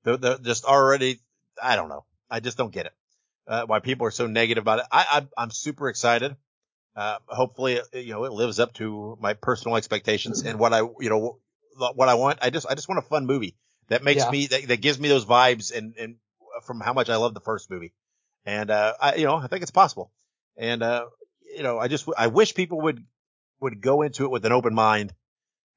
the, 0.03 0.17
the 0.17 0.37
just 0.39 0.65
already, 0.65 1.19
I 1.61 1.75
don't 1.75 1.89
know. 1.89 2.05
I 2.29 2.39
just 2.41 2.57
don't 2.57 2.71
get 2.71 2.85
it. 2.87 2.93
Uh, 3.47 3.65
why 3.65 3.79
people 3.79 4.07
are 4.07 4.11
so 4.11 4.27
negative 4.27 4.63
about 4.63 4.79
it. 4.79 4.85
I, 4.91 5.05
I 5.09 5.43
I'm 5.43 5.51
super 5.51 5.89
excited. 5.89 6.35
Uh, 6.95 7.17
hopefully, 7.27 7.79
you 7.93 8.13
know, 8.13 8.23
it 8.25 8.31
lives 8.31 8.59
up 8.59 8.73
to 8.75 9.17
my 9.19 9.33
personal 9.33 9.77
expectations 9.77 10.43
and 10.43 10.57
what 10.59 10.73
I, 10.73 10.79
you 10.79 11.09
know, 11.09 11.39
what 11.95 12.07
I 12.07 12.15
want. 12.15 12.39
I 12.41 12.49
just, 12.49 12.65
I 12.69 12.73
just 12.75 12.87
want 12.87 12.99
a 12.99 13.07
fun 13.07 13.25
movie 13.25 13.55
that 13.89 14.03
makes 14.03 14.23
Yeah. 14.23 14.31
me, 14.31 14.47
that, 14.47 14.67
that 14.67 14.81
gives 14.81 14.99
me 14.99 15.09
those 15.09 15.25
vibes 15.25 15.75
and, 15.75 15.95
and 15.97 16.15
from 16.63 16.79
how 16.79 16.93
much 16.93 17.09
I 17.09 17.17
love 17.17 17.33
the 17.33 17.41
first 17.41 17.69
movie. 17.69 17.93
And, 18.45 18.71
uh, 18.71 18.93
I, 19.01 19.15
you 19.15 19.25
know, 19.25 19.35
I 19.35 19.47
think 19.47 19.61
it's 19.61 19.71
possible. 19.71 20.11
And, 20.57 20.83
uh, 20.83 21.05
you 21.55 21.63
know, 21.63 21.79
I 21.79 21.87
just, 21.87 22.07
I 22.17 22.27
wish 22.27 22.55
people 22.55 22.81
would, 22.81 23.03
would 23.61 23.81
go 23.81 24.01
into 24.01 24.25
it 24.25 24.31
with 24.31 24.45
an 24.45 24.51
open 24.51 24.73
mind 24.73 25.13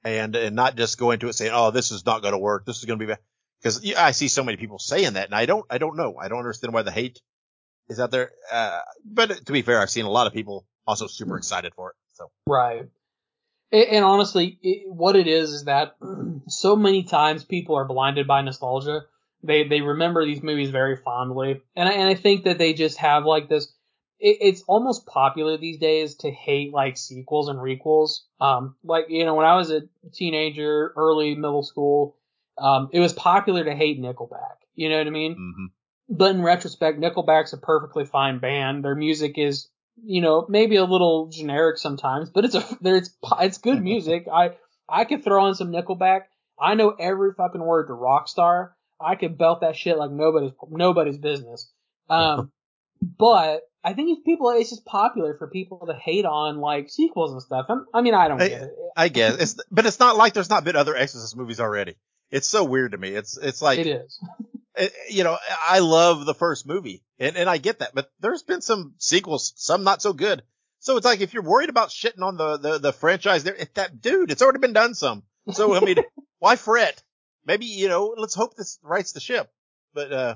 and, 0.05 0.35
and 0.37 0.57
not 0.57 0.77
just 0.77 0.99
go 0.99 1.11
into 1.11 1.29
it 1.29 1.35
saying, 1.35 1.53
oh, 1.55 1.71
this 1.71 1.91
is 1.91 2.05
not 2.07 2.23
going 2.23 2.33
to 2.33 2.39
work. 2.39 2.65
This 2.67 2.79
is 2.79 2.85
going 2.85 2.99
to 2.99 3.05
be 3.05 3.11
bad. 3.11 3.19
Cause 3.63 3.83
yeah, 3.83 4.05
I 4.05 4.13
see 4.13 4.29
so 4.29 4.45
many 4.45 4.57
people 4.57 4.79
saying 4.79 5.15
that 5.15 5.27
and 5.27 5.35
I 5.35 5.47
don't, 5.47 5.67
I 5.69 5.79
don't 5.79 5.97
know. 5.97 6.17
I 6.17 6.29
don't 6.29 6.39
understand 6.39 6.73
why 6.73 6.83
the 6.83 6.93
hate 6.93 7.21
is 7.89 7.99
out 7.99 8.13
there. 8.13 8.31
Uh, 8.53 8.81
but 9.05 9.47
to 9.47 9.53
be 9.53 9.63
fair, 9.63 9.81
I've 9.81 9.91
seen 9.91 10.05
a 10.05 10.11
lot 10.11 10.29
of 10.29 10.33
people 10.33 10.65
also 10.87 11.07
super 11.09 11.37
excited 11.37 11.75
for 11.75 11.91
it. 11.91 11.97
So 12.15 12.31
Right. 12.47 12.89
And, 13.71 13.89
and 13.89 14.05
honestly, 14.05 14.59
it, 14.63 14.91
what 14.91 15.17
it 15.17 15.27
is 15.27 15.51
is 15.53 15.65
that 15.65 15.97
so 16.49 16.77
many 16.77 17.05
times 17.05 17.45
people 17.45 17.77
are 17.77 17.85
blinded 17.85 18.27
by 18.27 18.43
nostalgia. 18.43 19.03
They 19.43 19.69
they 19.69 19.81
remember 19.83 20.25
these 20.25 20.43
movies 20.43 20.71
very 20.71 20.97
fondly, 20.97 21.63
and 21.77 21.89
I, 21.89 21.93
and 21.93 22.09
I 22.09 22.15
think 22.15 22.45
that 22.45 22.59
they 22.59 22.73
just 22.73 22.99
have 22.99 23.25
like 23.25 23.49
this. 23.49 23.73
It, 24.21 24.39
it's 24.41 24.63
almost 24.67 25.07
popular 25.07 25.57
these 25.57 25.79
days 25.79 26.17
to 26.17 26.31
hate 26.31 26.73
like 26.73 26.97
sequels 26.97 27.49
and 27.49 27.59
requels. 27.59 28.21
Um, 28.41 28.77
like 28.85 29.07
you 29.09 29.25
know, 29.25 29.35
when 29.35 29.47
I 29.47 29.57
was 29.57 29.71
a 29.71 29.83
teenager, 30.13 30.93
early 30.97 31.35
middle 31.35 31.63
school, 31.63 32.17
um, 32.59 32.89
it 32.93 33.01
was 33.01 33.13
popular 33.13 33.65
to 33.65 33.75
hate 33.75 34.01
Nickelback. 34.01 34.57
You 34.75 34.89
know 34.89 34.99
what 34.99 35.07
I 35.07 35.11
mean? 35.11 35.35
hmm 35.35 35.67
But 36.09 36.35
in 36.35 36.43
retrospect, 36.43 37.01
Nickelback's 37.01 37.53
a 37.53 37.59
perfectly 37.59 38.05
fine 38.05 38.39
band. 38.39 38.85
Their 38.85 38.95
music 38.95 39.39
is, 39.39 39.69
you 40.03 40.21
know, 40.21 40.47
maybe 40.49 40.77
a 40.77 40.85
little 40.85 41.29
generic 41.29 41.79
sometimes, 41.79 42.31
but 42.31 42.45
it's 42.45 42.55
a 42.55 42.65
it's 42.85 43.11
it's 43.41 43.59
good 43.59 43.83
music. 43.83 44.27
I 44.33 44.57
I 44.89 45.05
could 45.05 45.23
throw 45.25 45.45
on 45.45 45.55
some 45.55 45.71
Nickelback. 45.71 46.23
I 46.61 46.75
know 46.75 46.91
every 46.91 47.33
fucking 47.35 47.61
word 47.61 47.87
to 47.87 47.93
Rockstar. 47.93 48.71
I 49.01 49.15
could 49.15 49.39
belt 49.39 49.61
that 49.61 49.77
shit 49.77 49.97
like 49.97 50.11
nobody's 50.11 50.53
nobody's 50.69 51.19
business. 51.19 51.71
Um, 52.11 52.51
but 53.03 53.68
I 53.85 53.95
think 53.95 54.11
it's 54.11 54.25
people. 54.25 54.51
It's 54.51 54.71
just 54.71 54.85
popular 54.85 55.37
for 55.39 55.49
people 55.49 55.87
to 55.87 55.95
hate 55.95 56.25
on 56.25 56.59
like 56.59 56.91
sequels 56.91 57.33
and 57.33 57.43
stuff. 57.43 57.67
I'm, 57.69 57.87
I 57.95 58.01
mean, 58.01 58.15
I 58.15 58.29
don't 58.29 58.41
I- 58.43 58.49
get 58.49 58.63
it. 58.63 58.71
I 58.97 59.09
guess 59.09 59.37
it's, 59.37 59.57
but 59.71 59.87
it's 59.87 60.01
not 60.01 60.17
like 60.17 60.33
there's 60.35 60.51
not 60.51 60.65
been 60.65 60.75
other 60.75 60.97
Exorcist 60.97 61.37
movies 61.37 61.61
already. 61.61 61.95
It's 62.31 62.49
so 62.49 62.65
weird 62.65 62.93
to 62.93 62.99
me. 62.99 63.11
It's 63.11 63.37
it's 63.39 63.63
like 63.63 63.79
it 63.79 63.87
is. 63.87 64.21
it- 64.77 64.93
you 65.09 65.23
know 65.25 65.39
I 65.67 65.79
love 65.79 66.27
the 66.27 66.35
first 66.35 66.67
movie 66.67 67.05
and 67.19 67.37
and 67.37 67.49
I 67.49 67.59
get 67.59 67.79
that, 67.79 67.95
but 67.95 68.11
there's 68.21 68.43
been 68.43 68.61
some 68.61 68.95
sequels, 68.99 69.53
some 69.57 69.85
not 69.85 70.03
so 70.03 70.13
good. 70.13 70.43
So 70.81 70.97
it's 70.97 71.07
like 71.07 71.21
if 71.21 71.33
you're 71.33 71.43
worried 71.45 71.71
about 71.71 71.91
shitting 71.91 72.23
on 72.23 72.37
the 72.37 72.57
the, 72.59 72.79
the 72.79 72.93
franchise, 72.93 73.45
there, 73.45 73.55
it, 73.55 73.75
that 73.77 74.01
dude, 74.01 74.31
it's 74.33 74.43
already 74.43 74.59
been 74.59 74.73
done 74.73 74.95
some. 74.95 75.23
So 75.53 75.75
I 75.75 75.81
mean, 75.81 75.99
why 76.41 76.57
fret? 76.57 77.01
Maybe 77.47 77.67
you 77.67 77.89
know, 77.89 78.15
let's 78.17 78.35
hope 78.35 78.57
this 78.57 78.79
rights 78.83 79.13
the 79.13 79.21
ship. 79.21 79.49
But 79.95 80.13
uh, 80.13 80.35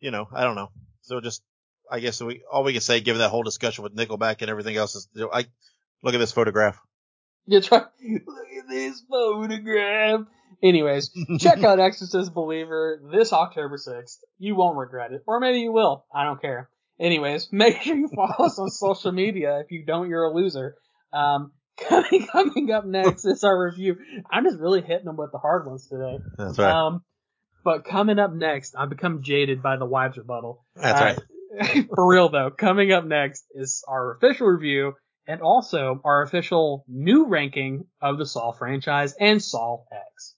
you 0.00 0.10
know, 0.12 0.28
I 0.32 0.44
don't 0.44 0.54
know. 0.56 0.70
So 1.02 1.20
just 1.20 1.42
I 1.90 2.00
guess 2.00 2.20
we 2.20 2.42
all 2.50 2.64
we 2.64 2.72
can 2.72 2.80
say, 2.80 3.00
given 3.00 3.20
that 3.20 3.30
whole 3.30 3.42
discussion 3.42 3.82
with 3.84 3.96
Nickelback 3.96 4.36
and 4.40 4.50
everything 4.50 4.76
else, 4.76 4.94
is 4.94 5.08
I 5.32 5.46
look 6.02 6.14
at 6.14 6.18
this 6.18 6.32
photograph. 6.32 6.78
Try. 7.62 7.78
Look 8.02 8.48
at 8.58 8.68
this 8.68 9.02
photograph. 9.10 10.20
Anyways, 10.62 11.10
check 11.40 11.62
out 11.64 11.80
Exorcist 11.80 12.34
Believer 12.34 13.00
this 13.10 13.32
October 13.32 13.78
6th. 13.78 14.18
You 14.38 14.54
won't 14.54 14.76
regret 14.76 15.12
it. 15.12 15.22
Or 15.26 15.40
maybe 15.40 15.60
you 15.60 15.72
will. 15.72 16.04
I 16.14 16.24
don't 16.24 16.40
care. 16.42 16.68
Anyways, 17.00 17.48
make 17.52 17.80
sure 17.80 17.96
you 17.96 18.08
follow 18.14 18.46
us 18.46 18.58
on 18.58 18.68
social 18.68 19.12
media. 19.12 19.60
If 19.60 19.70
you 19.70 19.84
don't, 19.86 20.10
you're 20.10 20.24
a 20.24 20.34
loser. 20.34 20.76
Um, 21.12 21.52
coming, 21.78 22.26
coming 22.26 22.70
up 22.70 22.84
next 22.84 23.24
is 23.24 23.44
our 23.44 23.64
review. 23.66 23.96
I'm 24.30 24.44
just 24.44 24.58
really 24.58 24.82
hitting 24.82 25.06
them 25.06 25.16
with 25.16 25.32
the 25.32 25.38
hard 25.38 25.66
ones 25.66 25.86
today. 25.88 26.18
That's 26.36 26.58
right. 26.58 26.70
Um, 26.86 27.02
but 27.64 27.84
coming 27.86 28.18
up 28.18 28.32
next, 28.34 28.74
I've 28.76 28.90
become 28.90 29.22
jaded 29.22 29.62
by 29.62 29.76
the 29.76 29.86
wives 29.86 30.18
rebuttal. 30.18 30.66
That's 30.76 31.00
Uh, 31.00 31.04
right. 31.04 31.18
For 31.94 32.06
real 32.06 32.28
though, 32.28 32.50
coming 32.50 32.92
up 32.92 33.04
next 33.04 33.44
is 33.54 33.84
our 33.88 34.16
official 34.16 34.46
review 34.46 34.94
and 35.26 35.40
also 35.40 36.00
our 36.04 36.22
official 36.22 36.84
new 36.88 37.26
ranking 37.26 37.84
of 38.00 38.18
the 38.18 38.26
Saw 38.26 38.52
franchise 38.52 39.14
and 39.18 39.42
Saw 39.42 39.84
X. 39.92 40.34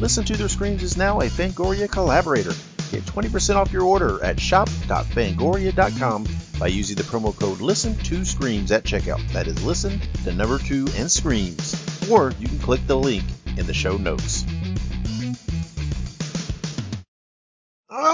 Listen 0.00 0.24
to 0.24 0.36
Their 0.36 0.48
Screams 0.48 0.82
is 0.82 0.96
now 0.96 1.20
a 1.20 1.26
Fangoria 1.26 1.90
collaborator. 1.90 2.52
Get 2.90 3.02
20% 3.04 3.56
off 3.56 3.72
your 3.72 3.84
order 3.84 4.22
at 4.22 4.38
shop.fangoria.com 4.38 6.26
by 6.58 6.66
using 6.66 6.96
the 6.96 7.02
promo 7.02 7.36
code 7.36 7.58
LISTEN2SCREAMS 7.58 8.70
at 8.70 8.84
checkout. 8.84 9.26
That 9.32 9.46
is 9.46 9.64
listen, 9.64 10.00
the 10.24 10.32
number 10.32 10.58
two, 10.58 10.86
and 10.96 11.10
screams. 11.10 11.74
Or 12.10 12.32
you 12.38 12.46
can 12.46 12.58
click 12.58 12.86
the 12.86 12.96
link 12.96 13.24
in 13.56 13.66
the 13.66 13.74
show 13.74 13.96
notes. 13.96 14.44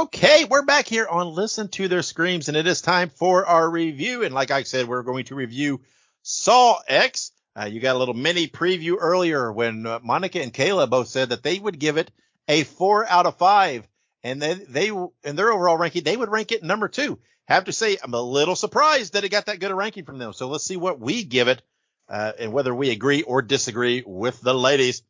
Okay, 0.02 0.44
we're 0.46 0.64
back 0.64 0.88
here 0.88 1.06
on 1.06 1.32
Listen 1.32 1.68
to 1.68 1.86
Their 1.86 2.02
Screams, 2.02 2.48
and 2.48 2.56
it 2.56 2.66
is 2.66 2.80
time 2.80 3.08
for 3.08 3.46
our 3.46 3.70
review. 3.70 4.24
And 4.24 4.34
like 4.34 4.50
I 4.50 4.64
said, 4.64 4.88
we're 4.88 5.04
going 5.04 5.26
to 5.26 5.36
review 5.36 5.80
Saw 6.22 6.80
X. 6.88 7.30
Uh, 7.54 7.66
you 7.66 7.78
got 7.78 7.94
a 7.94 7.98
little 8.00 8.12
mini 8.12 8.48
preview 8.48 8.96
earlier 8.98 9.52
when 9.52 9.86
uh, 9.86 10.00
Monica 10.02 10.42
and 10.42 10.52
Kayla 10.52 10.90
both 10.90 11.06
said 11.06 11.28
that 11.28 11.44
they 11.44 11.56
would 11.56 11.78
give 11.78 11.98
it 11.98 12.10
a 12.48 12.64
four 12.64 13.08
out 13.08 13.26
of 13.26 13.38
five, 13.38 13.86
and 14.24 14.42
then 14.42 14.66
they 14.68 14.88
in 14.88 15.36
their 15.36 15.52
overall 15.52 15.78
ranking 15.78 16.02
they 16.02 16.16
would 16.16 16.30
rank 16.32 16.50
it 16.50 16.64
number 16.64 16.88
two. 16.88 17.20
Have 17.46 17.66
to 17.66 17.72
say 17.72 17.96
I'm 18.02 18.12
a 18.12 18.20
little 18.20 18.56
surprised 18.56 19.12
that 19.12 19.22
it 19.22 19.28
got 19.28 19.46
that 19.46 19.60
good 19.60 19.70
a 19.70 19.74
ranking 19.76 20.04
from 20.04 20.18
them. 20.18 20.32
So 20.32 20.48
let's 20.48 20.64
see 20.64 20.76
what 20.76 20.98
we 20.98 21.22
give 21.22 21.46
it, 21.46 21.62
uh, 22.08 22.32
and 22.40 22.52
whether 22.52 22.74
we 22.74 22.90
agree 22.90 23.22
or 23.22 23.40
disagree 23.40 24.02
with 24.04 24.40
the 24.40 24.52
ladies. 24.52 25.04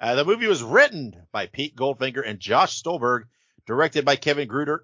Uh, 0.00 0.14
the 0.14 0.24
movie 0.24 0.46
was 0.46 0.62
written 0.62 1.26
by 1.32 1.48
Pete 1.48 1.76
Goldfinger 1.76 2.26
and 2.26 2.40
Josh 2.40 2.82
Stolberg, 2.82 3.24
directed 3.66 4.04
by 4.04 4.16
Kevin 4.16 4.48
Greutert, 4.48 4.80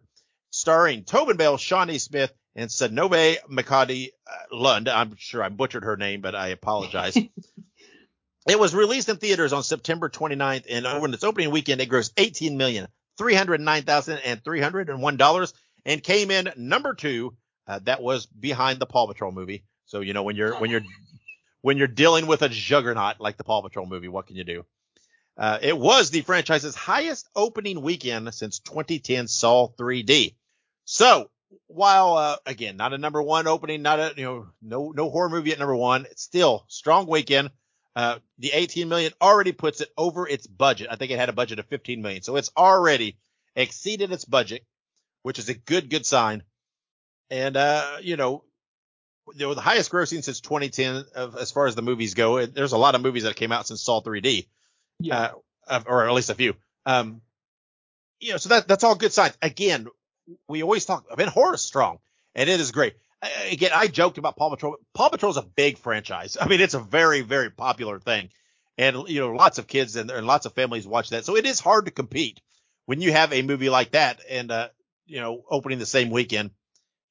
starring 0.51 1.05
Tobin 1.05 1.37
Bell, 1.37 1.57
Shawnee 1.57 1.99
Smith, 1.99 2.33
and 2.55 2.70
Synnøve 2.70 3.37
Macody 3.49 4.12
uh, 4.26 4.57
Lund. 4.57 4.89
I'm 4.89 5.16
sure 5.16 5.43
I 5.43 5.49
butchered 5.49 5.85
her 5.85 5.97
name, 5.97 6.20
but 6.20 6.35
I 6.35 6.49
apologize. 6.49 7.16
it 8.49 8.59
was 8.59 8.74
released 8.74 9.09
in 9.09 9.16
theaters 9.16 9.53
on 9.53 9.62
September 9.62 10.09
29th, 10.09 10.64
and 10.68 10.87
over 10.87 11.09
its 11.09 11.24
opening 11.24 11.51
weekend, 11.51 11.81
it 11.81 11.89
grossed 11.89 12.12
18 12.16 12.57
million 12.57 12.89
three 13.18 13.35
hundred 13.35 13.61
nine 13.61 13.83
thousand 13.83 14.18
and 14.18 14.43
three 14.43 14.61
hundred 14.61 14.89
and 14.89 15.03
one 15.03 15.16
dollars, 15.16 15.53
and 15.85 16.03
came 16.03 16.31
in 16.31 16.51
number 16.57 16.95
two. 16.95 17.37
Uh, 17.66 17.81
that 17.81 18.01
was 18.01 18.24
behind 18.24 18.79
the 18.79 18.87
Paw 18.87 19.07
Patrol 19.07 19.33
movie. 19.33 19.64
So 19.85 20.01
you 20.01 20.14
know 20.14 20.22
when 20.22 20.37
you're 20.37 20.59
when 20.59 20.70
you're 20.70 20.85
when 21.61 21.76
you're 21.76 21.89
dealing 21.89 22.26
with 22.26 22.41
a 22.41 22.49
juggernaut 22.49 23.20
like 23.20 23.37
the 23.37 23.45
Paw 23.45 23.61
Patrol 23.61 23.85
movie, 23.85 24.09
what 24.09 24.26
can 24.26 24.37
you 24.37 24.45
do? 24.45 24.64
Uh, 25.39 25.59
it 25.62 25.78
was 25.78 26.11
the 26.11 26.22
franchise's 26.22 26.74
highest 26.74 27.28
opening 27.36 27.80
weekend 27.80 28.32
since 28.34 28.59
2010 28.59 29.28
Saw 29.28 29.68
3D. 29.68 30.34
So 30.84 31.30
while 31.68 32.16
uh, 32.16 32.36
again 32.45 32.76
not 32.76 32.93
a 32.93 32.99
number 32.99 33.22
one 33.22 33.47
opening, 33.47 33.82
not 33.82 34.01
a 34.01 34.12
you 34.16 34.24
know 34.24 34.47
no 34.61 34.91
no 34.91 35.11
horror 35.11 35.28
movie 35.28 35.53
at 35.53 35.59
number 35.61 35.76
one, 35.76 36.07
it's 36.11 36.22
still 36.22 36.64
strong 36.66 37.07
weekend. 37.07 37.51
Uh, 37.95 38.18
the 38.39 38.51
18 38.53 38.89
million 38.89 39.12
already 39.20 39.53
puts 39.53 39.80
it 39.80 39.89
over 39.97 40.28
its 40.28 40.47
budget. 40.47 40.89
I 40.91 40.97
think 40.97 41.12
it 41.12 41.18
had 41.18 41.28
a 41.28 41.32
budget 41.32 41.59
of 41.59 41.66
15 41.66 42.03
million, 42.03 42.22
so 42.22 42.36
it's 42.36 42.51
already 42.57 43.16
exceeded 43.55 44.12
its 44.12 44.24
budget, 44.24 44.64
which 45.22 45.39
is 45.39 45.49
a 45.49 45.55
good 45.55 45.89
good 45.89 46.05
sign. 46.05 46.43
And 47.30 47.57
uh, 47.57 47.99
you 48.03 48.16
know, 48.16 48.43
they 49.36 49.47
were 49.47 49.55
the 49.55 49.61
highest 49.61 49.93
grossing 49.93 50.24
since 50.24 50.41
2010 50.41 51.05
of, 51.14 51.36
as 51.36 51.53
far 51.53 51.68
as 51.68 51.76
the 51.76 51.82
movies 51.82 52.14
go. 52.14 52.45
There's 52.45 52.72
a 52.72 52.78
lot 52.78 52.97
of 52.97 53.03
movies 53.03 53.22
that 53.22 53.36
came 53.36 53.53
out 53.53 53.68
since 53.68 53.82
Saw 53.82 54.03
3D 54.03 54.49
Yeah. 55.01 55.33
uh, 55.67 55.81
or 55.87 56.07
at 56.07 56.13
least 56.15 56.31
a 56.31 56.35
few. 56.35 56.55
Um, 56.87 57.21
you 58.21 58.33
know, 58.33 58.37
so 58.39 58.49
that 58.51 58.67
that's 58.69 58.85
all 58.85 58.95
good 58.95 59.13
signs. 59.13 59.37
Again, 59.43 59.87
we 60.49 60.63
always 60.63 60.85
talk. 60.85 61.07
I 61.11 61.17
mean, 61.17 61.29
horror 61.29 61.57
strong, 61.57 61.99
and 62.35 62.49
it 62.51 62.61
is 62.61 62.73
great. 62.73 62.95
Again, 63.51 63.71
I 63.75 63.89
joked 63.89 64.19
about 64.19 64.37
Paw 64.37 64.51
Patrol. 64.51 64.77
Paw 64.95 65.09
Patrol 65.09 65.31
is 65.31 65.37
a 65.37 65.43
big 65.43 65.79
franchise. 65.79 66.37
I 66.41 66.49
mean, 66.49 66.61
it's 66.61 66.75
a 66.75 66.81
very 66.81 67.21
very 67.21 67.51
popular 67.51 67.99
thing, 68.01 68.31
and 68.77 69.09
you 69.09 69.21
know, 69.21 69.33
lots 69.33 69.59
of 69.59 69.67
kids 69.67 69.97
and, 69.97 70.11
and 70.11 70.27
lots 70.27 70.47
of 70.47 70.55
families 70.55 70.87
watch 70.87 71.11
that. 71.11 71.25
So 71.25 71.37
it 71.37 71.47
is 71.47 71.61
hard 71.61 71.85
to 71.87 71.91
compete 71.91 72.41
when 72.87 73.01
you 73.01 73.13
have 73.13 73.33
a 73.33 73.43
movie 73.43 73.71
like 73.71 73.93
that 73.93 74.21
and 74.29 74.51
uh, 74.51 74.69
you 75.07 75.21
know, 75.21 75.45
opening 75.49 75.79
the 75.79 75.87
same 75.87 76.11
weekend. 76.11 76.51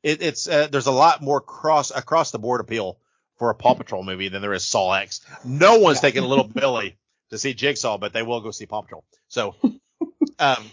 It, 0.03 0.21
it's 0.21 0.47
uh, 0.47 0.67
there's 0.67 0.87
a 0.87 0.91
lot 0.91 1.21
more 1.21 1.41
cross 1.41 1.91
across 1.91 2.31
the 2.31 2.39
board 2.39 2.61
appeal 2.61 2.99
for 3.37 3.49
a 3.49 3.55
Paw 3.55 3.75
Patrol 3.75 4.03
movie 4.03 4.29
than 4.29 4.41
there 4.41 4.53
is 4.53 4.65
Saw 4.65 4.93
X. 4.93 5.21
No 5.45 5.79
one's 5.79 5.97
Yeah. 5.97 6.01
taking 6.01 6.23
little 6.23 6.43
Billy 6.47 6.97
to 7.31 7.37
see 7.37 7.53
Jigsaw, 7.53 7.97
but 7.97 8.13
they 8.13 8.23
will 8.23 8.41
go 8.41 8.51
see 8.51 8.65
Paw 8.65 8.81
Patrol. 8.81 9.03
So, 9.27 9.55
um, 10.39 10.65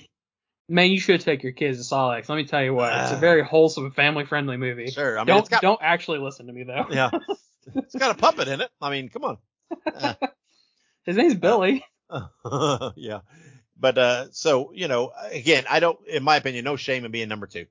Man, 0.69 0.91
you 0.91 0.99
should 0.99 1.21
take 1.21 1.43
your 1.43 1.53
kids 1.53 1.77
to 1.79 1.85
Saw 1.85 2.11
X. 2.13 2.29
Let 2.29 2.37
me 2.37 2.47
tell 2.47 2.63
you 2.63 2.73
what, 2.73 2.91
it's 2.93 3.13
a 3.13 3.17
Ah. 3.17 3.21
very 3.21 3.45
wholesome, 3.45 3.91
family-friendly 3.91 4.57
movie. 4.57 4.91
sure. 4.91 5.19
I 5.19 5.21
mean, 5.21 5.27
don't 5.27 5.51
got 5.51 5.61
don't 5.63 5.81
actually 5.83 6.21
listen 6.21 6.47
to 6.47 6.53
me 6.55 6.63
though. 6.63 6.87
yeah, 6.91 7.11
it's 7.77 7.95
got 7.95 8.13
a 8.13 8.19
puppet 8.19 8.49
in 8.49 8.61
it. 8.63 8.71
I 8.81 8.91
mean, 8.91 9.11
come 9.11 9.25
on. 9.25 9.39
His 11.05 11.17
name's 11.19 11.35
Billy. 11.35 11.85
yeah. 12.97 13.21
But 13.79 13.99
uh 13.99 14.27
so, 14.33 14.73
you 14.73 14.89
know, 14.89 15.13
again, 15.31 15.65
I 15.69 15.81
don't 15.81 15.99
in 16.07 16.23
my 16.23 16.37
opinion, 16.37 16.65
no 16.65 16.77
shame 16.77 17.05
in 17.05 17.11
being 17.11 17.29
number 17.29 17.47
2. 17.47 17.67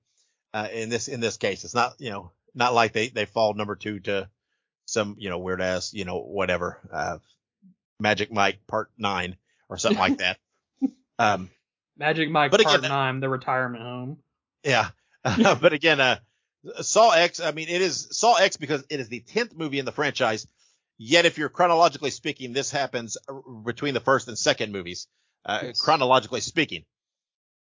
Uh 0.53 0.67
in 0.71 0.89
this 0.89 1.07
in 1.07 1.19
this 1.19 1.37
case. 1.37 1.63
It's 1.63 1.73
not, 1.73 1.93
you 1.99 2.11
know, 2.11 2.31
not 2.53 2.73
like 2.75 2.91
they 2.93 3.07
they 3.07 3.25
fall 3.25 3.53
number 3.55 3.75
2 3.75 4.01
to 4.01 4.29
some, 4.85 5.15
you 5.17 5.29
know, 5.29 5.39
weird 5.39 5.61
ass, 5.61 5.93
you 5.93 6.05
know, 6.05 6.19
whatever. 6.19 6.77
Uh 6.91 7.17
Magic 7.99 8.31
Mike 8.31 8.59
part 8.67 8.89
9 8.97 9.37
or 9.69 9.77
something 9.77 9.99
like 9.99 10.17
that. 10.17 10.37
Um 11.19 11.49
Magic 11.97 12.29
Mike 12.31 12.49
Part 12.51 12.63
again- 12.79 12.89
Nine, 12.89 13.19
the 13.19 13.29
retirement 13.29 13.83
home. 13.83 14.17
yeah. 14.63 14.89
but 15.23 15.73
again, 15.73 15.99
uh 16.01 16.17
Saw 16.81 17.11
X, 17.11 17.39
I 17.39 17.51
mean, 17.51 17.67
it 17.69 17.81
is 17.81 18.07
Saw 18.11 18.35
X 18.35 18.57
because 18.57 18.83
it 18.89 18.99
is 18.99 19.09
the 19.09 19.19
10th 19.21 19.55
movie 19.55 19.79
in 19.79 19.85
the 19.85 19.91
franchise. 19.91 20.47
Yet 20.97 21.25
if 21.25 21.37
you're 21.37 21.49
chronologically 21.49 22.09
speaking, 22.09 22.53
this 22.53 22.71
happens 22.71 23.17
uh, 23.29 23.33
between 23.65 23.93
the 23.93 23.99
first 23.99 24.27
and 24.27 24.37
second 24.37 24.71
movies. 24.71 25.07
uh, 25.45 25.59
Yes. 25.63 25.79
chronologically 25.81 26.39
speaking. 26.41 26.85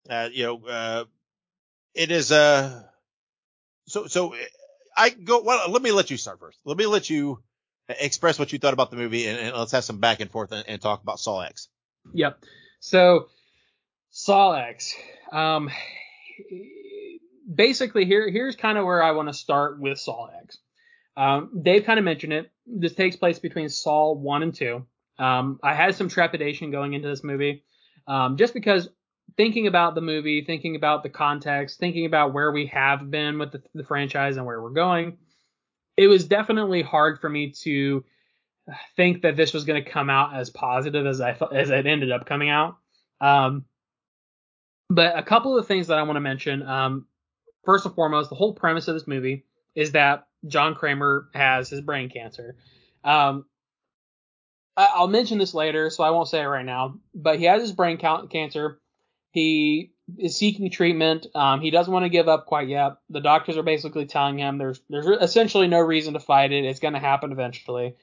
Uh, 0.08 0.28
you 0.32 0.44
know, 0.44 0.66
uh, 0.66 1.04
it 1.94 2.10
is, 2.10 2.30
uh, 2.32 2.82
so, 3.88 4.06
so 4.06 4.34
I 4.96 5.10
go, 5.10 5.42
well, 5.42 5.68
let 5.70 5.82
me 5.82 5.90
let 5.92 6.10
you 6.10 6.16
start 6.16 6.38
first. 6.40 6.58
Let 6.64 6.76
me 6.78 6.86
let 6.86 7.10
you 7.10 7.42
express 7.88 8.38
what 8.38 8.52
you 8.52 8.58
thought 8.58 8.72
about 8.72 8.90
the 8.90 8.96
movie 8.96 9.26
and, 9.26 9.38
and 9.38 9.56
let's 9.56 9.72
have 9.72 9.84
some 9.84 9.98
back 9.98 10.20
and 10.20 10.30
forth 10.30 10.52
and, 10.52 10.64
and 10.68 10.80
talk 10.80 11.02
about 11.02 11.18
Saw 11.18 11.40
X. 11.40 11.68
Yep. 12.12 12.38
So 12.80 13.28
Saw 14.10 14.52
X. 14.52 14.94
Um, 15.32 15.70
basically, 17.52 18.04
here 18.04 18.28
here's 18.30 18.56
kind 18.56 18.78
of 18.78 18.84
where 18.84 19.02
I 19.02 19.12
want 19.12 19.28
to 19.28 19.34
start 19.34 19.80
with 19.80 19.98
Saw 19.98 20.28
X. 20.42 20.58
Um, 21.16 21.62
Dave 21.62 21.84
kind 21.84 21.98
of 21.98 22.04
mentioned 22.04 22.32
it. 22.32 22.50
This 22.66 22.94
takes 22.94 23.16
place 23.16 23.38
between 23.38 23.68
Saw 23.68 24.14
one 24.14 24.42
and 24.42 24.54
two. 24.54 24.86
Um, 25.18 25.60
I 25.62 25.74
had 25.74 25.94
some 25.94 26.08
trepidation 26.08 26.70
going 26.70 26.94
into 26.94 27.08
this 27.08 27.22
movie, 27.22 27.64
um, 28.06 28.36
just 28.36 28.54
because 28.54 28.88
thinking 29.36 29.66
about 29.66 29.94
the 29.94 30.00
movie, 30.00 30.44
thinking 30.44 30.76
about 30.76 31.02
the 31.02 31.08
context, 31.08 31.78
thinking 31.78 32.06
about 32.06 32.32
where 32.32 32.50
we 32.50 32.66
have 32.66 33.10
been 33.10 33.38
with 33.38 33.52
the, 33.52 33.62
the 33.74 33.84
franchise 33.84 34.36
and 34.36 34.46
where 34.46 34.60
we're 34.60 34.70
going, 34.70 35.18
it 35.96 36.08
was 36.08 36.26
definitely 36.26 36.82
hard 36.82 37.20
for 37.20 37.28
me 37.28 37.52
to 37.62 38.04
think 38.96 39.22
that 39.22 39.36
this 39.36 39.52
was 39.52 39.64
going 39.64 39.82
to 39.82 39.90
come 39.90 40.08
out 40.08 40.34
as 40.34 40.50
positive 40.50 41.06
as 41.06 41.20
I 41.20 41.36
as 41.52 41.70
it 41.70 41.86
ended 41.86 42.12
up 42.12 42.26
coming 42.26 42.48
out. 42.48 42.76
Um, 43.20 43.64
but 44.88 45.16
a 45.16 45.22
couple 45.22 45.56
of 45.56 45.64
the 45.64 45.68
things 45.68 45.88
that 45.88 45.98
I 45.98 46.02
want 46.02 46.16
to 46.16 46.20
mention. 46.20 46.62
Um, 46.62 47.06
first 47.64 47.86
and 47.86 47.94
foremost, 47.94 48.30
the 48.30 48.36
whole 48.36 48.52
premise 48.52 48.88
of 48.88 48.94
this 48.94 49.06
movie 49.06 49.44
is 49.74 49.92
that 49.92 50.26
John 50.46 50.74
Kramer 50.74 51.28
has 51.34 51.70
his 51.70 51.80
brain 51.80 52.10
cancer. 52.10 52.56
Um, 53.04 53.46
I, 54.76 55.00
will 55.00 55.08
mention 55.08 55.38
this 55.38 55.54
later, 55.54 55.90
so 55.90 56.04
I 56.04 56.10
won't 56.10 56.28
say 56.28 56.40
it 56.40 56.46
right 56.46 56.64
now. 56.64 56.98
But 57.14 57.38
he 57.38 57.44
has 57.46 57.62
his 57.62 57.72
brain 57.72 57.98
cancer. 57.98 58.80
He 59.30 59.92
is 60.18 60.36
seeking 60.36 60.70
treatment. 60.70 61.26
Um, 61.34 61.60
he 61.60 61.70
doesn't 61.70 61.92
want 61.92 62.04
to 62.04 62.10
give 62.10 62.28
up 62.28 62.46
quite 62.46 62.68
yet. 62.68 62.92
The 63.10 63.20
doctors 63.20 63.56
are 63.56 63.62
basically 63.62 64.06
telling 64.06 64.38
him 64.38 64.58
there's 64.58 64.80
there's 64.88 65.06
essentially 65.06 65.68
no 65.68 65.80
reason 65.80 66.14
to 66.14 66.20
fight 66.20 66.52
it. 66.52 66.64
It's 66.64 66.80
going 66.80 66.94
to 66.94 67.00
happen 67.00 67.32
eventually, 67.32 67.94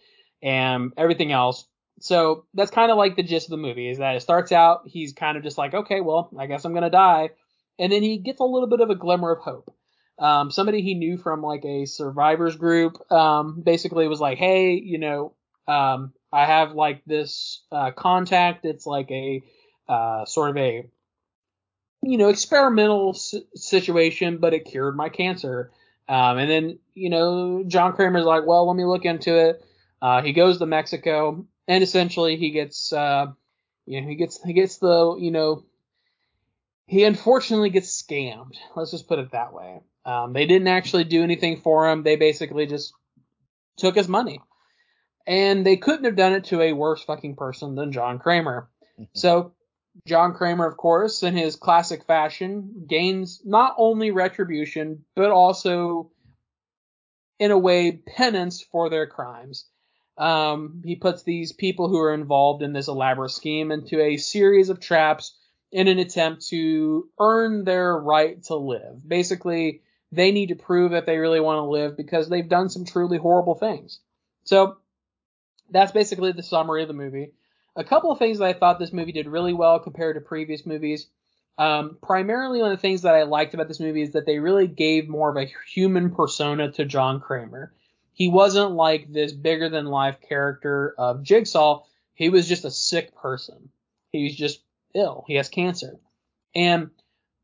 and 0.41 0.94
everything 0.98 1.31
else. 1.31 1.65
So 2.02 2.45
that's 2.53 2.72
kind 2.72 2.91
of 2.91 2.98
like 2.98 3.15
the 3.15 3.23
gist 3.23 3.48
of 3.48 3.52
the 3.52 3.57
movie 3.57 3.90
is 3.90 3.98
that 3.98 4.15
it 4.15 4.22
starts 4.22 4.53
out 4.53 4.84
he's 4.86 5.11
kind 5.11 5.38
of 5.38 5.44
just 5.44 5.57
like 5.57 5.73
okay 5.73 5.99
well 5.99 6.30
I 6.40 6.45
guess 6.45 6.64
I'm 6.64 6.72
going 6.72 6.84
to 6.84 6.90
die, 6.90 7.31
and 7.77 7.91
then 7.91 8.03
he 8.03 8.18
gets 8.18 8.40
a 8.40 8.45
little 8.45 8.69
bit 8.69 8.81
of 8.81 8.90
a 8.90 8.95
glimmer 8.95 9.31
of 9.31 9.40
hope. 9.40 9.73
Um, 10.18 10.52
somebody 10.52 10.81
he 10.81 10.95
knew 10.95 11.18
from 11.18 11.41
like 11.41 11.64
a 11.65 11.86
survivors 11.86 12.56
group 12.56 13.11
um, 13.11 13.61
basically 13.61 14.07
was 14.07 14.19
like 14.19 14.38
hey 14.38 14.73
you 14.73 14.98
know 14.98 15.34
um, 15.68 16.14
I 16.31 16.45
have 16.45 16.73
like 16.73 17.03
this 17.06 17.64
uh, 17.72 17.91
contact. 17.91 18.65
It's 18.65 18.86
like 18.86 19.10
a 19.11 19.44
uh, 19.88 20.26
sort 20.26 20.52
of 20.52 20.57
a 20.57 20.90
you 22.01 22.17
know 22.17 22.30
experimental 22.30 23.13
situation, 23.13 24.38
but 24.38 24.53
it 24.53 24.65
cured 24.65 24.95
my 24.95 25.09
cancer. 25.09 25.71
Um, 26.07 26.38
and 26.38 26.49
then 26.49 26.80
you 26.93 27.09
know 27.09 27.63
John 27.67 27.93
Kramer's 27.93 28.26
like, 28.26 28.45
well, 28.45 28.67
let 28.67 28.76
me 28.76 28.85
look 28.85 29.05
into 29.05 29.35
it. 29.35 29.63
Uh, 30.01 30.21
he 30.21 30.34
goes 30.34 30.57
to 30.59 30.65
Mexico, 30.65 31.45
and 31.67 31.84
essentially 31.84 32.38
he 32.38 32.51
gets 32.51 32.93
uh, 32.93 33.27
you 33.85 34.01
know 34.01 34.07
he 34.07 34.15
gets 34.15 34.41
he 34.43 34.53
gets 34.53 34.77
the 34.77 35.15
you 35.19 35.31
know 35.31 35.63
he 36.85 37.03
unfortunately 37.03 37.69
gets 37.69 38.01
scammed. 38.01 38.55
Let's 38.76 38.91
just 38.91 39.07
put 39.07 39.19
it 39.19 39.31
that 39.31 39.53
way. 39.53 39.81
Um, 40.05 40.34
they 40.34 40.45
didn't 40.45 40.69
actually 40.69 41.03
do 41.03 41.21
anything 41.21 41.61
for 41.61 41.89
him. 41.89 42.01
They 42.01 42.15
basically 42.15 42.65
just 42.65 42.93
took 43.77 43.95
his 43.95 44.07
money 44.07 44.41
and 45.30 45.63
they 45.63 45.77
couldn't 45.77 46.05
have 46.05 46.15
done 46.15 46.34
it 46.34 46.45
to 46.45 46.59
a 46.59 46.73
worse 46.73 47.03
fucking 47.03 47.35
person 47.35 47.76
than 47.76 47.91
John 47.91 48.17
Kramer. 48.17 48.67
so 49.13 49.53
John 50.05 50.33
Kramer, 50.33 50.65
of 50.65 50.77
course, 50.77 51.23
in 51.23 51.35
his 51.35 51.55
classic 51.55 52.05
fashion, 52.05 52.85
gains 52.87 53.41
not 53.45 53.75
only 53.77 54.11
retribution 54.11 55.05
but 55.15 55.31
also, 55.31 56.11
in 57.39 57.51
a 57.51 57.57
way, 57.57 57.91
penance 57.91 58.61
for 58.61 58.89
their 58.89 59.07
crimes. 59.07 59.65
Um, 60.17 60.81
he 60.83 60.95
puts 60.95 61.23
these 61.23 61.53
people 61.53 61.87
who 61.87 61.99
are 61.99 62.13
involved 62.13 62.61
in 62.61 62.73
this 62.73 62.89
elaborate 62.89 63.31
scheme 63.31 63.71
into 63.71 64.01
a 64.01 64.17
series 64.17 64.69
of 64.69 64.79
traps 64.79 65.37
in 65.71 65.87
an 65.87 65.99
attempt 65.99 66.47
to 66.47 67.07
earn 67.19 67.63
their 67.63 67.95
right 67.97 68.41
to 68.43 68.55
live. 68.55 69.07
Basically, 69.07 69.81
they 70.11 70.31
need 70.31 70.47
to 70.47 70.55
prove 70.55 70.91
that 70.91 71.05
they 71.05 71.17
really 71.17 71.39
want 71.39 71.57
to 71.57 71.69
live 71.69 71.95
because 71.95 72.27
they've 72.27 72.49
done 72.49 72.69
some 72.69 72.85
truly 72.85 73.17
horrible 73.17 73.55
things. 73.55 73.99
So 74.43 74.77
that's 75.69 75.91
basically 75.91 76.31
the 76.31 76.43
summary 76.43 76.81
of 76.81 76.87
the 76.87 76.93
movie. 76.93 77.33
A 77.80 77.84
couple 77.85 78.11
of 78.11 78.19
things 78.19 78.39
that 78.39 78.45
I 78.45 78.51
thought 78.51 78.77
this 78.77 78.91
movie 78.91 79.14
did 79.14 79.26
really 79.26 79.53
well 79.53 79.80
compared 79.80 80.18
to 80.18 80.22
previous 80.22 80.65
movies. 80.65 81.07
Um, 81.57 81.97
primarily, 82.01 82.60
one 82.60 82.73
of 82.73 82.77
the 82.77 82.81
things 82.81 83.03
that 83.03 83.15
I 83.15 83.23
liked 83.23 83.53
about 83.53 83.69
this 83.69 83.80
movie 83.80 84.01
is 84.01 84.11
that 84.11 84.26
they 84.26 84.38
really 84.39 84.68
gave 84.68 85.07
more 85.07 85.30
of 85.30 85.38
a 85.38 85.49
human 85.73 86.14
persona 86.14 86.73
to 86.73 86.84
John 86.84 87.22
Kramer. 87.22 87.73
He 88.11 88.27
wasn't 88.27 88.72
like 88.72 89.14
this 89.14 89.31
bigger 89.31 89.69
than 89.69 89.85
life 89.85 90.18
character 90.27 90.93
of 90.97 91.23
Jigsaw. 91.23 91.84
He 92.15 92.27
was 92.27 92.49
just 92.49 92.65
a 92.65 92.72
sick 92.72 93.15
person. 93.15 93.69
He's 94.11 94.35
just 94.35 94.61
ill. 94.93 95.23
He 95.26 95.35
has 95.35 95.47
cancer. 95.47 96.01
And 96.53 96.89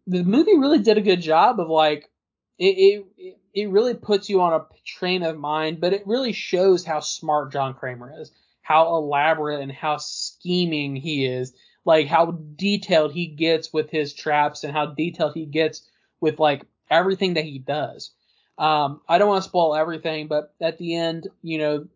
the 0.05 0.23
movie 0.23 0.57
really 0.57 0.79
did 0.79 0.97
a 0.97 1.01
good 1.01 1.21
job 1.21 1.61
of 1.61 1.69
like 1.69 2.11
it, 2.59 3.05
it, 3.17 3.37
it 3.53 3.69
really 3.69 3.93
puts 3.93 4.29
you 4.29 4.41
on 4.41 4.51
a 4.51 4.65
train 4.85 5.23
of 5.23 5.37
mind, 5.37 5.79
but 5.79 5.93
it 5.93 6.05
really 6.05 6.33
shows 6.33 6.83
how 6.83 6.99
smart 6.99 7.53
John 7.53 7.73
Kramer 7.73 8.13
is, 8.19 8.33
how 8.65 8.95
elaborate 8.95 9.61
and 9.61 9.71
how 9.71 9.97
scheming 9.97 10.95
he 10.95 11.23
is, 11.23 11.53
like 11.85 12.07
how 12.07 12.31
detailed 12.31 13.13
he 13.13 13.27
gets 13.27 13.71
with 13.71 13.91
his 13.91 14.11
traps 14.11 14.63
and 14.63 14.73
how 14.73 14.87
detailed 14.87 15.35
he 15.35 15.45
gets 15.45 15.87
with 16.19 16.39
like 16.39 16.65
everything 16.89 17.35
that 17.35 17.43
he 17.43 17.59
does. 17.59 18.09
Um, 18.57 19.01
I 19.07 19.19
don't 19.19 19.27
want 19.27 19.43
to 19.43 19.49
spoil 19.49 19.75
everything, 19.75 20.25
but 20.27 20.51
at 20.59 20.79
the 20.79 20.95
end, 20.95 21.27
you 21.43 21.59
know, 21.59 21.87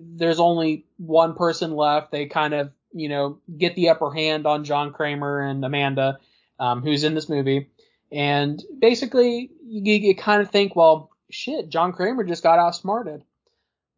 there's 0.00 0.38
only 0.38 0.86
one 0.96 1.34
person 1.34 1.74
left. 1.74 2.12
They 2.12 2.26
kind 2.26 2.54
of, 2.54 2.70
you 2.92 3.08
know, 3.08 3.38
get 3.58 3.74
the 3.74 3.88
upper 3.88 4.12
hand 4.12 4.46
on 4.46 4.62
John 4.62 4.92
Kramer 4.92 5.40
and 5.40 5.64
Amanda, 5.64 6.20
um, 6.60 6.82
who's 6.82 7.02
in 7.02 7.14
this 7.14 7.28
movie. 7.28 7.68
And 8.12 8.62
basically, 8.78 9.50
you, 9.66 9.94
you 9.94 10.14
kind 10.14 10.40
of 10.40 10.52
think, 10.52 10.76
well, 10.76 11.10
shit, 11.30 11.68
John 11.68 11.92
Kramer 11.92 12.22
just 12.22 12.44
got 12.44 12.60
outsmarted. 12.60 13.24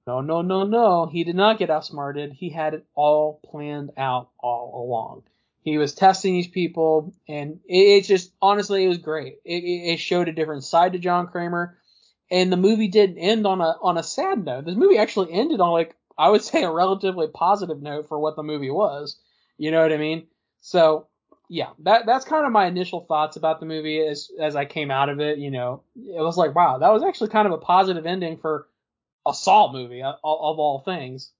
No, 0.07 0.21
no, 0.21 0.43
no, 0.43 0.65
no. 0.65 1.07
He 1.07 1.25
did 1.25 1.35
not 1.35 1.59
get 1.59 1.71
outsmarted. 1.71 2.33
He 2.33 2.51
had 2.51 2.75
it 2.75 2.87
all 2.95 3.41
planned 3.43 3.93
out 3.97 4.29
all 4.39 4.85
along. 4.85 5.23
He 5.63 5.79
was 5.79 5.95
testing 5.95 6.35
these 6.35 6.47
people, 6.49 7.15
and 7.27 7.61
it, 7.65 7.79
it 7.79 8.05
just 8.05 8.33
honestly, 8.43 8.85
it 8.85 8.89
was 8.89 8.99
great. 8.99 9.39
It, 9.47 9.65
it, 9.65 9.97
showed 9.97 10.29
a 10.29 10.33
different 10.33 10.65
side 10.65 10.93
to 10.93 10.99
John 10.99 11.27
Kramer, 11.27 11.79
and 12.31 12.53
the 12.53 12.59
movie 12.59 12.89
didn't 12.89 13.17
end 13.17 13.47
on 13.47 13.63
a 13.63 13.77
on 13.81 13.97
a 13.97 14.03
sad 14.03 14.45
note. 14.45 14.67
This 14.67 14.77
movie 14.77 14.99
actually 14.99 15.33
ended 15.33 15.63
on 15.63 15.73
like 15.73 15.97
I 16.19 16.29
would 16.29 16.43
say 16.51 16.65
a 16.65 16.71
relatively 16.71 17.29
positive 17.29 17.81
note 17.81 18.09
for 18.09 18.19
what 18.19 18.37
the 18.37 18.43
movie 18.43 18.71
was. 18.71 19.17
You 19.57 19.71
know 19.71 19.81
what 19.81 19.93
I 19.93 19.97
mean? 19.97 20.27
So 20.61 21.07
yeah, 21.49 21.71
that 21.79 22.05
that's 22.05 22.27
kind 22.27 22.45
of 22.45 22.53
my 22.53 22.67
initial 22.67 23.01
thoughts 23.01 23.37
about 23.37 23.59
the 23.59 23.67
movie 23.67 24.07
as 24.07 24.29
as 24.39 24.57
I 24.57 24.67
came 24.67 24.91
out 24.91 25.09
of 25.09 25.21
it. 25.21 25.39
You 25.39 25.51
know, 25.51 25.83
it 25.97 26.21
was 26.21 26.37
like, 26.37 26.55
wow, 26.55 26.77
that 26.77 26.93
was 26.93 27.03
actually 27.03 27.31
kind 27.31 27.47
of 27.47 27.55
a 27.55 27.59
positive 27.59 28.05
ending 28.05 28.37
for 28.37 28.67
a 29.27 29.35
Saw 29.35 29.73
movie 29.73 30.03
of, 30.03 30.17
of 30.23 30.59
all 30.59 30.83
things. 30.85 31.31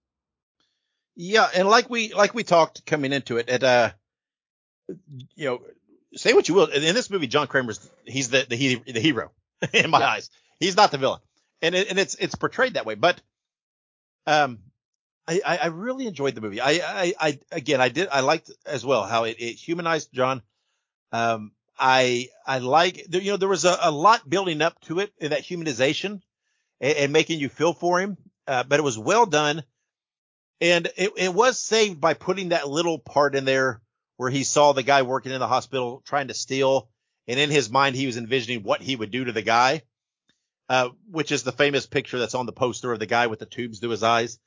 Yeah, 1.17 1.49
and 1.55 1.69
like 1.69 1.89
we 1.89 2.13
like 2.13 2.35
we 2.35 2.43
talked 2.43 2.85
coming 2.87 3.13
into 3.13 3.37
it, 3.37 3.49
at 3.49 3.63
uh, 3.63 3.91
you 5.37 5.47
know, 5.47 5.63
say 6.15 6.33
what 6.33 6.49
you 6.49 6.55
will, 6.55 6.67
in 6.67 6.95
this 6.95 7.09
movie, 7.09 7.29
John 7.29 7.47
Kramer's 7.47 7.89
he's 8.05 8.31
the 8.31 8.47
the, 8.49 8.93
the 8.93 9.01
hero 9.01 9.31
in 9.73 9.91
my 9.91 10.01
yeah. 10.01 10.09
eyes. 10.09 10.31
He's 10.59 10.77
not 10.77 10.91
the 10.91 10.99
villain, 10.99 11.21
and 11.63 11.75
it, 11.75 11.89
and 11.89 11.99
it's 11.99 12.17
it's 12.17 12.35
portrayed 12.35 12.75
that 12.75 12.87
way. 12.87 12.97
But 12.97 13.21
um, 14.27 14.59
I, 15.27 15.59
I 15.63 15.67
really 15.69 16.07
enjoyed 16.07 16.35
the 16.35 16.41
movie. 16.41 16.61
I, 16.61 16.71
I, 16.71 17.15
I, 17.19 17.39
again, 17.51 17.81
I 17.81 17.89
did, 17.89 18.09
I 18.11 18.21
liked 18.21 18.51
as 18.67 18.85
well 18.85 19.05
how 19.05 19.25
it, 19.25 19.37
it 19.39 19.55
humanized 19.55 20.13
John. 20.13 20.43
Um, 21.13 21.53
I, 21.79 22.29
I 22.47 22.59
like, 22.59 23.07
you 23.11 23.33
know, 23.33 23.37
there 23.37 23.49
was 23.49 23.65
a, 23.65 23.77
a 23.81 23.91
lot 23.91 24.29
building 24.29 24.61
up 24.61 24.79
to 24.83 25.01
it 25.01 25.13
in 25.19 25.31
that 25.31 25.43
humanization 25.43 26.21
and, 26.85 26.97
and 26.99 27.13
making 27.13 27.41
you 27.41 27.49
feel 27.49 27.73
for 27.73 27.99
him. 27.99 28.17
Uh, 28.47 28.63
but 28.63 28.79
it 28.79 28.83
was 28.83 28.99
well 28.99 29.27
done. 29.27 29.65
And 30.61 30.87
it, 30.97 31.13
it 31.17 31.35
was 31.35 31.59
saved 31.59 32.01
by 32.01 32.15
putting 32.15 32.51
that 32.51 32.69
little 32.69 32.99
part 32.99 33.35
in 33.35 33.45
there 33.45 33.81
where 34.17 34.31
he 34.31 34.45
saw 34.45 34.73
the 34.73 34.83
guy 34.83 35.03
working 35.03 35.33
in 35.33 35.41
the 35.41 35.49
hospital 35.49 36.03
trying 36.07 36.29
to 36.29 36.35
steal. 36.35 36.89
And 37.27 37.41
in 37.41 37.51
his 37.51 37.71
mind, 37.71 37.97
he 37.97 38.07
was 38.07 38.17
envisioning 38.17 38.63
what 38.63 38.83
he 38.83 38.95
would 38.95 39.11
do 39.11 39.25
to 39.25 39.33
the 39.33 39.43
guy, 39.43 39.83
uh, 40.69 40.91
which 41.11 41.33
is 41.33 41.43
the 41.43 41.53
famous 41.53 41.87
picture 41.87 42.19
that's 42.19 42.35
on 42.35 42.47
the 42.47 42.53
poster 42.53 42.93
of 42.93 42.99
the 42.99 43.07
guy 43.07 43.27
with 43.27 43.39
the 43.39 43.47
tubes 43.47 43.81
to 43.81 43.89
his 43.89 44.03
eyes. 44.03 44.39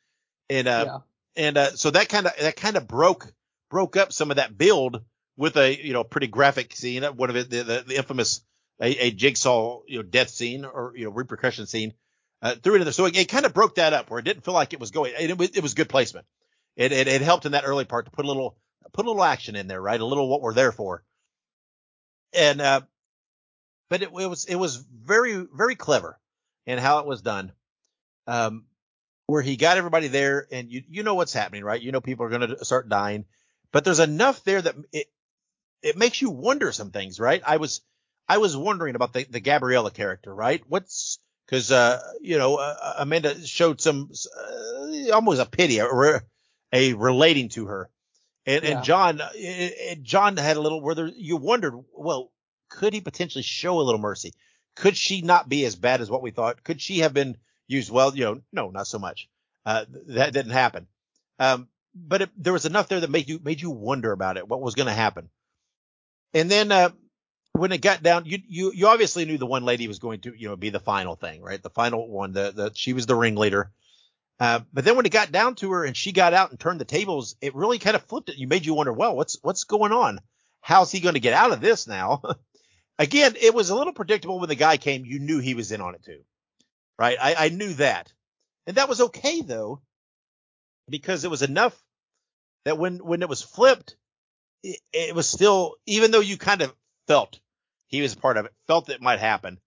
And, 0.50 0.68
uh, 0.68 0.86
yeah. 0.86 1.44
and, 1.44 1.58
uh, 1.58 1.72
so 1.72 1.92
that 1.92 2.08
kind 2.08 2.28
of, 2.28 2.34
that 2.40 2.56
kind 2.56 2.78
of 2.78 2.88
broke, 2.88 3.34
broke 3.70 3.98
up 3.98 4.14
some 4.14 4.30
of 4.30 4.38
that 4.38 4.58
build 4.58 5.04
with 5.36 5.58
a, 5.58 5.76
you 5.76 5.94
know, 5.94 6.04
pretty 6.04 6.28
graphic 6.28 6.76
scene. 6.76 7.04
One 7.04 7.32
of 7.32 7.36
it, 7.36 7.50
the, 7.50 7.64
the, 7.64 7.84
the 7.88 7.98
infamous, 7.98 8.42
a, 8.80 9.08
a, 9.08 9.12
jigsaw, 9.12 9.82
you 9.88 9.98
know, 9.98 10.04
death 10.04 10.30
scene 10.30 10.66
or, 10.66 10.94
you 10.96 11.06
know, 11.06 11.12
repercussion 11.12 11.66
scene, 11.66 11.94
uh, 12.42 12.56
in 12.64 12.82
there. 12.82 12.92
So 12.92 13.06
it, 13.06 13.18
it 13.18 13.30
kind 13.30 13.46
of 13.46 13.54
broke 13.54 13.76
that 13.76 13.94
up 13.94 14.10
where 14.10 14.20
it 14.20 14.26
didn't 14.26 14.44
feel 14.44 14.54
like 14.54 14.74
it 14.74 14.80
was 14.80 14.92
going, 14.92 15.14
it, 15.18 15.32
it, 15.32 15.58
it 15.58 15.64
was 15.64 15.74
good 15.74 15.90
placement. 15.90 16.26
It, 16.76 16.92
it, 16.92 17.08
it 17.08 17.22
helped 17.22 17.46
in 17.46 17.54
that 17.54 17.66
early 17.66 17.86
part 17.86 18.06
to 18.06 18.12
put 18.12 18.26
a 18.26 18.28
little, 18.28 18.58
put 18.94 19.06
a 19.06 19.10
little 19.10 19.24
action 19.24 19.56
in 19.56 19.68
there, 19.68 19.82
right? 19.82 20.00
A 20.00 20.06
little 20.06 20.30
what 20.30 20.42
we're 20.42 20.54
there 20.54 20.72
for. 20.72 21.04
And, 22.34 22.62
uh, 22.62 22.82
but 23.90 24.02
it, 24.02 24.10
it 24.10 24.28
was, 24.28 24.46
it 24.46 24.56
was 24.56 24.76
very, 24.76 25.48
very 25.54 25.76
clever 25.76 26.20
in 26.66 26.78
how 26.78 27.00
it 27.00 27.08
was 27.08 27.22
done. 27.22 27.52
Um, 28.28 28.66
where 29.26 29.42
he 29.42 29.58
got 29.58 29.78
everybody 29.78 30.08
there 30.08 30.48
and 30.52 30.72
you, 30.72 30.84
you 30.90 31.04
know 31.04 31.16
what's 31.16 31.34
happening, 31.34 31.64
right? 31.64 31.82
You 31.82 31.92
know, 31.92 32.02
people 32.02 32.26
are 32.26 32.30
going 32.30 32.50
to 32.50 32.66
start 32.66 32.90
dying, 32.90 33.26
but 33.72 33.84
there's 33.84 34.00
enough 34.00 34.44
there 34.44 34.62
that 34.62 34.76
it, 34.92 35.08
it 35.82 35.98
makes 35.98 36.22
you 36.22 36.30
wonder 36.30 36.72
some 36.72 36.92
things, 36.92 37.20
right? 37.20 37.42
I 37.46 37.58
was, 37.58 37.82
I 38.28 38.38
was 38.38 38.56
wondering 38.56 38.96
about 38.96 39.14
the, 39.14 39.26
the 39.30 39.40
Gabriella 39.40 39.92
character, 39.92 40.34
right? 40.34 40.62
What's, 40.68 41.20
cause, 41.50 41.72
uh, 41.72 42.02
you 42.22 42.38
know, 42.38 42.56
uh, 42.56 42.96
Amanda 43.00 43.46
showed 43.46 43.82
some, 43.82 44.12
uh, 44.38 45.12
almost 45.14 45.42
a 45.42 45.46
pity 45.46 45.82
or, 45.82 46.24
a 46.74 46.94
relating 46.94 47.50
to 47.50 47.68
her. 47.68 47.90
And, 48.46 48.64
Yeah. 48.64 48.70
and 48.72 48.84
John, 48.84 49.22
uh, 49.22 49.30
and 49.36 50.04
John 50.04 50.38
had 50.38 50.58
a 50.58 50.62
little 50.62 50.82
where 50.82 50.96
there, 50.96 51.08
you 51.08 51.38
wondered, 51.38 51.74
well, 51.94 52.32
could 52.70 52.94
he 52.94 53.02
potentially 53.02 53.44
show 53.44 53.80
a 53.80 53.84
little 53.84 54.00
mercy? 54.02 54.34
Could 54.76 54.98
she 54.98 55.22
not 55.22 55.50
be 55.50 55.66
as 55.66 55.76
bad 55.76 56.02
as 56.02 56.10
what 56.10 56.22
we 56.22 56.32
thought? 56.32 56.64
Could 56.64 56.82
she 56.82 57.00
have 57.00 57.14
been 57.14 57.38
used 57.68 57.90
well? 57.90 58.16
You 58.16 58.26
know, 58.26 58.42
no, 58.52 58.70
not 58.70 58.88
so 58.88 59.00
much. 59.00 59.30
Uh, 59.66 59.86
that 60.08 60.34
didn't 60.34 60.52
happen. 60.52 60.88
Um, 61.40 61.68
but 61.96 62.22
it, 62.24 62.30
there 62.38 62.54
was 62.54 62.66
enough 62.66 62.88
there 62.88 63.00
that 63.00 63.10
made 63.10 63.28
you 63.28 63.40
made 63.44 63.60
you 63.60 63.72
wonder 63.72 64.12
about 64.12 64.38
it, 64.38 64.48
what 64.48 64.62
was 64.62 64.76
going 64.76 64.88
to 64.88 64.94
happen. 64.94 65.30
And 66.34 66.50
then 66.52 66.72
uh, 66.72 66.90
when 67.58 67.72
it 67.72 67.82
got 67.82 68.04
down, 68.04 68.26
you 68.26 68.40
you 68.48 68.72
you 68.74 68.88
obviously 68.88 69.26
knew 69.26 69.38
the 69.38 69.46
one 69.46 69.66
lady 69.66 69.88
was 69.88 70.00
going 70.00 70.22
to 70.22 70.34
you 70.38 70.48
know 70.48 70.56
be 70.56 70.70
the 70.70 70.80
final 70.80 71.16
thing, 71.16 71.42
right? 71.42 71.62
The 71.62 71.70
final 71.70 72.08
one, 72.08 72.32
the 72.34 72.52
the 72.52 72.72
she 72.74 72.94
was 72.94 73.06
the 73.06 73.16
ringleader. 73.16 73.72
Uh, 74.40 74.60
but 74.72 74.86
then 74.86 74.96
when 74.96 75.06
it 75.06 75.12
got 75.12 75.32
down 75.32 75.56
to 75.56 75.72
her 75.72 75.84
and 75.84 75.98
she 75.98 76.12
got 76.12 76.34
out 76.34 76.52
and 76.52 76.60
turned 76.60 76.80
the 76.80 76.86
tables, 76.86 77.36
it 77.42 77.56
really 77.56 77.80
kind 77.80 77.96
of 77.96 78.04
flipped 78.04 78.30
it. 78.30 78.38
You 78.38 78.48
made 78.48 78.66
you 78.66 78.76
wonder, 78.76 78.94
well, 78.94 79.16
what's 79.16 79.38
what's 79.42 79.64
going 79.64 79.92
on? 79.92 80.20
How's 80.62 80.92
he 80.92 81.00
going 81.00 81.16
to 81.16 81.20
get 81.20 81.34
out 81.34 81.52
of 81.52 81.62
this 81.62 81.88
now? 81.88 82.22
Again, 83.00 83.36
it 83.40 83.54
was 83.54 83.70
a 83.70 83.76
little 83.76 83.94
predictable 83.94 84.40
when 84.40 84.50
the 84.50 84.56
guy 84.56 84.78
came. 84.78 85.06
You 85.06 85.20
knew 85.20 85.40
he 85.40 85.54
was 85.54 85.72
in 85.72 85.82
on 85.82 85.96
it 85.96 86.04
too, 86.04 86.22
right? 86.98 87.18
I, 87.20 87.36
I 87.46 87.50
knew 87.50 87.74
that, 87.74 88.12
and 88.66 88.78
that 88.78 88.90
was 88.90 89.02
okay 89.02 89.42
though, 89.42 89.82
because 90.90 91.24
it 91.24 91.32
was 91.32 91.42
enough 91.42 91.76
that 92.66 92.78
when 92.78 92.98
when 92.98 93.22
it 93.22 93.30
was 93.30 93.42
flipped, 93.42 93.96
it, 94.64 94.80
it 94.94 95.16
was 95.16 95.28
still 95.28 95.76
even 95.86 96.12
though 96.12 96.20
you 96.20 96.38
kind 96.38 96.62
of 96.62 96.74
felt 97.08 97.40
he 97.88 98.02
was 98.02 98.14
a 98.14 98.18
part 98.18 98.38
of 98.38 98.46
it, 98.46 98.54
felt 98.68 98.90
it 98.90 99.02
might 99.02 99.20
happen. 99.20 99.60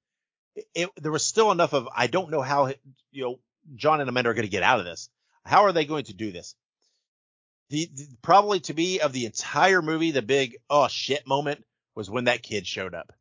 It, 0.54 0.66
it 0.74 0.90
there 0.96 1.12
was 1.12 1.24
still 1.24 1.50
enough 1.52 1.72
of 1.72 1.88
I 1.94 2.06
don't 2.06 2.30
know 2.30 2.42
how 2.42 2.72
you 3.10 3.24
know 3.24 3.38
John 3.74 4.00
and 4.00 4.08
Amanda 4.08 4.30
are 4.30 4.34
going 4.34 4.46
to 4.46 4.50
get 4.50 4.62
out 4.62 4.78
of 4.78 4.84
this. 4.84 5.08
How 5.44 5.64
are 5.64 5.72
they 5.72 5.84
going 5.84 6.04
to 6.04 6.14
do 6.14 6.32
this? 6.32 6.54
The, 7.70 7.88
the 7.94 8.08
probably 8.22 8.60
to 8.60 8.74
me 8.74 9.00
of 9.00 9.12
the 9.12 9.26
entire 9.26 9.80
movie, 9.80 10.10
the 10.10 10.22
big 10.22 10.56
oh 10.68 10.88
shit 10.88 11.26
moment 11.26 11.64
was 11.94 12.10
when 12.10 12.24
that 12.24 12.42
kid 12.42 12.66
showed 12.66 12.94
up. 12.94 13.12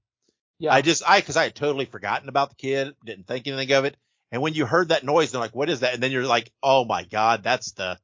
Yeah. 0.57 0.73
I 0.73 0.81
just 0.81 1.07
I 1.07 1.19
because 1.19 1.37
I 1.37 1.43
had 1.43 1.55
totally 1.55 1.85
forgotten 1.85 2.29
about 2.29 2.49
the 2.49 2.55
kid, 2.55 2.95
didn't 3.05 3.27
think 3.27 3.47
anything 3.47 3.71
of 3.71 3.85
it, 3.85 3.95
and 4.31 4.41
when 4.41 4.53
you 4.53 4.65
heard 4.65 4.89
that 4.89 5.05
noise, 5.05 5.31
they're 5.31 5.41
like, 5.41 5.55
"What 5.55 5.69
is 5.69 5.79
that?" 5.79 5.93
And 5.93 6.03
then 6.03 6.11
you're 6.11 6.25
like, 6.25 6.51
"Oh 6.61 6.83
my 6.85 7.03
god, 7.03 7.43
that's 7.43 7.71
the 7.71 7.97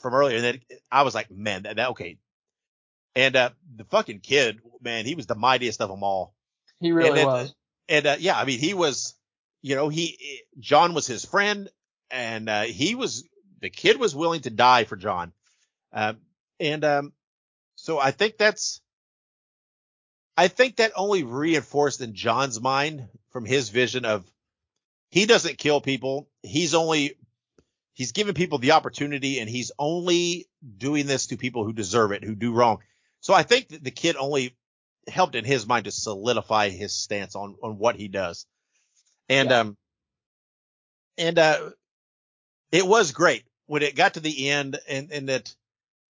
from 0.00 0.14
earlier." 0.14 0.36
And 0.36 0.44
then 0.44 0.60
I 0.90 1.02
was 1.02 1.14
like, 1.14 1.30
"Man, 1.30 1.64
that, 1.64 1.76
that 1.76 1.90
okay." 1.90 2.18
And 3.16 3.36
uh, 3.36 3.50
the 3.76 3.84
fucking 3.84 4.20
kid, 4.20 4.60
man, 4.80 5.06
he 5.06 5.14
was 5.14 5.26
the 5.26 5.34
mightiest 5.34 5.80
of 5.80 5.88
them 5.88 6.02
all. 6.02 6.34
he 6.80 6.92
really 6.92 7.08
and 7.10 7.18
then- 7.18 7.26
was. 7.26 7.54
And 7.86 8.06
uh, 8.06 8.16
yeah, 8.18 8.38
I 8.38 8.46
mean, 8.46 8.60
he 8.60 8.72
was, 8.72 9.14
you 9.60 9.76
know, 9.76 9.90
he 9.90 10.40
John 10.58 10.94
was 10.94 11.06
his 11.06 11.22
friend, 11.22 11.68
and 12.10 12.48
uh, 12.48 12.62
he 12.62 12.94
was 12.94 13.28
the 13.60 13.68
kid 13.68 14.00
was 14.00 14.14
willing 14.14 14.40
to 14.42 14.50
die 14.50 14.84
for 14.84 14.96
John, 14.96 15.34
um, 15.92 16.16
and 16.58 16.82
um, 16.82 17.12
so 17.76 17.98
I 17.98 18.10
think 18.10 18.38
that's, 18.38 18.80
I 20.34 20.48
think 20.48 20.76
that 20.76 20.92
only 20.96 21.24
reinforced 21.24 22.00
in 22.00 22.14
John's 22.14 22.58
mind 22.58 23.06
from 23.32 23.44
his 23.44 23.68
vision 23.68 24.06
of 24.06 24.24
he 25.10 25.26
doesn't 25.26 25.58
kill 25.58 25.82
people, 25.82 26.30
he's 26.42 26.74
only 26.74 27.18
he's 27.92 28.12
giving 28.12 28.34
people 28.34 28.58
the 28.58 28.72
opportunity, 28.72 29.40
and 29.40 29.48
he's 29.48 29.72
only 29.78 30.46
doing 30.78 31.06
this 31.06 31.26
to 31.26 31.36
people 31.36 31.64
who 31.64 31.72
deserve 31.72 32.12
it, 32.12 32.24
who 32.24 32.34
do 32.34 32.52
wrong. 32.52 32.78
So 33.24 33.32
I 33.32 33.42
think 33.42 33.68
that 33.68 33.82
the 33.82 33.90
kid 33.90 34.16
only 34.16 34.54
helped 35.08 35.34
in 35.34 35.46
his 35.46 35.66
mind 35.66 35.86
to 35.86 35.90
solidify 35.90 36.68
his 36.68 36.94
stance 36.94 37.34
on 37.34 37.56
on 37.62 37.78
what 37.78 37.96
he 37.96 38.06
does. 38.06 38.46
And 39.30 39.50
Yeah. 39.50 39.60
um 39.60 39.78
and 41.16 41.38
uh 41.38 41.70
it 42.70 42.86
was 42.86 43.12
great 43.12 43.44
when 43.64 43.82
it 43.82 43.96
got 43.96 44.14
to 44.14 44.20
the 44.20 44.50
end 44.50 44.78
and 44.86 45.10
and 45.10 45.30
that 45.30 45.54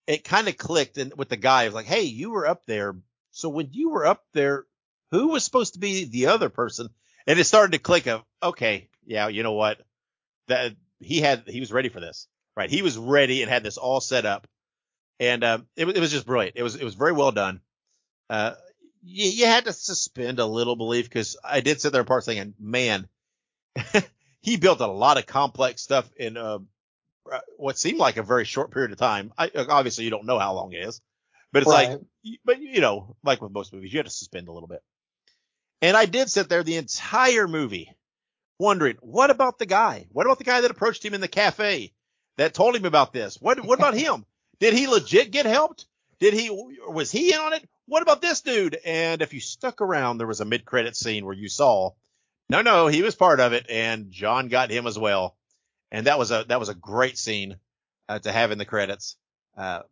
it 0.06 0.22
kind 0.22 0.48
of 0.48 0.59
clicked 0.59 0.98
and 0.98 1.14
with 1.16 1.30
the 1.30 1.39
guy 1.39 1.62
it 1.62 1.68
was 1.68 1.74
like, 1.74 1.86
"Hey, 1.86 2.02
you 2.02 2.30
were 2.30 2.47
up 2.47 2.66
there. 2.66 2.94
So 3.30 3.48
when 3.48 3.70
you 3.72 3.89
were 3.89 4.05
up 4.05 4.26
there, 4.35 4.66
who 5.10 5.28
was 5.28 5.44
supposed 5.44 5.72
to 5.74 5.78
be 5.80 6.05
the 6.05 6.26
other 6.26 6.51
person?" 6.51 6.90
And 7.26 7.39
it 7.39 7.44
started 7.44 7.72
to 7.72 7.78
click 7.78 8.06
of, 8.06 8.22
"Okay, 8.43 8.90
yeah, 9.06 9.28
you 9.28 9.43
know 9.43 9.52
what? 9.52 9.80
That 10.48 10.76
he 11.01 11.22
had 11.22 11.48
he 11.48 11.60
was 11.60 11.72
ready 11.72 11.89
for 11.89 12.01
this. 12.01 12.28
Right? 12.55 12.68
He 12.68 12.82
was 12.82 12.98
ready 12.98 13.40
and 13.40 13.51
had 13.51 13.62
this 13.62 13.78
all 13.78 14.02
set 14.02 14.26
up." 14.26 14.47
And 15.20 15.45
um 15.45 15.66
it, 15.77 15.85
was- 15.86 15.97
it 15.97 16.01
was 16.01 16.11
just 16.12 16.27
brilliant. 16.27 16.57
It 16.57 16.62
was 16.62 16.77
it 16.77 16.85
was 16.85 16.95
very 16.95 17.12
well 17.12 17.32
done. 17.32 17.61
Uh 18.31 18.55
you, 19.03 19.31
you 19.31 19.47
had 19.47 19.65
to 19.66 19.73
suspend 19.73 20.39
a 20.39 20.47
little 20.47 20.77
belief 20.77 21.07
because 21.09 21.36
I 21.45 21.61
did 21.61 21.81
sit 21.81 21.93
there 21.93 22.03
apart 22.03 22.24
thinking, 22.24 22.55
man, 22.59 23.09
he 24.40 24.57
built 24.57 24.81
a 24.81 24.86
lot 24.86 25.19
of 25.19 25.27
complex 25.27 25.82
stuff 25.82 26.11
in 26.16 26.36
uh, 26.36 26.59
what 27.57 27.78
seemed 27.78 27.99
like 27.99 28.16
a 28.16 28.23
very 28.23 28.45
short 28.45 28.70
period 28.73 28.93
of 28.93 28.99
time. 28.99 29.32
I, 29.39 29.51
obviously, 29.55 30.05
you 30.05 30.11
don't 30.11 30.27
know 30.27 30.39
how 30.39 30.55
long 30.55 30.73
it 30.73 30.82
is, 30.86 31.01
but 31.53 31.62
it's 31.62 31.70
Right. 31.70 31.90
like, 31.90 32.01
but 32.45 32.61
you 32.61 32.81
know, 32.81 33.16
like 33.23 33.40
with 33.40 33.53
most 33.53 33.73
movies, 33.73 33.93
you 33.93 33.99
had 33.99 34.07
to 34.07 34.12
suspend 34.12 34.49
a 34.49 34.53
little 34.53 34.69
bit. 34.69 34.82
And 35.81 35.97
I 35.97 36.07
did 36.07 36.31
sit 36.31 36.49
there 36.49 36.62
the 36.62 36.77
entire 36.77 37.47
movie 37.47 37.95
wondering, 38.59 38.97
what 39.01 39.31
about 39.31 39.59
the 39.59 39.66
guy? 39.66 40.07
What 40.11 40.27
about 40.27 40.39
the 40.39 40.45
guy 40.45 40.61
that 40.61 40.70
approached 40.70 41.05
him 41.05 41.15
in 41.15 41.20
the 41.20 41.28
cafe 41.28 41.93
that 42.36 42.55
told 42.55 42.74
him 42.74 42.85
about 42.85 43.12
this? 43.12 43.36
What 43.40 43.65
what 43.65 43.78
about 43.78 43.95
him? 44.07 44.27
Did 44.60 44.74
he 44.74 44.86
legit 44.86 45.30
get 45.30 45.47
helped? 45.47 45.86
Did 46.20 46.35
he 46.35 46.51
was 46.51 47.10
he 47.10 47.32
in 47.32 47.39
on 47.39 47.52
it? 47.52 47.68
What 47.86 48.02
about 48.02 48.20
this 48.20 48.40
dude? 48.40 48.78
And 48.85 49.22
if 49.22 49.32
you 49.32 49.40
stuck 49.40 49.80
around, 49.80 50.18
there 50.18 50.26
was 50.26 50.40
a 50.40 50.44
mid 50.44 50.64
credit 50.64 50.97
scene 50.97 51.24
where 51.24 51.35
you 51.35 51.48
saw, 51.48 51.93
no, 52.51 52.62
no, 52.62 52.86
he 52.86 53.02
was 53.02 53.14
part 53.14 53.40
of 53.40 53.52
it, 53.52 53.66
and 53.70 54.10
John 54.10 54.48
got 54.48 54.70
him 54.70 54.86
as 54.86 54.98
well. 54.98 55.36
And 55.90 56.06
that 56.06 56.18
was 56.18 56.30
a 56.30 56.44
that 56.48 56.60
was 56.60 56.68
a 56.68 56.74
great 56.74 57.16
scene 57.16 57.56
uh, 58.09 58.18
to 58.18 58.32
have 58.32 58.51
in 58.51 58.59
the 58.59 58.64
credits. 58.64 59.16
Uh, 59.56 59.82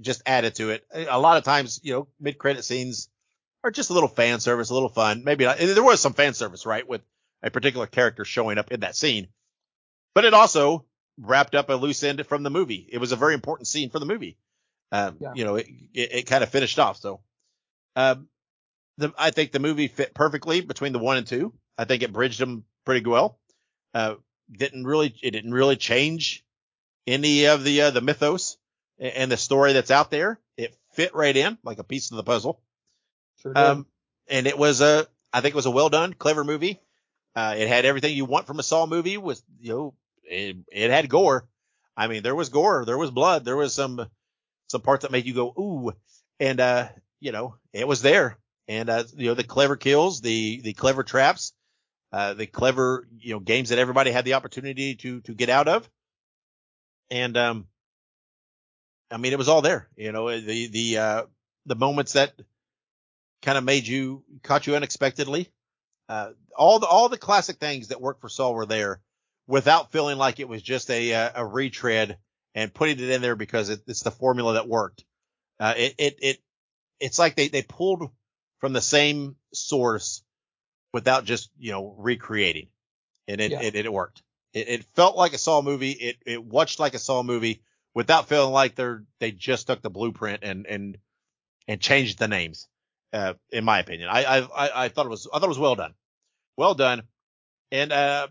just 0.00 0.22
added 0.26 0.54
to 0.56 0.70
it. 0.70 0.86
A 0.92 1.18
lot 1.18 1.36
of 1.36 1.44
times, 1.44 1.80
you 1.82 1.92
know, 1.94 2.08
mid 2.20 2.38
credit 2.38 2.64
scenes 2.64 3.08
are 3.64 3.70
just 3.70 3.90
a 3.90 3.94
little 3.94 4.08
fan 4.08 4.40
service, 4.40 4.70
a 4.70 4.74
little 4.74 4.88
fun. 4.88 5.24
Maybe 5.24 5.44
not. 5.44 5.58
There 5.58 5.82
was 5.82 6.00
some 6.00 6.14
fan 6.14 6.34
service, 6.34 6.66
right, 6.66 6.86
with 6.86 7.02
a 7.42 7.50
particular 7.50 7.86
character 7.86 8.24
showing 8.24 8.58
up 8.58 8.72
in 8.72 8.80
that 8.80 8.96
scene, 8.96 9.28
but 10.14 10.24
it 10.24 10.34
also 10.34 10.84
wrapped 11.20 11.54
up 11.54 11.68
a 11.68 11.74
loose 11.74 12.02
end 12.02 12.24
from 12.26 12.42
the 12.42 12.50
movie. 12.50 12.88
It 12.90 12.98
was 12.98 13.12
a 13.12 13.16
very 13.16 13.34
important 13.34 13.66
scene 13.66 13.90
for 13.90 13.98
the 13.98 14.06
movie. 14.06 14.36
Um, 14.92 15.16
Yeah. 15.20 15.32
You 15.34 15.44
know, 15.44 15.56
it, 15.56 15.66
it, 15.92 16.12
it 16.12 16.26
kind 16.26 16.42
of 16.42 16.50
finished 16.50 16.78
off. 16.78 16.98
So, 16.98 17.20
um, 17.96 18.28
the, 18.96 19.12
I 19.18 19.30
think 19.30 19.52
the 19.52 19.58
movie 19.58 19.88
fit 19.88 20.14
perfectly 20.14 20.60
between 20.60 20.92
the 20.92 20.98
one 20.98 21.16
and 21.16 21.26
two. 21.26 21.52
I 21.76 21.84
think 21.84 22.02
it 22.02 22.12
bridged 22.12 22.40
them 22.40 22.64
pretty 22.84 23.08
well. 23.08 23.38
Uh, 23.94 24.14
didn't 24.50 24.84
really, 24.84 25.14
it 25.22 25.30
didn't 25.32 25.52
really 25.52 25.76
change 25.76 26.44
any 27.06 27.46
of 27.46 27.64
the, 27.64 27.82
uh, 27.82 27.90
the 27.90 28.00
mythos 28.00 28.56
and 28.98 29.30
the 29.30 29.36
story 29.36 29.72
that's 29.72 29.90
out 29.90 30.10
there. 30.10 30.40
It 30.56 30.76
fit 30.94 31.14
right 31.14 31.36
in 31.36 31.58
like 31.62 31.78
a 31.78 31.84
piece 31.84 32.10
of 32.10 32.16
the 32.16 32.24
puzzle. 32.24 32.60
Sure 33.42 33.52
did. 33.52 33.62
Um, 33.62 33.86
and 34.28 34.46
it 34.46 34.58
was 34.58 34.80
a, 34.80 35.06
I 35.32 35.40
think 35.40 35.54
it 35.54 35.56
was 35.56 35.66
a 35.66 35.70
well 35.70 35.90
done, 35.90 36.14
clever 36.14 36.44
movie. 36.44 36.80
Uh, 37.36 37.54
it 37.56 37.68
had 37.68 37.84
everything 37.84 38.16
you 38.16 38.24
want 38.24 38.46
from 38.46 38.58
a 38.58 38.62
Saw 38.62 38.86
movie 38.86 39.16
with, 39.16 39.40
you 39.60 39.72
know, 39.72 39.94
it, 40.28 40.56
it 40.70 40.90
had 40.90 41.08
gore. 41.08 41.46
I 41.96 42.06
mean, 42.06 42.22
there 42.22 42.34
was 42.34 42.48
gore, 42.48 42.84
there 42.84 42.98
was 42.98 43.10
blood, 43.10 43.44
there 43.44 43.56
was 43.56 43.74
some, 43.74 44.06
some 44.68 44.80
parts 44.82 45.02
that 45.02 45.10
made 45.10 45.26
you 45.26 45.34
go, 45.34 45.48
ooh, 45.58 45.92
and, 46.38 46.60
uh, 46.60 46.88
you 47.20 47.32
know, 47.32 47.56
it 47.72 47.88
was 47.88 48.02
there. 48.02 48.38
And, 48.68 48.88
uh, 48.88 49.04
you 49.16 49.28
know, 49.28 49.34
the 49.34 49.44
clever 49.44 49.76
kills, 49.76 50.20
the, 50.20 50.60
the 50.60 50.74
clever 50.74 51.02
traps, 51.02 51.52
uh, 52.12 52.34
the 52.34 52.46
clever, 52.46 53.08
you 53.18 53.32
know, 53.32 53.40
games 53.40 53.70
that 53.70 53.78
everybody 53.78 54.10
had 54.12 54.24
the 54.24 54.34
opportunity 54.34 54.94
to, 54.96 55.20
to 55.22 55.34
get 55.34 55.48
out 55.48 55.66
of. 55.66 55.90
And, 57.10 57.36
um, 57.36 57.66
I 59.10 59.16
mean, 59.16 59.32
it 59.32 59.38
was 59.38 59.48
all 59.48 59.62
there, 59.62 59.88
you 59.96 60.12
know, 60.12 60.28
the, 60.38 60.68
the, 60.68 60.98
uh, 60.98 61.22
the 61.66 61.76
moments 61.76 62.12
that 62.12 62.32
kind 63.42 63.58
of 63.58 63.64
made 63.64 63.86
you, 63.86 64.22
caught 64.42 64.66
you 64.66 64.76
unexpectedly. 64.76 65.50
Uh, 66.08 66.30
all 66.56 66.78
the, 66.78 66.86
all 66.86 67.08
the 67.08 67.18
classic 67.18 67.56
things 67.56 67.88
that 67.88 68.00
work 68.00 68.20
for 68.20 68.28
Saw 68.28 68.52
were 68.52 68.66
there 68.66 69.00
without 69.48 69.90
feeling 69.90 70.18
like 70.18 70.38
it 70.38 70.48
was 70.48 70.62
just 70.62 70.90
a, 70.90 71.14
uh, 71.14 71.30
a 71.34 71.44
retread 71.44 72.18
and 72.54 72.72
putting 72.72 73.00
it 73.00 73.10
in 73.10 73.22
there 73.22 73.34
because 73.34 73.70
it, 73.70 73.80
it's 73.88 74.02
the 74.02 74.10
formula 74.10 74.52
that 74.52 74.68
worked. 74.68 75.04
Uh, 75.58 75.74
it, 75.76 75.94
it, 75.98 76.18
it, 76.22 76.38
it's 77.00 77.18
like 77.18 77.34
they, 77.34 77.48
they 77.48 77.62
pulled 77.62 78.10
from 78.58 78.72
the 78.72 78.80
same 78.80 79.36
source 79.52 80.22
without 80.92 81.24
just, 81.24 81.50
you 81.58 81.72
know, 81.72 81.94
recreating 81.98 82.68
and 83.26 83.40
it, 83.40 83.50
Yeah. 83.52 83.62
it, 83.62 83.74
it, 83.74 83.92
worked. 83.92 84.22
It, 84.52 84.68
it 84.68 84.84
felt 84.94 85.16
like 85.16 85.32
a 85.32 85.38
Saw 85.38 85.62
movie. 85.62 85.92
It, 85.92 86.16
it 86.26 86.44
watched 86.44 86.78
like 86.78 86.94
a 86.94 86.98
Saw 86.98 87.22
movie 87.22 87.62
without 87.94 88.28
feeling 88.28 88.52
like 88.52 88.74
they're, 88.74 89.04
they 89.18 89.32
just 89.32 89.66
took 89.66 89.80
the 89.80 89.90
blueprint 89.90 90.44
and, 90.44 90.66
and, 90.66 90.98
and 91.66 91.80
changed 91.80 92.18
the 92.18 92.28
names. 92.28 92.68
Uh, 93.12 93.34
in 93.50 93.64
my 93.64 93.78
opinion, 93.78 94.10
I, 94.10 94.24
I, 94.24 94.38
I, 94.40 94.84
I 94.84 94.88
thought 94.88 95.06
it 95.06 95.10
was, 95.10 95.26
I 95.32 95.38
thought 95.38 95.46
it 95.46 95.48
was 95.48 95.58
well 95.58 95.74
done. 95.74 95.94
Well 96.58 96.74
done. 96.74 97.04
And, 97.72 97.92
uh, 97.92 98.28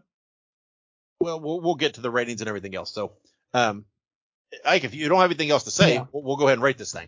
well, 1.19 1.39
we'll, 1.39 1.61
we'll 1.61 1.75
get 1.75 1.95
to 1.95 2.01
the 2.01 2.11
ratings 2.11 2.41
and 2.41 2.47
everything 2.47 2.75
else. 2.75 2.91
So, 2.93 3.13
um, 3.53 3.85
Ike, 4.65 4.83
if 4.83 4.93
you 4.95 5.09
don't 5.09 5.19
have 5.19 5.29
anything 5.29 5.49
else 5.51 5.63
to 5.63 5.71
say, 5.71 5.95
Yeah. 5.95 6.05
we'll, 6.11 6.23
we'll 6.23 6.37
go 6.37 6.45
ahead 6.45 6.57
and 6.57 6.63
rate 6.63 6.77
this 6.77 6.91
thing. 6.93 7.07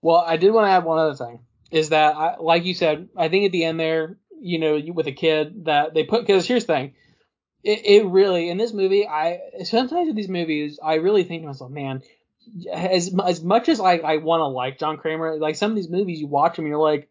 Well, 0.00 0.16
I 0.26 0.36
did 0.36 0.50
want 0.52 0.66
to 0.66 0.70
add 0.70 0.84
one 0.84 0.98
other 0.98 1.14
thing. 1.14 1.40
Is 1.70 1.90
that, 1.90 2.16
I, 2.16 2.36
like 2.38 2.64
you 2.64 2.74
said, 2.74 3.08
I 3.16 3.28
think 3.28 3.46
at 3.46 3.52
the 3.52 3.64
end 3.64 3.78
there, 3.80 4.18
you 4.40 4.58
know, 4.58 4.76
you- 4.76 4.92
with 4.92 5.06
a 5.06 5.12
kid 5.12 5.66
that 5.66 5.94
they 5.94 6.04
put, 6.04 6.26
because 6.26 6.46
here's 6.46 6.64
the 6.66 6.72
thing. 6.74 6.94
it, 7.62 7.86
it 7.86 8.06
really 8.06 8.50
in 8.50 8.58
this 8.58 8.72
movie 8.72 9.06
I 9.06 9.38
sometimes 9.64 10.08
in 10.08 10.16
these 10.16 10.28
movies 10.28 10.80
I 10.82 10.94
really 10.94 11.22
think 11.22 11.42
to 11.42 11.46
myself, 11.46 11.70
man, 11.70 12.02
as 12.72 13.14
as 13.24 13.40
much 13.44 13.68
as 13.68 13.78
I 13.78 13.98
I 13.98 14.16
want 14.16 14.40
to 14.40 14.46
like 14.48 14.78
John 14.80 14.96
Kramer, 14.96 15.36
like 15.38 15.54
some 15.54 15.70
of 15.70 15.76
these 15.76 15.88
movies 15.88 16.18
you 16.20 16.26
watch 16.26 16.56
them, 16.56 16.66
you're 16.66 16.76
like, 16.76 17.08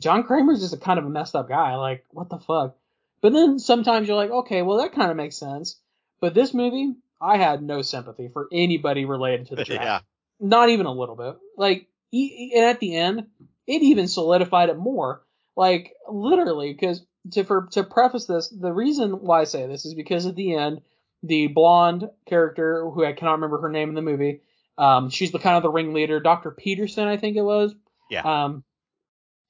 John 0.00 0.22
Kramer's 0.22 0.60
just 0.60 0.72
a 0.72 0.76
kind 0.78 1.00
of 1.00 1.04
a 1.04 1.10
messed 1.10 1.34
up 1.34 1.48
guy. 1.48 1.74
Like 1.74 2.04
what 2.10 2.30
the 2.30 2.38
fuck. 2.38 2.76
But 3.20 3.32
then 3.32 3.58
sometimes 3.58 4.06
you're 4.08 4.16
like, 4.16 4.30
okay, 4.30 4.62
well 4.62 4.78
that 4.78 4.92
kind 4.92 5.10
of 5.10 5.16
makes 5.16 5.36
sense. 5.36 5.76
But 6.20 6.34
this 6.34 6.52
movie, 6.54 6.94
I 7.20 7.36
had 7.36 7.62
no 7.62 7.82
sympathy 7.82 8.28
for 8.32 8.48
anybody 8.52 9.04
related 9.04 9.48
to 9.48 9.56
the 9.56 9.64
track. 9.66 9.80
yeah. 9.82 10.00
Not 10.40 10.68
even 10.68 10.86
a 10.86 10.92
little 10.92 11.16
bit. 11.16 11.36
Like, 11.56 11.88
e- 12.12 12.52
and 12.54 12.64
at 12.64 12.78
the 12.80 12.94
end, 12.96 13.26
it 13.66 13.82
even 13.82 14.06
solidified 14.08 14.68
it 14.68 14.78
more. 14.78 15.22
Like, 15.56 15.94
literally, 16.08 16.72
because 16.72 17.04
to 17.32 17.42
for 17.44 17.68
to 17.72 17.82
preface 17.82 18.26
this, 18.26 18.48
the 18.48 18.72
reason 18.72 19.10
why 19.20 19.40
I 19.40 19.44
say 19.44 19.66
this 19.66 19.84
is 19.84 19.94
because 19.94 20.26
at 20.26 20.36
the 20.36 20.54
end, 20.54 20.80
the 21.24 21.48
blonde 21.48 22.08
character 22.26 22.88
who 22.88 23.04
I 23.04 23.12
cannot 23.12 23.32
remember 23.32 23.60
her 23.62 23.68
name 23.68 23.88
in 23.88 23.96
the 23.96 24.02
movie, 24.02 24.40
um, 24.78 25.10
she's 25.10 25.32
the 25.32 25.40
kind 25.40 25.56
of 25.56 25.64
the 25.64 25.70
ringleader, 25.70 26.20
Dr. 26.20 26.52
Peterson, 26.52 27.08
I 27.08 27.16
think 27.16 27.36
it 27.36 27.42
was. 27.42 27.74
Yeah. 28.08 28.22
Um, 28.44 28.62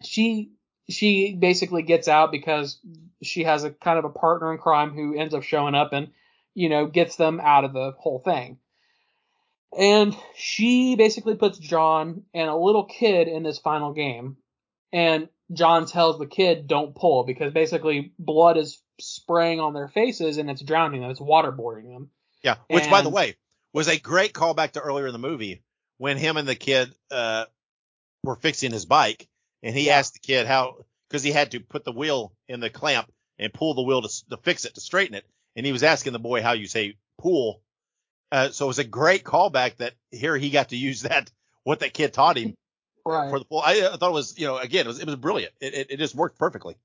she 0.02 0.52
she 0.88 1.34
basically 1.34 1.82
gets 1.82 2.08
out 2.08 2.32
because 2.32 2.78
she 3.22 3.44
has 3.44 3.64
a 3.64 3.70
kind 3.70 3.98
of 3.98 4.04
a 4.04 4.10
partner 4.10 4.52
in 4.52 4.58
crime 4.58 4.92
who 4.92 5.18
ends 5.18 5.34
up 5.34 5.42
showing 5.42 5.74
up 5.74 5.92
and 5.92 6.08
you 6.54 6.68
know 6.68 6.86
gets 6.86 7.16
them 7.16 7.40
out 7.40 7.64
of 7.64 7.72
the 7.72 7.92
whole 7.98 8.20
thing. 8.20 8.58
And 9.76 10.16
she 10.34 10.96
basically 10.96 11.34
puts 11.34 11.58
John 11.58 12.22
and 12.32 12.48
a 12.48 12.56
little 12.56 12.84
kid 12.84 13.28
in 13.28 13.42
this 13.42 13.58
final 13.58 13.92
game. 13.92 14.38
And 14.92 15.28
John 15.52 15.86
tells 15.86 16.18
the 16.18 16.26
kid, 16.26 16.66
don't 16.66 16.94
pull, 16.94 17.24
because 17.24 17.52
basically 17.52 18.12
blood 18.18 18.56
is 18.56 18.82
spraying 18.98 19.60
on 19.60 19.74
their 19.74 19.88
faces 19.88 20.38
and 20.38 20.50
it's 20.50 20.62
drowning 20.62 21.02
them, 21.02 21.10
it's 21.10 21.20
waterboarding 21.20 21.92
them. 21.92 22.10
Yeah. 22.42 22.56
Which, 22.68 22.88
by 22.88 23.02
the 23.02 23.10
way, 23.10 23.36
was 23.74 23.88
a 23.88 23.98
great 23.98 24.32
callback 24.32 24.72
to 24.72 24.80
earlier 24.80 25.06
in 25.06 25.12
the 25.12 25.18
movie 25.18 25.62
when 25.98 26.16
him 26.16 26.36
and 26.38 26.48
the 26.48 26.54
kid 26.54 26.94
uh, 27.10 27.44
were 28.24 28.36
fixing 28.36 28.72
his 28.72 28.86
bike, 28.86 29.28
and 29.62 29.76
he 29.76 29.86
Yeah. 29.86 29.98
asked 29.98 30.14
the 30.14 30.20
kid 30.20 30.46
how 30.46 30.78
because 31.08 31.22
he 31.22 31.32
had 31.32 31.50
to 31.52 31.60
put 31.60 31.84
the 31.84 31.92
wheel 31.92 32.32
in 32.48 32.60
the 32.60 32.70
clamp 32.70 33.10
and 33.38 33.52
pull 33.52 33.74
the 33.74 33.82
wheel 33.82 34.02
to, 34.02 34.28
to 34.30 34.36
fix 34.38 34.64
it 34.64 34.74
to 34.74 34.80
straighten 34.80 35.14
it, 35.14 35.26
and 35.56 35.64
he 35.64 35.72
was 35.72 35.82
asking 35.82 36.12
the 36.12 36.18
boy 36.18 36.42
how 36.42 36.52
you 36.52 36.66
say 36.66 36.96
pull. 37.18 37.62
Uh, 38.30 38.50
so 38.50 38.66
it 38.66 38.68
was 38.68 38.78
a 38.78 38.84
great 38.84 39.24
callback 39.24 39.76
that 39.76 39.94
here 40.10 40.36
he 40.36 40.50
got 40.50 40.70
to 40.70 40.76
use 40.76 41.02
that 41.02 41.30
what 41.64 41.80
that 41.80 41.94
kid 41.94 42.12
taught 42.12 42.36
him 42.36 42.54
Right. 43.04 43.30
for 43.30 43.38
the 43.38 43.44
pull. 43.46 43.60
I, 43.60 43.88
I 43.92 43.96
thought 43.96 44.10
it 44.10 44.12
was 44.12 44.38
you 44.38 44.46
know 44.46 44.58
again 44.58 44.84
it 44.84 44.88
was 44.88 45.00
it 45.00 45.06
was 45.06 45.16
brilliant. 45.16 45.52
It 45.60 45.74
it, 45.74 45.86
it 45.92 45.96
just 45.98 46.14
worked 46.14 46.38
perfectly. 46.38 46.76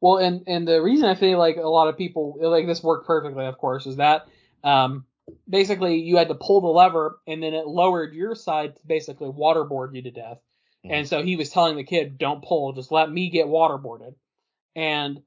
Well, 0.00 0.18
and 0.18 0.44
and 0.46 0.68
the 0.68 0.80
reason 0.80 1.08
I 1.08 1.14
feel 1.14 1.38
like 1.38 1.56
a 1.56 1.62
lot 1.62 1.88
of 1.88 1.96
people 1.96 2.36
like 2.40 2.66
this 2.66 2.82
worked 2.82 3.06
perfectly, 3.06 3.46
of 3.46 3.58
course, 3.58 3.86
is 3.86 3.96
that 3.96 4.28
um, 4.62 5.06
basically 5.48 5.96
you 5.96 6.16
had 6.16 6.28
to 6.28 6.34
pull 6.34 6.60
the 6.60 6.68
lever 6.68 7.18
and 7.26 7.42
then 7.42 7.54
it 7.54 7.66
lowered 7.66 8.14
your 8.14 8.34
side 8.34 8.76
to 8.76 8.86
basically 8.86 9.28
waterboard 9.28 9.94
you 9.94 10.02
to 10.02 10.10
death. 10.10 10.38
And 10.84 10.92
mm-hmm. 10.92 11.06
so 11.06 11.22
he 11.22 11.36
was 11.36 11.50
telling 11.50 11.76
the 11.76 11.84
kid, 11.84 12.18
"Don't 12.18 12.44
pull, 12.44 12.72
just 12.72 12.92
let 12.92 13.10
me 13.10 13.30
get 13.30 13.46
waterboarded." 13.46 14.14
And 14.76 15.22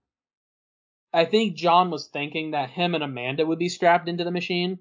I 1.14 1.26
think 1.26 1.56
John 1.56 1.90
was 1.90 2.08
thinking 2.08 2.52
that 2.52 2.70
him 2.70 2.96
and 2.96 3.04
Amanda 3.04 3.46
would 3.46 3.60
be 3.60 3.70
strapped 3.70 4.08
into 4.08 4.24
the 4.24 4.32
machine, 4.32 4.80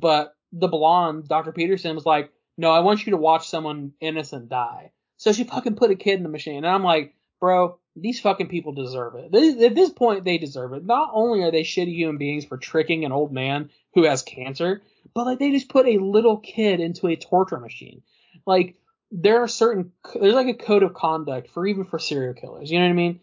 but 0.00 0.34
the 0.52 0.68
blonde, 0.68 1.28
Dr. 1.28 1.52
Peterson, 1.52 1.94
was 1.94 2.06
like, 2.06 2.30
"No, 2.56 2.70
I 2.70 2.80
want 2.80 3.04
you 3.06 3.10
to 3.12 3.16
watch 3.16 3.48
someone 3.48 3.92
innocent 4.00 4.48
die." 4.48 4.92
So 5.16 5.32
she 5.32 5.44
fucking 5.44 5.76
put 5.76 5.90
a 5.90 5.96
kid 5.96 6.18
in 6.18 6.22
the 6.22 6.28
machine, 6.28 6.58
and 6.58 6.66
I'm 6.66 6.84
like, 6.84 7.14
bro, 7.42 7.76
these 7.96 8.20
fucking 8.20 8.46
people 8.46 8.72
deserve 8.72 9.16
it. 9.16 9.32
This, 9.32 9.60
at 9.62 9.74
this 9.74 9.90
point, 9.90 10.24
they 10.24 10.38
deserve 10.38 10.72
it. 10.74 10.86
Not 10.86 11.10
only 11.12 11.42
are 11.42 11.50
they 11.50 11.64
shitty 11.64 11.92
human 11.92 12.16
beings 12.16 12.44
for 12.44 12.56
tricking 12.56 13.04
an 13.04 13.10
old 13.10 13.32
man 13.32 13.68
who 13.94 14.04
has 14.04 14.22
cancer, 14.22 14.80
but 15.12 15.26
like 15.26 15.40
they 15.40 15.50
just 15.50 15.68
put 15.68 15.86
a 15.86 15.98
little 15.98 16.38
kid 16.38 16.78
into 16.78 17.08
a 17.08 17.16
torture 17.16 17.58
machine. 17.58 18.02
Like 18.46 18.76
there 19.12 19.42
are 19.42 19.48
certain 19.48 19.92
there's 20.14 20.34
like 20.34 20.48
a 20.48 20.54
code 20.54 20.82
of 20.82 20.94
conduct 20.94 21.50
for 21.50 21.66
even 21.66 21.84
for 21.84 21.98
serial 21.98 22.34
killers. 22.34 22.70
You 22.70 22.78
know 22.78 22.86
what 22.86 22.92
I 22.92 22.94
mean? 22.94 23.20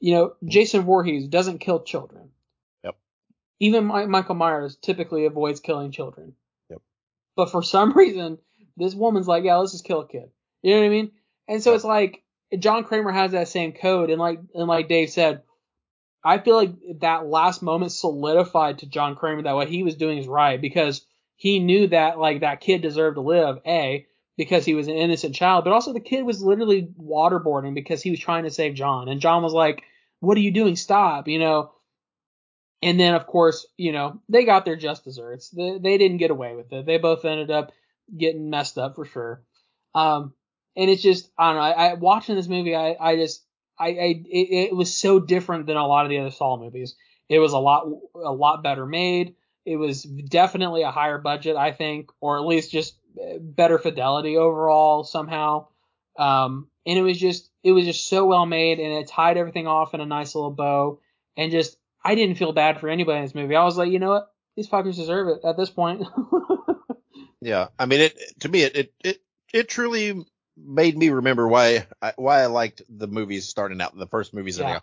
You 0.00 0.14
know, 0.14 0.34
Jason 0.44 0.82
Voorhees 0.82 1.28
doesn't 1.28 1.58
kill 1.58 1.82
children. 1.82 2.30
Yep. 2.84 2.96
Even 3.60 3.86
Mi- 3.86 4.06
Michael 4.06 4.36
Myers 4.36 4.76
typically 4.80 5.26
avoids 5.26 5.60
killing 5.60 5.90
children. 5.90 6.34
Yep. 6.70 6.80
But 7.36 7.50
for 7.50 7.62
some 7.74 7.92
reason, 7.92 8.38
this 8.76 8.94
woman's 8.94 9.28
like, 9.28 9.44
yeah, 9.44 9.56
let's 9.56 9.72
just 9.72 9.84
kill 9.84 10.00
a 10.00 10.08
kid. 10.08 10.30
You 10.62 10.74
know 10.74 10.80
what 10.80 10.86
I 10.86 10.90
mean? 10.90 11.12
And 11.48 11.62
so 11.62 11.70
Yep. 11.70 11.76
it's 11.76 11.84
like 11.84 12.22
John 12.58 12.84
Kramer 12.84 13.10
has 13.12 13.32
that 13.32 13.48
same 13.48 13.72
code, 13.72 14.10
and 14.10 14.20
like 14.20 14.38
and 14.54 14.68
like 14.68 14.88
Dave 14.88 15.10
said, 15.10 15.42
I 16.24 16.38
feel 16.38 16.54
like 16.56 16.72
that 17.00 17.26
last 17.26 17.62
moment 17.62 17.90
solidified 17.90 18.78
to 18.78 18.86
John 18.86 19.16
Kramer 19.16 19.42
that 19.42 19.54
what 19.54 19.68
he 19.68 19.82
was 19.82 19.96
doing 19.96 20.18
is 20.18 20.28
right 20.28 20.60
because 20.60 21.04
he 21.34 21.58
knew 21.58 21.88
that 21.88 22.18
like 22.18 22.40
that 22.40 22.60
kid 22.60 22.80
deserved 22.82 23.16
to 23.16 23.22
live. 23.22 23.58
A 23.66 24.06
because 24.36 24.64
he 24.64 24.74
was 24.74 24.88
an 24.88 24.94
innocent 24.94 25.34
child, 25.34 25.64
but 25.64 25.72
also 25.72 25.92
the 25.92 26.00
kid 26.00 26.22
was 26.22 26.42
literally 26.42 26.88
waterboarding 27.00 27.74
because 27.74 28.02
he 28.02 28.10
was 28.10 28.20
trying 28.20 28.44
to 28.44 28.50
save 28.50 28.74
John, 28.74 29.08
and 29.08 29.20
John 29.20 29.42
was 29.42 29.52
like, 29.52 29.82
"What 30.20 30.36
are 30.36 30.40
you 30.40 30.52
doing? 30.52 30.76
Stop!" 30.76 31.28
You 31.28 31.38
know. 31.38 31.72
And 32.84 32.98
then 32.98 33.14
of 33.14 33.26
course, 33.28 33.64
you 33.76 33.92
know, 33.92 34.20
they 34.28 34.44
got 34.44 34.64
their 34.64 34.74
just 34.74 35.04
desserts. 35.04 35.50
They, 35.50 35.78
they 35.78 35.98
didn't 35.98 36.16
get 36.16 36.32
away 36.32 36.56
with 36.56 36.72
it. 36.72 36.84
They 36.84 36.98
both 36.98 37.24
ended 37.24 37.48
up 37.48 37.70
getting 38.16 38.50
messed 38.50 38.76
up 38.76 38.96
for 38.96 39.04
sure. 39.04 39.44
Um, 39.94 40.34
and 40.76 40.90
it's 40.90 41.02
just 41.02 41.30
I 41.38 41.52
don't 41.52 41.56
know. 41.56 41.62
I, 41.62 41.90
I 41.90 41.94
watching 41.94 42.34
this 42.34 42.48
movie, 42.48 42.74
I 42.74 42.96
I 42.98 43.16
just 43.16 43.44
I, 43.78 43.88
I 43.88 44.22
it, 44.28 44.70
it 44.70 44.76
was 44.76 44.94
so 44.94 45.20
different 45.20 45.66
than 45.66 45.76
a 45.76 45.86
lot 45.86 46.06
of 46.06 46.10
the 46.10 46.18
other 46.18 46.30
Saw 46.30 46.56
movies. 46.56 46.96
It 47.28 47.38
was 47.38 47.52
a 47.52 47.58
lot 47.58 47.86
a 48.14 48.32
lot 48.32 48.62
better 48.62 48.86
made. 48.86 49.34
It 49.64 49.76
was 49.76 50.02
definitely 50.02 50.82
a 50.82 50.90
higher 50.90 51.18
budget, 51.18 51.56
I 51.56 51.72
think, 51.72 52.10
or 52.20 52.38
at 52.38 52.46
least 52.46 52.72
just 52.72 52.96
better 53.40 53.78
fidelity 53.78 54.36
overall 54.36 55.04
somehow. 55.04 55.66
Um, 56.18 56.68
and 56.86 56.98
it 56.98 57.02
was 57.02 57.18
just 57.18 57.50
it 57.62 57.72
was 57.72 57.84
just 57.84 58.08
so 58.08 58.26
well 58.26 58.46
made, 58.46 58.80
and 58.80 58.92
it 58.92 59.08
tied 59.08 59.36
everything 59.36 59.66
off 59.66 59.94
in 59.94 60.00
a 60.00 60.06
nice 60.06 60.34
little 60.34 60.50
bow. 60.50 61.00
And 61.36 61.50
just 61.50 61.76
I 62.04 62.14
didn't 62.14 62.36
feel 62.36 62.52
bad 62.52 62.80
for 62.80 62.88
anybody 62.88 63.18
in 63.18 63.24
this 63.24 63.34
movie. 63.34 63.56
I 63.56 63.64
was 63.64 63.76
like, 63.76 63.90
you 63.90 63.98
know 63.98 64.10
what, 64.10 64.32
these 64.56 64.68
fuckers 64.68 64.96
deserve 64.96 65.28
it 65.28 65.40
at 65.44 65.56
this 65.56 65.70
point. 65.70 66.02
Yeah, 67.42 67.68
I 67.76 67.86
mean 67.86 68.00
it 68.00 68.18
to 68.40 68.48
me 68.48 68.62
it 68.62 68.76
it 68.76 68.94
it, 69.02 69.22
it 69.52 69.68
truly 69.68 70.24
made 70.56 70.96
me 70.96 71.10
remember 71.10 71.48
why 71.48 71.86
I, 72.00 72.12
why 72.16 72.40
I 72.40 72.46
liked 72.46 72.82
the 72.88 73.08
movies 73.08 73.48
starting 73.48 73.80
out 73.80 73.98
the 73.98 74.06
first 74.06 74.32
movies 74.32 74.58
Yeah. 74.58 74.78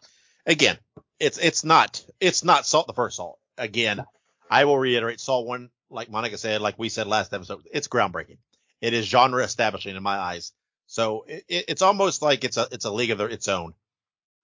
Again, 0.45 0.77
it's 1.19 1.37
it's 1.37 1.63
not 1.63 2.03
it's 2.19 2.43
not 2.43 2.65
Saw 2.65 2.83
the 2.83 2.93
first 2.93 3.15
Saw. 3.15 3.35
Again, 3.57 4.03
I 4.51 4.65
will 4.65 4.77
reiterate 4.77 5.21
Saw 5.21 5.41
one 5.41 5.69
like 5.89 6.09
Monica 6.09 6.37
said, 6.37 6.61
like 6.61 6.77
we 6.77 6.89
said 6.89 7.07
last 7.07 7.33
episode, 7.33 7.67
it's 7.71 7.87
groundbreaking. 7.87 8.37
It 8.81 8.93
is 8.93 9.05
genre 9.05 9.43
establishing 9.43 9.95
in 9.95 10.03
my 10.03 10.17
eyes. 10.17 10.53
So 10.87 11.25
it, 11.27 11.43
it, 11.47 11.65
it's 11.67 11.81
almost 11.81 12.21
like 12.21 12.43
it's 12.43 12.57
a 12.57 12.67
it's 12.71 12.85
a 12.85 12.91
league 12.91 13.11
of 13.11 13.17
their, 13.17 13.29
its 13.29 13.47
own. 13.47 13.73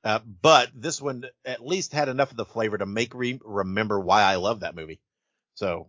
Uh, 0.03 0.19
but 0.19 0.69
this 0.75 1.01
one 1.01 1.25
at 1.45 1.65
least 1.65 1.93
had 1.93 2.09
enough 2.09 2.31
of 2.31 2.37
the 2.37 2.45
flavor 2.45 2.77
to 2.77 2.85
make 2.85 3.15
me 3.15 3.39
remember 3.43 3.99
why 3.99 4.21
I 4.21 4.35
love 4.35 4.59
that 4.59 4.75
movie. 4.75 4.99
So 5.55 5.87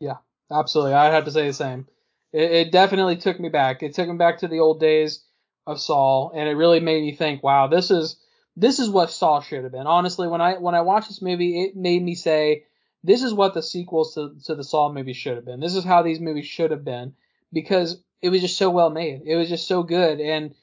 yeah, 0.00 0.16
Absolutely, 0.50 0.94
I'd 0.94 1.12
have 1.12 1.24
to 1.24 1.30
say 1.30 1.46
the 1.46 1.52
same. 1.52 1.86
It, 2.32 2.50
it 2.50 2.72
definitely 2.72 3.16
took 3.16 3.40
me 3.40 3.48
back. 3.48 3.82
It 3.82 3.94
took 3.94 4.08
me 4.08 4.16
back 4.16 4.38
to 4.38 4.48
the 4.48 4.60
old 4.60 4.80
days 4.80 5.24
of 5.66 5.80
Saw, 5.80 6.30
and 6.30 6.48
it 6.48 6.52
really 6.52 6.80
made 6.80 7.02
me 7.02 7.14
think, 7.14 7.42
wow, 7.42 7.66
this 7.66 7.90
is 7.90 8.16
this 8.56 8.78
is 8.78 8.88
what 8.88 9.10
Saw 9.10 9.40
should 9.40 9.64
have 9.64 9.72
been. 9.72 9.86
Honestly, 9.86 10.28
when 10.28 10.40
I 10.40 10.54
when 10.54 10.74
I 10.74 10.82
watched 10.82 11.08
this 11.08 11.22
movie, 11.22 11.62
it 11.62 11.76
made 11.76 12.02
me 12.02 12.14
say, 12.14 12.64
this 13.04 13.22
is 13.22 13.34
what 13.34 13.52
the 13.52 13.62
sequels 13.62 14.14
to, 14.14 14.34
to 14.46 14.54
the 14.54 14.64
Saw 14.64 14.90
movie 14.90 15.12
should 15.12 15.36
have 15.36 15.44
been. 15.44 15.60
This 15.60 15.76
is 15.76 15.84
how 15.84 16.02
these 16.02 16.20
movies 16.20 16.46
should 16.46 16.70
have 16.70 16.84
been 16.84 17.12
because 17.52 18.02
it 18.22 18.30
was 18.30 18.40
just 18.40 18.56
so 18.56 18.70
well 18.70 18.90
made. 18.90 19.22
It 19.26 19.36
was 19.36 19.50
just 19.50 19.68
so 19.68 19.82
good, 19.82 20.20
and 20.20 20.54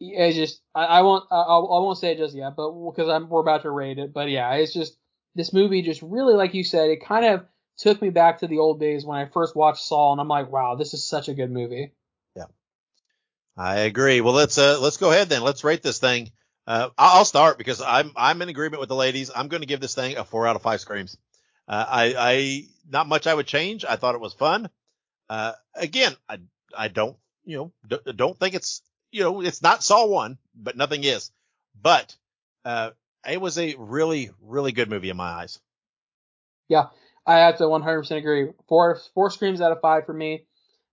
it's 0.00 0.36
just 0.36 0.60
I, 0.74 0.84
I 0.84 1.00
won't 1.02 1.24
I, 1.30 1.40
I 1.40 1.58
won't 1.78 1.98
say 1.98 2.12
it 2.12 2.18
just 2.18 2.34
yet, 2.34 2.56
but 2.56 2.72
because 2.72 3.08
I'm 3.08 3.28
we're 3.28 3.40
about 3.40 3.62
to 3.62 3.70
rate 3.70 3.98
it. 3.98 4.12
But 4.12 4.28
yeah, 4.28 4.52
it's 4.54 4.74
just 4.74 4.98
this 5.36 5.52
movie 5.52 5.82
just 5.82 6.02
really, 6.02 6.34
like 6.34 6.52
you 6.52 6.64
said, 6.64 6.90
it 6.90 7.04
kind 7.04 7.24
of 7.24 7.46
took 7.78 8.02
me 8.02 8.10
back 8.10 8.38
to 8.38 8.48
the 8.48 8.58
old 8.58 8.80
days 8.80 9.06
when 9.06 9.18
I 9.18 9.26
first 9.26 9.54
watched 9.54 9.84
Saw, 9.84 10.10
and 10.10 10.20
I'm 10.20 10.28
like, 10.28 10.50
wow, 10.50 10.74
this 10.74 10.94
is 10.94 11.06
such 11.06 11.28
a 11.28 11.34
good 11.34 11.50
movie. 11.50 11.92
Yeah, 12.34 12.46
I 13.56 13.80
agree. 13.80 14.20
Well, 14.20 14.34
let's 14.34 14.58
uh 14.58 14.80
let's 14.80 14.96
go 14.96 15.12
ahead 15.12 15.28
then. 15.28 15.42
Let's 15.42 15.62
rate 15.62 15.82
this 15.82 16.00
thing. 16.00 16.32
Uh, 16.66 16.90
I'll 16.98 17.24
start 17.24 17.56
because 17.56 17.80
I'm 17.80 18.10
I'm 18.16 18.42
in 18.42 18.48
agreement 18.48 18.80
with 18.80 18.88
the 18.88 18.96
ladies. 18.96 19.30
I'm 19.34 19.46
going 19.46 19.62
to 19.62 19.66
give 19.66 19.80
this 19.80 19.94
thing 19.94 20.16
a 20.16 20.24
four 20.24 20.48
out 20.48 20.56
of 20.56 20.62
five 20.62 20.80
screams. 20.80 21.16
Uh, 21.72 21.86
I 21.88 22.14
I 22.18 22.64
not 22.90 23.08
much 23.08 23.26
I 23.26 23.32
would 23.32 23.46
change. 23.46 23.86
I 23.88 23.96
thought 23.96 24.14
it 24.14 24.20
was 24.20 24.34
fun. 24.34 24.68
Uh, 25.30 25.52
again, 25.74 26.14
I 26.28 26.40
I 26.76 26.88
don't 26.88 27.16
you 27.46 27.56
know 27.56 27.72
d- 27.88 28.12
don't 28.12 28.38
think 28.38 28.54
it's 28.54 28.82
you 29.10 29.22
know 29.22 29.40
it's 29.40 29.62
not 29.62 29.82
Saw 29.82 30.04
one, 30.04 30.36
but 30.54 30.76
nothing 30.76 31.02
is. 31.02 31.30
But 31.80 32.14
uh, 32.66 32.90
it 33.26 33.40
was 33.40 33.56
a 33.56 33.74
really 33.78 34.30
really 34.42 34.72
good 34.72 34.90
movie 34.90 35.08
in 35.08 35.16
my 35.16 35.30
eyes. 35.30 35.60
Yeah, 36.68 36.88
I 37.26 37.38
have 37.38 37.56
to 37.56 37.64
100% 37.64 38.18
agree. 38.18 38.50
Four 38.68 39.00
four 39.14 39.30
screams 39.30 39.62
out 39.62 39.72
of 39.72 39.80
five 39.80 40.04
for 40.04 40.12
me. 40.12 40.44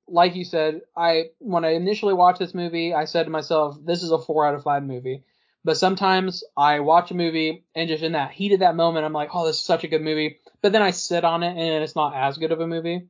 Like 0.07 0.37
you 0.37 0.45
said, 0.45 0.83
I 0.95 1.31
when 1.39 1.65
I 1.65 1.71
initially 1.71 2.13
watched 2.13 2.39
this 2.39 2.53
movie, 2.53 2.93
I 2.93 3.03
said 3.03 3.23
to 3.23 3.29
myself, 3.29 3.77
this 3.83 4.01
is 4.01 4.11
a 4.11 4.17
four 4.17 4.47
out 4.47 4.55
of 4.55 4.63
five 4.63 4.83
movie. 4.83 5.25
But 5.63 5.77
sometimes 5.77 6.43
I 6.55 6.79
watch 6.79 7.11
a 7.11 7.15
movie 7.15 7.65
and 7.75 7.89
just 7.89 8.03
in 8.03 8.13
that 8.13 8.31
heat 8.31 8.53
of 8.53 8.59
that 8.61 8.75
moment, 8.75 9.05
I'm 9.05 9.13
like, 9.13 9.29
oh, 9.33 9.45
this 9.45 9.57
is 9.57 9.65
such 9.65 9.83
a 9.83 9.89
good 9.89 10.01
movie. 10.01 10.39
But 10.61 10.71
then 10.71 10.81
I 10.81 10.91
sit 10.91 11.25
on 11.25 11.43
it 11.43 11.57
and 11.57 11.83
it's 11.83 11.95
not 11.95 12.15
as 12.15 12.37
good 12.37 12.51
of 12.51 12.61
a 12.61 12.67
movie. 12.67 13.07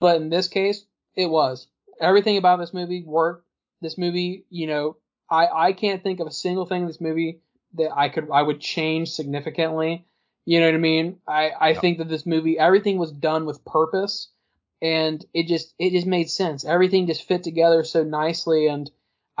But 0.00 0.16
in 0.16 0.30
this 0.30 0.48
case, 0.48 0.84
it 1.16 1.26
was. 1.26 1.68
Everything 2.00 2.36
about 2.36 2.58
this 2.58 2.74
movie 2.74 3.04
worked. 3.04 3.46
This 3.80 3.96
movie, 3.96 4.44
you 4.50 4.66
know, 4.66 4.96
I, 5.30 5.46
I 5.46 5.72
can't 5.72 6.02
think 6.02 6.20
of 6.20 6.26
a 6.26 6.32
single 6.32 6.66
thing 6.66 6.82
in 6.82 6.88
this 6.88 7.00
movie 7.00 7.40
that 7.74 7.96
I 7.96 8.08
could 8.08 8.28
I 8.32 8.42
would 8.42 8.60
change 8.60 9.12
significantly. 9.12 10.06
You 10.44 10.60
know 10.60 10.66
what 10.66 10.74
I 10.74 10.78
mean? 10.78 11.18
I, 11.28 11.50
I 11.60 11.74
think 11.74 11.98
that 11.98 12.08
this 12.08 12.26
movie 12.26 12.58
everything 12.58 12.98
was 12.98 13.12
done 13.12 13.46
with 13.46 13.64
purpose 13.64 14.28
and 14.82 15.24
it 15.32 15.46
just 15.46 15.74
it 15.78 15.90
just 15.90 16.06
made 16.06 16.30
sense. 16.30 16.64
Everything 16.64 17.06
just 17.06 17.28
fit 17.28 17.42
together 17.42 17.84
so 17.84 18.02
nicely 18.02 18.66
and 18.66 18.90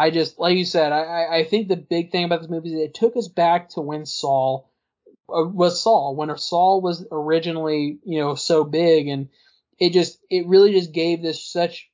I 0.00 0.08
just 0.08 0.38
like 0.38 0.56
you 0.56 0.64
said, 0.64 0.92
I, 0.92 1.40
I 1.40 1.44
think 1.44 1.68
the 1.68 1.76
big 1.76 2.10
thing 2.10 2.24
about 2.24 2.40
this 2.40 2.48
movie 2.48 2.72
is 2.72 2.80
it 2.80 2.94
took 2.94 3.18
us 3.18 3.28
back 3.28 3.68
to 3.70 3.82
when 3.82 4.06
Saw 4.06 4.62
uh, 5.28 5.44
was 5.44 5.82
Saw, 5.82 6.12
when 6.12 6.34
Saw 6.38 6.78
was 6.78 7.06
originally, 7.12 7.98
you 8.02 8.18
know, 8.18 8.34
so 8.34 8.64
big 8.64 9.08
and 9.08 9.28
it 9.78 9.92
just 9.92 10.18
it 10.30 10.46
really 10.46 10.72
just 10.72 10.92
gave 10.92 11.20
this 11.20 11.44
such 11.44 11.90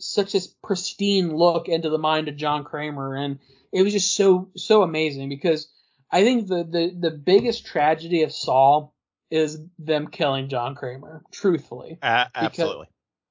such 0.00 0.32
this 0.32 0.46
pristine 0.64 1.36
look 1.36 1.68
into 1.68 1.90
the 1.90 1.98
mind 1.98 2.28
of 2.28 2.36
John 2.36 2.64
Kramer 2.64 3.14
and 3.14 3.38
it 3.70 3.82
was 3.82 3.92
just 3.92 4.16
so 4.16 4.48
so 4.56 4.82
amazing 4.82 5.28
because 5.28 5.68
I 6.10 6.24
think 6.24 6.48
the 6.48 6.64
the 6.64 6.96
the 6.98 7.10
biggest 7.10 7.66
tragedy 7.66 8.22
of 8.22 8.32
Saw 8.32 8.88
is 9.30 9.60
them 9.78 10.08
killing 10.08 10.48
John 10.48 10.74
Kramer, 10.74 11.22
truthfully. 11.32 11.98
Uh, 12.00 12.24
absolutely. 12.34 12.86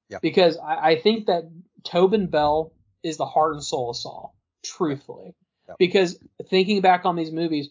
Because, 0.08 0.20
because 0.20 0.58
I, 0.58 0.90
I, 0.90 1.00
think 1.00 1.26
that 1.26 1.50
Tobin 1.82 2.28
Bell 2.28 2.72
is 3.06 3.16
the 3.16 3.26
heart 3.26 3.54
and 3.54 3.62
soul 3.62 3.90
of 3.90 3.96
Saw, 3.96 4.30
truthfully. 4.64 5.34
Yep. 5.68 5.78
Because 5.78 6.18
thinking 6.48 6.80
back 6.80 7.04
on 7.04 7.16
these 7.16 7.32
movies, 7.32 7.68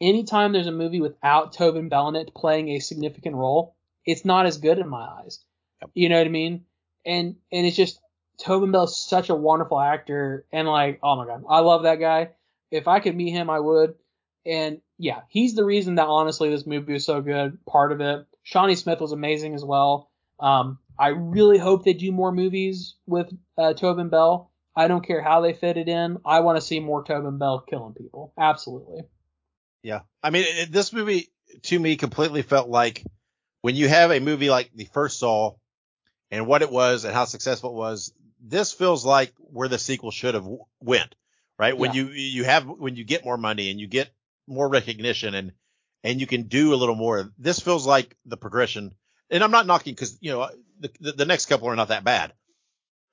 anytime 0.00 0.52
there's 0.52 0.66
a 0.66 0.72
movie 0.72 1.00
without 1.00 1.52
Tobin 1.52 1.88
Bell 1.88 2.08
in 2.08 2.16
it 2.16 2.34
playing 2.34 2.70
a 2.70 2.80
significant 2.80 3.36
role, 3.36 3.74
it's 4.04 4.24
not 4.24 4.46
as 4.46 4.58
good 4.58 4.78
in 4.78 4.88
my 4.88 5.02
eyes. 5.02 5.40
Yep. 5.80 5.90
You 5.94 6.08
know 6.08 6.18
what 6.18 6.26
I 6.26 6.30
mean? 6.30 6.64
And 7.06 7.36
and 7.52 7.66
it's 7.66 7.76
just 7.76 8.00
Tobin 8.38 8.72
Bell's 8.72 8.98
such 8.98 9.30
a 9.30 9.34
wonderful 9.34 9.80
actor, 9.80 10.44
and 10.52 10.66
like, 10.66 10.98
oh 11.02 11.16
my 11.16 11.26
god, 11.26 11.44
I 11.48 11.60
love 11.60 11.84
that 11.84 12.00
guy. 12.00 12.30
If 12.70 12.88
I 12.88 13.00
could 13.00 13.14
meet 13.14 13.30
him, 13.30 13.50
I 13.50 13.60
would. 13.60 13.94
And 14.46 14.80
yeah, 14.98 15.20
he's 15.28 15.54
the 15.54 15.64
reason 15.64 15.96
that 15.96 16.08
honestly 16.08 16.50
this 16.50 16.66
movie 16.66 16.92
was 16.92 17.04
so 17.04 17.20
good. 17.20 17.64
Part 17.66 17.92
of 17.92 18.00
it. 18.00 18.26
Shawnee 18.42 18.74
Smith 18.74 19.00
was 19.00 19.12
amazing 19.12 19.54
as 19.54 19.64
well. 19.64 20.10
Um, 20.38 20.78
I 20.98 21.08
really 21.08 21.58
hope 21.58 21.84
they 21.84 21.92
do 21.92 22.12
more 22.12 22.32
movies 22.32 22.94
with 23.06 23.32
uh, 23.56 23.74
Tobin 23.74 24.08
Bell. 24.08 24.50
I 24.76 24.88
don't 24.88 25.06
care 25.06 25.22
how 25.22 25.40
they 25.40 25.52
fit 25.52 25.76
it 25.76 25.88
in. 25.88 26.18
I 26.24 26.40
want 26.40 26.56
to 26.56 26.62
see 26.62 26.80
more 26.80 27.04
Tobin 27.04 27.38
Bell 27.38 27.60
killing 27.60 27.94
people. 27.94 28.32
Absolutely. 28.38 29.02
Yeah, 29.82 30.00
I 30.22 30.30
mean, 30.30 30.44
it, 30.46 30.72
this 30.72 30.92
movie 30.92 31.28
to 31.64 31.78
me 31.78 31.96
completely 31.96 32.42
felt 32.42 32.68
like 32.68 33.04
when 33.60 33.76
you 33.76 33.88
have 33.88 34.10
a 34.10 34.20
movie 34.20 34.50
like 34.50 34.70
the 34.74 34.86
first 34.86 35.18
Saw 35.18 35.54
and 36.30 36.46
what 36.46 36.62
it 36.62 36.70
was 36.70 37.04
and 37.04 37.14
how 37.14 37.26
successful 37.26 37.70
it 37.70 37.76
was, 37.76 38.12
this 38.40 38.72
feels 38.72 39.04
like 39.04 39.32
where 39.38 39.68
the 39.68 39.78
sequel 39.78 40.10
should 40.10 40.34
have 40.34 40.48
went, 40.80 41.14
right? 41.58 41.76
When 41.76 41.92
yeah. 41.92 42.02
you 42.02 42.08
you 42.10 42.44
have 42.44 42.66
when 42.66 42.96
you 42.96 43.04
get 43.04 43.24
more 43.24 43.36
money 43.36 43.70
and 43.70 43.78
you 43.78 43.86
get 43.86 44.10
more 44.46 44.68
recognition 44.68 45.34
and 45.34 45.52
and 46.02 46.20
you 46.20 46.26
can 46.26 46.44
do 46.44 46.74
a 46.74 46.76
little 46.76 46.94
more. 46.94 47.30
This 47.38 47.60
feels 47.60 47.86
like 47.86 48.16
the 48.26 48.36
progression. 48.36 48.94
And 49.30 49.42
I'm 49.42 49.50
not 49.50 49.66
knocking 49.66 49.94
because 49.94 50.18
you 50.20 50.32
know 50.32 50.48
the, 50.80 50.90
the, 51.00 51.12
the 51.12 51.24
next 51.24 51.46
couple 51.46 51.68
are 51.68 51.76
not 51.76 51.88
that 51.88 52.04
bad 52.04 52.32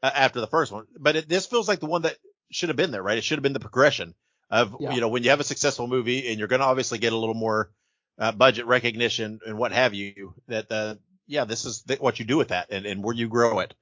uh, 0.03 0.11
after 0.13 0.39
the 0.39 0.47
first 0.47 0.71
one, 0.71 0.85
but 0.99 1.15
it, 1.15 1.29
this 1.29 1.45
feels 1.45 1.67
like 1.67 1.79
the 1.79 1.85
one 1.85 2.03
that 2.03 2.17
should 2.51 2.69
have 2.69 2.75
been 2.75 2.91
there, 2.91 3.03
right? 3.03 3.17
It 3.17 3.23
should 3.23 3.37
have 3.37 3.43
been 3.43 3.53
the 3.53 3.59
progression 3.59 4.13
of 4.49 4.75
yeah. 4.79 4.93
you 4.93 5.01
know 5.01 5.07
when 5.07 5.23
you 5.23 5.29
have 5.29 5.39
a 5.39 5.45
successful 5.45 5.87
movie 5.87 6.27
and 6.29 6.37
you're 6.37 6.49
going 6.49 6.59
to 6.59 6.65
obviously 6.65 6.99
get 6.99 7.13
a 7.13 7.17
little 7.17 7.35
more 7.35 7.71
uh, 8.19 8.31
budget 8.31 8.65
recognition 8.65 9.39
and 9.45 9.57
what 9.57 9.71
have 9.71 9.93
you. 9.93 10.33
That 10.47 10.71
uh, 10.71 10.95
yeah, 11.27 11.45
this 11.45 11.65
is 11.65 11.81
th- 11.83 11.99
what 11.99 12.19
you 12.19 12.25
do 12.25 12.37
with 12.37 12.49
that 12.49 12.67
and, 12.71 12.85
and 12.85 13.03
where 13.03 13.15
you 13.15 13.27
grow 13.27 13.59
it. 13.59 13.73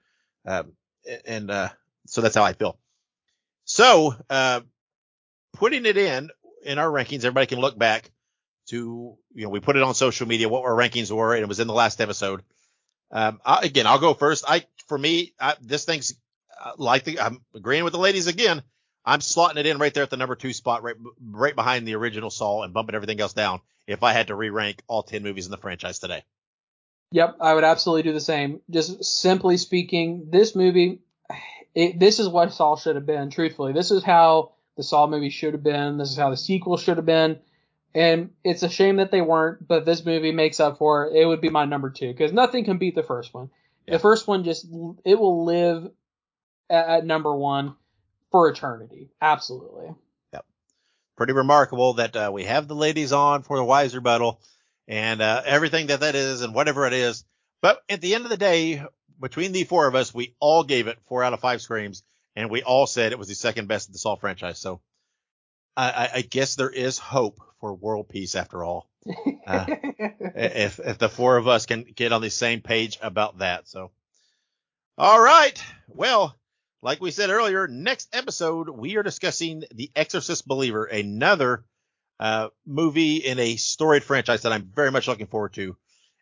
Um, 0.45 0.73
and 1.25 1.49
uh, 1.49 1.69
so 2.05 2.21
that's 2.21 2.35
how 2.35 2.43
I 2.43 2.53
feel. 2.53 2.77
So 3.65 4.15
uh, 4.29 4.61
putting 5.53 5.85
it 5.85 5.97
in 5.97 6.29
in 6.63 6.77
our 6.77 6.89
rankings, 6.89 7.25
everybody 7.25 7.47
can 7.47 7.59
look 7.59 7.77
back 7.77 8.11
to 8.67 9.17
you 9.33 9.43
know 9.43 9.49
we 9.49 9.59
put 9.59 9.75
it 9.75 9.83
on 9.83 9.95
social 9.95 10.27
media 10.27 10.49
what 10.49 10.63
our 10.63 10.75
rankings 10.75 11.11
were, 11.11 11.33
and 11.33 11.43
it 11.43 11.47
was 11.47 11.59
in 11.59 11.67
the 11.67 11.73
last 11.73 12.01
episode. 12.01 12.43
Um, 13.11 13.41
I, 13.43 13.61
again, 13.63 13.87
I'll 13.87 13.99
go 13.99 14.13
first. 14.13 14.45
I 14.47 14.65
for 14.89 14.97
me, 14.97 15.33
I, 15.39 15.55
this 15.61 15.85
thing's 15.85 16.15
uh, 16.61 16.73
like 16.77 17.05
the 17.05 17.21
I'm 17.21 17.41
agreeing 17.55 17.85
with 17.85 17.93
the 17.93 17.99
ladies 17.99 18.27
again. 18.27 18.61
I'm 19.05 19.19
slotting 19.19 19.57
it 19.57 19.65
in 19.65 19.77
right 19.77 19.93
there 19.93 20.03
at 20.03 20.09
the 20.09 20.17
number 20.17 20.35
two 20.35 20.51
spot, 20.51 20.83
right 20.83 20.95
right 21.23 21.55
behind 21.55 21.87
the 21.87 21.95
original 21.95 22.29
Saw, 22.29 22.63
and 22.63 22.73
bumping 22.73 22.95
everything 22.95 23.21
else 23.21 23.33
down. 23.33 23.61
If 23.87 24.03
I 24.03 24.11
had 24.11 24.27
to 24.27 24.35
re-rank 24.35 24.83
all 24.87 25.03
ten 25.03 25.23
movies 25.23 25.45
in 25.45 25.51
the 25.51 25.57
franchise 25.57 25.99
today. 25.99 26.23
Yep, 27.11 27.37
I 27.39 27.53
would 27.53 27.63
absolutely 27.63 28.03
do 28.03 28.13
the 28.13 28.19
same. 28.19 28.59
Just 28.69 29.03
simply 29.03 29.57
speaking, 29.57 30.27
this 30.29 30.55
movie, 30.55 30.99
it, 31.73 31.99
this 31.99 32.19
is 32.19 32.27
what 32.27 32.53
Saw 32.53 32.75
should 32.75 32.95
have 32.97 33.07
been. 33.07 33.31
Truthfully, 33.31 33.73
this 33.73 33.89
is 33.89 34.03
how 34.03 34.51
the 34.77 34.83
Saw 34.83 35.07
movie 35.07 35.31
should 35.31 35.53
have 35.53 35.63
been. 35.63 35.97
This 35.97 36.09
is 36.09 36.17
how 36.17 36.29
the 36.29 36.37
sequel 36.37 36.77
should 36.77 36.97
have 36.97 37.05
been. 37.05 37.39
And 37.95 38.29
it's 38.43 38.61
a 38.61 38.69
shame 38.69 38.97
that 38.97 39.09
they 39.09 39.21
weren't, 39.21 39.67
but 39.67 39.85
this 39.85 40.05
movie 40.05 40.31
makes 40.31 40.59
up 40.59 40.77
for 40.77 41.07
it. 41.07 41.15
It 41.15 41.25
would 41.25 41.41
be 41.41 41.49
my 41.49 41.65
number 41.65 41.89
two 41.89 42.09
because 42.09 42.31
nothing 42.31 42.63
can 42.63 42.77
beat 42.77 42.93
the 42.93 43.01
first 43.01 43.33
one. 43.33 43.49
Yeah. 43.89 43.97
The 43.97 44.01
first 44.01 44.27
one 44.27 44.43
just 44.43 44.65
it 45.05 45.19
will 45.19 45.45
live 45.45 45.91
at, 46.69 46.89
at 46.89 47.05
number 47.05 47.35
one 47.35 47.75
for 48.31 48.49
eternity. 48.49 49.09
Absolutely. 49.21 49.95
Yep. 50.33 50.45
Pretty 51.17 51.33
remarkable 51.33 51.93
that 51.93 52.15
uh, 52.15 52.29
we 52.31 52.43
have 52.43 52.67
the 52.67 52.75
ladies 52.75 53.11
on 53.11 53.41
for 53.43 53.57
the 53.57 53.63
wives 53.63 53.95
rebuttal 53.95 54.39
and 54.87 55.21
uh, 55.21 55.41
everything 55.45 55.87
that 55.87 56.01
that 56.01 56.15
is 56.15 56.41
and 56.41 56.53
whatever 56.53 56.85
it 56.85 56.93
is. 56.93 57.23
But 57.61 57.81
at 57.89 58.01
the 58.01 58.15
end 58.15 58.25
of 58.25 58.29
the 58.29 58.37
day, 58.37 58.83
between 59.19 59.51
the 59.51 59.63
four 59.63 59.87
of 59.87 59.95
us, 59.95 60.13
we 60.13 60.35
all 60.39 60.63
gave 60.63 60.87
it 60.87 60.97
four 61.07 61.23
out 61.23 61.33
of 61.33 61.39
five 61.39 61.61
screams, 61.61 62.03
and 62.35 62.49
we 62.49 62.63
all 62.63 62.87
said 62.87 63.11
it 63.11 63.19
was 63.19 63.27
the 63.27 63.35
second 63.35 63.67
best 63.67 63.89
in 63.89 63.93
the 63.93 63.99
Saw 63.99 64.15
franchise. 64.15 64.59
So 64.59 64.81
I, 65.75 66.09
I 66.15 66.21
guess 66.21 66.55
there 66.55 66.69
is 66.69 66.97
hope 66.97 67.41
for 67.59 67.73
world 67.73 68.09
peace 68.09 68.35
after 68.35 68.63
all. 68.63 68.88
Uh, 69.47 69.65
if 70.35 70.79
if 70.79 70.97
the 70.97 71.09
four 71.09 71.37
of 71.37 71.47
us 71.47 71.65
can 71.65 71.83
get 71.83 72.11
on 72.11 72.21
the 72.21 72.29
same 72.29 72.61
page 72.61 72.99
about 73.01 73.39
that. 73.39 73.67
So, 73.67 73.91
all 74.97 75.21
right. 75.21 75.61
Well, 75.87 76.35
like 76.81 77.01
we 77.01 77.11
said 77.11 77.29
earlier, 77.29 77.67
next 77.67 78.09
episode 78.13 78.69
we 78.69 78.97
are 78.97 79.03
discussing 79.03 79.63
The 79.73 79.91
Exorcist 79.95 80.47
Believer, 80.47 80.85
another 80.85 81.63
uh, 82.19 82.49
movie 82.65 83.17
in 83.17 83.39
a 83.39 83.55
storied 83.55 84.03
franchise 84.03 84.43
that 84.43 84.51
I'm 84.51 84.69
very 84.73 84.91
much 84.91 85.07
looking 85.07 85.27
forward 85.27 85.53
to, 85.53 85.77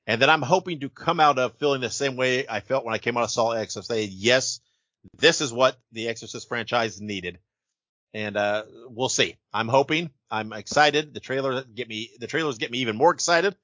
and 0.06 0.22
that 0.22 0.30
I'm 0.30 0.42
hoping 0.44 0.80
to 0.82 0.90
come 0.90 1.20
out 1.20 1.40
of 1.40 1.58
feeling 1.58 1.82
the 1.82 1.90
same 1.90 2.16
way 2.16 2.48
I 2.48 2.60
felt 2.60 2.86
when 2.86 2.94
I 2.94 3.00
came 3.00 3.18
out 3.18 3.24
of 3.24 3.32
Saw 3.32 3.52
X 3.52 3.76
of 3.76 3.86
saying, 3.86 4.10
yes, 4.14 4.60
this 5.18 5.42
is 5.42 5.52
what 5.52 5.78
the 5.92 6.08
Exorcist 6.08 6.48
franchise 6.48 7.02
needed. 7.02 7.40
And 8.14 8.38
uh, 8.38 8.64
we'll 8.88 9.10
see. 9.10 9.36
I'm 9.54 9.68
hoping. 9.68 10.12
I'm 10.30 10.54
excited. 10.54 11.14
The 11.14 11.20
trailer 11.20 11.64
get 11.64 11.88
me. 11.88 12.12
The 12.20 12.28
trailers 12.28 12.58
get 12.58 12.72
me 12.72 12.80
even 12.80 12.98
more 12.98 13.14
excited, 13.14 13.56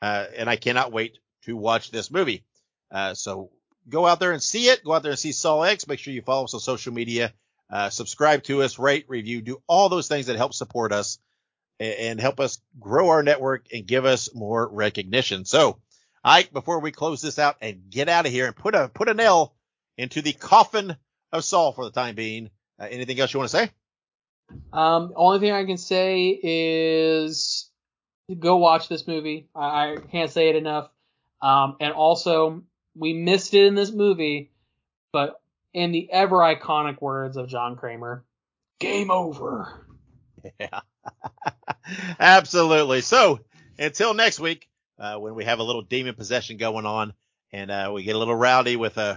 uh, 0.00 0.26
and 0.36 0.48
I 0.48 0.56
cannot 0.56 0.92
wait 0.92 1.18
to 1.44 1.56
watch 1.56 1.90
this 1.90 2.10
movie. 2.10 2.44
Uh, 2.90 3.14
so 3.14 3.50
go 3.88 4.06
out 4.06 4.20
there 4.20 4.32
and 4.32 4.42
see 4.42 4.66
it. 4.66 4.84
Go 4.84 4.92
out 4.92 5.02
there 5.02 5.12
and 5.12 5.18
see 5.18 5.32
Saw 5.32 5.62
X. 5.62 5.88
Make 5.88 5.98
sure 5.98 6.12
you 6.12 6.22
follow 6.22 6.44
us 6.44 6.54
on 6.54 6.60
social 6.60 6.92
media. 6.92 7.32
Uh, 7.70 7.88
subscribe 7.88 8.42
to 8.44 8.62
us, 8.62 8.78
rate, 8.78 9.06
review, 9.08 9.40
do 9.40 9.62
all 9.66 9.88
those 9.88 10.06
things 10.06 10.26
that 10.26 10.36
help 10.36 10.52
support 10.52 10.92
us 10.92 11.18
and 11.80 12.20
help 12.20 12.38
us 12.38 12.60
grow 12.78 13.08
our 13.08 13.22
network 13.22 13.66
and 13.72 13.86
give 13.86 14.04
us 14.04 14.34
more 14.34 14.68
recognition. 14.68 15.46
So, 15.46 15.80
Ike, 16.22 16.52
before 16.52 16.80
we 16.80 16.92
close 16.92 17.22
this 17.22 17.38
out 17.38 17.56
and 17.60 17.90
get 17.90 18.10
out 18.10 18.26
of 18.26 18.32
here 18.32 18.46
and 18.46 18.54
put 18.54 18.74
a 18.74 18.88
put 18.88 19.08
a 19.08 19.14
nail 19.14 19.54
into 19.96 20.22
the 20.22 20.34
coffin 20.34 20.96
of 21.32 21.44
Saw 21.44 21.72
for 21.72 21.84
the 21.84 21.90
time 21.90 22.14
being, 22.14 22.50
uh, 22.78 22.88
anything 22.90 23.18
else 23.18 23.32
you 23.32 23.40
want 23.40 23.50
to 23.50 23.56
say? 23.56 23.70
Um, 24.72 25.12
only 25.16 25.40
thing 25.40 25.52
I 25.52 25.64
can 25.64 25.78
say 25.78 26.38
is 26.42 27.70
go 28.38 28.56
watch 28.56 28.88
this 28.88 29.06
movie. 29.06 29.48
I, 29.54 29.92
I 29.92 29.96
can't 30.10 30.30
say 30.30 30.48
it 30.48 30.56
enough. 30.56 30.90
Um, 31.40 31.76
and 31.80 31.92
also 31.92 32.62
we 32.94 33.12
missed 33.12 33.54
it 33.54 33.66
in 33.66 33.74
this 33.74 33.92
movie, 33.92 34.50
but 35.12 35.40
in 35.74 35.92
the 35.92 36.10
ever 36.12 36.36
iconic 36.36 37.00
words 37.00 37.36
of 37.36 37.48
John 37.48 37.76
Kramer, 37.76 38.24
game 38.80 39.10
over. 39.10 39.86
Yeah. 40.58 40.80
Absolutely. 42.20 43.00
So 43.00 43.40
until 43.78 44.14
next 44.14 44.40
week, 44.40 44.68
uh, 44.98 45.16
when 45.16 45.34
we 45.34 45.44
have 45.44 45.58
a 45.58 45.62
little 45.62 45.82
demon 45.82 46.14
possession 46.14 46.56
going 46.56 46.86
on 46.86 47.12
and 47.52 47.70
uh, 47.70 47.90
we 47.94 48.02
get 48.02 48.16
a 48.16 48.18
little 48.18 48.34
rowdy 48.34 48.76
with 48.76 48.98
uh, 48.98 49.16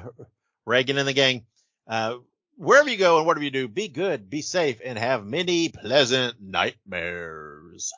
Regan 0.66 0.98
and 0.98 1.08
the 1.08 1.14
gang, 1.14 1.46
uh, 1.88 2.16
wherever 2.56 2.90
you 2.90 2.98
go 2.98 3.18
and 3.18 3.26
whatever 3.26 3.44
you 3.44 3.52
do, 3.52 3.68
be 3.68 3.88
good, 3.88 4.30
be 4.30 4.41
safe, 4.41 4.80
and 4.84 4.98
have 4.98 5.26
many 5.26 5.69
pleasant 5.69 6.36
nightmares. 6.41 7.91